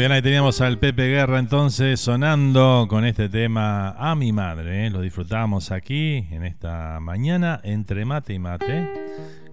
Bien, 0.00 0.12
ahí 0.12 0.22
teníamos 0.22 0.62
al 0.62 0.78
Pepe 0.78 1.08
Guerra 1.08 1.38
entonces 1.38 2.00
sonando 2.00 2.86
con 2.88 3.04
este 3.04 3.28
tema 3.28 3.90
a 3.90 4.14
mi 4.14 4.32
madre. 4.32 4.86
¿eh? 4.86 4.90
Lo 4.90 5.02
disfrutamos 5.02 5.72
aquí 5.72 6.26
en 6.30 6.46
esta 6.46 6.98
mañana 7.00 7.60
entre 7.64 8.06
mate 8.06 8.32
y 8.32 8.38
mate, 8.38 8.88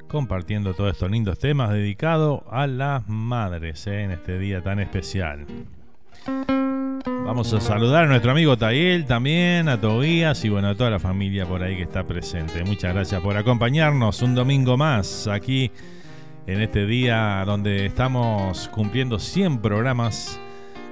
compartiendo 0.07 0.73
todos 0.73 0.93
estos 0.93 1.11
lindos 1.11 1.37
temas 1.37 1.71
dedicados 1.71 2.43
a 2.49 2.65
las 2.65 3.09
madres 3.09 3.87
¿eh? 3.87 4.03
en 4.03 4.11
este 4.11 4.39
día 4.39 4.61
tan 4.61 4.79
especial. 4.79 5.45
Vamos 7.25 7.51
a 7.51 7.59
saludar 7.59 8.05
a 8.05 8.07
nuestro 8.07 8.31
amigo 8.31 8.57
Tayel 8.57 9.05
también, 9.05 9.67
a 9.67 9.81
Tobías 9.81 10.45
y 10.45 10.49
bueno, 10.49 10.69
a 10.69 10.75
toda 10.75 10.91
la 10.91 10.99
familia 10.99 11.45
por 11.45 11.61
ahí 11.61 11.75
que 11.75 11.83
está 11.83 12.05
presente. 12.05 12.63
Muchas 12.63 12.93
gracias 12.93 13.21
por 13.21 13.35
acompañarnos 13.35 14.21
un 14.21 14.33
domingo 14.33 14.77
más 14.77 15.27
aquí 15.27 15.65
en 15.65 15.96
este 16.47 16.85
día 16.85 17.43
donde 17.45 17.85
estamos 17.85 18.69
cumpliendo 18.69 19.19
100 19.19 19.59
programas 19.59 20.39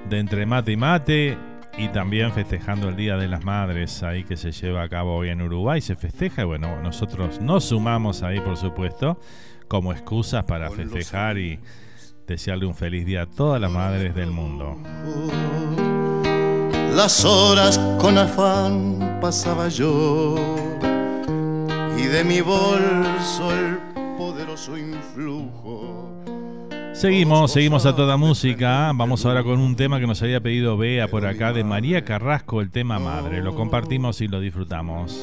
de 0.08 0.18
Entre 0.18 0.44
Mate 0.44 0.72
y 0.72 0.76
Mate 0.76 1.38
y 1.78 1.88
también 1.88 2.30
festejando 2.32 2.90
el 2.90 2.96
Día 2.96 3.16
de 3.16 3.26
las 3.26 3.42
Madres 3.42 4.02
ahí 4.02 4.22
que 4.22 4.36
se 4.36 4.52
lleva 4.52 4.82
a 4.82 4.88
cabo 4.90 5.16
hoy 5.16 5.30
en 5.30 5.40
Uruguay. 5.40 5.80
Se 5.80 5.96
festeja 5.96 6.42
y 6.42 6.44
bueno, 6.44 6.82
nosotros 6.82 7.40
nos 7.40 7.64
sumamos 7.64 8.22
ahí 8.22 8.38
por 8.40 8.58
supuesto 8.58 9.18
como 9.66 9.92
excusas 9.92 10.44
para 10.44 10.70
festejar 10.70 11.38
y 11.38 11.58
desearle 12.26 12.66
un 12.66 12.74
feliz 12.74 13.06
día 13.06 13.22
a 13.22 13.26
todas 13.26 13.58
las 13.58 13.70
madres 13.70 14.14
del 14.14 14.30
mundo. 14.30 14.78
Las 16.94 17.24
horas 17.24 17.78
con 17.98 18.18
afán 18.18 19.18
pasaba 19.22 19.68
yo 19.68 20.36
y 21.98 22.02
de 22.02 22.24
mi 22.24 22.42
bolso 22.42 23.52
el 23.52 23.85
poderoso 24.56 24.76
influjo. 24.78 26.22
Seguimos, 26.94 27.52
seguimos 27.52 27.84
a 27.84 27.94
toda 27.94 28.16
música. 28.16 28.90
Vamos 28.94 29.26
ahora 29.26 29.42
con 29.42 29.60
un 29.60 29.76
tema 29.76 30.00
que 30.00 30.06
nos 30.06 30.22
había 30.22 30.40
pedido 30.40 30.78
Bea 30.78 31.08
por 31.08 31.26
acá 31.26 31.52
de 31.52 31.62
María 31.62 32.04
Carrasco, 32.04 32.62
el 32.62 32.70
tema 32.70 32.98
Madre. 32.98 33.42
Lo 33.42 33.54
compartimos 33.54 34.20
y 34.22 34.28
lo 34.28 34.40
disfrutamos. 34.40 35.14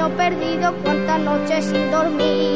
Sueño 0.00 0.16
perdido, 0.16 0.74
cuántas 0.82 1.20
noches 1.20 1.64
sin 1.66 1.90
dormir. 1.90 2.49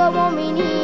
Como 0.00 0.30
mi 0.30 0.79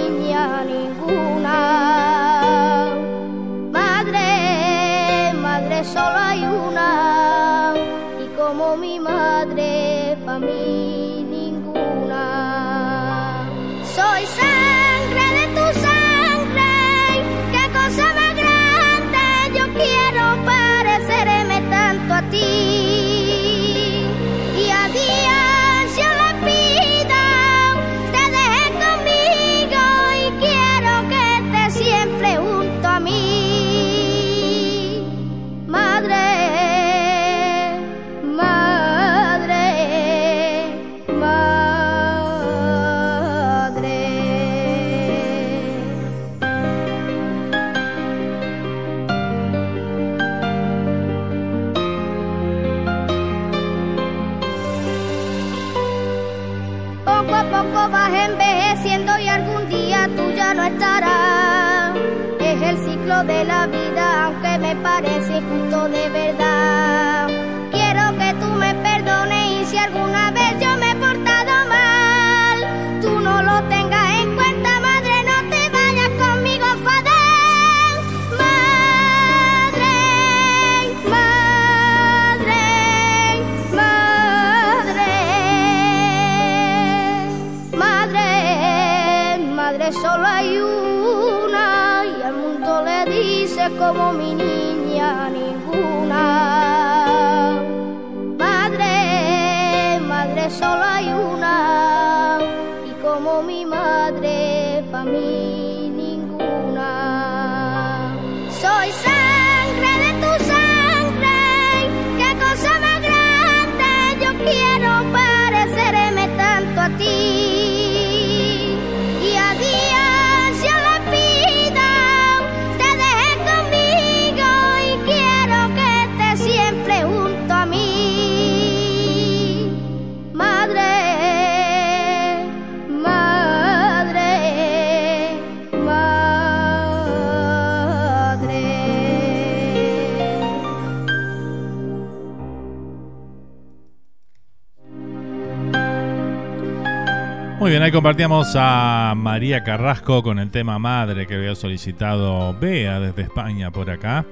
Muy 147.66 147.72
bien, 147.72 147.82
ahí 147.82 147.90
compartíamos 147.90 148.54
a 148.54 149.12
María 149.16 149.64
Carrasco 149.64 150.22
con 150.22 150.38
el 150.38 150.52
tema 150.52 150.78
Madre 150.78 151.26
que 151.26 151.34
había 151.34 151.56
solicitado 151.56 152.56
Bea 152.60 153.00
desde 153.00 153.22
España 153.22 153.72
por 153.72 153.90
acá. 153.90 154.24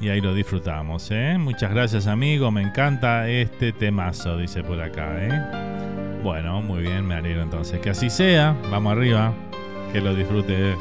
Y 0.00 0.10
ahí 0.10 0.20
lo 0.20 0.32
disfrutamos, 0.32 1.10
¿eh? 1.10 1.38
Muchas 1.40 1.72
gracias, 1.72 2.06
amigo. 2.06 2.52
Me 2.52 2.62
encanta 2.62 3.28
este 3.28 3.72
temazo, 3.72 4.36
dice 4.36 4.62
por 4.62 4.80
acá, 4.80 5.08
¿eh? 5.18 6.20
Bueno, 6.22 6.62
muy 6.62 6.82
bien, 6.82 7.04
me 7.04 7.16
alegro 7.16 7.42
entonces. 7.42 7.80
Que 7.80 7.90
así 7.90 8.10
sea. 8.10 8.54
Vamos 8.70 8.92
arriba. 8.92 9.32
Que 9.92 10.00
lo 10.00 10.14
disfrutes. 10.14 10.76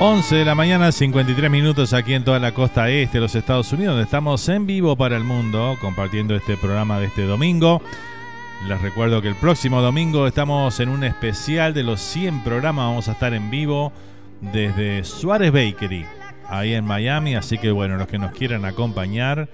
11 0.00 0.36
de 0.36 0.44
la 0.44 0.54
mañana, 0.54 0.92
53 0.92 1.50
minutos 1.50 1.92
aquí 1.92 2.14
en 2.14 2.22
toda 2.22 2.38
la 2.38 2.54
costa 2.54 2.88
este 2.88 3.18
de 3.18 3.22
los 3.22 3.34
Estados 3.34 3.72
Unidos, 3.72 3.94
donde 3.94 4.04
estamos 4.04 4.48
en 4.48 4.64
vivo 4.64 4.94
para 4.94 5.16
el 5.16 5.24
mundo 5.24 5.76
compartiendo 5.80 6.36
este 6.36 6.56
programa 6.56 7.00
de 7.00 7.06
este 7.06 7.26
domingo. 7.26 7.82
Les 8.68 8.80
recuerdo 8.80 9.20
que 9.20 9.26
el 9.26 9.34
próximo 9.34 9.82
domingo 9.82 10.28
estamos 10.28 10.78
en 10.78 10.88
un 10.90 11.02
especial 11.02 11.74
de 11.74 11.82
los 11.82 12.00
100 12.00 12.44
programas. 12.44 12.86
Vamos 12.86 13.08
a 13.08 13.12
estar 13.12 13.34
en 13.34 13.50
vivo 13.50 13.92
desde 14.40 15.02
Suárez 15.02 15.50
Bakery, 15.50 16.06
ahí 16.46 16.74
en 16.74 16.84
Miami. 16.84 17.34
Así 17.34 17.58
que 17.58 17.72
bueno, 17.72 17.96
los 17.96 18.06
que 18.06 18.18
nos 18.18 18.30
quieran 18.30 18.64
acompañar 18.66 19.48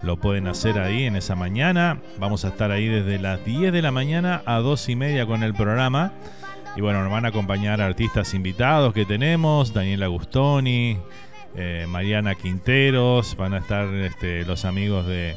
lo 0.00 0.16
pueden 0.16 0.48
hacer 0.48 0.78
ahí 0.78 1.04
en 1.04 1.16
esa 1.16 1.34
mañana. 1.34 2.00
Vamos 2.18 2.46
a 2.46 2.48
estar 2.48 2.70
ahí 2.70 2.86
desde 2.86 3.18
las 3.18 3.44
10 3.44 3.70
de 3.70 3.82
la 3.82 3.90
mañana 3.90 4.40
a 4.46 4.60
2 4.60 4.88
y 4.88 4.96
media 4.96 5.26
con 5.26 5.42
el 5.42 5.52
programa. 5.52 6.14
Y 6.76 6.80
bueno, 6.80 7.02
nos 7.02 7.10
van 7.10 7.24
a 7.24 7.28
acompañar 7.28 7.80
artistas 7.80 8.32
invitados 8.32 8.94
que 8.94 9.04
tenemos, 9.04 9.74
Daniela 9.74 10.06
Gustoni, 10.06 10.98
eh, 11.56 11.86
Mariana 11.88 12.36
Quinteros, 12.36 13.36
van 13.36 13.54
a 13.54 13.58
estar 13.58 13.88
este, 13.88 14.44
los 14.44 14.64
amigos 14.64 15.06
de 15.06 15.36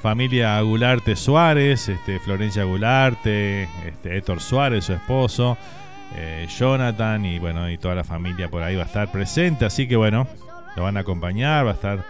familia 0.00 0.60
Gularte 0.60 1.16
Suárez, 1.16 1.88
este, 1.88 2.20
Florencia 2.20 2.62
Gularte, 2.64 3.64
este, 3.84 4.16
Héctor 4.16 4.40
Suárez, 4.40 4.84
su 4.84 4.92
esposo, 4.92 5.58
eh, 6.14 6.46
Jonathan 6.56 7.24
y 7.24 7.38
bueno, 7.40 7.68
y 7.68 7.76
toda 7.76 7.96
la 7.96 8.04
familia 8.04 8.48
por 8.48 8.62
ahí 8.62 8.76
va 8.76 8.84
a 8.84 8.86
estar 8.86 9.10
presente, 9.10 9.64
así 9.64 9.88
que 9.88 9.96
bueno, 9.96 10.28
lo 10.76 10.84
van 10.84 10.96
a 10.96 11.00
acompañar, 11.00 11.66
va 11.66 11.70
a 11.70 11.74
estar 11.74 12.04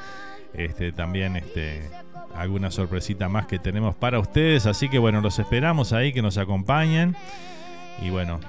este, 0.52 0.92
también 0.92 1.36
este, 1.36 1.88
alguna 2.36 2.70
sorpresita 2.70 3.28
más 3.28 3.46
que 3.46 3.58
tenemos 3.58 3.94
para 3.94 4.18
ustedes, 4.18 4.66
así 4.66 4.90
que 4.90 4.98
bueno, 4.98 5.22
los 5.22 5.38
esperamos 5.38 5.94
ahí 5.94 6.12
que 6.12 6.20
nos 6.20 6.36
acompañen. 6.36 7.16
Y 8.00 8.10
bueno, 8.10 8.40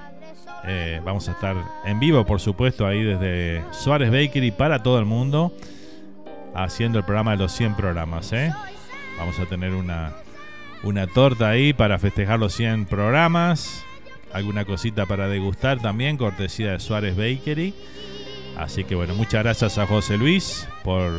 eh, 0.68 1.00
vamos 1.04 1.30
a 1.30 1.34
estar 1.34 1.56
en 1.86 2.00
vivo, 2.00 2.26
por 2.26 2.40
supuesto, 2.40 2.88
ahí 2.88 3.04
desde 3.04 3.64
Suárez 3.72 4.12
Bakery 4.12 4.52
para 4.52 4.82
todo 4.82 5.00
el 5.00 5.06
mundo, 5.06 5.54
haciendo 6.56 7.00
el 7.00 7.06
programa 7.06 7.32
de 7.32 7.38
los 7.38 7.52
100 7.52 7.76
programas. 7.76 8.34
¿eh? 8.34 8.52
Vamos 9.20 9.40
a 9.40 9.46
tener 9.46 9.74
una, 9.74 10.14
una 10.84 11.08
torta 11.08 11.50
ahí 11.50 11.74
para 11.74 12.00
festejar 12.00 12.40
los 12.40 12.54
100 12.54 12.86
programas, 12.86 13.84
alguna 14.34 14.66
cosita 14.66 15.06
para 15.06 15.28
degustar 15.28 15.80
también, 15.80 16.18
cortesía 16.18 16.72
de 16.72 16.80
Suárez 16.80 17.16
Bakery. 17.16 17.74
Así 18.58 18.86
que 18.86 18.96
bueno, 18.96 19.14
muchas 19.16 19.44
gracias 19.44 19.78
a 19.78 19.86
José 19.86 20.18
Luis 20.18 20.68
por 20.84 21.12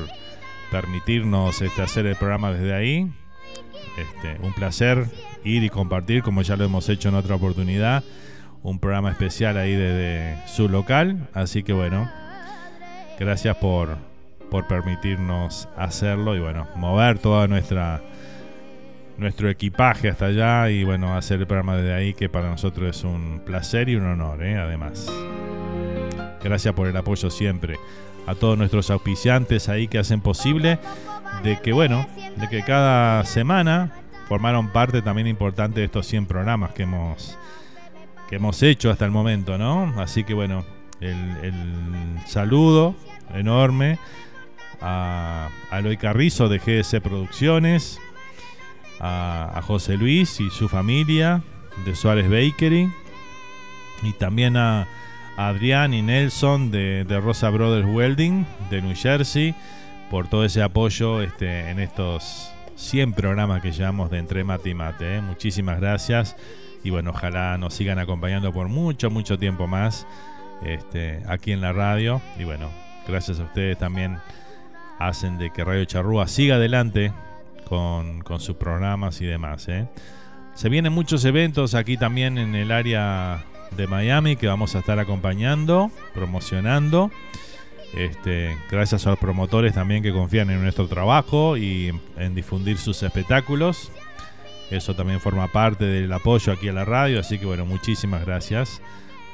permitirnos 0.71 1.63
este, 1.63 1.83
hacer 1.83 2.07
el 2.07 2.17
programa 2.17 2.53
desde 2.53 2.75
ahí. 2.75 3.13
Este, 3.97 4.37
un 4.43 4.53
placer 4.53 5.07
ir 5.45 5.65
y 5.65 5.71
compartir, 5.71 6.23
como 6.23 6.43
ya 6.43 6.57
lo 6.57 6.65
hemos 6.65 6.89
hecho 6.89 7.09
en 7.09 7.15
otra 7.15 7.37
oportunidad, 7.37 8.05
un 8.63 8.79
programa 8.79 9.11
especial 9.11 9.57
ahí 9.57 9.75
desde 9.75 10.37
su 10.47 10.69
local. 10.69 11.29
Así 11.33 11.63
que 11.63 11.73
bueno, 11.73 12.11
gracias 13.19 13.57
por, 13.57 13.97
por 14.51 14.67
permitirnos 14.67 15.69
hacerlo 15.77 16.37
y 16.37 16.41
bueno, 16.41 16.67
mover 16.77 17.19
toda 17.19 17.47
nuestra 17.49 18.03
nuestro 19.19 19.49
equipaje 19.49 20.11
hasta 20.11 20.27
allá 20.27 20.69
y 20.69 20.85
bueno, 20.85 21.17
hacer 21.17 21.41
el 21.41 21.47
programa 21.47 21.77
desde 21.77 21.95
ahí, 21.95 22.13
que 22.13 22.29
para 22.29 22.51
nosotros 22.51 22.97
es 22.97 23.03
un 23.03 23.41
placer 23.47 23.89
y 23.89 23.97
un 23.97 24.05
honor, 24.05 24.45
¿eh? 24.45 24.59
además. 24.59 25.11
Gracias 26.43 26.75
por 26.75 26.87
el 26.87 26.97
apoyo 26.97 27.31
siempre 27.31 27.77
a 28.27 28.35
todos 28.35 28.59
nuestros 28.59 28.91
auspiciantes 28.91 29.69
ahí 29.69 29.89
que 29.89 29.99
hacen 29.99 30.21
posible 30.21 30.79
de 31.43 31.61
que, 31.61 31.73
bueno, 31.73 32.07
de 32.37 32.49
que 32.49 32.63
cada 32.63 33.25
semana 33.25 33.93
formaron 34.29 34.69
parte 34.69 35.03
también 35.03 35.27
importante 35.27 35.81
de 35.81 35.87
estos 35.87 36.07
100 36.07 36.27
programas 36.27 36.73
que 36.73 36.83
hemos, 36.83 37.39
que 38.29 38.37
hemos 38.37 38.63
hecho 38.63 38.91
hasta 38.91 39.05
el 39.05 39.11
momento, 39.11 39.59
¿no? 39.59 39.95
Así 40.01 40.25
que, 40.25 40.35
bueno, 40.35 40.65
el, 41.01 41.17
el 41.43 42.21
saludo 42.27 42.95
enorme 43.35 43.99
a, 44.81 45.49
a 45.71 45.79
Eloy 45.79 45.97
Carrizo 45.97 46.49
de 46.49 46.59
GS 46.59 47.01
Producciones, 47.01 48.01
a, 49.01 49.53
a 49.55 49.63
José 49.63 49.97
Luis 49.97 50.41
y 50.41 50.51
su 50.51 50.69
familia 50.69 51.43
de 51.85 51.95
Suárez 51.95 52.29
Bakery, 52.29 52.91
y 54.03 54.13
también 54.13 54.57
a, 54.57 54.89
a 55.37 55.49
Adrián 55.49 55.95
y 55.95 56.03
Nelson 56.03 56.71
de, 56.71 57.05
de 57.05 57.21
Rosa 57.21 57.51
Brothers 57.51 57.87
Welding 57.87 58.47
de 58.71 58.83
New 58.83 58.95
Jersey 58.97 59.55
por 60.11 60.29
todo 60.29 60.45
ese 60.45 60.63
apoyo 60.63 61.23
este, 61.23 61.71
en 61.71 61.81
estos 61.81 62.51
100 62.77 63.13
programas 63.15 63.63
que 63.63 63.73
llevamos 63.73 64.11
de 64.11 64.19
Entre 64.19 64.45
Mate 64.45 64.71
y 64.71 64.75
Mate. 64.75 65.17
¿eh? 65.17 65.21
Muchísimas 65.21 65.81
gracias 65.81 66.37
y 66.85 66.91
bueno, 66.91 67.11
ojalá 67.11 67.59
nos 67.59 67.75
sigan 67.75 67.99
acompañando 67.99 68.53
por 68.53 68.69
mucho, 68.69 69.11
mucho 69.11 69.39
tiempo 69.39 69.67
más 69.67 70.07
este, 70.65 71.23
aquí 71.27 71.53
en 71.53 71.61
la 71.61 71.73
radio. 71.73 72.21
Y 72.39 72.45
bueno, 72.45 72.71
gracias 73.09 73.41
a 73.41 73.45
ustedes 73.45 73.77
también 73.79 74.19
hacen 74.99 75.39
de 75.39 75.51
que 75.51 75.65
Radio 75.65 75.85
Charrúa 75.85 76.29
siga 76.29 76.57
adelante 76.57 77.13
con, 77.69 78.21
con 78.23 78.41
sus 78.41 78.57
programas 78.57 79.21
y 79.21 79.27
demás. 79.27 79.69
¿eh? 79.69 79.89
Se 80.55 80.69
vienen 80.69 80.93
muchos 80.93 81.25
eventos 81.25 81.75
aquí 81.75 81.97
también 81.97 82.39
en 82.39 82.55
el 82.55 82.71
área 82.71 83.45
de 83.77 83.87
Miami 83.87 84.37
que 84.37 84.47
vamos 84.47 84.77
a 84.77 84.79
estar 84.79 84.99
acompañando, 84.99 85.91
promocionando. 86.15 87.11
Este, 87.97 88.57
gracias 88.71 89.07
a 89.07 89.11
los 89.11 89.19
promotores 89.19 89.73
también 89.75 90.03
que 90.03 90.13
confían 90.13 90.51
en 90.51 90.63
nuestro 90.63 90.87
trabajo 90.87 91.57
y 91.57 91.93
en, 92.19 92.35
difundir 92.35 92.77
sus 92.77 93.03
espectáculos. 93.03 93.91
Eso 94.71 94.95
también 94.95 95.21
forma 95.21 95.49
parte 95.49 95.85
del 95.85 96.13
apoyo 96.13 96.53
aquí 96.53 96.69
a 96.69 96.73
la 96.73 96.85
radio, 96.85 97.21
así 97.21 97.39
que 97.39 97.47
bueno, 97.47 97.65
muchísimas 97.65 98.25
gracias 98.27 98.83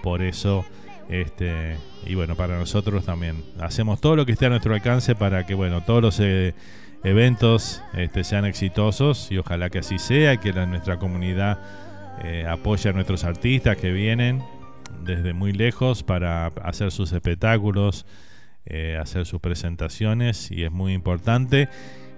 por 0.02 0.22
eso. 0.22 0.64
Este, 1.08 1.76
y 2.06 2.14
bueno, 2.14 2.36
para 2.36 2.56
nosotros 2.58 3.04
también 3.04 3.42
hacemos 3.60 4.00
todo 4.00 4.14
lo 4.14 4.24
que 4.24 4.32
esté 4.32 4.46
a 4.46 4.50
nuestro 4.50 4.74
alcance 4.74 5.14
para 5.14 5.44
que 5.44 5.54
bueno, 5.54 5.82
todos 5.82 6.00
los 6.00 6.20
eh, 6.20 6.54
eventos 7.02 7.82
este, 7.94 8.22
sean 8.24 8.44
exitosos 8.44 9.30
y 9.32 9.38
ojalá 9.38 9.70
que 9.70 9.80
así 9.80 9.98
sea, 9.98 10.36
que 10.36 10.52
la- 10.52 10.66
nuestra 10.66 10.98
comunidad 10.98 11.58
eh, 12.22 12.46
apoye 12.48 12.88
a 12.88 12.92
nuestros 12.92 13.24
artistas 13.24 13.76
que 13.76 13.90
vienen 13.90 14.42
desde 15.04 15.32
muy 15.32 15.52
lejos 15.52 16.02
para 16.04 16.46
hacer 16.62 16.92
sus 16.92 17.10
espectáculos, 17.12 18.06
eh, 18.66 18.98
hacer 19.00 19.26
sus 19.26 19.40
presentaciones 19.40 20.50
y 20.50 20.64
es 20.64 20.70
muy 20.70 20.92
importante 20.92 21.68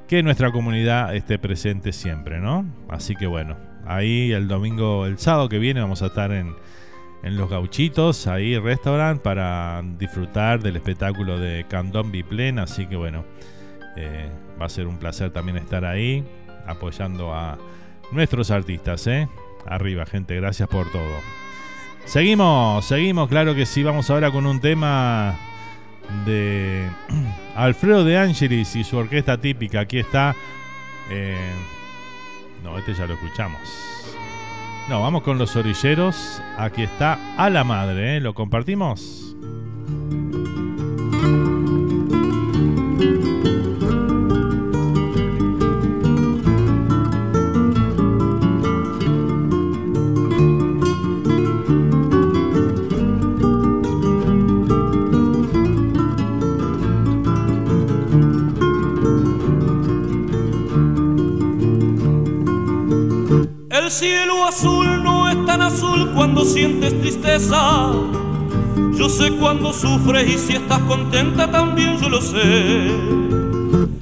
que 0.08 0.22
nuestra 0.22 0.52
comunidad 0.52 1.14
esté 1.16 1.38
presente 1.38 1.92
siempre, 1.92 2.40
¿no? 2.40 2.66
Así 2.88 3.16
que 3.16 3.26
bueno, 3.26 3.56
ahí 3.86 4.32
el 4.32 4.48
domingo, 4.48 5.06
el 5.06 5.18
sábado 5.18 5.48
que 5.48 5.58
viene 5.58 5.80
vamos 5.80 6.02
a 6.02 6.06
estar 6.06 6.32
en, 6.32 6.54
en 7.22 7.36
Los 7.36 7.48
Gauchitos, 7.48 8.26
ahí 8.26 8.58
restaurant, 8.58 9.22
para 9.22 9.82
disfrutar 9.98 10.60
del 10.60 10.76
espectáculo 10.76 11.38
de 11.38 11.64
Candón 11.68 12.12
Biplen, 12.12 12.58
así 12.58 12.86
que 12.86 12.96
bueno, 12.96 13.24
eh, 13.96 14.28
va 14.60 14.66
a 14.66 14.68
ser 14.68 14.86
un 14.86 14.98
placer 14.98 15.30
también 15.30 15.56
estar 15.56 15.84
ahí 15.84 16.22
apoyando 16.66 17.34
a 17.34 17.56
nuestros 18.12 18.50
artistas, 18.50 19.06
¿eh? 19.06 19.28
Arriba, 19.66 20.04
gente, 20.04 20.36
gracias 20.36 20.68
por 20.68 20.90
todo. 20.92 21.20
Seguimos, 22.04 22.84
seguimos, 22.84 23.28
claro 23.30 23.54
que 23.54 23.64
sí, 23.64 23.82
vamos 23.82 24.10
ahora 24.10 24.30
con 24.30 24.44
un 24.44 24.60
tema 24.60 25.38
de 26.24 26.88
Alfredo 27.56 28.04
de 28.04 28.18
Angelis 28.18 28.76
y 28.76 28.84
su 28.84 28.96
orquesta 28.96 29.38
típica. 29.38 29.80
Aquí 29.80 29.98
está. 29.98 30.34
eh, 31.10 31.36
no, 32.62 32.78
este 32.78 32.94
ya 32.94 33.06
lo 33.06 33.14
escuchamos. 33.14 33.60
No, 34.88 35.00
vamos 35.00 35.22
con 35.22 35.38
los 35.38 35.54
orilleros. 35.56 36.42
Aquí 36.58 36.82
está 36.82 37.18
a 37.36 37.48
la 37.50 37.64
madre, 37.64 38.16
¿eh? 38.16 38.20
¿Lo 38.20 38.34
compartimos? 38.34 39.34
Cielo 63.94 64.44
azul 64.44 65.04
no 65.04 65.28
es 65.28 65.46
tan 65.46 65.62
azul 65.62 66.10
cuando 66.14 66.44
sientes 66.44 67.00
tristeza. 67.00 67.92
Yo 68.98 69.08
sé 69.08 69.30
cuando 69.36 69.72
sufres 69.72 70.28
y 70.28 70.36
si 70.36 70.54
estás 70.54 70.80
contenta 70.80 71.48
también 71.48 71.96
yo 71.98 72.08
lo 72.08 72.20
sé. 72.20 72.90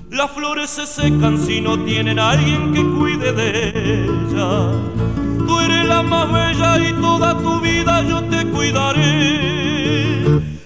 Las 0.09 0.31
flores 0.31 0.70
se 0.70 0.86
secan 0.86 1.36
si 1.39 1.60
no 1.60 1.78
tienen 1.85 2.19
a 2.19 2.31
alguien 2.31 2.73
que 2.73 2.82
cuide 2.82 3.35
de 3.35 4.05
ellas. 4.05 4.77
Tú 5.47 5.60
eres 5.60 5.86
la 5.86 6.02
más 6.02 6.32
bella 6.32 6.89
y 6.89 6.94
toda 6.94 7.36
tu 7.36 7.60
vida 7.60 8.02
yo 8.02 8.24
te 8.24 8.47
cuidaré. 8.47 10.23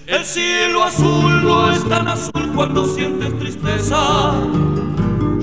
El 0.07 0.23
cielo 0.23 0.85
azul 0.85 1.43
no 1.43 1.69
es 1.69 1.83
tan 1.89 2.07
azul 2.07 2.49
cuando 2.55 2.85
sientes 2.85 3.37
tristeza. 3.37 4.31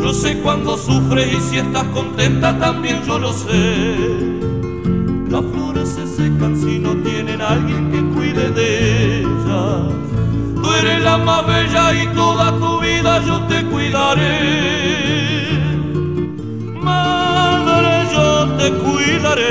Yo 0.05 0.13
sé 0.13 0.39
cuando 0.41 0.77
sufres 0.77 1.33
y 1.33 1.41
si 1.41 1.57
estás 1.57 1.85
contenta 1.85 2.59
también 2.59 3.03
yo 3.07 3.19
lo 3.19 3.33
sé. 3.33 3.97
Las 5.31 5.43
flores 5.47 5.89
se 5.89 6.07
secan 6.07 6.55
si 6.55 6.79
no 6.79 6.95
tienen 6.97 7.41
alguien 7.41 7.91
que 7.91 8.05
cuide 8.15 8.51
de 8.51 9.21
ellas. 9.21 9.95
Tú 10.63 10.73
eres 10.79 11.03
la 11.03 11.17
más 11.17 11.47
bella 11.47 12.03
y 12.03 12.07
toda 12.09 12.53
tu 12.59 12.81
vida 12.81 13.25
yo 13.25 13.41
te 13.45 13.65
cuidaré. 13.65 15.49
Madre, 16.83 18.07
yo 18.13 18.47
te 18.59 18.73
cuidaré. 18.73 19.49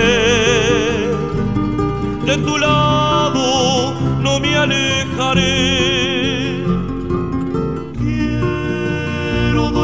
De 2.28 2.38
tu 2.38 2.60
lado 2.60 3.96
no 4.22 4.40
me 4.40 4.56
alejaré. 4.56 5.93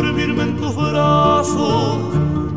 Dormirme 0.01 0.43
en 0.43 0.55
tus 0.55 0.75
brazos, 0.75 1.97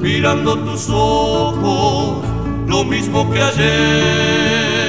mirando 0.00 0.56
tus 0.58 0.88
ojos, 0.88 2.24
lo 2.68 2.84
mismo 2.84 3.28
que 3.30 3.42
ayer. 3.42 4.82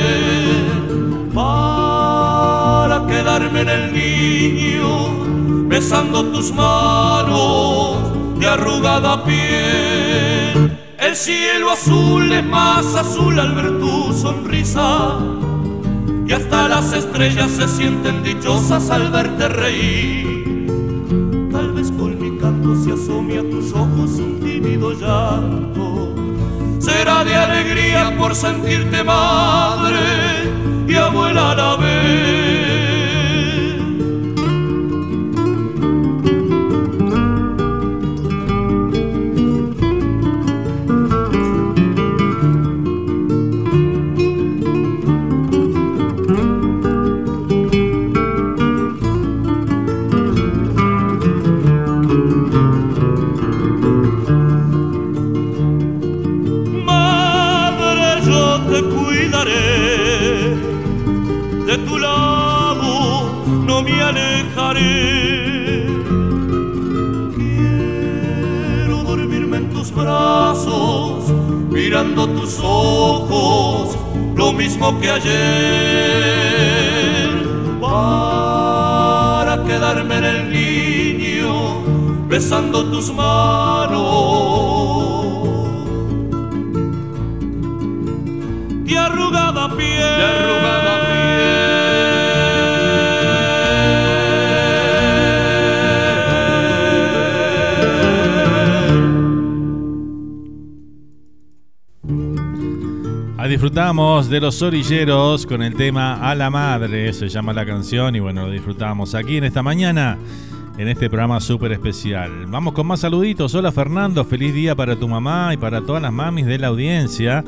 Para 1.33 3.07
quedarme 3.07 3.61
en 3.61 3.69
el 3.69 3.93
niño, 3.93 5.67
besando 5.67 6.25
tus 6.25 6.53
manos 6.53 7.97
de 8.39 8.47
arrugada 8.47 9.23
piel. 9.23 10.77
El 10.99 11.15
cielo 11.15 11.71
azul 11.71 12.31
es 12.31 12.45
más 12.45 12.95
azul 12.95 13.39
al 13.39 13.55
ver 13.55 13.79
tu 13.79 14.13
sonrisa. 14.13 15.17
Y 16.27 16.31
hasta 16.31 16.67
las 16.69 16.93
estrellas 16.93 17.49
se 17.51 17.67
sienten 17.67 18.21
dichosas 18.23 18.91
al 18.91 19.09
verte 19.11 19.47
reír. 19.49 20.67
Tal 21.51 21.71
vez 21.73 21.91
con 21.91 22.12
canto 22.73 22.83
se 22.83 22.91
asome 22.91 23.37
a 23.37 23.43
tus 23.43 23.73
ojos 23.73 24.19
un 24.19 24.39
tímido 24.39 24.93
llanto. 24.93 26.15
Será 26.79 27.23
de 27.23 27.35
alegría 27.35 28.15
por 28.17 28.35
sentirte 28.35 29.03
madre 29.03 29.99
y 30.87 30.95
abuela 30.95 31.51
a 31.51 31.55
la 31.55 31.75
vez. 31.77 32.42
Tus 72.43 72.59
ojos, 72.61 73.97
lo 74.35 74.51
mismo 74.51 74.99
que 74.99 75.09
ayer. 75.09 75.33
Para 77.79 79.63
quedarme 79.63 80.17
en 80.17 80.25
el 80.25 80.51
niño, 80.51 81.79
besando 82.27 82.83
tus 82.91 83.13
manos. 83.13 84.32
Disfrutamos 103.63 104.29
de 104.29 104.41
los 104.41 104.61
orilleros 104.61 105.45
con 105.45 105.63
el 105.63 105.73
tema 105.73 106.15
A 106.15 106.35
la 106.35 106.49
Madre, 106.49 107.13
se 107.13 107.29
llama 107.29 107.53
la 107.53 107.65
canción 107.65 108.13
y 108.13 108.19
bueno, 108.19 108.45
lo 108.47 108.51
disfrutamos 108.51 109.15
aquí 109.15 109.37
en 109.37 109.45
esta 109.45 109.63
mañana, 109.63 110.17
en 110.77 110.89
este 110.89 111.09
programa 111.09 111.39
súper 111.39 111.71
especial. 111.71 112.45
Vamos 112.47 112.73
con 112.73 112.87
más 112.87 112.99
saluditos. 112.99 113.55
Hola 113.55 113.71
Fernando, 113.71 114.25
feliz 114.25 114.53
día 114.53 114.75
para 114.75 114.97
tu 114.97 115.07
mamá 115.07 115.53
y 115.53 115.57
para 115.57 115.79
todas 115.79 116.01
las 116.01 116.11
mamis 116.11 116.45
de 116.45 116.59
la 116.59 116.67
audiencia. 116.67 117.45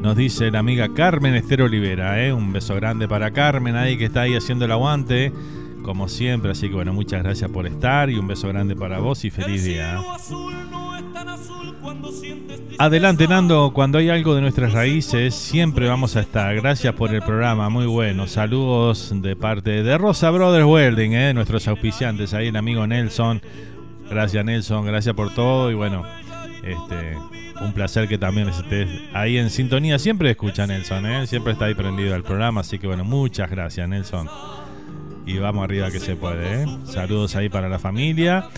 Nos 0.00 0.16
dice 0.16 0.50
la 0.50 0.60
amiga 0.60 0.88
Carmen 0.94 1.34
Esther 1.34 1.60
Olivera, 1.60 2.24
¿eh? 2.24 2.32
un 2.32 2.50
beso 2.50 2.74
grande 2.74 3.06
para 3.06 3.30
Carmen 3.32 3.76
ahí 3.76 3.98
que 3.98 4.06
está 4.06 4.22
ahí 4.22 4.36
haciendo 4.36 4.64
el 4.64 4.72
aguante, 4.72 5.34
como 5.82 6.08
siempre. 6.08 6.52
Así 6.52 6.70
que 6.70 6.76
bueno, 6.76 6.94
muchas 6.94 7.22
gracias 7.22 7.50
por 7.50 7.66
estar 7.66 8.08
y 8.08 8.18
un 8.18 8.26
beso 8.26 8.48
grande 8.48 8.74
para 8.74 9.00
vos 9.00 9.22
y 9.26 9.30
feliz 9.30 9.64
día. 9.64 10.00
Adelante 12.80 13.26
Nando, 13.26 13.72
cuando 13.74 13.98
hay 13.98 14.08
algo 14.08 14.36
de 14.36 14.40
nuestras 14.40 14.72
raíces, 14.72 15.34
siempre 15.34 15.88
vamos 15.88 16.14
a 16.14 16.20
estar. 16.20 16.54
Gracias 16.54 16.94
por 16.94 17.12
el 17.12 17.22
programa, 17.22 17.68
muy 17.68 17.86
bueno. 17.86 18.28
Saludos 18.28 19.12
de 19.14 19.34
parte 19.34 19.82
de 19.82 19.98
Rosa 19.98 20.30
Brothers 20.30 20.64
Welding, 20.64 21.12
¿eh? 21.12 21.34
nuestros 21.34 21.66
auspiciantes, 21.66 22.34
ahí 22.34 22.48
el 22.48 22.56
amigo 22.56 22.86
Nelson. 22.86 23.42
Gracias 24.08 24.44
Nelson, 24.44 24.86
gracias 24.86 25.14
por 25.14 25.34
todo 25.34 25.72
y 25.72 25.74
bueno, 25.74 26.04
este, 26.62 27.16
un 27.60 27.72
placer 27.72 28.06
que 28.06 28.16
también 28.16 28.48
estés 28.48 28.88
ahí 29.12 29.38
en 29.38 29.50
sintonía. 29.50 29.98
Siempre 29.98 30.30
escucha 30.30 30.66
Nelson, 30.66 31.04
¿eh? 31.06 31.26
siempre 31.26 31.54
está 31.54 31.64
ahí 31.64 31.74
prendido 31.74 32.14
al 32.14 32.22
programa, 32.22 32.60
así 32.60 32.78
que 32.78 32.86
bueno, 32.86 33.04
muchas 33.04 33.50
gracias 33.50 33.88
Nelson. 33.88 34.28
Y 35.26 35.36
vamos 35.38 35.64
arriba 35.64 35.90
que 35.90 35.98
se 35.98 36.14
puede. 36.14 36.62
¿eh? 36.62 36.66
Saludos 36.84 37.34
ahí 37.34 37.48
para 37.48 37.68
la 37.68 37.78
familia 37.78 38.48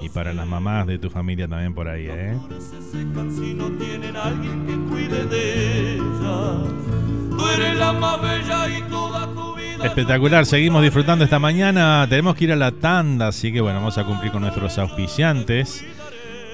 y 0.00 0.08
para 0.08 0.32
las 0.32 0.46
mamás 0.46 0.86
de 0.86 0.98
tu 0.98 1.10
familia 1.10 1.48
también 1.48 1.74
por 1.74 1.88
ahí. 1.88 2.06
¿eh? 2.08 2.38
Si 2.90 3.54
no 3.54 3.68
tienen 3.72 4.16
alguien 4.16 4.66
que 4.66 4.90
cuide 4.90 5.24
de 5.26 5.94
ella, 5.94 6.52
tú 7.30 7.48
eres 7.54 7.76
la 7.78 7.92
más 7.92 8.20
bella 8.20 8.78
y 8.78 8.82
toda 8.82 9.26
tu 9.34 9.54
vida. 9.54 9.84
Espectacular, 9.84 10.46
seguimos 10.46 10.82
disfrutando 10.82 11.24
esta 11.24 11.38
mañana. 11.38 12.06
Tenemos 12.08 12.34
que 12.34 12.44
ir 12.44 12.52
a 12.52 12.56
la 12.56 12.72
tanda, 12.72 13.28
así 13.28 13.52
que 13.52 13.60
bueno, 13.60 13.78
vamos 13.78 13.98
a 13.98 14.04
cumplir 14.04 14.32
con 14.32 14.42
nuestros 14.42 14.78
auspiciantes. 14.78 15.84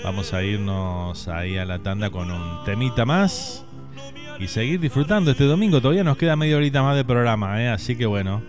Vamos 0.05 0.33
a 0.35 0.43
irnos 0.43 1.29
ahí 1.29 1.57
a 1.57 1.65
la 1.65 1.79
tanda 1.79 2.11
con 2.11 2.31
un 2.31 2.65
temita 2.65 3.05
más 3.05 3.65
y 4.39 4.49
seguir 4.49 4.81
disfrutando 4.81 5.31
este 5.31 5.45
domingo. 5.45 5.81
Todavía 5.81 6.03
nos 6.03 6.17
queda 6.17 6.35
media 6.35 6.57
horita 6.57 6.83
más 6.83 6.97
de 6.97 7.05
programa, 7.05 7.63
¿eh? 7.63 7.69
así 7.69 7.97
que 7.97 8.07
bueno, 8.07 8.43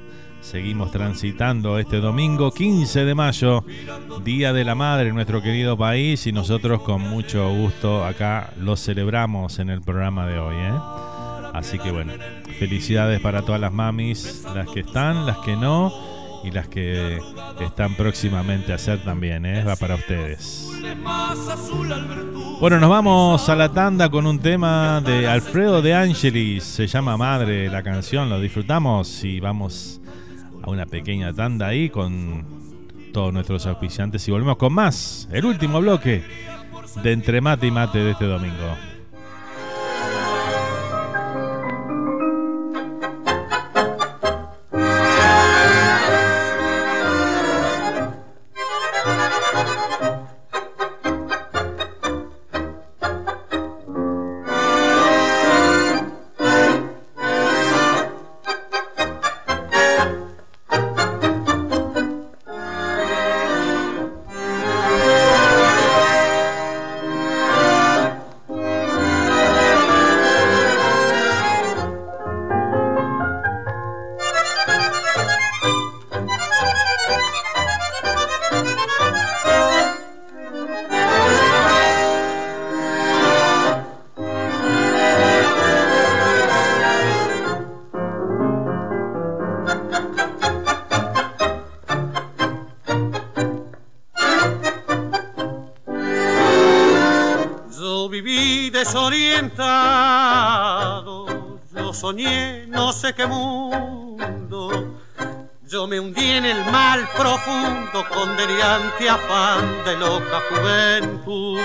seguimos 0.44 0.92
transitando 0.92 1.80
este 1.80 2.00
domingo 2.00 2.52
15 2.52 3.06
de 3.06 3.16
mayo, 3.16 3.64
Día 4.24 4.54
de 4.54 4.64
la 4.64 4.76
Madre 4.76 5.10
en 5.10 5.16
nuestro 5.16 5.42
querido 5.42 5.78
país 5.78 6.28
y 6.28 6.32
nosotros 6.32 6.82
con 6.82 7.02
mucho 7.02 7.50
gusto 7.50 8.06
acá 8.06 8.52
lo 8.60 8.76
celebramos 8.76 9.60
en 9.60 9.70
el 9.70 9.82
programa 9.82 10.28
de 10.28 10.40
hoy. 10.40 10.56
¿eh? 10.58 10.80
Así 11.54 11.80
que 11.80 11.92
bueno, 11.92 12.14
felicidades 12.60 13.22
para 13.22 13.44
todas 13.44 13.62
las 13.62 13.72
mamis, 13.72 14.44
las 14.54 14.70
que 14.70 14.82
están, 14.82 15.26
las 15.26 15.38
que 15.40 15.56
no 15.56 15.94
y 16.44 16.52
las 16.52 16.68
que 16.68 17.20
están 17.62 17.96
próximamente 17.96 18.74
a 18.74 18.78
ser 18.78 19.02
también. 19.04 19.46
¿eh? 19.46 19.64
Va 19.64 19.78
para 19.78 19.96
ustedes. 19.96 20.70
Bueno, 22.60 22.80
nos 22.80 22.90
vamos 22.90 23.48
a 23.50 23.56
la 23.56 23.70
tanda 23.70 24.10
con 24.10 24.28
un 24.28 24.40
tema 24.40 25.02
de 25.02 25.28
Alfredo 25.28 25.82
de 25.82 25.94
Angelis. 25.94 26.64
Se 26.64 26.86
llama 26.88 27.16
Madre 27.18 27.70
la 27.70 27.82
canción, 27.82 28.30
lo 28.30 28.40
disfrutamos 28.40 29.24
y 29.24 29.40
vamos 29.40 30.02
a 30.64 30.70
una 30.70 30.86
pequeña 30.86 31.34
tanda 31.34 31.68
ahí 31.68 31.90
con 31.90 32.46
todos 33.14 33.32
nuestros 33.32 33.66
auspiciantes 33.68 34.28
y 34.28 34.32
volvemos 34.32 34.58
con 34.58 34.74
más. 34.74 35.30
El 35.32 35.46
último 35.46 35.80
bloque 35.80 36.24
de 37.04 37.12
Entre 37.12 37.42
Mate 37.42 37.68
y 37.68 37.72
Mate 37.72 38.00
de 38.00 38.12
este 38.12 38.26
domingo. 38.26 38.93
De 109.94 110.00
loca 110.00 110.42
juventud. 110.50 111.60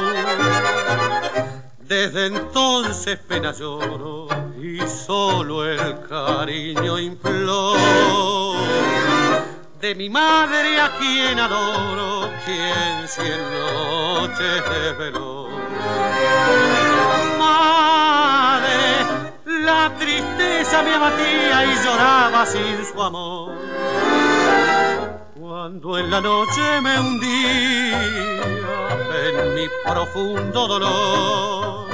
Desde 1.81 2.27
entonces 2.27 3.19
pena 3.19 3.53
lloro 3.53 4.29
y 4.61 4.81
solo 4.87 5.65
el 5.65 6.07
cariño 6.09 6.99
imploro 6.99 8.55
de 9.81 9.95
mi 9.95 10.11
madre 10.11 10.81
a 10.81 10.97
quien 10.99 11.39
adoro, 11.39 12.29
quien 12.45 13.09
cien 13.09 13.41
noches 13.55 14.63
desveló. 14.71 15.49
Madre, 17.39 19.07
la 19.47 19.95
tristeza 19.99 20.83
me 20.83 20.95
abatía 20.95 21.65
y 21.65 21.85
lloraba 21.85 22.45
sin 22.45 22.85
su 22.85 23.03
amor. 23.03 23.53
Cuando 25.39 25.99
en 25.99 26.11
la 26.11 26.21
noche 26.21 26.81
me 26.83 27.01
mi 27.01 27.78
profundo 29.89 30.67
dolor. 30.67 31.89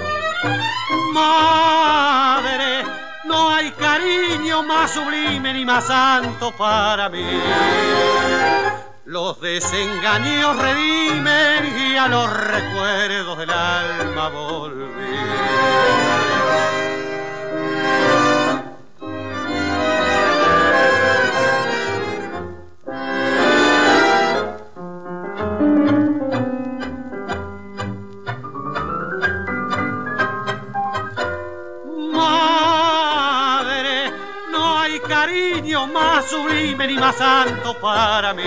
Madre, 1.12 2.85
no 3.25 3.51
hay 3.51 3.71
cariño 3.73 4.62
más 4.62 4.91
sublime 4.91 5.55
ni 5.55 5.65
más 5.65 5.87
santo 5.87 6.53
para 6.57 7.09
mí. 7.09 7.25
Los 9.05 9.41
desengaños 9.41 10.57
redimen 10.57 11.79
y 11.79 11.97
a 11.97 12.09
los 12.09 12.31
recuerdos 12.33 13.39
del 13.39 13.51
alma 13.51 14.29
volví. 14.29 16.03
Santo 37.16 37.78
para 37.81 38.35
mí. 38.35 38.43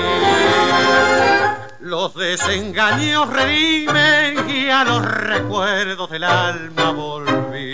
Los 1.80 2.16
desengaños 2.16 3.30
redimen 3.30 4.50
y 4.50 4.70
a 4.70 4.84
los 4.84 5.04
recuerdos 5.04 6.10
del 6.10 6.24
alma 6.24 6.92
volví. 6.92 7.74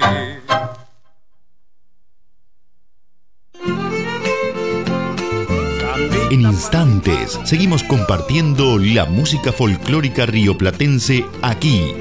En 6.31 6.41
instantes 6.41 7.39
seguimos 7.43 7.83
compartiendo 7.83 8.79
la 8.79 9.05
música 9.05 9.51
folclórica 9.51 10.25
rioplatense 10.25 11.23
aquí. 11.43 11.93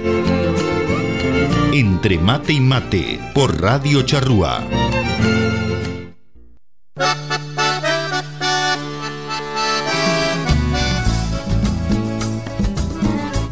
Entre 1.72 2.18
mate 2.18 2.54
y 2.54 2.60
mate 2.60 3.20
por 3.34 3.60
Radio 3.60 4.00
Charrúa. 4.02 4.62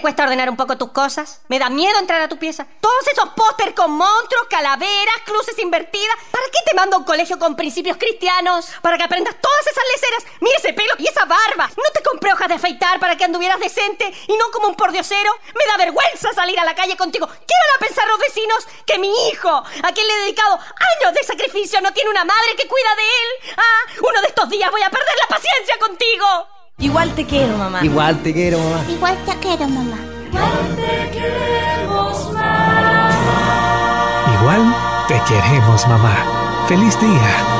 ¿Qué 0.00 0.04
te 0.04 0.12
cuesta 0.12 0.22
ordenar 0.22 0.48
un 0.48 0.56
poco 0.56 0.78
tus 0.78 0.92
cosas? 0.92 1.42
Me 1.48 1.58
da 1.58 1.68
miedo 1.68 1.98
entrar 1.98 2.22
a 2.22 2.28
tu 2.28 2.38
pieza. 2.38 2.66
Todos 2.80 3.06
esos 3.12 3.28
póster 3.36 3.74
con 3.74 3.90
monstruos, 3.90 4.46
calaveras, 4.48 5.14
cruces 5.26 5.58
invertidas. 5.58 6.16
¿Para 6.30 6.46
qué 6.46 6.58
te 6.64 6.74
mando 6.74 6.96
a 6.96 7.00
un 7.00 7.04
colegio 7.04 7.38
con 7.38 7.54
principios 7.54 7.98
cristianos? 7.98 8.70
Para 8.80 8.96
que 8.96 9.04
aprendas 9.04 9.34
todas 9.42 9.66
esas 9.66 9.84
leceras. 9.92 10.24
Mira 10.40 10.56
ese 10.56 10.72
pelo 10.72 10.94
y 10.96 11.06
esa 11.06 11.26
barba. 11.26 11.68
¿No 11.76 11.84
te 11.92 12.02
compré 12.02 12.32
hojas 12.32 12.48
de 12.48 12.54
afeitar 12.54 12.98
para 12.98 13.18
que 13.18 13.24
anduvieras 13.24 13.60
decente 13.60 14.10
y 14.26 14.36
no 14.38 14.50
como 14.50 14.68
un 14.68 14.74
pordiosero? 14.74 15.32
Me 15.54 15.66
da 15.66 15.76
vergüenza 15.76 16.32
salir 16.32 16.58
a 16.58 16.64
la 16.64 16.74
calle 16.74 16.96
contigo. 16.96 17.26
¿Qué 17.26 17.54
van 17.68 17.76
a 17.76 17.86
pensar 17.86 18.08
los 18.08 18.20
vecinos? 18.20 18.66
Que 18.86 18.96
mi 18.96 19.12
hijo, 19.28 19.50
a 19.50 19.92
quien 19.92 20.06
le 20.06 20.14
he 20.14 20.18
dedicado 20.20 20.54
años 20.54 21.12
de 21.12 21.24
sacrificio, 21.24 21.78
no 21.82 21.92
tiene 21.92 22.08
una 22.08 22.24
madre 22.24 22.56
que 22.56 22.66
cuida 22.66 22.94
de 22.96 23.02
él. 23.02 23.54
Ah, 23.58 23.92
uno 24.08 24.18
de 24.22 24.28
estos 24.28 24.48
días 24.48 24.70
voy 24.70 24.80
a 24.80 24.88
perder 24.88 25.14
la 25.20 25.36
paciencia 25.36 25.78
contigo. 25.78 26.59
Igual 26.80 27.12
te 27.14 27.26
quiero, 27.26 27.58
mamá. 27.58 27.84
Igual 27.84 28.22
te 28.22 28.32
quiero, 28.32 28.58
mamá. 28.58 28.84
Igual 28.88 29.18
te 29.24 29.38
quiero, 29.38 29.68
mamá. 29.68 29.98
Igual 34.40 34.74
te 35.06 35.20
queremos, 35.28 35.86
mamá. 35.86 36.16
Feliz 36.66 36.98
día. 36.98 37.59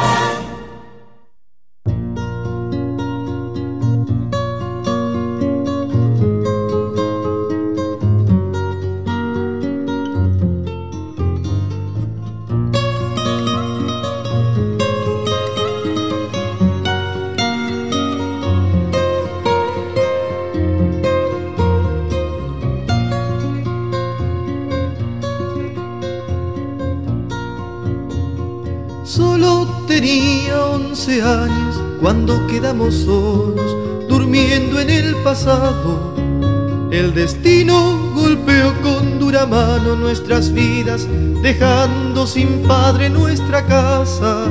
Padre 42.70 43.10
nuestra 43.10 43.66
casa. 43.66 44.44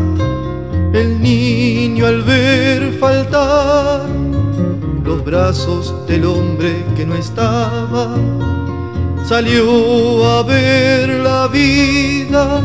El 0.92 1.22
niño 1.22 2.06
al 2.06 2.22
ver 2.24 2.92
faltar 3.00 4.10
los 5.06 5.24
brazos 5.24 5.96
del 6.06 6.26
hombre 6.26 6.84
que 6.98 7.06
no 7.06 7.16
estaba, 7.16 8.18
salió 9.26 10.26
a 10.34 10.44
ver 10.44 11.08
la 11.30 11.48
vida 11.48 12.60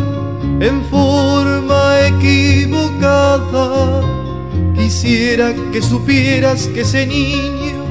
en 0.58 0.82
forma 0.90 2.00
equivocada. 2.12 3.68
Quisiera 4.74 5.54
que 5.72 5.80
supieras 5.80 6.66
que 6.66 6.80
ese 6.80 7.06
niño 7.06 7.84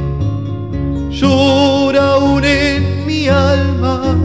llora 1.10 2.16
aún 2.16 2.44
en 2.44 3.06
mi 3.08 3.30
alma. 3.30 4.18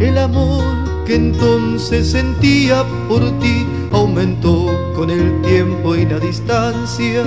El 0.00 0.16
amor 0.16 0.83
que 1.04 1.14
entonces 1.14 2.10
sentía 2.10 2.84
por 3.08 3.20
ti 3.38 3.66
aumentó 3.92 4.66
con 4.94 5.10
el 5.10 5.40
tiempo 5.42 5.94
y 5.94 6.06
la 6.06 6.18
distancia. 6.18 7.22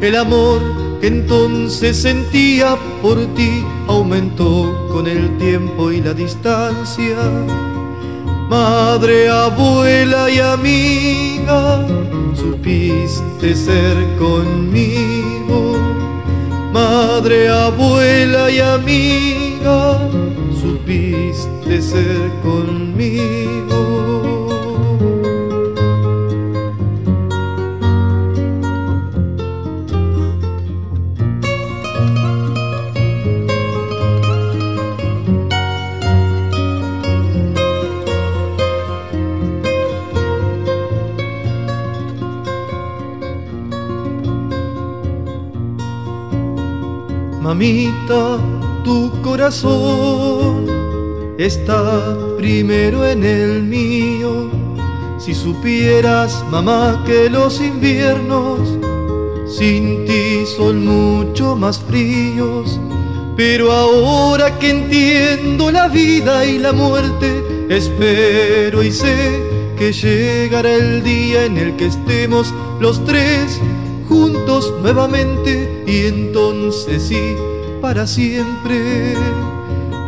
El 0.00 0.16
amor 0.16 0.60
que 1.00 1.08
entonces 1.08 1.96
sentía 1.96 2.76
por 3.02 3.18
ti 3.34 3.64
aumentó 3.86 4.88
con 4.92 5.06
el 5.06 5.36
tiempo 5.38 5.90
y 5.90 6.00
la 6.00 6.14
distancia. 6.14 7.16
Madre, 8.48 9.28
abuela 9.28 10.30
y 10.30 10.38
amiga, 10.38 11.86
supiste 12.34 13.54
ser 13.54 13.96
conmigo. 14.18 15.76
Madre, 16.72 17.48
abuela 17.48 18.50
y 18.50 18.60
amiga, 18.60 19.98
supiste 20.60 21.82
ser 21.82 22.27
Mamita, 47.58 48.38
tu 48.84 49.10
corazón 49.20 50.64
está 51.36 52.16
primero 52.36 53.04
en 53.04 53.24
el 53.24 53.64
mío. 53.64 54.48
Si 55.18 55.34
supieras, 55.34 56.44
mamá, 56.52 57.02
que 57.04 57.28
los 57.28 57.60
inviernos 57.60 58.60
sin 59.48 60.04
ti 60.04 60.46
son 60.56 60.86
mucho 60.86 61.56
más 61.56 61.80
fríos. 61.80 62.78
Pero 63.36 63.72
ahora 63.72 64.56
que 64.60 64.70
entiendo 64.70 65.72
la 65.72 65.88
vida 65.88 66.46
y 66.46 66.60
la 66.60 66.72
muerte, 66.72 67.42
espero 67.68 68.84
y 68.84 68.92
sé 68.92 69.42
que 69.76 69.92
llegará 69.92 70.72
el 70.72 71.02
día 71.02 71.46
en 71.46 71.58
el 71.58 71.74
que 71.74 71.86
estemos 71.86 72.54
los 72.78 73.04
tres 73.04 73.60
juntos 74.08 74.72
nuevamente 74.80 75.82
y 75.86 76.06
entonces 76.06 77.02
sí, 77.02 77.36
para 77.80 78.06
siempre. 78.06 79.14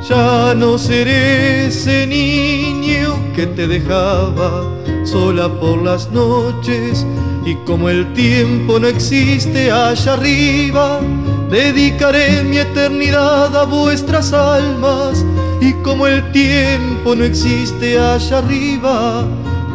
Ya 0.08 0.54
no 0.54 0.78
seré 0.78 1.66
ese 1.66 2.06
niño 2.06 3.16
que 3.34 3.46
te 3.46 3.66
dejaba 3.66 4.64
sola 5.04 5.48
por 5.48 5.82
las 5.82 6.10
noches 6.10 7.06
y 7.44 7.54
como 7.66 7.88
el 7.88 8.12
tiempo 8.12 8.78
no 8.78 8.86
existe 8.86 9.70
allá 9.70 10.14
arriba, 10.14 11.00
dedicaré 11.50 12.42
mi 12.44 12.58
eternidad 12.58 13.56
a 13.56 13.64
vuestras 13.64 14.32
almas 14.32 15.24
y 15.60 15.72
como 15.82 16.06
el 16.06 16.30
tiempo 16.32 17.14
no 17.14 17.24
existe 17.24 17.98
allá 17.98 18.38
arriba, 18.38 19.24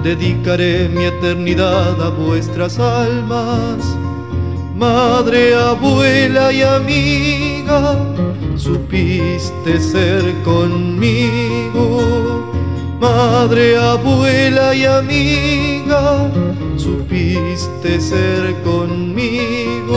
dedicaré 0.03 0.89
mi 0.89 1.05
eternidad 1.05 2.01
a 2.01 2.09
vuestras 2.09 2.79
almas. 2.79 4.04
Madre, 4.75 5.55
abuela 5.55 6.51
y 6.51 6.61
amiga, 6.61 7.97
supiste 8.57 9.79
ser 9.79 10.33
conmigo. 10.43 12.01
Madre, 12.99 13.77
abuela 13.77 14.75
y 14.75 14.83
amiga, 14.83 16.29
supiste 16.75 18.01
ser 18.01 18.53
conmigo. 18.63 19.95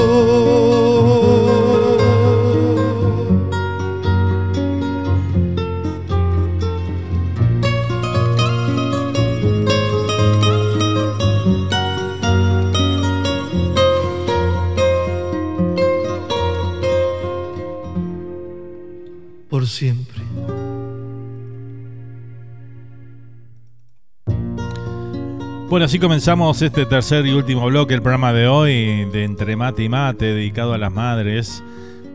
Bueno, 25.79 25.87
así 25.87 26.01
comenzamos 26.01 26.61
este 26.61 26.87
tercer 26.87 27.25
y 27.25 27.33
último 27.33 27.65
bloque 27.67 27.95
del 27.95 28.03
programa 28.03 28.33
de 28.33 28.49
hoy 28.49 29.05
de 29.13 29.23
Entre 29.23 29.55
Mate 29.55 29.85
y 29.85 29.89
Mate, 29.89 30.25
dedicado 30.25 30.73
a 30.73 30.79
las 30.79 30.93
madres, 30.93 31.63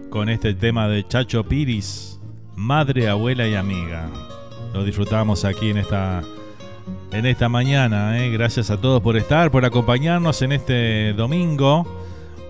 con 0.10 0.28
este 0.28 0.54
tema 0.54 0.90
de 0.90 1.08
Chacho 1.08 1.46
Piris, 1.46 2.20
madre, 2.58 3.08
abuela 3.08 3.48
y 3.48 3.56
amiga. 3.56 4.10
Lo 4.74 4.84
disfrutamos 4.84 5.46
aquí 5.46 5.70
en 5.70 5.78
esta, 5.78 6.24
en 7.14 7.26
esta 7.26 7.48
mañana. 7.48 8.22
¿eh? 8.22 8.32
Gracias 8.32 8.70
a 8.70 8.82
todos 8.82 9.02
por 9.02 9.16
estar, 9.16 9.50
por 9.50 9.64
acompañarnos 9.64 10.42
en 10.42 10.52
este 10.52 11.14
domingo. 11.14 11.88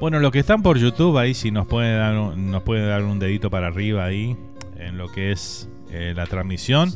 Bueno, 0.01 0.19
los 0.19 0.31
que 0.31 0.39
están 0.39 0.63
por 0.63 0.79
YouTube 0.79 1.19
ahí, 1.19 1.35
si 1.35 1.51
nos 1.51 1.67
puede 1.67 1.95
dar, 1.95 2.15
nos 2.15 2.63
puede 2.63 2.87
dar 2.87 3.03
un 3.03 3.19
dedito 3.19 3.51
para 3.51 3.67
arriba 3.67 4.03
ahí. 4.03 4.35
en 4.77 4.97
lo 4.97 5.09
que 5.09 5.31
es 5.31 5.69
eh, 5.93 6.13
la 6.15 6.25
transmisión 6.25 6.91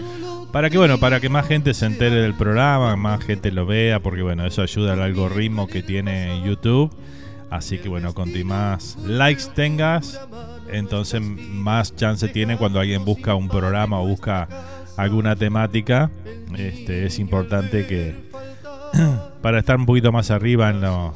para 0.51 0.69
que 0.69 0.77
bueno 0.77 0.97
para 0.97 1.19
que 1.19 1.29
más 1.29 1.47
gente 1.47 1.73
se 1.73 1.85
entere 1.85 2.15
del 2.15 2.33
programa 2.33 2.95
más 2.95 3.23
gente 3.23 3.51
lo 3.51 3.65
vea 3.65 3.99
porque 3.99 4.23
bueno 4.23 4.45
eso 4.45 4.61
ayuda 4.61 4.93
al 4.93 5.01
algoritmo 5.01 5.67
que 5.67 5.83
tiene 5.83 6.41
YouTube. 6.43 6.91
Así 7.49 7.77
que 7.77 7.87
bueno 7.87 8.13
cuanto 8.13 8.43
más 8.43 8.97
likes 9.05 9.43
tengas 9.55 10.19
entonces 10.69 11.21
más 11.21 11.95
chance 11.95 12.27
tiene 12.27 12.57
cuando 12.57 12.79
alguien 12.79 13.05
busca 13.05 13.35
un 13.35 13.47
programa 13.47 14.01
o 14.01 14.07
busca 14.07 14.47
alguna 14.97 15.35
temática. 15.35 16.09
Este 16.57 17.05
es 17.05 17.19
importante 17.19 17.85
que 17.85 18.15
para 19.41 19.59
estar 19.59 19.77
un 19.77 19.85
poquito 19.85 20.11
más 20.11 20.31
arriba 20.31 20.69
en 20.69 20.81
lo, 20.81 21.13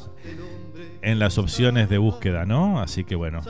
en 1.02 1.20
las 1.20 1.38
opciones 1.38 1.90
de 1.90 1.98
búsqueda, 1.98 2.46
¿no? 2.46 2.80
Así 2.80 3.04
que 3.04 3.16
bueno, 3.16 3.42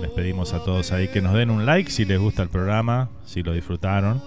les 0.00 0.10
pedimos 0.10 0.52
a 0.52 0.64
todos 0.64 0.92
ahí 0.92 1.08
que 1.08 1.20
nos 1.20 1.34
den 1.34 1.50
un 1.50 1.66
like 1.66 1.90
si 1.90 2.04
les 2.04 2.18
gusta 2.18 2.42
el 2.42 2.48
programa, 2.48 3.10
si 3.24 3.42
lo 3.42 3.52
disfrutaron. 3.52 4.22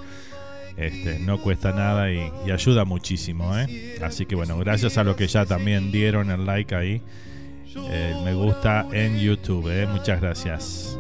Este, 0.76 1.20
no 1.20 1.40
cuesta 1.40 1.72
nada 1.72 2.12
y, 2.12 2.32
ayuda 2.52 2.84
muchísimo, 2.84 3.58
¿eh? 3.58 3.98
Así 4.02 4.26
que 4.26 4.36
bueno, 4.36 4.58
gracias 4.58 4.98
a 4.98 5.04
los 5.04 5.16
que 5.16 5.28
ya 5.28 5.46
también 5.46 5.92
dieron 5.92 6.32
el 6.32 6.46
like 6.46 6.74
ahí, 6.74 7.02
me 8.24 8.34
gusta 8.34 8.88
en 8.92 9.20
YouTube, 9.20 9.70
¿eh? 9.70 9.88
Muchas 9.88 10.20
gracias. 10.22 10.98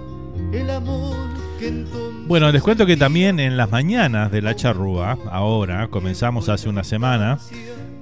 Bueno, 2.27 2.51
les 2.51 2.61
cuento 2.61 2.85
que 2.85 2.97
también 2.97 3.39
en 3.39 3.57
las 3.57 3.71
mañanas 3.71 4.31
de 4.31 4.41
la 4.41 4.55
charrúa, 4.55 5.17
ahora, 5.29 5.87
comenzamos 5.87 6.49
hace 6.49 6.69
una 6.69 6.83
semana, 6.83 7.39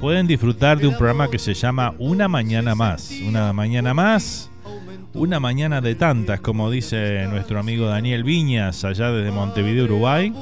pueden 0.02 0.26
disfrutar 0.26 0.80
de 0.80 0.88
un 0.88 0.98
programa 0.98 1.30
que 1.30 1.38
se 1.38 1.54
llama 1.54 1.94
Una 2.00 2.28
Mañana 2.28 2.74
Más. 2.74 3.12
Una 3.24 3.54
Mañana 3.54 3.94
Más, 3.94 4.50
una 5.14 5.40
mañana 5.40 5.80
de 5.80 5.94
tantas, 5.94 6.42
como 6.42 6.72
dice 6.72 7.28
nuestro 7.28 7.60
amigo 7.60 7.86
Daniel 7.86 8.24
Viñas, 8.24 8.84
allá 8.84 9.12
desde 9.12 9.32
Montevideo, 9.32 9.86
Uruguay, 9.86 10.34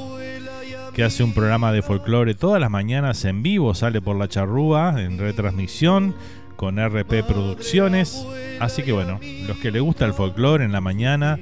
que 0.94 1.04
hace 1.04 1.24
un 1.24 1.34
programa 1.34 1.74
de 1.74 1.82
folclore 1.82 2.36
todas 2.36 2.62
las 2.62 2.72
mañanas 2.72 3.26
en 3.26 3.44
vivo, 3.44 3.76
sale 3.76 4.02
por 4.02 4.16
la 4.16 4.30
charrúa, 4.30 4.96
en 4.98 5.18
retransmisión, 5.18 6.16
con 6.56 6.78
RP 6.78 7.24
Producciones. 7.28 8.26
Así 8.62 8.84
que 8.84 8.94
bueno, 8.94 9.20
los 9.46 9.58
que 9.58 9.72
les 9.72 9.82
gusta 9.82 10.06
el 10.06 10.14
folclore 10.14 10.64
en 10.64 10.72
la 10.72 10.80
mañana, 10.80 11.38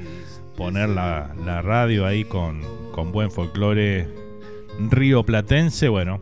poner 0.55 0.89
la, 0.89 1.61
radio 1.61 2.07
ahí 2.07 2.23
con, 2.23 2.61
con 2.93 3.11
buen 3.11 3.29
folclore 3.29 4.07
río 4.89 5.23
platense, 5.23 5.87
bueno, 5.87 6.19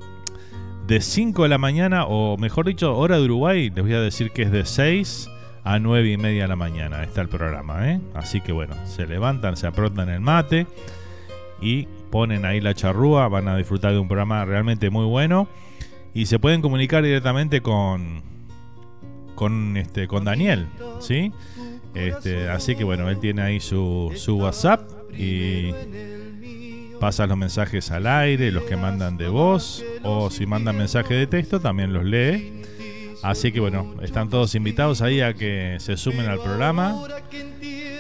de 0.88 1.02
5 1.02 1.44
de 1.44 1.50
la 1.50 1.58
mañana, 1.58 2.06
o 2.06 2.38
mejor 2.38 2.68
dicho, 2.68 2.96
hora 2.96 3.18
de 3.18 3.26
Uruguay, 3.26 3.72
les 3.74 3.84
voy 3.84 3.94
a 3.94 4.02
decir 4.02 4.32
que 4.32 4.44
es 4.44 4.52
de 4.52 4.66
6 4.66 5.30
a 5.64 5.80
9 5.80 6.12
y 6.12 6.18
media 6.18 6.44
de 6.44 6.48
la 6.48 6.56
mañana. 6.56 7.04
Está 7.04 7.22
el 7.22 7.30
programa, 7.30 7.92
¿eh? 7.92 8.00
Así 8.14 8.40
que 8.42 8.52
bueno, 8.52 8.76
se 8.86 9.08
levantan, 9.08 9.58
se 9.58 9.66
aprontan 9.66 10.10
el 10.10 10.22
mate 10.22 10.68
y 11.60 11.88
ponen 12.12 12.46
ahí 12.46 12.62
la 12.62 12.76
charrúa. 12.76 13.28
Van 13.28 13.48
a 13.48 13.58
disfrutar 13.58 13.94
de 13.94 14.00
un 14.00 14.08
programa 14.08 14.46
realmente 14.46 14.92
muy 14.92 15.06
bueno. 15.06 15.48
Y 16.14 16.28
se 16.28 16.40
pueden 16.40 16.62
comunicar 16.62 17.04
directamente 17.04 17.62
con, 17.62 18.22
con, 19.34 19.76
este, 19.76 20.08
con 20.08 20.24
Daniel, 20.24 20.68
¿sí? 21.00 21.34
Este, 21.94 22.48
así 22.48 22.76
que 22.76 22.84
bueno, 22.84 23.10
él 23.10 23.20
tiene 23.20 23.42
ahí 23.42 23.60
su, 23.60 24.14
su 24.16 24.38
WhatsApp 24.38 24.82
y 25.18 25.74
pasa 27.00 27.28
los 27.28 27.38
mensajes 27.38 27.92
al 27.92 28.08
aire, 28.08 28.52
los 28.52 28.64
que 28.64 28.76
mandan 28.76 29.18
de 29.18 29.28
voz, 29.28 29.84
o 30.04 30.30
si 30.30 30.46
mandan 30.46 30.78
mensaje 30.78 31.14
de 31.14 31.28
texto, 31.28 31.60
también 31.60 31.94
los 31.94 32.04
lee. 32.04 32.62
Así 33.24 33.52
que 33.52 33.60
bueno, 33.60 33.96
están 34.02 34.30
todos 34.30 34.56
invitados 34.56 35.02
ahí 35.02 35.22
a 35.22 35.34
que 35.34 35.78
se 35.80 35.98
sumen 35.98 36.28
al 36.28 36.40
programa. 36.40 36.96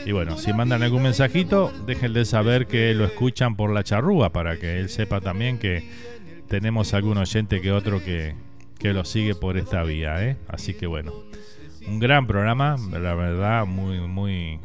Y 0.05 0.11
bueno, 0.11 0.37
si 0.37 0.53
mandan 0.53 0.83
algún 0.83 1.01
mensajito, 1.01 1.71
déjenle 1.87 2.25
saber 2.25 2.67
que 2.67 2.93
lo 2.93 3.05
escuchan 3.05 3.55
por 3.55 3.73
la 3.73 3.83
charrúa 3.83 4.31
para 4.31 4.57
que 4.57 4.79
él 4.79 4.89
sepa 4.89 5.21
también 5.21 5.57
que 5.57 5.89
tenemos 6.47 6.93
algún 6.93 7.17
oyente 7.17 7.59
que 7.59 7.71
otro 7.71 8.03
que, 8.03 8.35
que 8.77 8.93
lo 8.93 9.03
sigue 9.03 9.33
por 9.33 9.57
esta 9.57 9.83
vía. 9.83 10.23
¿eh? 10.23 10.37
Así 10.47 10.75
que 10.75 10.85
bueno, 10.85 11.11
un 11.87 11.99
gran 11.99 12.27
programa, 12.27 12.75
la 12.91 13.15
verdad, 13.15 13.65
muy, 13.65 13.99
muy, 13.99 14.59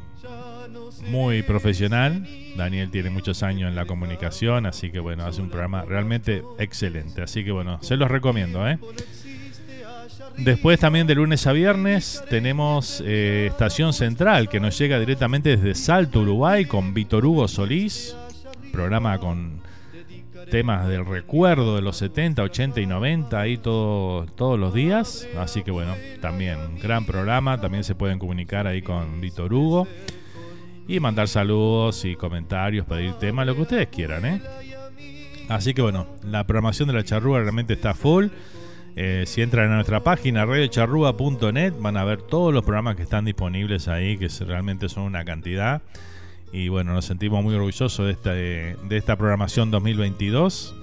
muy 1.09 1.43
profesional. 1.43 2.27
Daniel 2.57 2.91
tiene 2.91 3.11
muchos 3.11 3.43
años 3.43 3.69
en 3.69 3.77
la 3.77 3.87
comunicación, 3.87 4.67
así 4.67 4.91
que 4.91 5.01
bueno, 5.01 5.25
hace 5.25 5.41
un 5.41 5.49
programa 5.49 5.83
realmente 5.83 6.43
excelente. 6.59 7.23
Así 7.23 7.45
que 7.45 7.53
bueno, 7.53 7.79
se 7.83 7.97
los 7.97 8.11
recomiendo. 8.11 8.69
¿eh? 8.69 8.79
Después 10.39 10.79
también 10.81 11.07
de 11.07 11.15
lunes 11.15 11.47
a 11.47 11.53
viernes 11.53 12.23
tenemos 12.29 13.03
eh, 13.05 13.49
Estación 13.51 13.93
Central 13.93 14.49
que 14.49 14.61
nos 14.61 14.79
llega 14.79 14.99
directamente 14.99 15.57
desde 15.57 15.75
Salto, 15.75 16.21
Uruguay, 16.21 16.65
con 16.65 16.95
Víctor 16.95 17.25
Hugo 17.27 17.49
Solís. 17.49 18.17
Programa 18.73 19.19
con 19.19 19.61
temas 20.51 20.89
del 20.89 21.07
recuerdo 21.07 21.77
de 21.77 21.83
los 21.83 21.97
70, 21.97 22.43
80 22.43 22.81
y 22.81 22.87
90 22.87 23.41
ahí 23.41 23.57
todo, 23.57 24.27
todos 24.27 24.59
los 24.59 24.75
días. 24.75 25.29
Así 25.39 25.63
que 25.63 25.71
bueno, 25.71 25.95
también 26.21 26.59
un 26.59 26.79
gran 26.79 27.05
programa. 27.05 27.61
También 27.61 27.85
se 27.85 27.95
pueden 27.95 28.19
comunicar 28.19 28.67
ahí 28.67 28.83
con 28.83 29.21
Víctor 29.21 29.53
Hugo 29.53 29.87
y 30.89 31.01
mandar 31.01 31.29
saludos 31.29 32.05
y 32.05 32.17
comentarios, 32.17 32.87
pedir 32.87 33.15
temas, 33.15 33.47
lo 33.47 33.55
que 33.55 33.63
ustedes 33.63 33.89
quieran, 33.89 34.25
¿eh? 34.25 34.41
Así 35.49 35.75
que 35.75 35.83
bueno, 35.83 36.07
la 36.25 36.45
programación 36.47 36.89
de 36.89 36.95
la 36.95 37.05
charrúa 37.05 37.41
realmente 37.41 37.75
está 37.75 37.93
full. 37.93 38.29
Eh, 38.95 39.25
si 39.27 39.43
entran 39.43 39.71
a 39.71 39.77
nuestra 39.77 40.03
página 40.03 40.45
radiocharrúa.net 40.45 41.75
van 41.79 41.97
a 41.97 42.05
ver 42.05 42.23
todos 42.23 42.53
los 42.53 42.65
programas 42.65 42.97
que 42.97 43.03
están 43.03 43.25
disponibles 43.25 43.89
ahí, 43.89 44.17
que 44.17 44.29
realmente 44.45 44.89
son 44.89 45.05
una 45.05 45.25
cantidad. 45.25 45.83
Y 46.53 46.69
bueno, 46.69 46.93
nos 46.93 47.05
sentimos 47.05 47.43
muy 47.43 47.55
orgullosos 47.55 48.07
de 48.07 48.13
esta, 48.13 48.33
de 48.33 48.97
esta 48.97 49.17
programación 49.17 49.71
2022 49.71 50.75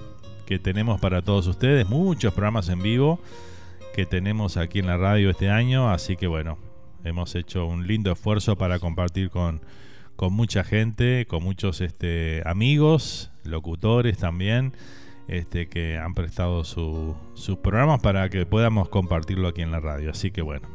que 0.46 0.58
tenemos 0.58 1.00
para 1.00 1.22
todos 1.22 1.46
ustedes. 1.46 1.88
Muchos 1.88 2.32
programas 2.32 2.68
en 2.68 2.82
vivo 2.82 3.20
que 3.94 4.06
tenemos 4.06 4.56
aquí 4.56 4.78
en 4.78 4.86
la 4.86 4.96
radio 4.96 5.30
este 5.30 5.50
año. 5.50 5.90
Así 5.90 6.16
que 6.16 6.26
bueno, 6.26 6.58
hemos 7.04 7.34
hecho 7.34 7.66
un 7.66 7.86
lindo 7.86 8.12
esfuerzo 8.12 8.56
para 8.56 8.78
compartir 8.78 9.30
con, 9.30 9.60
con 10.18 10.32
mucha 10.32 10.64
gente, 10.64 11.26
con 11.28 11.44
muchos 11.44 11.80
este, 11.80 12.42
amigos, 12.44 13.30
locutores 13.44 14.18
también, 14.18 14.72
este, 15.28 15.68
que 15.68 15.96
han 15.96 16.12
prestado 16.14 16.64
su- 16.64 17.14
sus 17.34 17.58
programas 17.58 18.00
para 18.00 18.28
que 18.28 18.44
podamos 18.44 18.88
compartirlo 18.88 19.46
aquí 19.46 19.62
en 19.62 19.70
la 19.70 19.78
radio. 19.78 20.10
Así 20.10 20.32
que 20.32 20.42
bueno, 20.42 20.68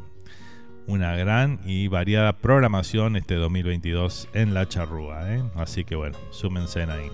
una 0.87 1.17
gran 1.17 1.59
y 1.65 1.89
variada 1.89 2.37
programación 2.37 3.17
este 3.17 3.35
2022 3.35 4.29
en 4.33 4.53
La 4.53 4.69
Charrúa. 4.69 5.35
¿eh? 5.35 5.43
Así 5.55 5.83
que 5.83 5.97
bueno, 5.97 6.17
súmense 6.31 6.83
ahí. 6.83 7.09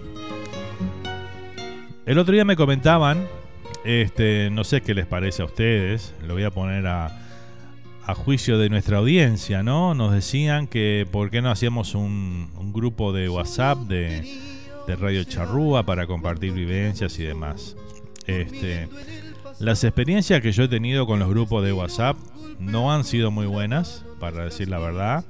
El 2.05 2.19
otro 2.19 2.31
día 2.35 2.45
me 2.45 2.55
comentaban, 2.55 3.25
este, 3.85 4.51
no 4.51 4.63
sé 4.63 4.81
qué 4.81 4.93
les 4.93 5.07
parece 5.07 5.41
a 5.41 5.45
ustedes, 5.45 6.13
lo 6.27 6.35
voy 6.35 6.43
a 6.43 6.51
poner 6.51 6.85
a, 6.85 7.07
a 8.09 8.15
juicio 8.15 8.57
de 8.57 8.69
nuestra 8.69 8.97
audiencia, 8.97 9.61
¿no? 9.61 9.93
Nos 9.93 10.11
decían 10.11 10.65
que 10.65 11.07
por 11.11 11.29
qué 11.29 11.43
no 11.43 11.51
hacíamos 11.51 11.93
un, 11.93 12.49
grupo 12.73 13.13
de 13.13 13.29
WhatsApp 13.29 13.77
de, 13.81 14.49
Radio 14.99 15.23
Charrúa 15.23 15.83
para 15.83 16.07
compartir 16.07 16.53
vivencias 16.53 17.19
y 17.19 17.23
demás. 17.23 17.77
Este, 18.25 18.89
las 19.59 19.83
experiencias 19.83 20.41
que 20.41 20.51
yo 20.51 20.63
he 20.63 20.67
tenido 20.67 21.05
con 21.05 21.19
los 21.19 21.29
grupos 21.29 21.63
de 21.63 21.71
WhatsApp 21.71 22.17
no 22.59 22.91
han 22.91 23.03
sido 23.03 23.29
muy 23.29 23.45
buenas, 23.45 24.03
para 24.19 24.45
decir 24.45 24.69
la 24.69 24.79
verdad. 24.79 25.25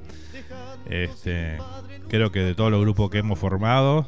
Este, 0.89 1.57
creo 2.07 2.31
que 2.31 2.39
de 2.39 2.55
todos 2.55 2.71
los 2.71 2.79
grupos 2.79 3.09
que 3.09 3.17
hemos 3.17 3.37
formado, 3.37 4.07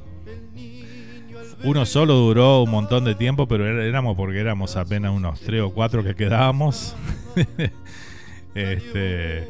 uno 1.66 1.86
solo 1.86 2.14
duró 2.14 2.64
un 2.64 2.72
montón 2.72 3.04
de 3.04 3.16
tiempo, 3.16 3.50
pero 3.50 3.68
era- 3.68 3.84
éramos 3.84 4.16
porque 4.16 4.40
éramos 4.40 4.78
apenas 4.78 5.12
unos 5.12 5.42
tres 5.42 5.62
o 5.62 5.72
cuatro 5.72 6.06
que 6.06 6.16
quedábamos. 6.16 6.96
este, 8.56 9.48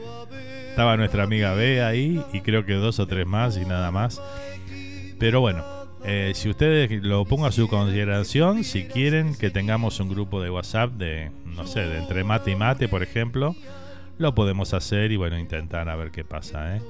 estaba 0.69 0.97
nuestra 0.97 1.23
amiga 1.23 1.53
B 1.53 1.83
ahí 1.83 2.23
y 2.33 2.41
creo 2.41 2.65
que 2.65 2.73
dos 2.73 2.99
o 2.99 3.07
tres 3.07 3.27
más 3.27 3.57
y 3.57 3.65
nada 3.65 3.91
más. 3.91 4.21
Pero 5.19 5.41
bueno, 5.41 5.63
eh, 6.03 6.31
si 6.33 6.49
ustedes 6.49 7.03
lo 7.03 7.25
pongo 7.25 7.45
a 7.45 7.51
su 7.51 7.67
consideración, 7.67 8.63
si 8.63 8.85
quieren 8.85 9.35
que 9.35 9.51
tengamos 9.51 9.99
un 9.99 10.09
grupo 10.09 10.41
de 10.41 10.49
WhatsApp 10.49 10.93
de, 10.93 11.31
no 11.45 11.67
sé, 11.67 11.81
de 11.81 11.99
entre 11.99 12.23
mate 12.23 12.51
y 12.51 12.55
mate, 12.55 12.87
por 12.87 13.03
ejemplo, 13.03 13.55
lo 14.17 14.33
podemos 14.33 14.73
hacer 14.73 15.11
y 15.11 15.17
bueno, 15.17 15.37
intentar 15.37 15.89
a 15.89 15.95
ver 15.95 16.11
qué 16.11 16.23
pasa. 16.23 16.75
¿eh? 16.75 16.81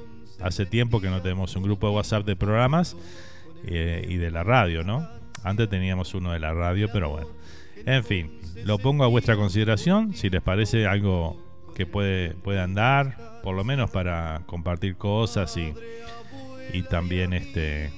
Hace 0.41 0.65
tiempo 0.65 1.01
que 1.01 1.09
no 1.09 1.21
tenemos 1.21 1.55
un 1.55 1.63
grupo 1.63 1.87
de 1.89 1.95
WhatsApp 1.95 2.25
de 2.25 2.35
programas 2.35 2.95
eh, 3.65 4.05
y 4.07 4.15
de 4.15 4.31
la 4.31 4.43
radio, 4.43 4.83
¿no? 4.83 5.07
Antes 5.43 5.69
teníamos 5.69 6.13
uno 6.13 6.31
de 6.31 6.39
la 6.39 6.53
radio, 6.53 6.87
pero 6.93 7.09
bueno. 7.09 7.27
En 7.85 8.03
fin, 8.03 8.39
lo 8.63 8.77
pongo 8.77 9.03
a 9.03 9.07
vuestra 9.07 9.35
consideración, 9.35 10.13
si 10.13 10.29
les 10.29 10.41
parece 10.41 10.85
algo 10.85 11.50
que 11.75 11.85
puede, 11.85 12.31
puede 12.35 12.59
andar, 12.59 13.17
por 13.43 13.55
lo 13.55 13.63
menos 13.63 13.89
para 13.91 14.41
compartir 14.45 14.95
cosas 14.95 15.55
y, 15.57 15.73
y 16.73 16.83
también 16.83 17.33
este 17.33 17.91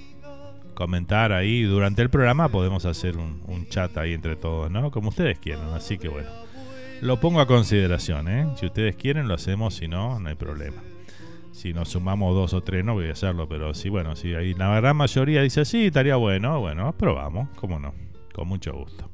comentar 0.74 1.32
ahí 1.32 1.64
durante 1.64 2.02
el 2.02 2.10
programa 2.10 2.50
podemos 2.50 2.86
hacer 2.86 3.18
un, 3.18 3.44
un 3.45 3.68
chat 3.68 3.95
ahí 3.98 4.14
entre 4.14 4.36
todos, 4.36 4.72
¿no? 4.72 4.90
Como 4.91 5.10
ustedes 5.10 5.40
quieran, 5.40 5.74
así 5.74 5.98
que 5.98 6.08
bueno. 6.08 6.30
Lo 7.02 7.20
pongo 7.20 7.41
a 7.41 7.48
consideración, 7.48 8.30
¿eh? 8.30 8.48
Si 8.56 8.66
ustedes 8.66 8.95
quieren 8.95 9.28
lo 9.28 9.34
hacemos, 9.34 9.76
si 9.76 9.88
no, 9.88 10.20
no 10.20 10.30
hay 10.30 10.36
problema. 10.36 10.82
Si 11.52 11.74
nos 11.74 11.90
sumamos 11.90 12.34
dos 12.34 12.54
o 12.54 12.64
tres, 12.64 12.84
no 12.84 12.94
voy 12.94 13.10
a 13.10 13.12
hacerlo, 13.12 13.48
pero 13.48 13.74
sí, 13.74 13.90
bueno, 13.90 14.16
si 14.16 14.34
hay 14.34 14.54
la 14.54 14.74
gran 14.80 14.95
mayoría 14.98 15.41
dice 15.41 15.66
sí, 15.66 15.88
estaría 15.88 16.16
bueno, 16.16 16.60
bueno, 16.60 16.94
probamos, 16.98 17.50
cómo 17.56 17.78
no, 17.80 17.94
con 18.34 18.48
mucho 18.48 18.74
gusto. 18.74 19.12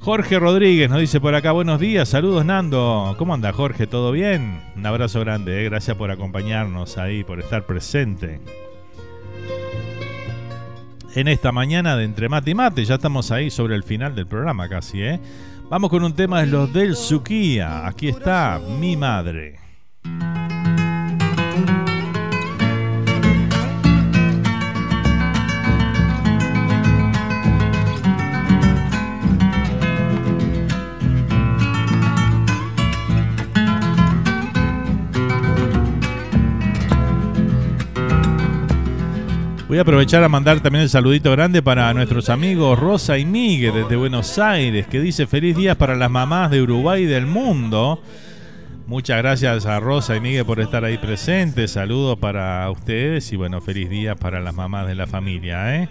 Jorge 0.00 0.38
Rodríguez 0.38 0.88
nos 0.88 0.98
dice 0.98 1.20
por 1.20 1.34
acá, 1.34 1.52
buenos 1.52 1.78
días, 1.78 2.08
saludos 2.08 2.42
Nando. 2.46 3.14
¿Cómo 3.18 3.34
anda 3.34 3.52
Jorge? 3.52 3.86
¿Todo 3.86 4.12
bien? 4.12 4.62
Un 4.74 4.86
abrazo 4.86 5.20
grande, 5.20 5.60
eh, 5.60 5.64
gracias 5.68 5.94
por 5.94 6.10
acompañarnos 6.10 6.96
ahí, 6.96 7.22
por 7.22 7.38
estar 7.38 7.66
presente. 7.66 8.40
En 11.14 11.28
esta 11.28 11.52
mañana 11.52 11.96
de 11.96 12.04
Entre 12.04 12.30
Mate 12.30 12.52
y 12.52 12.54
Mate, 12.54 12.84
ya 12.86 12.94
estamos 12.94 13.30
ahí 13.30 13.50
sobre 13.50 13.74
el 13.74 13.82
final 13.82 14.14
del 14.14 14.26
programa 14.26 14.70
casi, 14.70 15.02
¿eh? 15.02 15.20
Vamos 15.68 15.90
con 15.90 16.02
un 16.02 16.14
tema 16.14 16.40
de 16.40 16.46
los 16.46 16.72
del 16.72 16.96
Suquía. 16.96 17.86
Aquí 17.86 18.08
está 18.08 18.58
mi 18.80 18.96
madre. 18.96 19.69
Voy 39.70 39.78
a 39.78 39.82
aprovechar 39.82 40.24
a 40.24 40.28
mandar 40.28 40.58
también 40.58 40.82
el 40.82 40.90
saludito 40.90 41.30
grande 41.30 41.62
para 41.62 41.94
nuestros 41.94 42.28
amigos 42.28 42.76
Rosa 42.76 43.18
y 43.18 43.24
Miguel 43.24 43.72
desde 43.72 43.94
Buenos 43.94 44.36
Aires, 44.36 44.88
que 44.88 45.00
dice 45.00 45.28
feliz 45.28 45.56
día 45.56 45.78
para 45.78 45.94
las 45.94 46.10
mamás 46.10 46.50
de 46.50 46.60
Uruguay 46.60 47.04
y 47.04 47.06
del 47.06 47.26
mundo. 47.26 48.02
Muchas 48.88 49.18
gracias 49.18 49.66
a 49.66 49.78
Rosa 49.78 50.16
y 50.16 50.20
Miguel 50.20 50.44
por 50.44 50.58
estar 50.58 50.84
ahí 50.84 50.98
presentes. 50.98 51.70
Saludos 51.70 52.18
para 52.18 52.68
ustedes 52.68 53.32
y 53.32 53.36
bueno, 53.36 53.60
feliz 53.60 53.88
día 53.88 54.16
para 54.16 54.40
las 54.40 54.56
mamás 54.56 54.88
de 54.88 54.96
la 54.96 55.06
familia. 55.06 55.76
¿eh? 55.76 55.88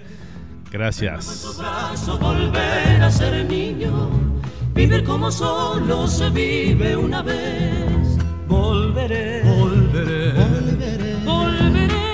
Gracias. 0.70 1.58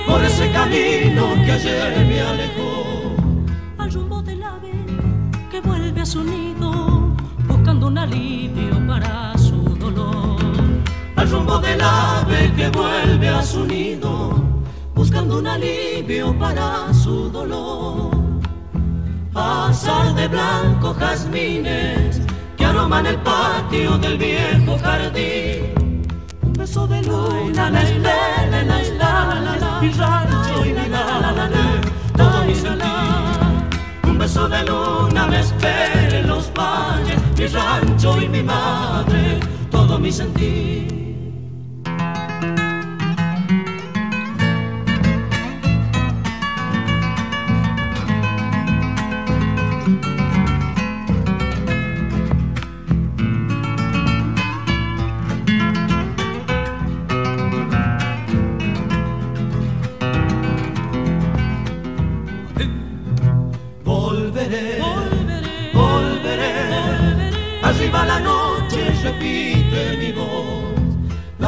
Por 0.06 0.24
ese 0.24 0.50
camino 0.52 1.34
que 1.44 1.52
ayer 1.52 2.06
me 2.06 2.20
alejó. 2.20 3.16
al 3.78 3.92
rumbo 3.92 4.22
del 4.22 4.42
ave 4.42 4.72
que 5.50 5.60
vuelve 5.60 6.00
a 6.00 6.06
su 6.06 6.22
nido 6.24 7.16
buscando 7.66 7.88
un 7.88 7.98
alivio 7.98 8.86
para 8.86 9.36
su 9.38 9.56
dolor. 9.76 10.38
Al 11.16 11.30
rumbo 11.30 11.58
del 11.58 11.80
ave 11.80 12.52
que 12.56 12.68
vuelve 12.70 13.28
a 13.28 13.42
su 13.42 13.66
nido, 13.66 14.34
buscando 14.94 15.38
un 15.38 15.46
alivio 15.46 16.36
para 16.38 16.92
su 16.94 17.30
dolor. 17.30 18.10
Pasar 19.32 20.14
de 20.14 20.28
blanco 20.28 20.94
jazmines 20.94 22.20
que 22.56 22.64
aroman 22.64 23.06
el 23.06 23.18
patio 23.18 23.98
del 23.98 24.16
viejo 24.16 24.78
jardín. 24.78 25.75
Beso 26.66 26.84
de 26.88 27.00
luna 27.00 27.70
me 27.70 27.80
espera 27.80 28.60
en 28.60 28.66
la 28.66 28.82
isla, 28.82 29.78
mi 29.80 29.92
rancho 29.92 30.66
y 30.66 30.72
mi 30.72 30.88
madre, 30.88 31.80
todo 32.16 32.44
mi 32.44 32.54
sentir. 32.56 32.90
Un 34.02 34.18
beso 34.18 34.48
de 34.48 34.64
luna 34.64 35.28
me 35.28 35.38
espera 35.38 36.18
en 36.18 36.26
los 36.26 36.52
valles, 36.52 37.20
mi 37.38 37.46
rancho 37.46 38.20
y 38.20 38.28
mi 38.28 38.42
madre, 38.42 39.38
todo 39.70 39.96
mi 40.00 40.10
sentir. 40.10 40.95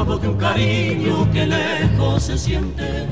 La 0.08 0.14
voz 0.14 0.22
de 0.22 0.28
un 0.28 0.38
cariño 0.38 1.30
que 1.32 1.46
lejos 1.46 2.22
se 2.22 2.38
siente 2.38 3.06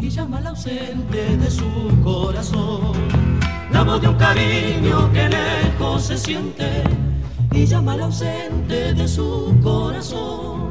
y 0.00 0.10
llama 0.10 0.38
al 0.38 0.48
ausente 0.48 1.36
de 1.36 1.48
su 1.48 1.64
corazón. 2.02 2.92
La 3.70 3.84
voz 3.84 4.00
de 4.00 4.08
un 4.08 4.16
cariño 4.16 5.12
que 5.12 5.28
lejos 5.28 6.02
se 6.02 6.18
siente 6.18 6.82
y 7.52 7.64
llama 7.66 7.92
al 7.92 8.02
ausente 8.02 8.94
de 8.94 9.06
su 9.06 9.54
corazón. 9.62 10.70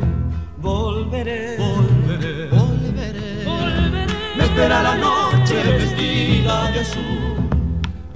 Volveré, 0.62 1.56
volveré, 1.58 2.50
volveré, 2.50 3.46
volveré. 3.46 4.14
Me 4.36 4.44
espera 4.44 4.84
la 4.84 4.96
noche 4.98 5.64
vestida 5.78 6.72
de 6.72 6.80
azul. 6.82 7.50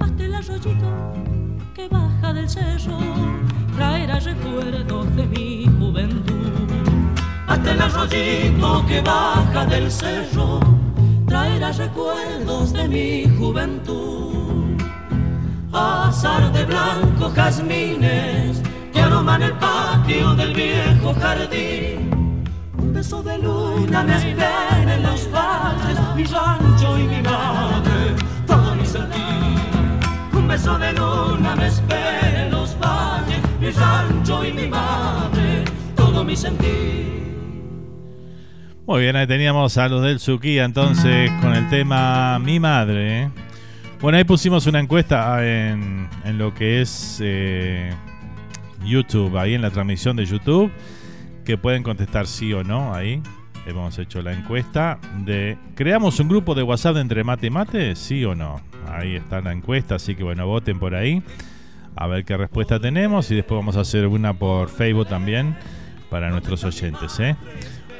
Hasta 0.00 0.22
el 0.22 0.34
arroyito 0.34 0.90
que 1.74 1.88
baja 1.88 2.34
del 2.34 2.46
cerro 2.46 2.98
traerá 3.74 4.20
recuerdos 4.20 5.16
de 5.16 5.26
mi 5.26 5.66
juventud. 5.78 6.27
Hasta 7.48 7.72
el 7.72 7.80
arroyito 7.80 8.84
que 8.86 9.00
baja 9.00 9.64
del 9.66 9.90
cerro 9.90 10.60
traerá 11.26 11.72
recuerdos 11.72 12.72
de 12.72 12.88
mi 12.88 13.36
juventud. 13.38 14.76
Azar 15.72 16.52
de 16.52 16.64
blanco 16.64 17.30
jazmines 17.34 18.62
que 18.92 19.00
aroman 19.00 19.42
el 19.42 19.52
patio 19.52 20.34
del 20.34 20.54
viejo 20.54 21.14
jardín. 21.20 22.44
Un 22.78 22.92
beso 22.92 23.22
de 23.22 23.38
luna 23.38 24.02
me 24.02 24.16
espera 24.16 24.94
en 24.94 25.02
los 25.02 25.30
valles, 25.30 25.98
mi 26.16 26.24
rancho 26.24 26.98
y 26.98 27.02
mi 27.04 27.22
madre, 27.22 28.14
todo 28.46 28.74
mi 28.74 28.86
sentir. 28.86 29.22
Un 30.32 30.48
beso 30.48 30.78
de 30.78 30.92
luna 30.92 31.56
me 31.56 31.66
espera 31.66 32.44
en 32.44 32.50
los 32.50 32.78
valles, 32.78 33.40
mi 33.60 33.70
rancho 33.70 34.44
y 34.44 34.52
mi 34.52 34.68
madre, 34.68 35.64
todo 35.96 36.24
mi 36.24 36.36
sentir. 36.36 37.17
Muy 38.88 39.02
bien, 39.02 39.16
ahí 39.16 39.26
teníamos 39.26 39.76
a 39.76 39.86
los 39.86 40.02
del 40.02 40.18
Suquía 40.18 40.64
entonces 40.64 41.30
con 41.42 41.52
el 41.52 41.68
tema 41.68 42.38
Mi 42.38 42.58
Madre. 42.58 43.24
¿eh? 43.24 43.30
Bueno, 44.00 44.16
ahí 44.16 44.24
pusimos 44.24 44.66
una 44.66 44.80
encuesta 44.80 45.46
en, 45.46 46.08
en 46.24 46.38
lo 46.38 46.54
que 46.54 46.80
es 46.80 47.18
eh, 47.22 47.92
YouTube, 48.86 49.36
ahí 49.36 49.52
en 49.52 49.60
la 49.60 49.68
transmisión 49.70 50.16
de 50.16 50.24
YouTube, 50.24 50.72
que 51.44 51.58
pueden 51.58 51.82
contestar 51.82 52.26
sí 52.26 52.54
o 52.54 52.64
no 52.64 52.94
ahí. 52.94 53.20
Hemos 53.66 53.98
hecho 53.98 54.22
la 54.22 54.32
encuesta 54.32 54.98
de 55.18 55.58
¿Creamos 55.74 56.18
un 56.18 56.28
grupo 56.30 56.54
de 56.54 56.62
WhatsApp 56.62 56.94
de 56.94 57.02
entre 57.02 57.24
mate 57.24 57.48
y 57.48 57.50
mate? 57.50 57.94
¿Sí 57.94 58.24
o 58.24 58.34
no? 58.34 58.62
Ahí 58.90 59.16
está 59.16 59.42
la 59.42 59.52
encuesta, 59.52 59.96
así 59.96 60.14
que 60.14 60.22
bueno, 60.22 60.46
voten 60.46 60.78
por 60.78 60.94
ahí. 60.94 61.22
A 61.94 62.06
ver 62.06 62.24
qué 62.24 62.38
respuesta 62.38 62.80
tenemos 62.80 63.30
y 63.30 63.34
después 63.34 63.58
vamos 63.58 63.76
a 63.76 63.80
hacer 63.80 64.06
una 64.06 64.32
por 64.32 64.70
Facebook 64.70 65.08
también 65.08 65.54
para 66.08 66.30
nuestros 66.30 66.64
oyentes, 66.64 67.20
¿eh? 67.20 67.36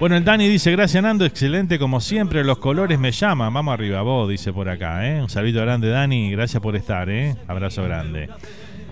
Bueno, 0.00 0.16
el 0.16 0.22
Dani 0.22 0.46
dice, 0.46 0.70
gracias 0.70 1.02
Nando, 1.02 1.24
excelente 1.24 1.76
como 1.76 2.00
siempre, 2.00 2.44
los 2.44 2.58
colores 2.58 3.00
me 3.00 3.10
llaman, 3.10 3.52
vamos 3.52 3.74
arriba 3.74 4.00
vos, 4.02 4.28
dice 4.28 4.52
por 4.52 4.68
acá, 4.68 5.04
¿eh? 5.08 5.20
Un 5.20 5.28
saludo 5.28 5.60
grande 5.62 5.88
Dani, 5.88 6.30
gracias 6.30 6.62
por 6.62 6.76
estar, 6.76 7.10
¿eh? 7.10 7.34
Abrazo 7.48 7.82
grande. 7.82 8.28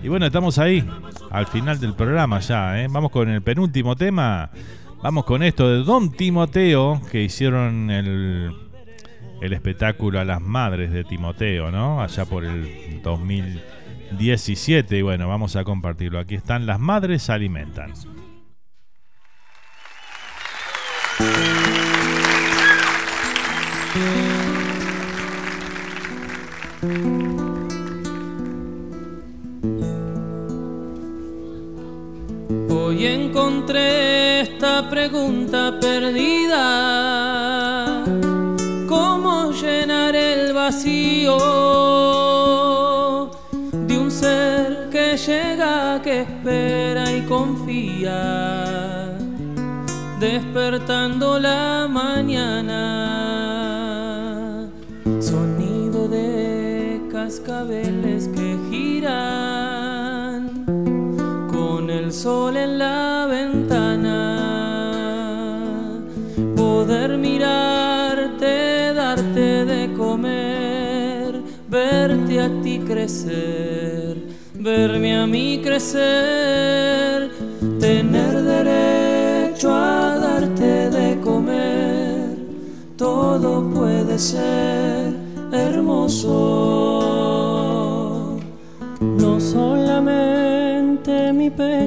Y 0.03 0.09
bueno, 0.09 0.25
estamos 0.25 0.59
ahí, 0.59 0.83
al 1.31 1.47
final 1.47 1.79
del 1.79 1.93
programa 1.93 2.39
ya, 2.41 2.83
¿eh? 2.83 2.89
Vamos 2.89 3.09
con 3.11 3.29
el 3.29 3.41
penúltimo 3.41 3.95
tema, 3.95 4.49
vamos 5.01 5.23
con 5.23 5.43
esto 5.43 5.69
de 5.69 5.85
Don 5.85 6.11
Timoteo, 6.11 7.01
que 7.09 7.23
hicieron 7.23 7.89
el, 7.89 8.51
el 9.41 9.53
espectáculo 9.53 10.19
a 10.19 10.25
las 10.25 10.41
madres 10.41 10.91
de 10.91 11.05
Timoteo, 11.05 11.71
¿no? 11.71 12.01
Allá 12.01 12.25
por 12.25 12.43
el 12.43 13.01
2017, 13.01 14.97
y 14.97 15.01
bueno, 15.03 15.29
vamos 15.29 15.55
a 15.55 15.63
compartirlo. 15.63 16.19
Aquí 16.19 16.35
están, 16.35 16.65
las 16.65 16.81
madres 16.81 17.29
alimentan. 17.29 17.93
Hoy 32.69 33.05
encontré 33.07 34.41
esta 34.41 34.87
pregunta 34.91 35.79
perdida. 35.81 36.55
¿Cómo 38.87 39.51
llenar 39.51 40.15
el 40.15 40.53
vacío 40.53 41.39
de 43.87 43.97
un 43.97 44.11
ser 44.11 44.89
que 44.91 45.17
llega, 45.17 45.99
que 46.03 46.21
espera 46.21 47.11
y 47.11 47.21
confía? 47.21 48.46
Despertando 50.19 51.39
la 51.39 51.87
mañana. 51.89 52.73
Sonido 55.19 56.07
de 56.07 57.01
cascabeles 57.11 58.27
que 58.29 58.57
giran 58.69 60.65
con 61.51 61.89
el 61.89 62.11
sol 62.11 62.57
en 62.57 62.79
la 62.79 63.27
ventana. 63.29 64.43
Poder 66.55 67.17
mirarte, 67.17 68.93
darte 68.93 69.65
de 69.65 69.93
comer, 69.93 71.41
verte 71.69 72.41
a 72.41 72.49
ti 72.61 72.79
crecer, 72.79 74.17
verme 74.55 75.17
a 75.17 75.27
mí 75.27 75.61
crecer, 75.63 77.31
tener 77.79 78.43
derecho 78.43 79.16
todo 82.97 83.63
puede 83.69 84.17
ser 84.19 85.13
hermoso. 85.51 86.33
No 88.99 89.39
solamente 89.39 91.31
mi 91.31 91.49
pecho 91.51 91.86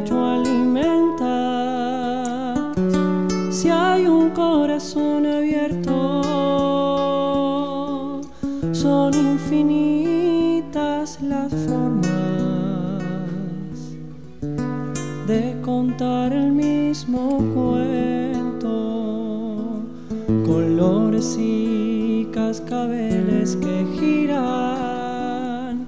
cascabeles 22.32 23.54
que 23.56 23.86
giran 23.98 25.84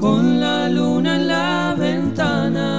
con 0.00 0.40
la 0.40 0.68
luna 0.68 1.14
en 1.14 1.28
la 1.28 1.76
ventana, 1.78 2.72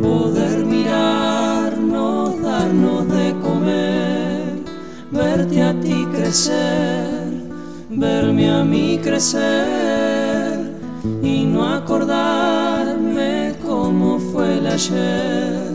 poder 0.00 0.64
mirarnos, 0.64 2.40
darnos 2.42 3.08
de 3.08 3.34
comer, 3.42 4.62
verte 5.10 5.62
a 5.62 5.80
ti 5.80 6.06
crecer, 6.14 7.50
verme 7.90 8.50
a 8.52 8.62
mí 8.62 9.00
crecer 9.02 10.76
y 11.24 11.44
no 11.44 11.66
acordarme 11.74 13.56
cómo 13.66 14.20
fue 14.20 14.58
el 14.58 14.66
ayer. 14.68 15.74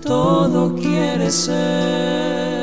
Todo 0.00 0.74
quiere 0.74 1.30
ser 1.30 2.55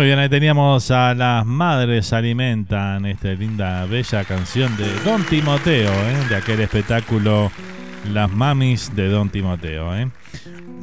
Muy 0.00 0.06
bien, 0.06 0.18
ahí 0.18 0.30
teníamos 0.30 0.90
a 0.90 1.12
las 1.14 1.44
madres 1.44 2.14
alimentan 2.14 3.04
esta 3.04 3.32
linda, 3.34 3.84
bella 3.84 4.24
canción 4.24 4.74
de 4.78 4.86
Don 5.04 5.22
Timoteo, 5.24 5.92
¿eh? 5.92 6.24
de 6.30 6.36
aquel 6.36 6.60
espectáculo 6.60 7.52
Las 8.10 8.30
Mamis 8.32 8.96
de 8.96 9.10
Don 9.10 9.28
Timoteo. 9.28 9.94
¿eh? 9.94 10.08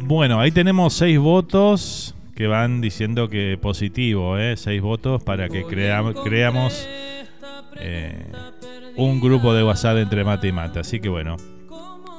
Bueno, 0.03 0.39
ahí 0.39 0.51
tenemos 0.51 0.93
seis 0.93 1.17
votos 1.17 2.13
que 2.35 2.45
van 2.45 2.79
diciendo 2.79 3.27
que 3.27 3.57
positivo, 3.59 4.37
¿eh? 4.37 4.55
seis 4.55 4.83
votos 4.83 5.23
para 5.23 5.49
que 5.49 5.63
crea- 5.63 6.03
creamos 6.23 6.87
eh, 7.77 8.23
un 8.97 9.19
grupo 9.19 9.51
de 9.55 9.63
WhatsApp 9.63 9.97
entre 9.97 10.23
mate 10.25 10.49
y 10.49 10.51
mate. 10.51 10.81
Así 10.81 10.99
que 10.99 11.09
bueno, 11.09 11.37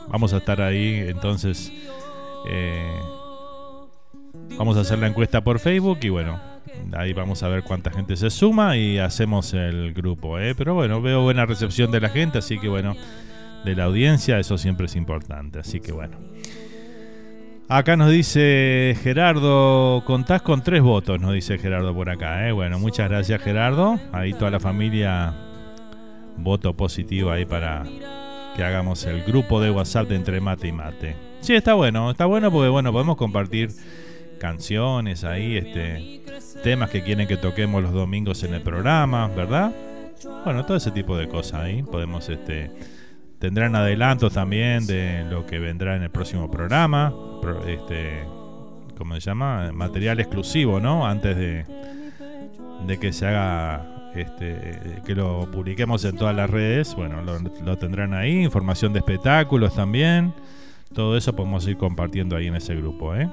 vamos 0.09 0.33
a 0.33 0.39
estar 0.39 0.61
ahí 0.61 1.05
entonces. 1.07 1.73
vamos 4.59 4.77
a 4.77 4.81
hacer 4.81 4.99
la 4.99 5.07
encuesta 5.07 5.41
por 5.45 5.61
Facebook 5.61 5.99
y 6.03 6.09
bueno, 6.09 6.48
ahí 6.93 7.13
vamos 7.13 7.43
a 7.43 7.49
ver 7.49 7.63
cuánta 7.63 7.91
gente 7.91 8.17
se 8.17 8.31
suma 8.31 8.77
y 8.77 8.99
hacemos 8.99 9.55
el 9.55 9.93
grupo. 9.95 10.39
¿eh? 10.39 10.55
Pero 10.57 10.75
bueno, 10.75 11.01
veo 11.01 11.23
buena 11.23 11.47
recepción 11.47 11.91
de 11.91 12.01
la 12.01 12.09
gente, 12.09 12.39
así 12.39 12.59
que 12.59 12.69
bueno, 12.69 12.97
de 13.65 13.75
la 13.75 13.85
audiencia, 13.85 14.39
eso 14.39 14.59
siempre 14.59 14.87
es 14.87 14.97
importante. 14.97 15.59
Así 15.59 15.81
que 15.81 15.93
bueno. 15.93 16.17
Acá 17.71 17.97
nos 17.97 18.11
dice 18.11 18.97
Gerardo, 19.03 20.03
contás 20.07 20.41
con 20.41 20.63
tres 20.63 20.81
votos, 20.81 21.21
nos 21.21 21.35
dice 21.35 21.59
Gerardo 21.59 21.95
por 21.95 22.09
acá. 22.09 22.49
¿eh? 22.49 22.53
Bueno, 22.53 22.79
muchas 22.79 23.11
gracias 23.11 23.43
Gerardo. 23.43 24.01
Ahí 24.11 24.33
toda 24.33 24.51
la 24.51 24.59
familia, 24.59 25.35
voto 26.39 26.75
positivo 26.75 27.31
ahí 27.31 27.45
para 27.45 27.85
que 28.57 28.65
hagamos 28.65 29.05
el 29.05 29.23
grupo 29.23 29.61
de 29.61 29.71
WhatsApp 29.71 30.09
de 30.09 30.17
Entre 30.17 30.41
Mate 30.41 30.69
y 30.69 30.73
Mate. 30.73 31.17
Sí, 31.41 31.55
está 31.55 31.75
bueno, 31.75 32.11
está 32.11 32.25
bueno 32.25 32.51
porque 32.51 32.71
bueno, 32.71 32.91
podemos 32.91 33.17
compartir 33.17 33.71
canciones 34.39 35.25
ahí, 35.25 35.57
este, 35.57 36.23
temas 36.63 36.91
que 36.91 37.03
quieren 37.03 37.29
que 37.29 37.37
toquemos 37.37 37.83
los 37.83 37.93
domingos 37.93 38.43
en 38.45 38.55
el 38.55 38.63
programa, 38.63 39.29
¿verdad? 39.29 39.73
Bueno, 40.45 40.65
todo 40.65 40.77
ese 40.77 40.91
tipo 40.91 41.17
de 41.17 41.29
cosas 41.29 41.61
ahí. 41.65 41.83
Podemos, 41.83 42.29
este, 42.29 42.71
tendrán 43.39 43.77
adelantos 43.77 44.33
también 44.33 44.87
de 44.87 45.25
lo 45.31 45.47
que 45.47 45.59
vendrá 45.59 45.95
en 45.97 46.03
el 46.03 46.11
próximo 46.11 46.51
programa. 46.51 47.13
pro- 47.41 47.67
este, 47.67 48.25
¿cómo 48.97 49.15
se 49.15 49.21
llama? 49.21 49.71
Material 49.73 50.19
exclusivo, 50.21 50.81
¿no? 50.81 51.07
Antes 51.07 51.37
de, 51.37 51.65
de 52.87 52.99
que 52.99 53.13
se 53.13 53.27
haga, 53.29 54.11
este, 54.17 55.01
que 55.07 55.15
lo 55.15 55.49
publiquemos 55.53 56.05
en 56.05 56.17
todas 56.17 56.35
las 56.35 56.51
redes. 56.51 56.95
Bueno, 56.97 57.23
lo, 57.23 57.39
lo 57.39 57.77
tendrán 57.79 58.13
ahí. 58.13 58.43
Información 58.43 58.93
de 58.93 58.99
espectáculos 59.01 59.75
también. 59.75 60.33
Todo 60.93 61.17
eso 61.17 61.37
podemos 61.37 61.69
ir 61.69 61.77
compartiendo 61.77 62.35
ahí 62.35 62.47
en 62.49 62.57
ese 62.57 62.75
grupo, 62.75 63.15
¿eh? 63.15 63.29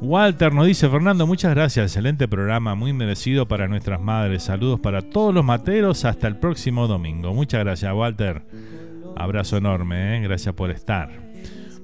Walter 0.00 0.52
nos 0.52 0.66
dice, 0.66 0.88
Fernando, 0.88 1.26
muchas 1.26 1.54
gracias, 1.54 1.86
excelente 1.92 2.28
programa, 2.28 2.74
muy 2.74 2.92
merecido 2.92 3.48
para 3.48 3.68
nuestras 3.68 4.00
madres. 4.00 4.42
Saludos 4.42 4.80
para 4.80 5.00
todos 5.02 5.32
los 5.32 5.44
materos, 5.44 6.04
hasta 6.04 6.26
el 6.28 6.36
próximo 6.36 6.86
domingo. 6.86 7.32
Muchas 7.32 7.60
gracias, 7.64 7.92
Walter. 7.94 8.42
Abrazo 9.16 9.56
enorme, 9.56 10.18
¿eh? 10.18 10.20
gracias 10.22 10.54
por 10.54 10.70
estar. 10.70 11.10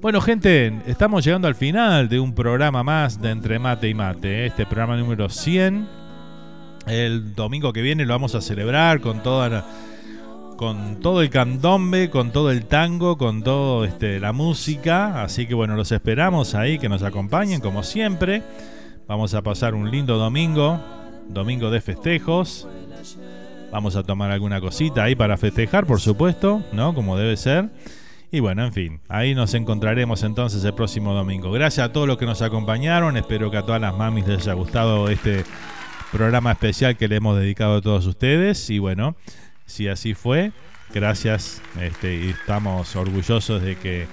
Bueno, 0.00 0.20
gente, 0.20 0.72
estamos 0.86 1.24
llegando 1.24 1.46
al 1.48 1.54
final 1.54 2.08
de 2.08 2.20
un 2.20 2.34
programa 2.34 2.82
más 2.82 3.20
de 3.20 3.30
Entre 3.30 3.58
Mate 3.58 3.88
y 3.88 3.94
Mate, 3.94 4.42
¿eh? 4.42 4.46
este 4.46 4.66
programa 4.66 4.96
número 4.96 5.28
100. 5.28 5.86
El 6.86 7.34
domingo 7.34 7.72
que 7.72 7.82
viene 7.82 8.04
lo 8.04 8.14
vamos 8.14 8.34
a 8.34 8.40
celebrar 8.40 9.00
con 9.00 9.22
toda 9.22 9.48
la- 9.48 9.64
con 10.60 11.00
todo 11.00 11.22
el 11.22 11.30
candombe, 11.30 12.10
con 12.10 12.32
todo 12.32 12.50
el 12.50 12.66
tango, 12.66 13.16
con 13.16 13.42
todo 13.42 13.86
este, 13.86 14.20
la 14.20 14.34
música. 14.34 15.22
Así 15.22 15.46
que 15.46 15.54
bueno, 15.54 15.74
los 15.74 15.90
esperamos 15.90 16.54
ahí 16.54 16.78
que 16.78 16.90
nos 16.90 17.02
acompañen 17.02 17.62
como 17.62 17.82
siempre. 17.82 18.42
Vamos 19.08 19.32
a 19.32 19.40
pasar 19.40 19.74
un 19.74 19.90
lindo 19.90 20.18
domingo, 20.18 20.78
domingo 21.30 21.70
de 21.70 21.80
festejos. 21.80 22.68
Vamos 23.72 23.96
a 23.96 24.02
tomar 24.02 24.30
alguna 24.32 24.60
cosita 24.60 25.04
ahí 25.04 25.14
para 25.14 25.38
festejar, 25.38 25.86
por 25.86 25.98
supuesto, 25.98 26.62
¿no? 26.74 26.92
Como 26.94 27.16
debe 27.16 27.38
ser. 27.38 27.70
Y 28.30 28.40
bueno, 28.40 28.62
en 28.62 28.74
fin, 28.74 29.00
ahí 29.08 29.34
nos 29.34 29.54
encontraremos 29.54 30.22
entonces 30.24 30.62
el 30.62 30.74
próximo 30.74 31.14
domingo. 31.14 31.50
Gracias 31.52 31.88
a 31.88 31.92
todos 31.94 32.06
los 32.06 32.18
que 32.18 32.26
nos 32.26 32.42
acompañaron. 32.42 33.16
Espero 33.16 33.50
que 33.50 33.56
a 33.56 33.62
todas 33.62 33.80
las 33.80 33.96
mamis 33.96 34.26
les 34.26 34.42
haya 34.42 34.52
gustado 34.52 35.08
este 35.08 35.42
programa 36.12 36.52
especial 36.52 36.98
que 36.98 37.08
le 37.08 37.16
hemos 37.16 37.38
dedicado 37.38 37.76
a 37.76 37.80
todos 37.80 38.04
ustedes. 38.04 38.68
Y 38.68 38.78
bueno, 38.78 39.16
si 39.70 39.88
así 39.88 40.14
fue, 40.14 40.52
gracias. 40.92 41.62
Este, 41.80 42.14
y 42.16 42.28
estamos 42.30 42.94
orgullosos 42.96 43.62
de 43.62 43.76
que, 43.76 44.06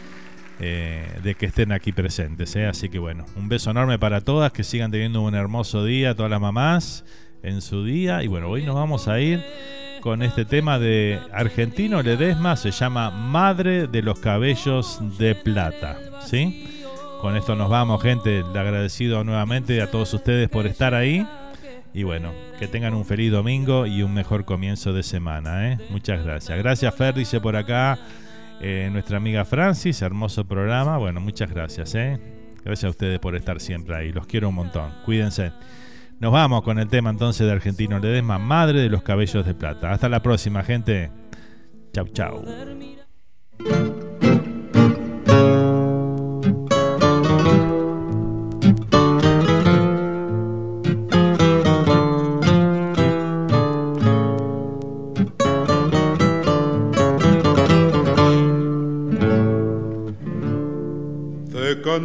eh, 0.60 1.06
de 1.24 1.36
que 1.36 1.48
estén 1.48 1.72
aquí 1.72 1.92
presentes. 1.92 2.56
¿eh? 2.56 2.68
Así 2.68 2.90
que 2.90 3.00
bueno, 3.00 3.26
un 3.36 3.50
beso 3.50 3.72
enorme 3.72 4.00
para 4.00 4.22
todas. 4.22 4.52
Que 4.52 4.64
sigan 4.64 4.92
teniendo 4.92 5.22
un 5.22 5.36
hermoso 5.36 5.84
día, 5.84 6.16
todas 6.16 6.32
las 6.32 6.42
mamás 6.42 7.04
en 7.44 7.62
su 7.62 7.84
día. 7.84 8.24
Y 8.24 8.28
bueno, 8.28 8.50
hoy 8.50 8.64
nos 8.64 8.76
vamos 8.76 9.08
a 9.08 9.20
ir 9.20 9.44
con 10.02 10.22
este 10.22 10.46
tema 10.46 10.80
de 10.80 11.20
Argentino 11.34 12.02
Ledesma. 12.02 12.56
Se 12.56 12.72
llama 12.72 13.10
Madre 13.10 13.88
de 13.88 14.02
los 14.02 14.20
Cabellos 14.20 15.00
de 15.18 15.36
Plata. 15.36 15.98
¿Sí? 16.26 16.68
Con 17.22 17.36
esto 17.36 17.56
nos 17.56 17.70
vamos, 17.70 18.02
gente. 18.04 18.44
Le 18.54 18.60
agradecido 18.60 19.24
nuevamente 19.24 19.82
a 19.82 19.90
todos 19.90 20.14
ustedes 20.14 20.50
por 20.50 20.68
estar 20.68 20.94
ahí. 20.94 21.26
Y 21.98 22.04
bueno, 22.04 22.32
que 22.60 22.68
tengan 22.68 22.94
un 22.94 23.06
feliz 23.06 23.32
domingo 23.32 23.88
y 23.88 24.04
un 24.04 24.14
mejor 24.14 24.46
comienzo 24.46 24.94
de 24.94 25.02
semana. 25.02 25.72
¿eh? 25.72 25.80
Muchas 25.90 26.24
gracias. 26.24 26.56
Gracias, 26.60 26.94
Fer, 26.94 27.16
dice 27.16 27.42
por 27.42 27.56
acá 27.56 27.98
eh, 28.62 28.88
nuestra 28.92 29.18
amiga 29.18 29.44
Francis. 29.46 30.04
Hermoso 30.04 30.46
programa. 30.46 31.00
Bueno, 31.00 31.22
muchas 31.22 31.50
gracias. 31.50 31.96
¿eh? 31.96 32.20
Gracias 32.64 32.84
a 32.84 32.90
ustedes 32.92 33.18
por 33.18 33.36
estar 33.36 33.60
siempre 33.60 33.96
ahí. 33.96 34.12
Los 34.12 34.28
quiero 34.28 34.50
un 34.50 34.56
montón. 34.56 34.92
Cuídense. 35.06 35.54
Nos 36.20 36.32
vamos 36.32 36.62
con 36.62 36.78
el 36.78 36.88
tema 36.88 37.10
entonces 37.10 37.48
de 37.48 37.54
Argentino 37.54 37.98
Ledesma, 37.98 38.38
Madre 38.38 38.80
de 38.82 38.90
los 38.90 39.02
Cabellos 39.02 39.44
de 39.44 39.56
Plata. 39.56 39.92
Hasta 39.92 40.08
la 40.08 40.22
próxima, 40.22 40.62
gente. 40.62 41.10
Chau, 41.94 42.08
chau. 42.10 42.46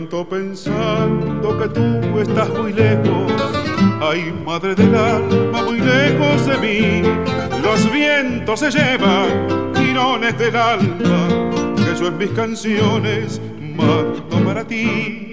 Pensando 0.09 1.59
que 1.59 1.69
tú 1.69 2.19
estás 2.19 2.49
muy 2.51 2.73
lejos. 2.73 3.33
Ay, 4.01 4.33
madre 4.45 4.75
del 4.75 4.95
alma, 4.95 5.63
muy 5.63 5.81
lejos 5.81 6.47
de 6.47 6.59
mí. 6.59 7.03
Los 7.63 7.91
vientos 7.93 8.61
se 8.61 8.71
llevan 8.71 9.73
tirones 9.73 10.37
del 10.39 10.57
alma 10.57 11.29
que 11.77 11.99
yo 11.99 12.09
en 12.09 12.19
mis 12.19 12.31
canciones 12.31 13.41
mando 13.77 14.45
para 14.45 14.65
ti. 14.65 15.33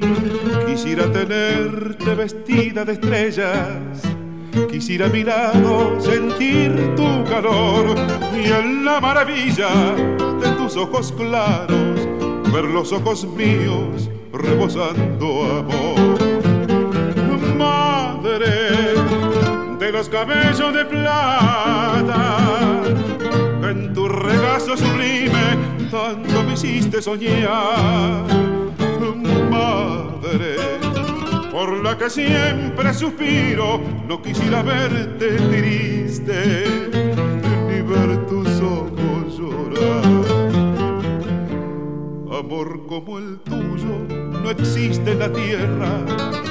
Quisiera 0.68 1.12
tenerte 1.12 2.16
vestida 2.16 2.86
de 2.86 2.94
estrellas. 2.94 4.02
Quisiera 4.70 5.08
a 5.08 5.10
mi 5.10 5.24
lado 5.24 6.00
sentir 6.00 6.96
tu 6.96 7.24
calor 7.30 7.96
y 8.36 8.52
en 8.52 8.86
la 8.86 9.00
maravilla 9.00 9.70
de 10.42 10.50
tus 10.58 10.76
ojos 10.78 11.12
claros 11.14 11.89
ver 12.62 12.72
los 12.72 12.92
ojos 12.92 13.26
míos 13.26 14.10
rebosando 14.34 15.46
amor. 15.60 16.20
Madre 17.58 18.96
de 19.80 19.92
los 19.92 20.10
cabellos 20.10 20.74
de 20.74 20.86
plata, 20.86 22.38
en 23.64 23.94
tu 23.94 24.08
regazo 24.08 24.76
sublime 24.76 25.58
tanto 25.90 26.44
me 26.44 26.54
hiciste 26.54 27.02
soñar. 27.02 28.26
Madre, 29.50 30.56
por 31.52 31.84
la 31.84 31.98
que 31.98 32.10
siempre 32.10 32.94
suspiro, 32.94 33.80
no 34.08 34.22
quisiera 34.22 34.62
verte 34.64 35.32
triste, 35.50 36.66
ni 37.68 37.82
ver 37.82 38.26
tus 38.28 38.48
ojos 38.62 39.38
llorar. 39.38 40.09
Amor 42.50 42.88
como 42.88 43.20
el 43.20 43.38
tuyo 43.42 44.08
no 44.10 44.50
existe 44.50 45.12
en 45.12 45.20
la 45.20 45.32
tierra. 45.32 46.04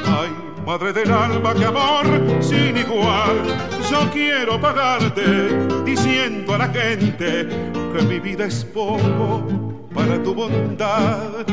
Ay, 0.06 0.30
madre 0.64 0.92
del 0.92 1.10
alma, 1.10 1.52
que 1.54 1.64
amor 1.64 2.06
sin 2.40 2.76
igual. 2.76 3.42
Yo 3.90 4.08
quiero 4.12 4.60
pagarte 4.60 5.56
diciendo 5.84 6.54
a 6.54 6.58
la 6.58 6.68
gente 6.68 7.48
que 7.48 8.02
mi 8.08 8.20
vida 8.20 8.44
es 8.44 8.64
poco 8.64 9.44
para 9.92 10.22
tu 10.22 10.36
bondad. 10.36 11.44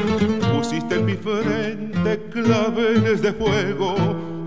Pusiste 0.56 0.94
en 0.94 1.06
mi 1.06 1.16
frente 1.16 2.30
claveles 2.32 3.24
de 3.24 3.34
fuego 3.34 3.96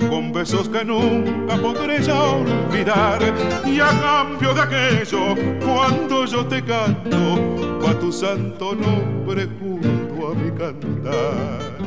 con 0.08 0.32
besos 0.32 0.68
que 0.68 0.84
nunca 0.84 1.56
podré 1.56 2.02
ya 2.02 2.20
olvidar. 2.22 3.20
Y 3.66 3.80
a 3.80 3.88
cambio 4.00 4.54
de 4.54 4.60
aquello, 4.60 5.34
cuando 5.64 6.24
yo 6.24 6.46
te 6.46 6.62
canto, 6.62 7.80
va 7.84 7.98
tu 7.98 8.12
santo 8.12 8.74
nombre 8.74 9.48
junto 9.58 10.28
a 10.28 10.34
mi 10.34 10.50
cantar. 10.52 11.78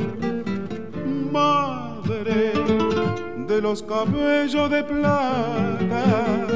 Madre 1.30 2.52
de 3.48 3.60
los 3.60 3.82
cabellos 3.82 4.70
de 4.70 4.82
plata, 4.82 6.46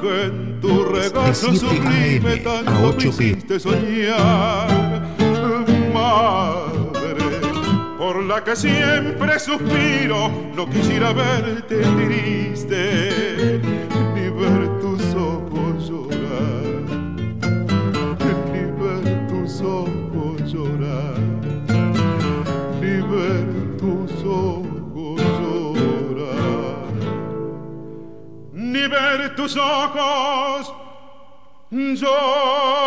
que 0.00 0.24
en 0.24 0.60
tu 0.60 0.84
regazo 0.84 1.52
7 1.52 1.58
sublime 1.58 2.36
tanto 2.38 2.72
8 2.84 2.98
me 2.98 3.04
hiciste 3.06 3.60
soñar. 3.60 5.06
Madre, 5.92 6.85
por 8.06 8.22
la 8.22 8.44
que 8.44 8.54
siempre 8.54 9.36
suspiro, 9.40 10.30
no 10.54 10.70
quisiera 10.70 11.12
verte 11.12 11.80
triste, 11.80 13.60
ni 14.14 14.30
ver 14.30 14.78
tus 14.80 15.02
ojos 15.12 15.88
llorar, 15.88 16.84
ni 18.52 18.62
ver 18.80 19.26
tus 19.26 19.60
ojos 19.60 20.40
llorar, 20.52 21.18
ni 22.80 22.94
ver 23.12 23.76
tus 23.76 24.12
ojos 24.24 25.20
llorar, 25.40 26.86
ni 28.52 28.86
ver 28.86 29.34
tus 29.34 29.56
ojos 29.56 30.72
llorar. 31.72 32.86